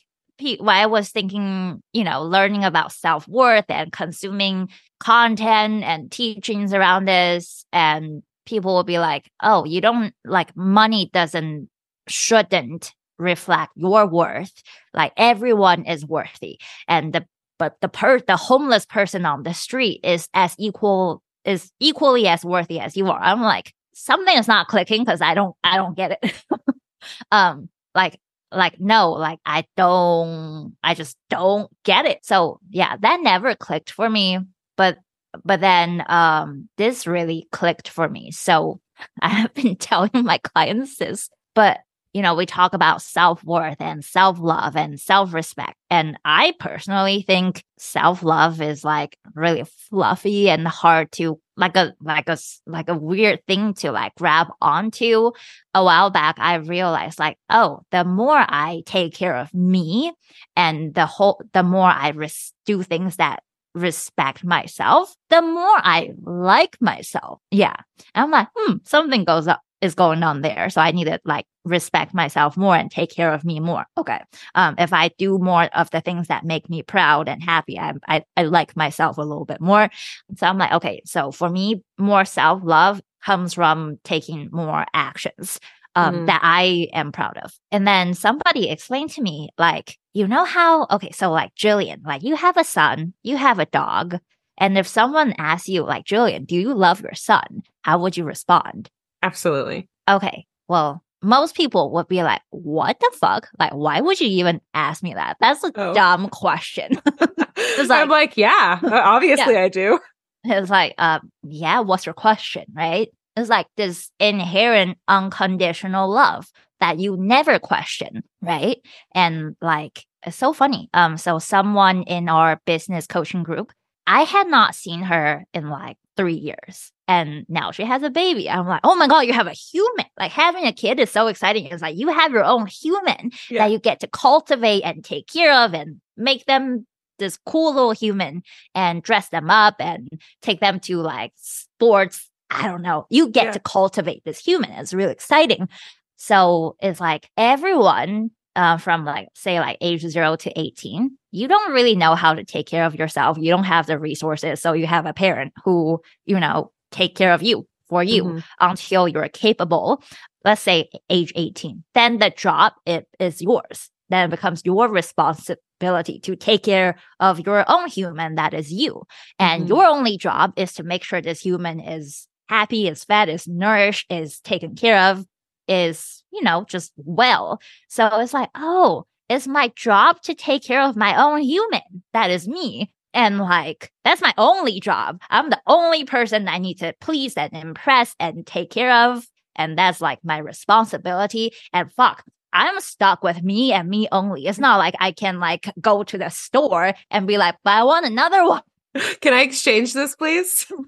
when 0.59 0.75
I 0.75 0.85
was 0.85 1.09
thinking, 1.09 1.81
you 1.91 2.03
know, 2.03 2.23
learning 2.23 2.63
about 2.63 2.91
self 2.91 3.27
worth 3.27 3.65
and 3.69 3.91
consuming 3.91 4.69
content 4.99 5.83
and 5.83 6.11
teachings 6.11 6.73
around 6.73 7.05
this, 7.05 7.65
and 7.73 8.23
people 8.45 8.73
will 8.73 8.83
be 8.83 8.99
like, 8.99 9.29
oh, 9.41 9.65
you 9.65 9.81
don't 9.81 10.13
like 10.23 10.55
money 10.55 11.09
doesn't, 11.13 11.69
shouldn't 12.07 12.93
reflect 13.17 13.71
your 13.75 14.07
worth. 14.07 14.53
Like 14.93 15.13
everyone 15.17 15.85
is 15.85 16.05
worthy. 16.05 16.59
And 16.87 17.13
the 17.13 17.25
but 17.57 17.75
the 17.81 17.89
per 17.89 18.19
the 18.19 18.37
homeless 18.37 18.85
person 18.85 19.25
on 19.25 19.43
the 19.43 19.53
street 19.53 19.99
is 20.03 20.29
as 20.33 20.55
equal 20.57 21.21
is 21.45 21.71
equally 21.79 22.27
as 22.27 22.45
worthy 22.45 22.79
as 22.79 22.95
you 22.95 23.07
are. 23.07 23.19
I'm 23.21 23.41
like, 23.41 23.73
something 23.99 24.37
is 24.37 24.47
not 24.47 24.67
clicking 24.67 25.03
because 25.03 25.21
I 25.21 25.33
don't 25.33 25.55
I 25.63 25.77
don't 25.77 25.95
get 25.95 26.19
it. 26.21 26.43
um 27.31 27.69
like 27.95 28.19
like 28.51 28.79
no 28.79 29.11
like 29.11 29.39
i 29.45 29.63
don't 29.77 30.75
i 30.83 30.93
just 30.93 31.17
don't 31.29 31.71
get 31.83 32.05
it 32.05 32.19
so 32.23 32.59
yeah 32.69 32.95
that 32.97 33.19
never 33.21 33.55
clicked 33.55 33.91
for 33.91 34.09
me 34.09 34.39
but 34.75 34.97
but 35.43 35.61
then 35.61 36.03
um 36.07 36.67
this 36.77 37.05
really 37.05 37.47
clicked 37.51 37.87
for 37.89 38.09
me 38.09 38.31
so 38.31 38.79
i 39.21 39.29
have 39.29 39.53
been 39.53 39.75
telling 39.79 40.11
my 40.13 40.39
clients 40.39 40.97
this 40.97 41.29
but 41.53 41.79
you 42.13 42.23
know 42.23 42.33
we 42.33 42.45
talk 42.47 42.73
about 42.73 43.03
self-worth 43.03 43.79
and 43.79 44.03
self-love 44.03 44.75
and 44.75 44.99
self-respect 44.99 45.75
and 45.91 46.17
i 46.25 46.53
personally 46.59 47.21
think 47.21 47.63
self-love 47.77 48.61
is 48.61 48.83
like 48.83 49.15
really 49.35 49.63
fluffy 49.89 50.49
and 50.49 50.67
hard 50.67 51.11
to 51.11 51.39
like 51.59 51.75
a 51.75 51.93
like 52.01 52.29
a 52.29 52.37
like 52.65 52.89
a 52.89 52.95
weird 52.97 53.45
thing 53.45 53.73
to 53.75 53.91
like 53.91 54.15
grab 54.15 54.47
onto 54.61 55.31
a 55.75 55.83
while 55.83 56.09
back 56.09 56.35
i 56.39 56.55
realized 56.55 57.19
like 57.19 57.37
oh 57.49 57.81
the 57.91 58.03
more 58.05 58.37
i 58.37 58.81
take 58.85 59.13
care 59.13 59.35
of 59.35 59.53
me 59.53 60.11
and 60.55 60.93
the 60.95 61.05
whole 61.05 61.41
the 61.53 61.61
more 61.63 61.89
i 61.89 62.09
res- 62.09 62.53
do 62.65 62.81
things 62.81 63.17
that 63.17 63.43
respect 63.75 64.43
myself 64.43 65.13
the 65.29 65.41
more 65.41 65.77
i 65.77 66.09
like 66.23 66.75
myself. 66.81 67.39
Yeah. 67.51 67.75
And 68.15 68.23
i'm 68.23 68.31
like 68.31 68.47
hmm 68.55 68.77
something 68.85 69.25
goes 69.25 69.47
up 69.47 69.61
is 69.81 69.95
going 69.95 70.23
on 70.23 70.41
there. 70.41 70.69
So 70.69 70.81
I 70.81 70.91
need 70.91 71.05
to 71.05 71.19
like 71.23 71.45
respect 71.63 72.13
myself 72.13 72.57
more 72.57 72.75
and 72.75 72.91
take 72.91 73.11
care 73.11 73.33
of 73.33 73.45
me 73.45 73.59
more. 73.59 73.85
Okay. 73.97 74.19
Um, 74.55 74.75
if 74.77 74.91
I 74.93 75.09
do 75.17 75.37
more 75.39 75.65
of 75.73 75.89
the 75.91 76.01
things 76.01 76.27
that 76.27 76.45
make 76.45 76.69
me 76.69 76.83
proud 76.83 77.29
and 77.29 77.41
happy, 77.41 77.79
I, 77.79 77.93
I, 78.07 78.23
I 78.35 78.43
like 78.43 78.75
myself 78.75 79.17
a 79.17 79.21
little 79.21 79.45
bit 79.45 79.61
more. 79.61 79.89
So 80.37 80.47
I'm 80.47 80.57
like, 80.57 80.73
okay. 80.73 81.01
So 81.05 81.31
for 81.31 81.49
me, 81.49 81.83
more 81.97 82.25
self 82.25 82.61
love 82.63 83.01
comes 83.23 83.53
from 83.53 83.99
taking 84.03 84.49
more 84.51 84.85
actions. 84.93 85.59
Um, 85.95 86.17
mm. 86.17 86.25
that 86.27 86.41
I 86.43 86.87
am 86.93 87.11
proud 87.11 87.39
of. 87.39 87.51
And 87.71 87.85
then 87.85 88.13
somebody 88.13 88.69
explained 88.69 89.09
to 89.13 89.23
me, 89.23 89.49
like, 89.57 89.97
you 90.13 90.27
know 90.27 90.45
how, 90.45 90.85
okay, 90.91 91.09
so 91.09 91.31
like 91.31 91.53
Jillian, 91.55 92.05
like 92.05 92.21
you 92.21 92.35
have 92.35 92.57
a 92.57 92.63
son, 92.63 93.15
you 93.23 93.37
have 93.37 93.57
a 93.57 93.65
dog. 93.65 94.19
And 94.59 94.77
if 94.77 94.87
someone 94.87 95.33
asks 95.39 95.67
you, 95.67 95.83
like, 95.83 96.05
Jillian, 96.05 96.45
do 96.45 96.55
you 96.55 96.75
love 96.75 97.01
your 97.01 97.15
son? 97.15 97.63
How 97.81 97.97
would 97.99 98.15
you 98.17 98.23
respond? 98.23 98.91
Absolutely. 99.21 99.87
Okay. 100.09 100.45
Well, 100.67 101.03
most 101.21 101.55
people 101.55 101.91
would 101.91 102.07
be 102.07 102.23
like, 102.23 102.41
what 102.51 102.99
the 102.99 103.11
fuck? 103.19 103.49
Like, 103.59 103.73
why 103.73 104.01
would 104.01 104.19
you 104.21 104.27
even 104.27 104.61
ask 104.73 105.03
me 105.03 105.13
that? 105.13 105.37
That's 105.39 105.63
a 105.63 105.71
oh. 105.75 105.93
dumb 105.93 106.29
question. 106.29 106.99
like, 107.19 107.91
I'm 107.91 108.09
like, 108.09 108.37
yeah, 108.37 108.79
obviously 108.83 109.53
yeah. 109.53 109.63
I 109.63 109.69
do. 109.69 109.99
It's 110.45 110.69
like, 110.69 110.95
uh, 110.97 111.19
yeah, 111.43 111.81
what's 111.81 112.05
your 112.05 112.13
question? 112.13 112.65
Right. 112.73 113.09
It's 113.35 113.49
like 113.49 113.67
this 113.75 114.09
inherent 114.19 114.97
unconditional 115.07 116.09
love 116.09 116.49
that 116.79 116.99
you 116.99 117.17
never 117.17 117.59
question. 117.59 118.23
Right. 118.41 118.77
And 119.13 119.55
like, 119.61 120.05
it's 120.25 120.37
so 120.37 120.53
funny. 120.53 120.89
Um, 120.93 121.17
so 121.17 121.39
someone 121.39 122.03
in 122.03 122.29
our 122.29 122.61
business 122.65 123.07
coaching 123.07 123.43
group, 123.43 123.71
I 124.07 124.23
had 124.23 124.47
not 124.47 124.75
seen 124.75 125.01
her 125.03 125.45
in 125.53 125.69
like 125.69 125.97
three 126.19 126.33
years 126.33 126.91
and 127.07 127.45
now 127.47 127.71
she 127.71 127.85
has 127.85 128.03
a 128.03 128.09
baby. 128.09 128.49
I'm 128.49 128.67
like, 128.67 128.81
oh 128.83 128.95
my 128.97 129.07
God, 129.07 129.21
you 129.21 129.31
have 129.31 129.47
a 129.47 129.53
human. 129.53 130.05
Like 130.19 130.33
having 130.33 130.65
a 130.65 130.73
kid 130.73 130.99
is 130.99 131.09
so 131.09 131.27
exciting. 131.27 131.67
It's 131.67 131.81
like 131.81 131.95
you 131.95 132.09
have 132.09 132.33
your 132.33 132.43
own 132.43 132.67
human 132.67 133.31
yeah. 133.49 133.63
that 133.63 133.71
you 133.71 133.79
get 133.79 134.01
to 134.01 134.07
cultivate 134.07 134.83
and 134.83 135.01
take 135.01 135.27
care 135.27 135.53
of 135.63 135.73
and 135.73 136.01
make 136.17 136.45
them 136.45 136.85
this 137.19 137.39
cool 137.45 137.73
little 137.73 137.93
human 137.93 138.43
and 138.75 139.01
dress 139.01 139.29
them 139.29 139.49
up 139.49 139.75
and 139.79 140.09
take 140.41 140.59
them 140.59 140.81
to 140.81 140.97
like 140.97 141.31
sports. 141.37 142.29
I 142.49 142.67
don't 142.67 142.81
know. 142.81 143.07
You 143.09 143.29
get 143.29 143.45
yeah. 143.45 143.51
to 143.53 143.59
cultivate 143.61 144.25
this 144.25 144.39
human. 144.39 144.71
It's 144.71 144.93
really 144.93 145.13
exciting. 145.13 145.69
So 146.17 146.75
it's 146.81 146.99
like 146.99 147.29
everyone 147.37 148.31
uh, 148.55 148.77
from 148.77 149.05
like 149.05 149.27
say 149.35 149.59
like 149.59 149.77
age 149.81 150.01
zero 150.01 150.35
to 150.35 150.59
18 150.59 151.17
you 151.31 151.47
don't 151.47 151.71
really 151.71 151.95
know 151.95 152.15
how 152.15 152.33
to 152.33 152.43
take 152.43 152.67
care 152.67 152.85
of 152.85 152.95
yourself 152.95 153.37
you 153.39 153.51
don't 153.51 153.63
have 153.63 153.85
the 153.85 153.99
resources 153.99 154.61
so 154.61 154.73
you 154.73 154.87
have 154.87 155.05
a 155.05 155.13
parent 155.13 155.53
who 155.63 156.01
you 156.25 156.39
know 156.39 156.71
take 156.91 157.15
care 157.15 157.31
of 157.31 157.43
you 157.43 157.67
for 157.87 158.03
you 158.03 158.23
mm-hmm. 158.23 158.39
until 158.59 159.07
you're 159.07 159.29
capable 159.29 160.03
let's 160.45 160.61
say 160.61 160.89
age 161.09 161.31
18 161.35 161.83
then 161.93 162.17
the 162.17 162.31
job 162.31 162.73
it 162.85 163.07
is 163.19 163.41
yours 163.41 163.89
then 164.09 164.25
it 164.25 164.31
becomes 164.31 164.63
your 164.65 164.87
responsibility 164.89 166.19
to 166.19 166.35
take 166.35 166.63
care 166.63 166.97
of 167.19 167.39
your 167.39 167.63
own 167.67 167.87
human 167.87 168.35
that 168.35 168.53
is 168.53 168.71
you 168.71 169.03
and 169.37 169.63
mm-hmm. 169.63 169.69
your 169.69 169.85
only 169.85 170.17
job 170.17 170.51
is 170.55 170.73
to 170.73 170.83
make 170.83 171.03
sure 171.03 171.21
this 171.21 171.41
human 171.41 171.79
is 171.79 172.27
happy 172.47 172.87
is 172.87 173.03
fed 173.03 173.29
is 173.29 173.47
nourished 173.47 174.11
is 174.11 174.39
taken 174.39 174.75
care 174.75 175.11
of 175.11 175.25
is, 175.69 176.23
you 176.31 176.43
know, 176.43 176.65
just 176.67 176.91
well. 176.97 177.61
So 177.87 178.07
it's 178.19 178.33
like, 178.33 178.49
oh, 178.55 179.05
it's 179.29 179.47
my 179.47 179.71
job 179.75 180.21
to 180.23 180.33
take 180.33 180.63
care 180.63 180.81
of 180.81 180.95
my 180.95 181.21
own 181.21 181.41
human. 181.41 182.03
That 182.13 182.31
is 182.31 182.47
me. 182.47 182.91
And 183.13 183.39
like, 183.39 183.91
that's 184.03 184.21
my 184.21 184.33
only 184.37 184.79
job. 184.79 185.21
I'm 185.29 185.49
the 185.49 185.61
only 185.67 186.03
person 186.05 186.47
I 186.47 186.57
need 186.57 186.79
to 186.79 186.93
please 186.99 187.35
and 187.35 187.53
impress 187.53 188.15
and 188.19 188.45
take 188.45 188.71
care 188.71 189.09
of. 189.09 189.25
And 189.55 189.77
that's 189.77 190.01
like 190.01 190.19
my 190.23 190.37
responsibility. 190.37 191.53
And 191.73 191.91
fuck, 191.93 192.23
I'm 192.53 192.79
stuck 192.79 193.23
with 193.23 193.43
me 193.43 193.73
and 193.73 193.89
me 193.89 194.07
only. 194.11 194.47
It's 194.47 194.59
not 194.59 194.77
like 194.77 194.95
I 194.99 195.11
can 195.11 195.39
like 195.39 195.71
go 195.79 196.03
to 196.03 196.17
the 196.17 196.29
store 196.29 196.93
and 197.11 197.27
be 197.27 197.37
like, 197.37 197.55
but 197.63 197.73
I 197.73 197.83
want 197.83 198.05
another 198.05 198.45
one. 198.45 198.61
Can 199.21 199.33
I 199.33 199.41
exchange 199.41 199.93
this, 199.93 200.15
please? 200.15 200.71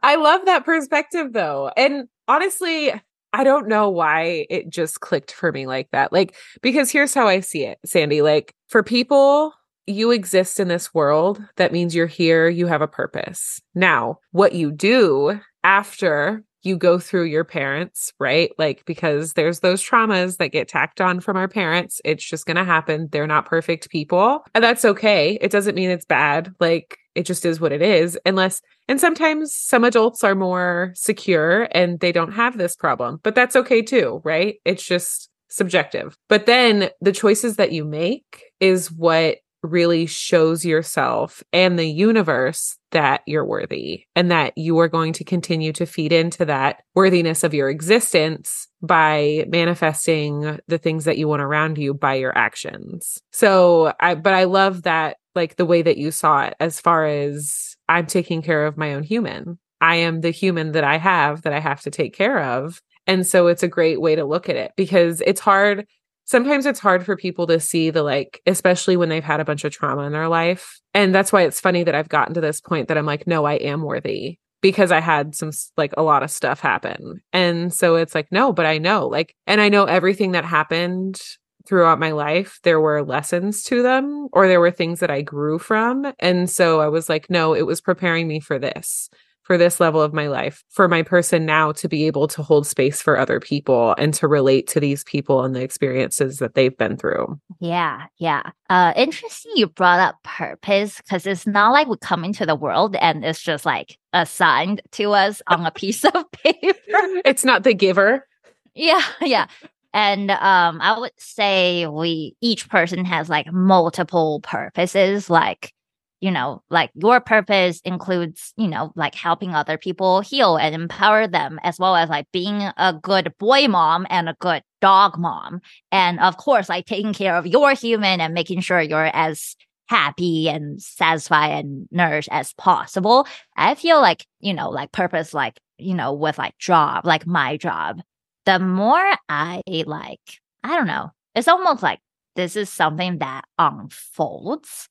I 0.03 0.17
love 0.17 0.45
that 0.47 0.65
perspective 0.65 1.33
though. 1.33 1.71
And 1.77 2.09
honestly, 2.27 2.93
I 3.33 3.45
don't 3.45 3.69
know 3.69 3.91
why 3.91 4.47
it 4.49 4.71
just 4.71 5.01
clicked 5.01 5.33
for 5.33 5.53
me 5.53 5.67
like 5.67 5.91
that. 5.93 6.13
Like, 6.13 6.35
because 6.63 6.91
here's 6.91 7.15
how 7.15 7.27
I 7.29 7.41
see 7.41 7.65
it, 7.65 7.79
Sandy. 7.85 8.23
Like, 8.23 8.55
for 8.69 8.83
people, 8.83 9.53
you 9.87 10.11
exist 10.11 10.59
in 10.61 10.69
this 10.69 10.95
world. 10.95 11.43
That 11.57 11.73
means 11.73 11.95
you're 11.95 12.07
here, 12.07 12.49
you 12.49 12.67
have 12.67 12.83
a 12.83 12.89
purpose. 12.89 13.61
Now, 13.75 14.19
what 14.33 14.55
you 14.55 14.71
do 14.71 15.41
after 15.65 16.43
you 16.63 16.77
go 16.77 16.99
through 16.99 17.25
your 17.25 17.45
parents, 17.45 18.13
right? 18.19 18.51
Like, 18.59 18.85
because 18.85 19.35
there's 19.35 19.61
those 19.61 19.83
traumas 19.83 20.39
that 20.39 20.49
get 20.49 20.69
tacked 20.69 21.01
on 21.01 21.21
from 21.21 21.37
our 21.37 21.49
parents. 21.49 22.01
It's 22.05 22.25
just 22.25 22.47
going 22.47 22.57
to 22.57 22.65
happen. 22.65 23.09
They're 23.11 23.27
not 23.27 23.47
perfect 23.47 23.91
people. 23.91 24.45
And 24.55 24.65
that's 24.65 24.85
okay. 24.85 25.39
It 25.41 25.51
doesn't 25.51 25.75
mean 25.75 25.91
it's 25.91 26.05
bad. 26.05 26.53
Like, 26.59 26.99
it 27.15 27.27
just 27.27 27.45
is 27.45 27.61
what 27.61 27.73
it 27.73 27.83
is. 27.83 28.19
Unless, 28.27 28.61
and 28.89 29.01
sometimes 29.01 29.55
some 29.55 29.85
adults 29.85 30.25
are 30.25 30.35
more 30.35 30.93
secure 30.95 31.69
and 31.73 32.01
they 32.01 32.13
don't 32.13 32.33
have 32.33 32.59
this 32.59 32.77
problem, 32.77 33.21
but 33.23 33.35
that's 33.35 33.57
okay 33.57 33.83
too, 33.83 34.21
right? 34.25 34.57
It's 34.65 34.85
just 34.85 35.29
subjective. 35.49 36.17
But 36.29 36.47
then 36.47 36.91
the 37.01 37.13
choices 37.13 37.57
that 37.57 37.73
you 37.73 37.85
make 37.85 38.45
is 38.61 38.93
what 38.93 39.39
really 39.63 40.07
shows 40.07 40.65
yourself 40.65 41.43
and 41.53 41.79
the 41.79 41.89
universe 41.89 42.77
that 42.93 43.23
you're 43.27 43.45
worthy 43.45 44.05
and 44.15 44.31
that 44.31 44.57
you 44.57 44.79
are 44.79 44.89
going 44.89 45.13
to 45.13 45.25
continue 45.25 45.73
to 45.73 45.87
feed 45.87 46.13
into 46.13 46.45
that 46.45 46.83
worthiness 46.95 47.45
of 47.45 47.55
your 47.55 47.69
existence 47.69 48.69
by 48.81 49.45
manifesting 49.49 50.59
the 50.69 50.79
things 50.79 51.05
that 51.05 51.19
you 51.19 51.29
want 51.29 51.43
around 51.43 51.77
you 51.77 51.93
by 51.93 52.15
your 52.15 52.37
actions. 52.37 53.19
So 53.33 53.93
I 54.01 54.15
but 54.15 54.35
I 54.35 54.45
love 54.45 54.85
that 54.85 55.17
like 55.35 55.57
the 55.57 55.67
way 55.67 55.83
that 55.83 55.99
you 55.99 56.11
saw 56.11 56.45
it 56.45 56.55
as 56.61 56.81
far 56.81 57.07
as 57.07 57.77
I'm 57.89 58.07
taking 58.07 58.43
care 58.43 58.67
of 58.67 58.77
my 58.77 58.95
own 58.95 59.03
human. 59.03 59.59
I 59.81 59.97
am 59.97 60.21
the 60.21 60.31
human 60.31 60.73
that 60.73 60.85
I 60.85 60.99
have 60.99 61.43
that 61.43 61.53
I 61.53 61.61
have 61.61 61.83
to 61.83 61.91
take 61.91 62.15
care 62.15 62.43
of. 62.43 62.81
And 63.07 63.27
so 63.27 63.47
it's 63.47 63.63
a 63.63 63.69
great 63.69 64.01
way 64.01 64.17
to 64.17 64.25
look 64.25 64.49
at 64.49 64.57
it 64.57 64.73
because 64.77 65.23
it's 65.25 65.41
hard 65.41 65.87
sometimes 66.29 66.67
it's 66.67 66.79
hard 66.79 67.05
for 67.05 67.17
people 67.17 67.47
to 67.47 67.59
see 67.59 67.89
the 67.89 68.03
like, 68.03 68.43
especially 68.47 68.97
when 68.97 69.09
they've 69.09 69.25
had 69.25 69.41
a 69.41 69.45
bunch 69.45 69.65
of 69.65 69.73
trauma 69.73 70.03
in 70.03 70.13
their 70.13 70.29
life. 70.29 70.79
And 70.93 71.15
that's 71.15 71.33
why 71.33 71.43
it's 71.43 71.61
funny 71.61 71.85
that 71.85 71.95
I've 71.95 72.11
gotten 72.11 72.35
to 72.35 72.41
this 72.41 72.61
point 72.61 72.89
that 72.89 72.99
I'm 72.99 73.07
like, 73.07 73.27
no, 73.27 73.47
I 73.47 73.55
am 73.55 73.83
worthy 73.83 74.39
because 74.61 74.93
I 74.93 75.01
had 75.01 75.35
some 75.35 75.51
like 75.79 75.95
a 75.97 76.03
lot 76.03 76.23
of 76.23 76.31
stuff 76.31 76.61
happen. 76.61 77.23
And 77.33 77.73
so 77.73 77.97
it's 77.97 78.15
like, 78.15 78.29
no, 78.31 78.53
but 78.53 78.67
I 78.67 78.77
know, 78.77 79.09
like, 79.09 79.35
and 79.47 79.61
I 79.61 79.71
know 79.71 79.85
everything 79.85 80.33
that 80.33 80.45
happened 80.45 81.19
throughout 81.67 81.99
my 81.99 82.11
life, 82.11 82.61
there 82.63 82.81
were 82.81 83.03
lessons 83.03 83.63
to 83.65 83.83
them 83.83 84.29
or 84.33 84.49
there 84.49 84.61
were 84.61 84.71
things 84.71 85.01
that 85.01 85.11
I 85.11 85.23
grew 85.23 85.59
from. 85.59 86.13
And 86.19 86.51
so 86.51 86.81
I 86.81 86.89
was 86.89 87.09
like, 87.09 87.31
no, 87.31 87.55
it 87.55 87.67
was 87.67 87.81
preparing 87.81 88.29
me 88.29 88.41
for 88.41 88.59
this 88.59 89.09
for 89.49 89.57
this 89.57 89.81
level 89.81 90.03
of 90.03 90.13
my 90.13 90.29
life, 90.29 90.63
for 90.69 90.89
my 90.89 91.03
person 91.03 91.47
now 91.47 91.73
to 91.73 91.89
be 91.89 92.07
able 92.07 92.29
to 92.29 92.43
hold 92.43 92.67
space 92.67 93.01
for 93.01 93.19
other 93.19 93.41
people 93.41 93.95
and 93.97 94.13
to 94.13 94.29
relate 94.29 94.67
to 94.67 94.79
these 94.79 95.03
people 95.05 95.43
and 95.43 95.57
the 95.57 95.63
experiences 95.63 96.39
that 96.39 96.53
they've 96.53 96.77
been 96.77 96.99
through. 96.99 97.41
Yeah, 97.59 98.05
yeah. 98.19 98.43
Uh 98.69 98.93
interesting 98.95 99.53
you 99.55 99.67
brought 99.67 100.01
up 100.01 100.23
purpose 100.23 100.99
because 100.99 101.27
it's 101.27 101.47
not 101.47 101.73
like 101.73 101.89
we 101.89 101.97
come 101.97 102.27
into 102.27 102.45
the 102.45 102.55
world 102.55 102.95
and 102.97 103.25
it's 103.25 103.41
just 103.41 103.65
like 103.65 103.99
assigned 104.13 104.83
to 104.93 105.13
us 105.13 105.41
on 105.47 105.65
a 105.65 105.71
piece 105.71 106.05
of 106.05 106.13
paper. 106.33 106.77
It's 107.25 107.45
not 107.45 107.63
the 107.65 107.73
giver. 107.73 108.27
Yeah, 108.75 109.03
yeah. 109.23 109.47
And 109.95 110.31
um 110.31 110.79
I 110.83 110.99
would 110.99 111.13
say 111.17 111.87
we 111.87 112.37
each 112.43 112.69
person 112.69 113.07
has 113.07 113.31
like 113.31 113.51
multiple 113.51 114.41
purposes 114.41 115.31
like 115.31 115.73
you 116.21 116.31
know, 116.31 116.63
like 116.69 116.91
your 116.95 117.21
purpose 117.21 117.81
includes, 117.85 118.53
you 118.57 118.67
know, 118.67 118.93
like 118.97 119.15
helping 119.15 119.55
other 119.55 119.79
people 119.79 120.21
heal 120.21 120.57
and 120.57 120.75
empower 120.75 121.27
them, 121.27 121.61
as 121.63 121.79
well 121.79 121.95
as 121.95 122.09
like 122.09 122.27
being 122.33 122.63
a 122.77 122.99
good 123.01 123.33
boy 123.39 123.69
mom 123.69 124.07
and 124.11 124.29
a 124.29 124.37
good 124.41 124.63
dog 124.81 125.19
mom. 125.19 125.61
And 125.93 126.19
of 126.21 126.37
course, 126.37 126.69
like 126.69 126.87
taking 126.87 127.13
care 127.13 127.37
of 127.37 127.47
your 127.47 127.73
human 127.73 128.21
and 128.21 128.35
making 128.35 128.61
sure 128.61 128.81
you're 128.81 129.15
as 129.15 129.55
happy 129.89 130.49
and 130.49 130.83
satisfied 130.83 131.65
and 131.65 131.89
nourished 131.91 132.29
as 132.31 132.53
possible. 132.55 133.27
I 133.57 133.75
feel 133.75 134.01
like, 134.01 134.27
you 134.41 134.55
know, 134.55 134.71
like 134.71 134.93
purpose, 134.93 135.33
like, 135.33 135.59
you 135.79 135.95
know, 135.95 136.13
with 136.13 136.37
like 136.37 136.59
job, 136.59 137.07
like 137.07 137.27
my 137.27 137.57
job, 137.57 138.01
the 138.45 138.59
more 138.59 139.15
I 139.29 139.63
like, 139.67 140.21
I 140.65 140.77
don't 140.77 140.87
know, 140.87 141.11
it's 141.35 141.49
almost 141.49 141.83
like 141.83 142.01
this 142.35 142.57
is 142.57 142.71
something 142.71 143.19
that 143.19 143.45
unfolds 143.59 144.89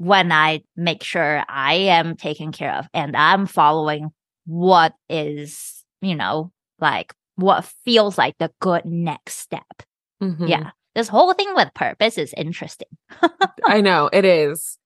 when 0.00 0.32
I 0.32 0.62
make 0.76 1.02
sure 1.02 1.44
I 1.46 1.74
am 1.74 2.16
taken 2.16 2.52
care 2.52 2.74
of 2.74 2.88
and 2.94 3.14
I'm 3.14 3.44
following 3.44 4.12
what 4.46 4.94
is, 5.10 5.84
you 6.00 6.14
know, 6.14 6.52
like 6.80 7.12
what 7.36 7.66
feels 7.84 8.16
like 8.16 8.34
the 8.38 8.50
good 8.60 8.86
next 8.86 9.34
step. 9.34 9.82
Mm-hmm. 10.22 10.46
Yeah. 10.46 10.70
This 10.94 11.08
whole 11.08 11.34
thing 11.34 11.54
with 11.54 11.74
purpose 11.74 12.16
is 12.16 12.32
interesting. 12.34 12.88
I 13.66 13.82
know 13.82 14.08
it 14.10 14.24
is. 14.24 14.78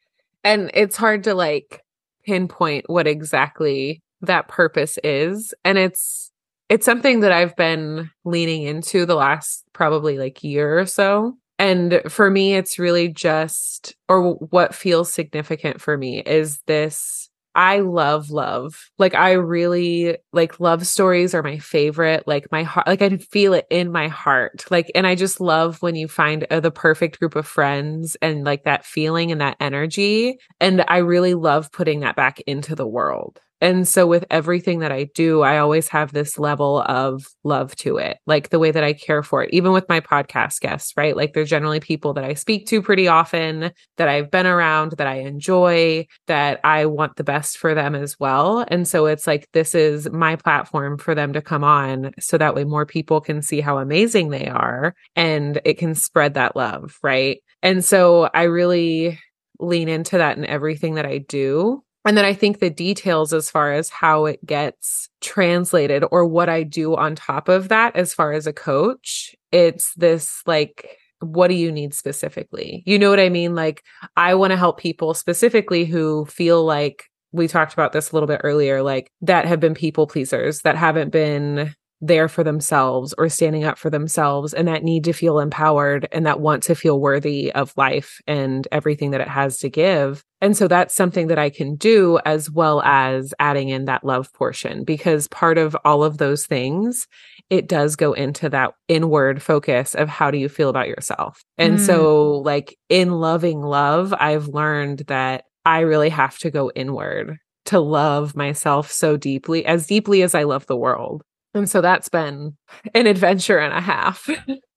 And 0.43 0.73
it's 0.75 0.97
hard 0.97 1.23
to 1.25 1.35
like 1.35 1.81
pinpoint 2.27 2.87
what 2.89 3.07
exactly 3.07 4.03
that 4.23 4.49
purpose 4.49 4.99
is. 5.05 5.55
And 5.65 5.79
it's, 5.79 6.33
it's 6.69 6.85
something 6.85 7.21
that 7.21 7.31
I've 7.31 7.55
been 7.55 8.11
leaning 8.25 8.65
into 8.65 9.07
the 9.07 9.15
last 9.15 9.63
probably 9.73 10.19
like 10.19 10.43
year 10.43 10.77
or 10.77 10.87
so 10.87 11.37
and 11.59 12.03
for 12.09 12.31
me, 12.31 12.55
it's 12.55 12.79
really 12.79 13.09
just, 13.09 13.95
or 14.09 14.35
what 14.35 14.75
feels 14.75 15.13
significant 15.13 15.81
for 15.81 15.97
me 15.97 16.21
is 16.21 16.61
this 16.67 17.31
I 17.55 17.81
love 17.81 18.31
love. 18.31 18.91
Like 18.99 19.15
I 19.15 19.33
really 19.33 20.19
like 20.33 20.59
love 20.59 20.87
stories 20.87 21.35
are 21.35 21.43
my 21.43 21.59
favorite. 21.59 22.27
Like 22.27 22.51
my 22.51 22.65
heart, 22.65 22.87
like 22.89 23.01
I 23.01 23.17
feel 23.17 23.55
it 23.55 23.67
in 23.71 23.93
my 23.93 24.09
heart. 24.09 24.65
Like, 24.71 24.91
and 24.95 25.07
I 25.07 25.15
just 25.15 25.41
love 25.41 25.81
when 25.81 25.95
you 25.95 26.09
find 26.09 26.47
uh, 26.51 26.61
the 26.61 26.73
perfect 26.73 27.21
group 27.21 27.37
of 27.37 27.47
friends 27.47 28.17
and 28.21 28.45
like 28.45 28.65
that 28.65 28.85
feeling 28.85 29.31
and 29.31 29.41
that 29.41 29.57
energy. 29.61 30.39
And 30.61 30.85
I 30.89 30.99
really 30.99 31.35
love 31.35 31.71
putting 31.71 32.01
that 32.01 32.17
back 32.17 32.41
into 32.41 32.75
the 32.75 32.89
world. 32.89 33.41
And 33.65 33.89
so 33.89 34.07
with 34.07 34.27
everything 34.31 34.81
that 34.81 34.93
I 34.93 35.05
do, 35.15 35.41
I 35.41 35.57
always 35.57 35.89
have 35.89 36.13
this 36.13 36.39
level 36.39 36.83
of 36.83 37.27
love 37.45 37.75
to 37.77 37.97
it, 37.97 38.19
like 38.27 38.51
the 38.51 38.59
way 38.59 38.71
that 38.71 38.85
I 38.85 38.93
care 38.93 39.23
for 39.23 39.43
it, 39.43 39.55
even 39.55 39.73
with 39.73 39.89
my 39.89 40.01
podcast 40.01 40.61
guests, 40.61 40.93
right? 40.99 41.17
Like 41.17 41.33
they're 41.33 41.45
generally 41.45 41.81
people 41.81 42.13
that 42.13 42.25
I 42.25 42.35
speak 42.35 42.67
to 42.67 42.83
pretty 42.83 43.09
often, 43.09 43.71
that 43.97 44.07
I've 44.07 44.31
been 44.31 44.47
around, 44.47 44.93
that 44.99 45.07
I 45.07 45.21
enjoy, 45.21 46.07
that 46.27 46.61
I 46.63 46.85
want 46.85 47.17
the 47.17 47.25
best 47.25 47.57
for 47.57 47.75
them 47.75 47.95
as 47.95 48.21
well. 48.21 48.67
And 48.69 48.87
so 48.87 49.07
it's 49.07 49.27
like, 49.27 49.49
this 49.55 49.75
is 49.75 50.11
my 50.11 50.37
platform 50.37 50.99
for 50.99 51.15
them 51.15 51.33
to 51.33 51.41
come 51.41 51.65
on 51.65 52.11
so 52.21 52.37
that 52.37 52.55
way 52.55 52.65
more 52.65 52.85
people 52.85 53.23
can 53.23 53.41
see 53.41 53.63
how 53.63 53.79
amazing 53.79 54.29
they 54.29 54.47
are 54.47 54.95
and 55.17 55.59
it 55.65 55.79
can 55.79 55.95
spread 55.95 56.35
that 56.35 56.55
love, 56.55 56.99
right? 57.03 57.39
And 57.63 57.83
so 57.83 58.29
I 58.35 58.43
really 58.43 59.19
lean 59.59 59.89
into 59.89 60.19
that 60.19 60.37
in 60.37 60.45
everything 60.45 60.97
that 60.97 61.07
I 61.07 61.19
do 61.19 61.84
and 62.05 62.17
then 62.17 62.25
I 62.25 62.35
think 62.35 62.59
the 62.59 62.71
details 62.71 63.33
as 63.33 63.51
far 63.51 63.73
as 63.73 63.89
how 63.89 64.27
it 64.27 64.45
gets 64.45 65.09
translated 65.21 66.05
or 66.11 66.27
what 66.27 66.49
I 66.49 66.63
do 66.63 66.95
on 66.97 67.15
top 67.15 67.49
of 67.49 67.69
that, 67.69 67.97
as 67.97 68.13
far 68.13 68.33
as 68.33 68.47
a 68.47 68.53
coach, 68.53 69.35
it's 69.53 69.95
this 69.95 70.43
like, 70.47 70.99
what 71.21 71.49
do 71.49 71.55
you 71.55 71.73
need 71.73 71.95
specifically? 71.95 72.83
You 72.87 72.99
know 72.99 73.11
what 73.11 73.21
I 73.21 73.31
mean? 73.31 73.55
Like, 73.55 73.83
I 74.17 74.35
want 74.35 74.51
to 74.51 74.57
help 74.57 74.79
people 74.79 75.15
specifically 75.15 75.85
who 75.87 76.27
feel 76.27 76.65
like 76.65 77.05
we 77.33 77.49
talked 77.49 77.73
about 77.73 77.93
this 77.93 78.11
a 78.11 78.15
little 78.15 78.27
bit 78.27 78.43
earlier, 78.45 78.83
like 78.83 79.11
that 79.23 79.47
have 79.47 79.61
been 79.61 79.75
people 79.75 80.07
pleasers, 80.07 80.61
that 80.61 80.77
haven't 80.77 81.11
been 81.11 81.75
there 82.01 82.29
for 82.29 82.45
themselves 82.45 83.15
or 83.17 83.29
standing 83.29 83.65
up 83.65 83.79
for 83.79 83.89
themselves 83.89 84.53
and 84.53 84.69
that 84.69 84.85
need 84.85 85.05
to 85.05 85.13
feel 85.13 85.39
empowered 85.39 86.07
and 86.13 86.27
that 86.27 86.41
want 86.41 86.63
to 86.65 86.75
feel 86.75 87.01
worthy 87.01 87.51
of 87.53 87.73
life 87.77 88.21
and 88.27 88.69
everything 88.71 89.13
that 89.13 89.23
it 89.23 89.29
has 89.29 89.59
to 89.59 89.71
give. 89.71 90.23
And 90.45 90.55
so 90.55 90.69
that's 90.69 90.95
something 90.95 91.29
that 91.29 91.39
I 91.39 91.49
can 91.49 91.75
do 91.75 92.19
as 92.27 92.51
well 92.51 92.83
as 92.83 93.33
adding 93.39 93.71
in 93.71 93.87
that 93.87 94.05
love 94.05 94.31
portion 94.35 94.85
because 94.85 95.27
part 95.29 95.57
of 95.57 95.75
all 95.87 96.05
of 96.05 96.19
those 96.19 96.45
things, 96.45 97.07
it 97.49 97.67
does 97.67 97.97
go 97.97 98.13
into 98.13 98.51
that 98.51 98.75
inward 98.87 99.41
focus 99.41 99.95
of 99.95 100.11
how 100.11 100.31
do 100.31 100.37
you 100.37 100.51
feel 100.51 100.69
about 100.69 100.87
yourself. 100.87 101.43
And 101.57 101.79
mm. 101.79 101.87
so, 101.87 102.43
like 102.45 102.77
in 102.91 103.13
loving 103.13 103.63
love, 103.63 104.13
I've 104.13 104.49
learned 104.49 105.05
that 105.07 105.45
I 105.65 105.81
really 105.81 106.11
have 106.11 106.37
to 106.41 106.51
go 106.51 106.71
inward 106.75 107.39
to 107.65 107.81
love 107.81 108.37
myself 108.37 108.93
so 108.93 109.17
deeply, 109.17 109.65
as 109.65 109.87
deeply 109.87 110.23
as 110.23 110.35
I 110.35 110.43
love 110.43 110.67
the 110.67 110.77
world. 110.77 111.23
And 111.55 111.71
so 111.71 111.81
that's 111.81 112.11
been 112.11 112.55
an 112.95 113.07
adventure 113.07 113.59
and 113.59 113.73
a 113.73 113.81
half. 113.81 114.29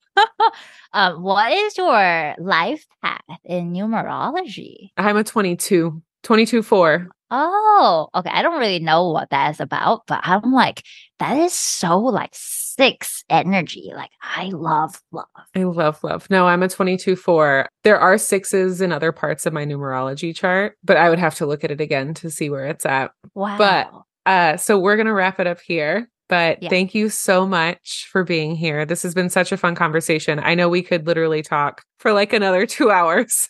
um, 0.93 1.21
what 1.23 1.51
is 1.51 1.77
your 1.77 2.35
life 2.39 2.85
path 3.03 3.21
in 3.43 3.73
numerology? 3.73 4.89
I'm 4.97 5.17
a 5.17 5.23
22, 5.23 6.01
22 6.23 6.63
4. 6.63 7.07
Oh, 7.29 8.07
okay. 8.15 8.29
I 8.29 8.41
don't 8.41 8.59
really 8.59 8.79
know 8.79 9.09
what 9.09 9.31
that 9.31 9.51
is 9.51 9.59
about, 9.59 10.03
but 10.07 10.21
I'm 10.23 10.53
like, 10.53 10.83
that 11.19 11.37
is 11.37 11.51
so 11.51 11.99
like 11.99 12.29
six 12.31 13.25
energy. 13.29 13.91
Like, 13.93 14.11
I 14.21 14.45
love 14.45 15.01
love. 15.11 15.25
I 15.53 15.63
love 15.63 16.01
love. 16.03 16.29
No, 16.29 16.47
I'm 16.47 16.63
a 16.63 16.69
22 16.69 17.17
4. 17.17 17.67
There 17.83 17.99
are 17.99 18.17
sixes 18.17 18.79
in 18.79 18.93
other 18.93 19.11
parts 19.11 19.45
of 19.45 19.51
my 19.51 19.65
numerology 19.65 20.33
chart, 20.33 20.77
but 20.83 20.95
I 20.95 21.09
would 21.09 21.19
have 21.19 21.35
to 21.35 21.45
look 21.45 21.65
at 21.65 21.71
it 21.71 21.81
again 21.81 22.13
to 22.15 22.29
see 22.29 22.49
where 22.49 22.65
it's 22.67 22.85
at. 22.85 23.11
Wow. 23.33 23.57
But 23.57 23.91
uh, 24.25 24.57
so 24.57 24.79
we're 24.79 24.95
going 24.95 25.07
to 25.07 25.13
wrap 25.13 25.39
it 25.39 25.47
up 25.47 25.59
here. 25.59 26.09
But 26.29 26.61
yeah. 26.61 26.69
thank 26.69 26.93
you 26.93 27.09
so 27.09 27.47
much 27.47 28.07
for 28.11 28.23
being 28.23 28.55
here. 28.55 28.85
This 28.85 29.03
has 29.03 29.13
been 29.13 29.29
such 29.29 29.51
a 29.51 29.57
fun 29.57 29.75
conversation. 29.75 30.39
I 30.39 30.55
know 30.55 30.67
we 30.67 30.81
could 30.81 31.07
literally 31.07 31.41
talk 31.41 31.83
for 31.99 32.11
like 32.11 32.33
another 32.33 32.65
two 32.65 32.91
hours. 32.91 33.49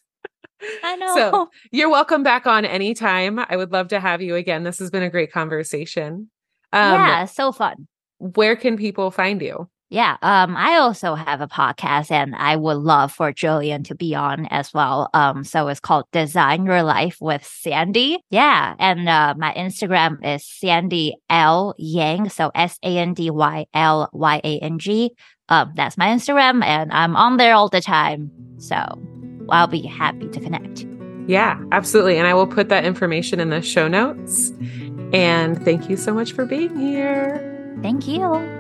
I 0.84 0.96
know. 0.96 1.16
So 1.16 1.50
you're 1.72 1.90
welcome 1.90 2.24
back 2.24 2.46
on 2.48 2.66
anytime. 2.66 3.40
I 3.40 3.58
would 3.58 3.72
love 3.72 3.90
to 3.90 4.00
have 4.00 4.22
you 4.22 4.36
again. 4.36 4.64
This 4.64 4.80
has 4.80 4.90
been 4.90 5.04
a 5.04 5.10
great 5.10 5.32
conversation. 5.32 6.30
Um, 6.74 6.94
yeah, 6.94 7.26
so 7.26 7.52
fun. 7.52 7.88
Where 8.20 8.56
can 8.56 8.78
people 8.78 9.12
find 9.12 9.42
you? 9.42 9.70
Yeah, 9.90 10.18
um, 10.22 10.58
I 10.58 10.76
also 10.76 11.16
have 11.16 11.40
a 11.40 11.48
podcast, 11.48 12.12
and 12.12 12.36
I 12.36 12.58
would 12.58 12.78
love 12.78 13.14
for 13.14 13.32
Jillian 13.32 13.86
to 13.86 13.96
be 13.96 14.16
on 14.16 14.46
as 14.48 14.74
well. 14.74 15.10
Um, 15.14 15.46
so 15.46 15.70
it's 15.70 15.80
called 15.80 16.06
Design 16.12 16.66
Your 16.66 16.84
Life 16.84 17.18
with 17.22 17.46
Sandy. 17.46 18.20
Yeah, 18.30 18.76
and 18.80 19.08
uh, 19.08 19.36
my 19.38 19.54
Instagram 19.54 20.18
is 20.26 20.46
Sandy 20.46 21.16
L 21.30 21.74
Yang, 21.78 22.30
so 22.30 22.52
S 22.54 22.78
A 22.84 22.98
N 22.98 23.14
D 23.14 23.30
Y 23.30 23.66
L 23.74 24.10
Y 24.12 24.42
A 24.44 24.60
N 24.60 24.78
G. 24.78 25.12
Um, 25.48 25.72
that's 25.76 25.98
my 25.98 26.08
Instagram, 26.08 26.66
and 26.66 26.92
I'm 26.92 27.16
on 27.16 27.38
there 27.38 27.54
all 27.54 27.70
the 27.70 27.82
time. 27.82 28.30
So 28.58 28.76
I'll 29.50 29.68
be 29.68 29.84
happy 29.84 30.28
to 30.28 30.40
connect. 30.42 30.86
Yeah, 31.28 31.62
absolutely, 31.72 32.18
and 32.18 32.28
I 32.28 32.34
will 32.34 32.48
put 32.48 32.68
that 32.68 32.84
information 32.84 33.40
in 33.40 33.52
the 33.52 33.62
show 33.62 33.88
notes. 33.88 34.52
And 35.14 35.64
thank 35.64 35.90
you 35.90 35.96
so 35.96 36.14
much 36.14 36.34
for 36.34 36.46
being 36.46 36.78
here. 36.78 37.78
Thank 37.82 38.06
you. 38.06 38.57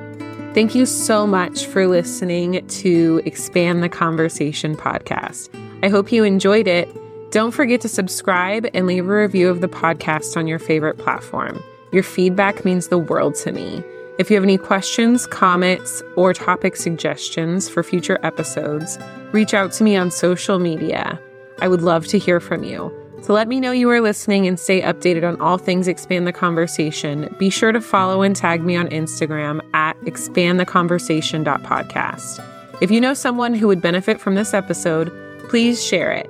Thank 0.57 0.73
you 0.73 0.87
so 0.87 1.27
much 1.27 1.67
for 1.67 1.85
listening 1.85 2.65
to 2.65 3.21
Expand 3.25 3.83
the 3.83 3.89
Conversation 3.89 4.75
podcast. 4.75 5.49
I 5.83 5.87
hope 5.87 6.11
you 6.11 6.23
enjoyed 6.23 6.67
it. 6.67 6.89
Don't 7.29 7.51
forget 7.51 7.79
to 7.81 7.87
subscribe 7.87 8.65
and 8.73 8.87
leave 8.87 9.07
a 9.07 9.15
review 9.15 9.49
of 9.49 9.61
the 9.61 9.67
podcast 9.67 10.35
on 10.35 10.47
your 10.47 10.57
favorite 10.57 10.97
platform. 10.97 11.61
Your 11.91 12.01
feedback 12.01 12.65
means 12.65 12.87
the 12.87 12.97
world 12.97 13.35
to 13.35 13.51
me. 13.51 13.83
If 14.17 14.31
you 14.31 14.35
have 14.35 14.43
any 14.43 14.57
questions, 14.57 15.27
comments, 15.27 16.01
or 16.15 16.33
topic 16.33 16.75
suggestions 16.75 17.69
for 17.69 17.83
future 17.83 18.17
episodes, 18.23 18.97
reach 19.33 19.53
out 19.53 19.73
to 19.73 19.83
me 19.83 19.95
on 19.95 20.09
social 20.09 20.57
media. 20.57 21.21
I 21.61 21.67
would 21.67 21.83
love 21.83 22.07
to 22.07 22.17
hear 22.17 22.39
from 22.39 22.63
you. 22.63 22.91
To 23.23 23.33
let 23.33 23.47
me 23.47 23.59
know 23.59 23.71
you 23.71 23.89
are 23.89 23.99
listening 23.99 24.45
and 24.47 24.59
stay 24.59 24.81
updated 24.81 25.27
on 25.27 25.41
all 25.41 25.57
things 25.57 25.87
Expand 25.87 26.27
the 26.27 26.33
Conversation, 26.33 27.33
be 27.37 27.49
sure 27.49 27.71
to 27.71 27.81
follow 27.81 28.21
and 28.21 28.35
tag 28.35 28.61
me 28.61 28.75
on 28.75 28.87
Instagram 28.89 29.61
at 29.73 29.99
expandtheconversation.podcast. 30.01 32.81
If 32.81 32.91
you 32.91 33.01
know 33.01 33.13
someone 33.13 33.55
who 33.55 33.67
would 33.67 33.81
benefit 33.81 34.21
from 34.21 34.35
this 34.35 34.53
episode, 34.53 35.11
please 35.49 35.83
share 35.83 36.11
it. 36.11 36.29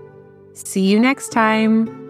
See 0.53 0.85
you 0.85 0.99
next 0.99 1.29
time. 1.29 2.06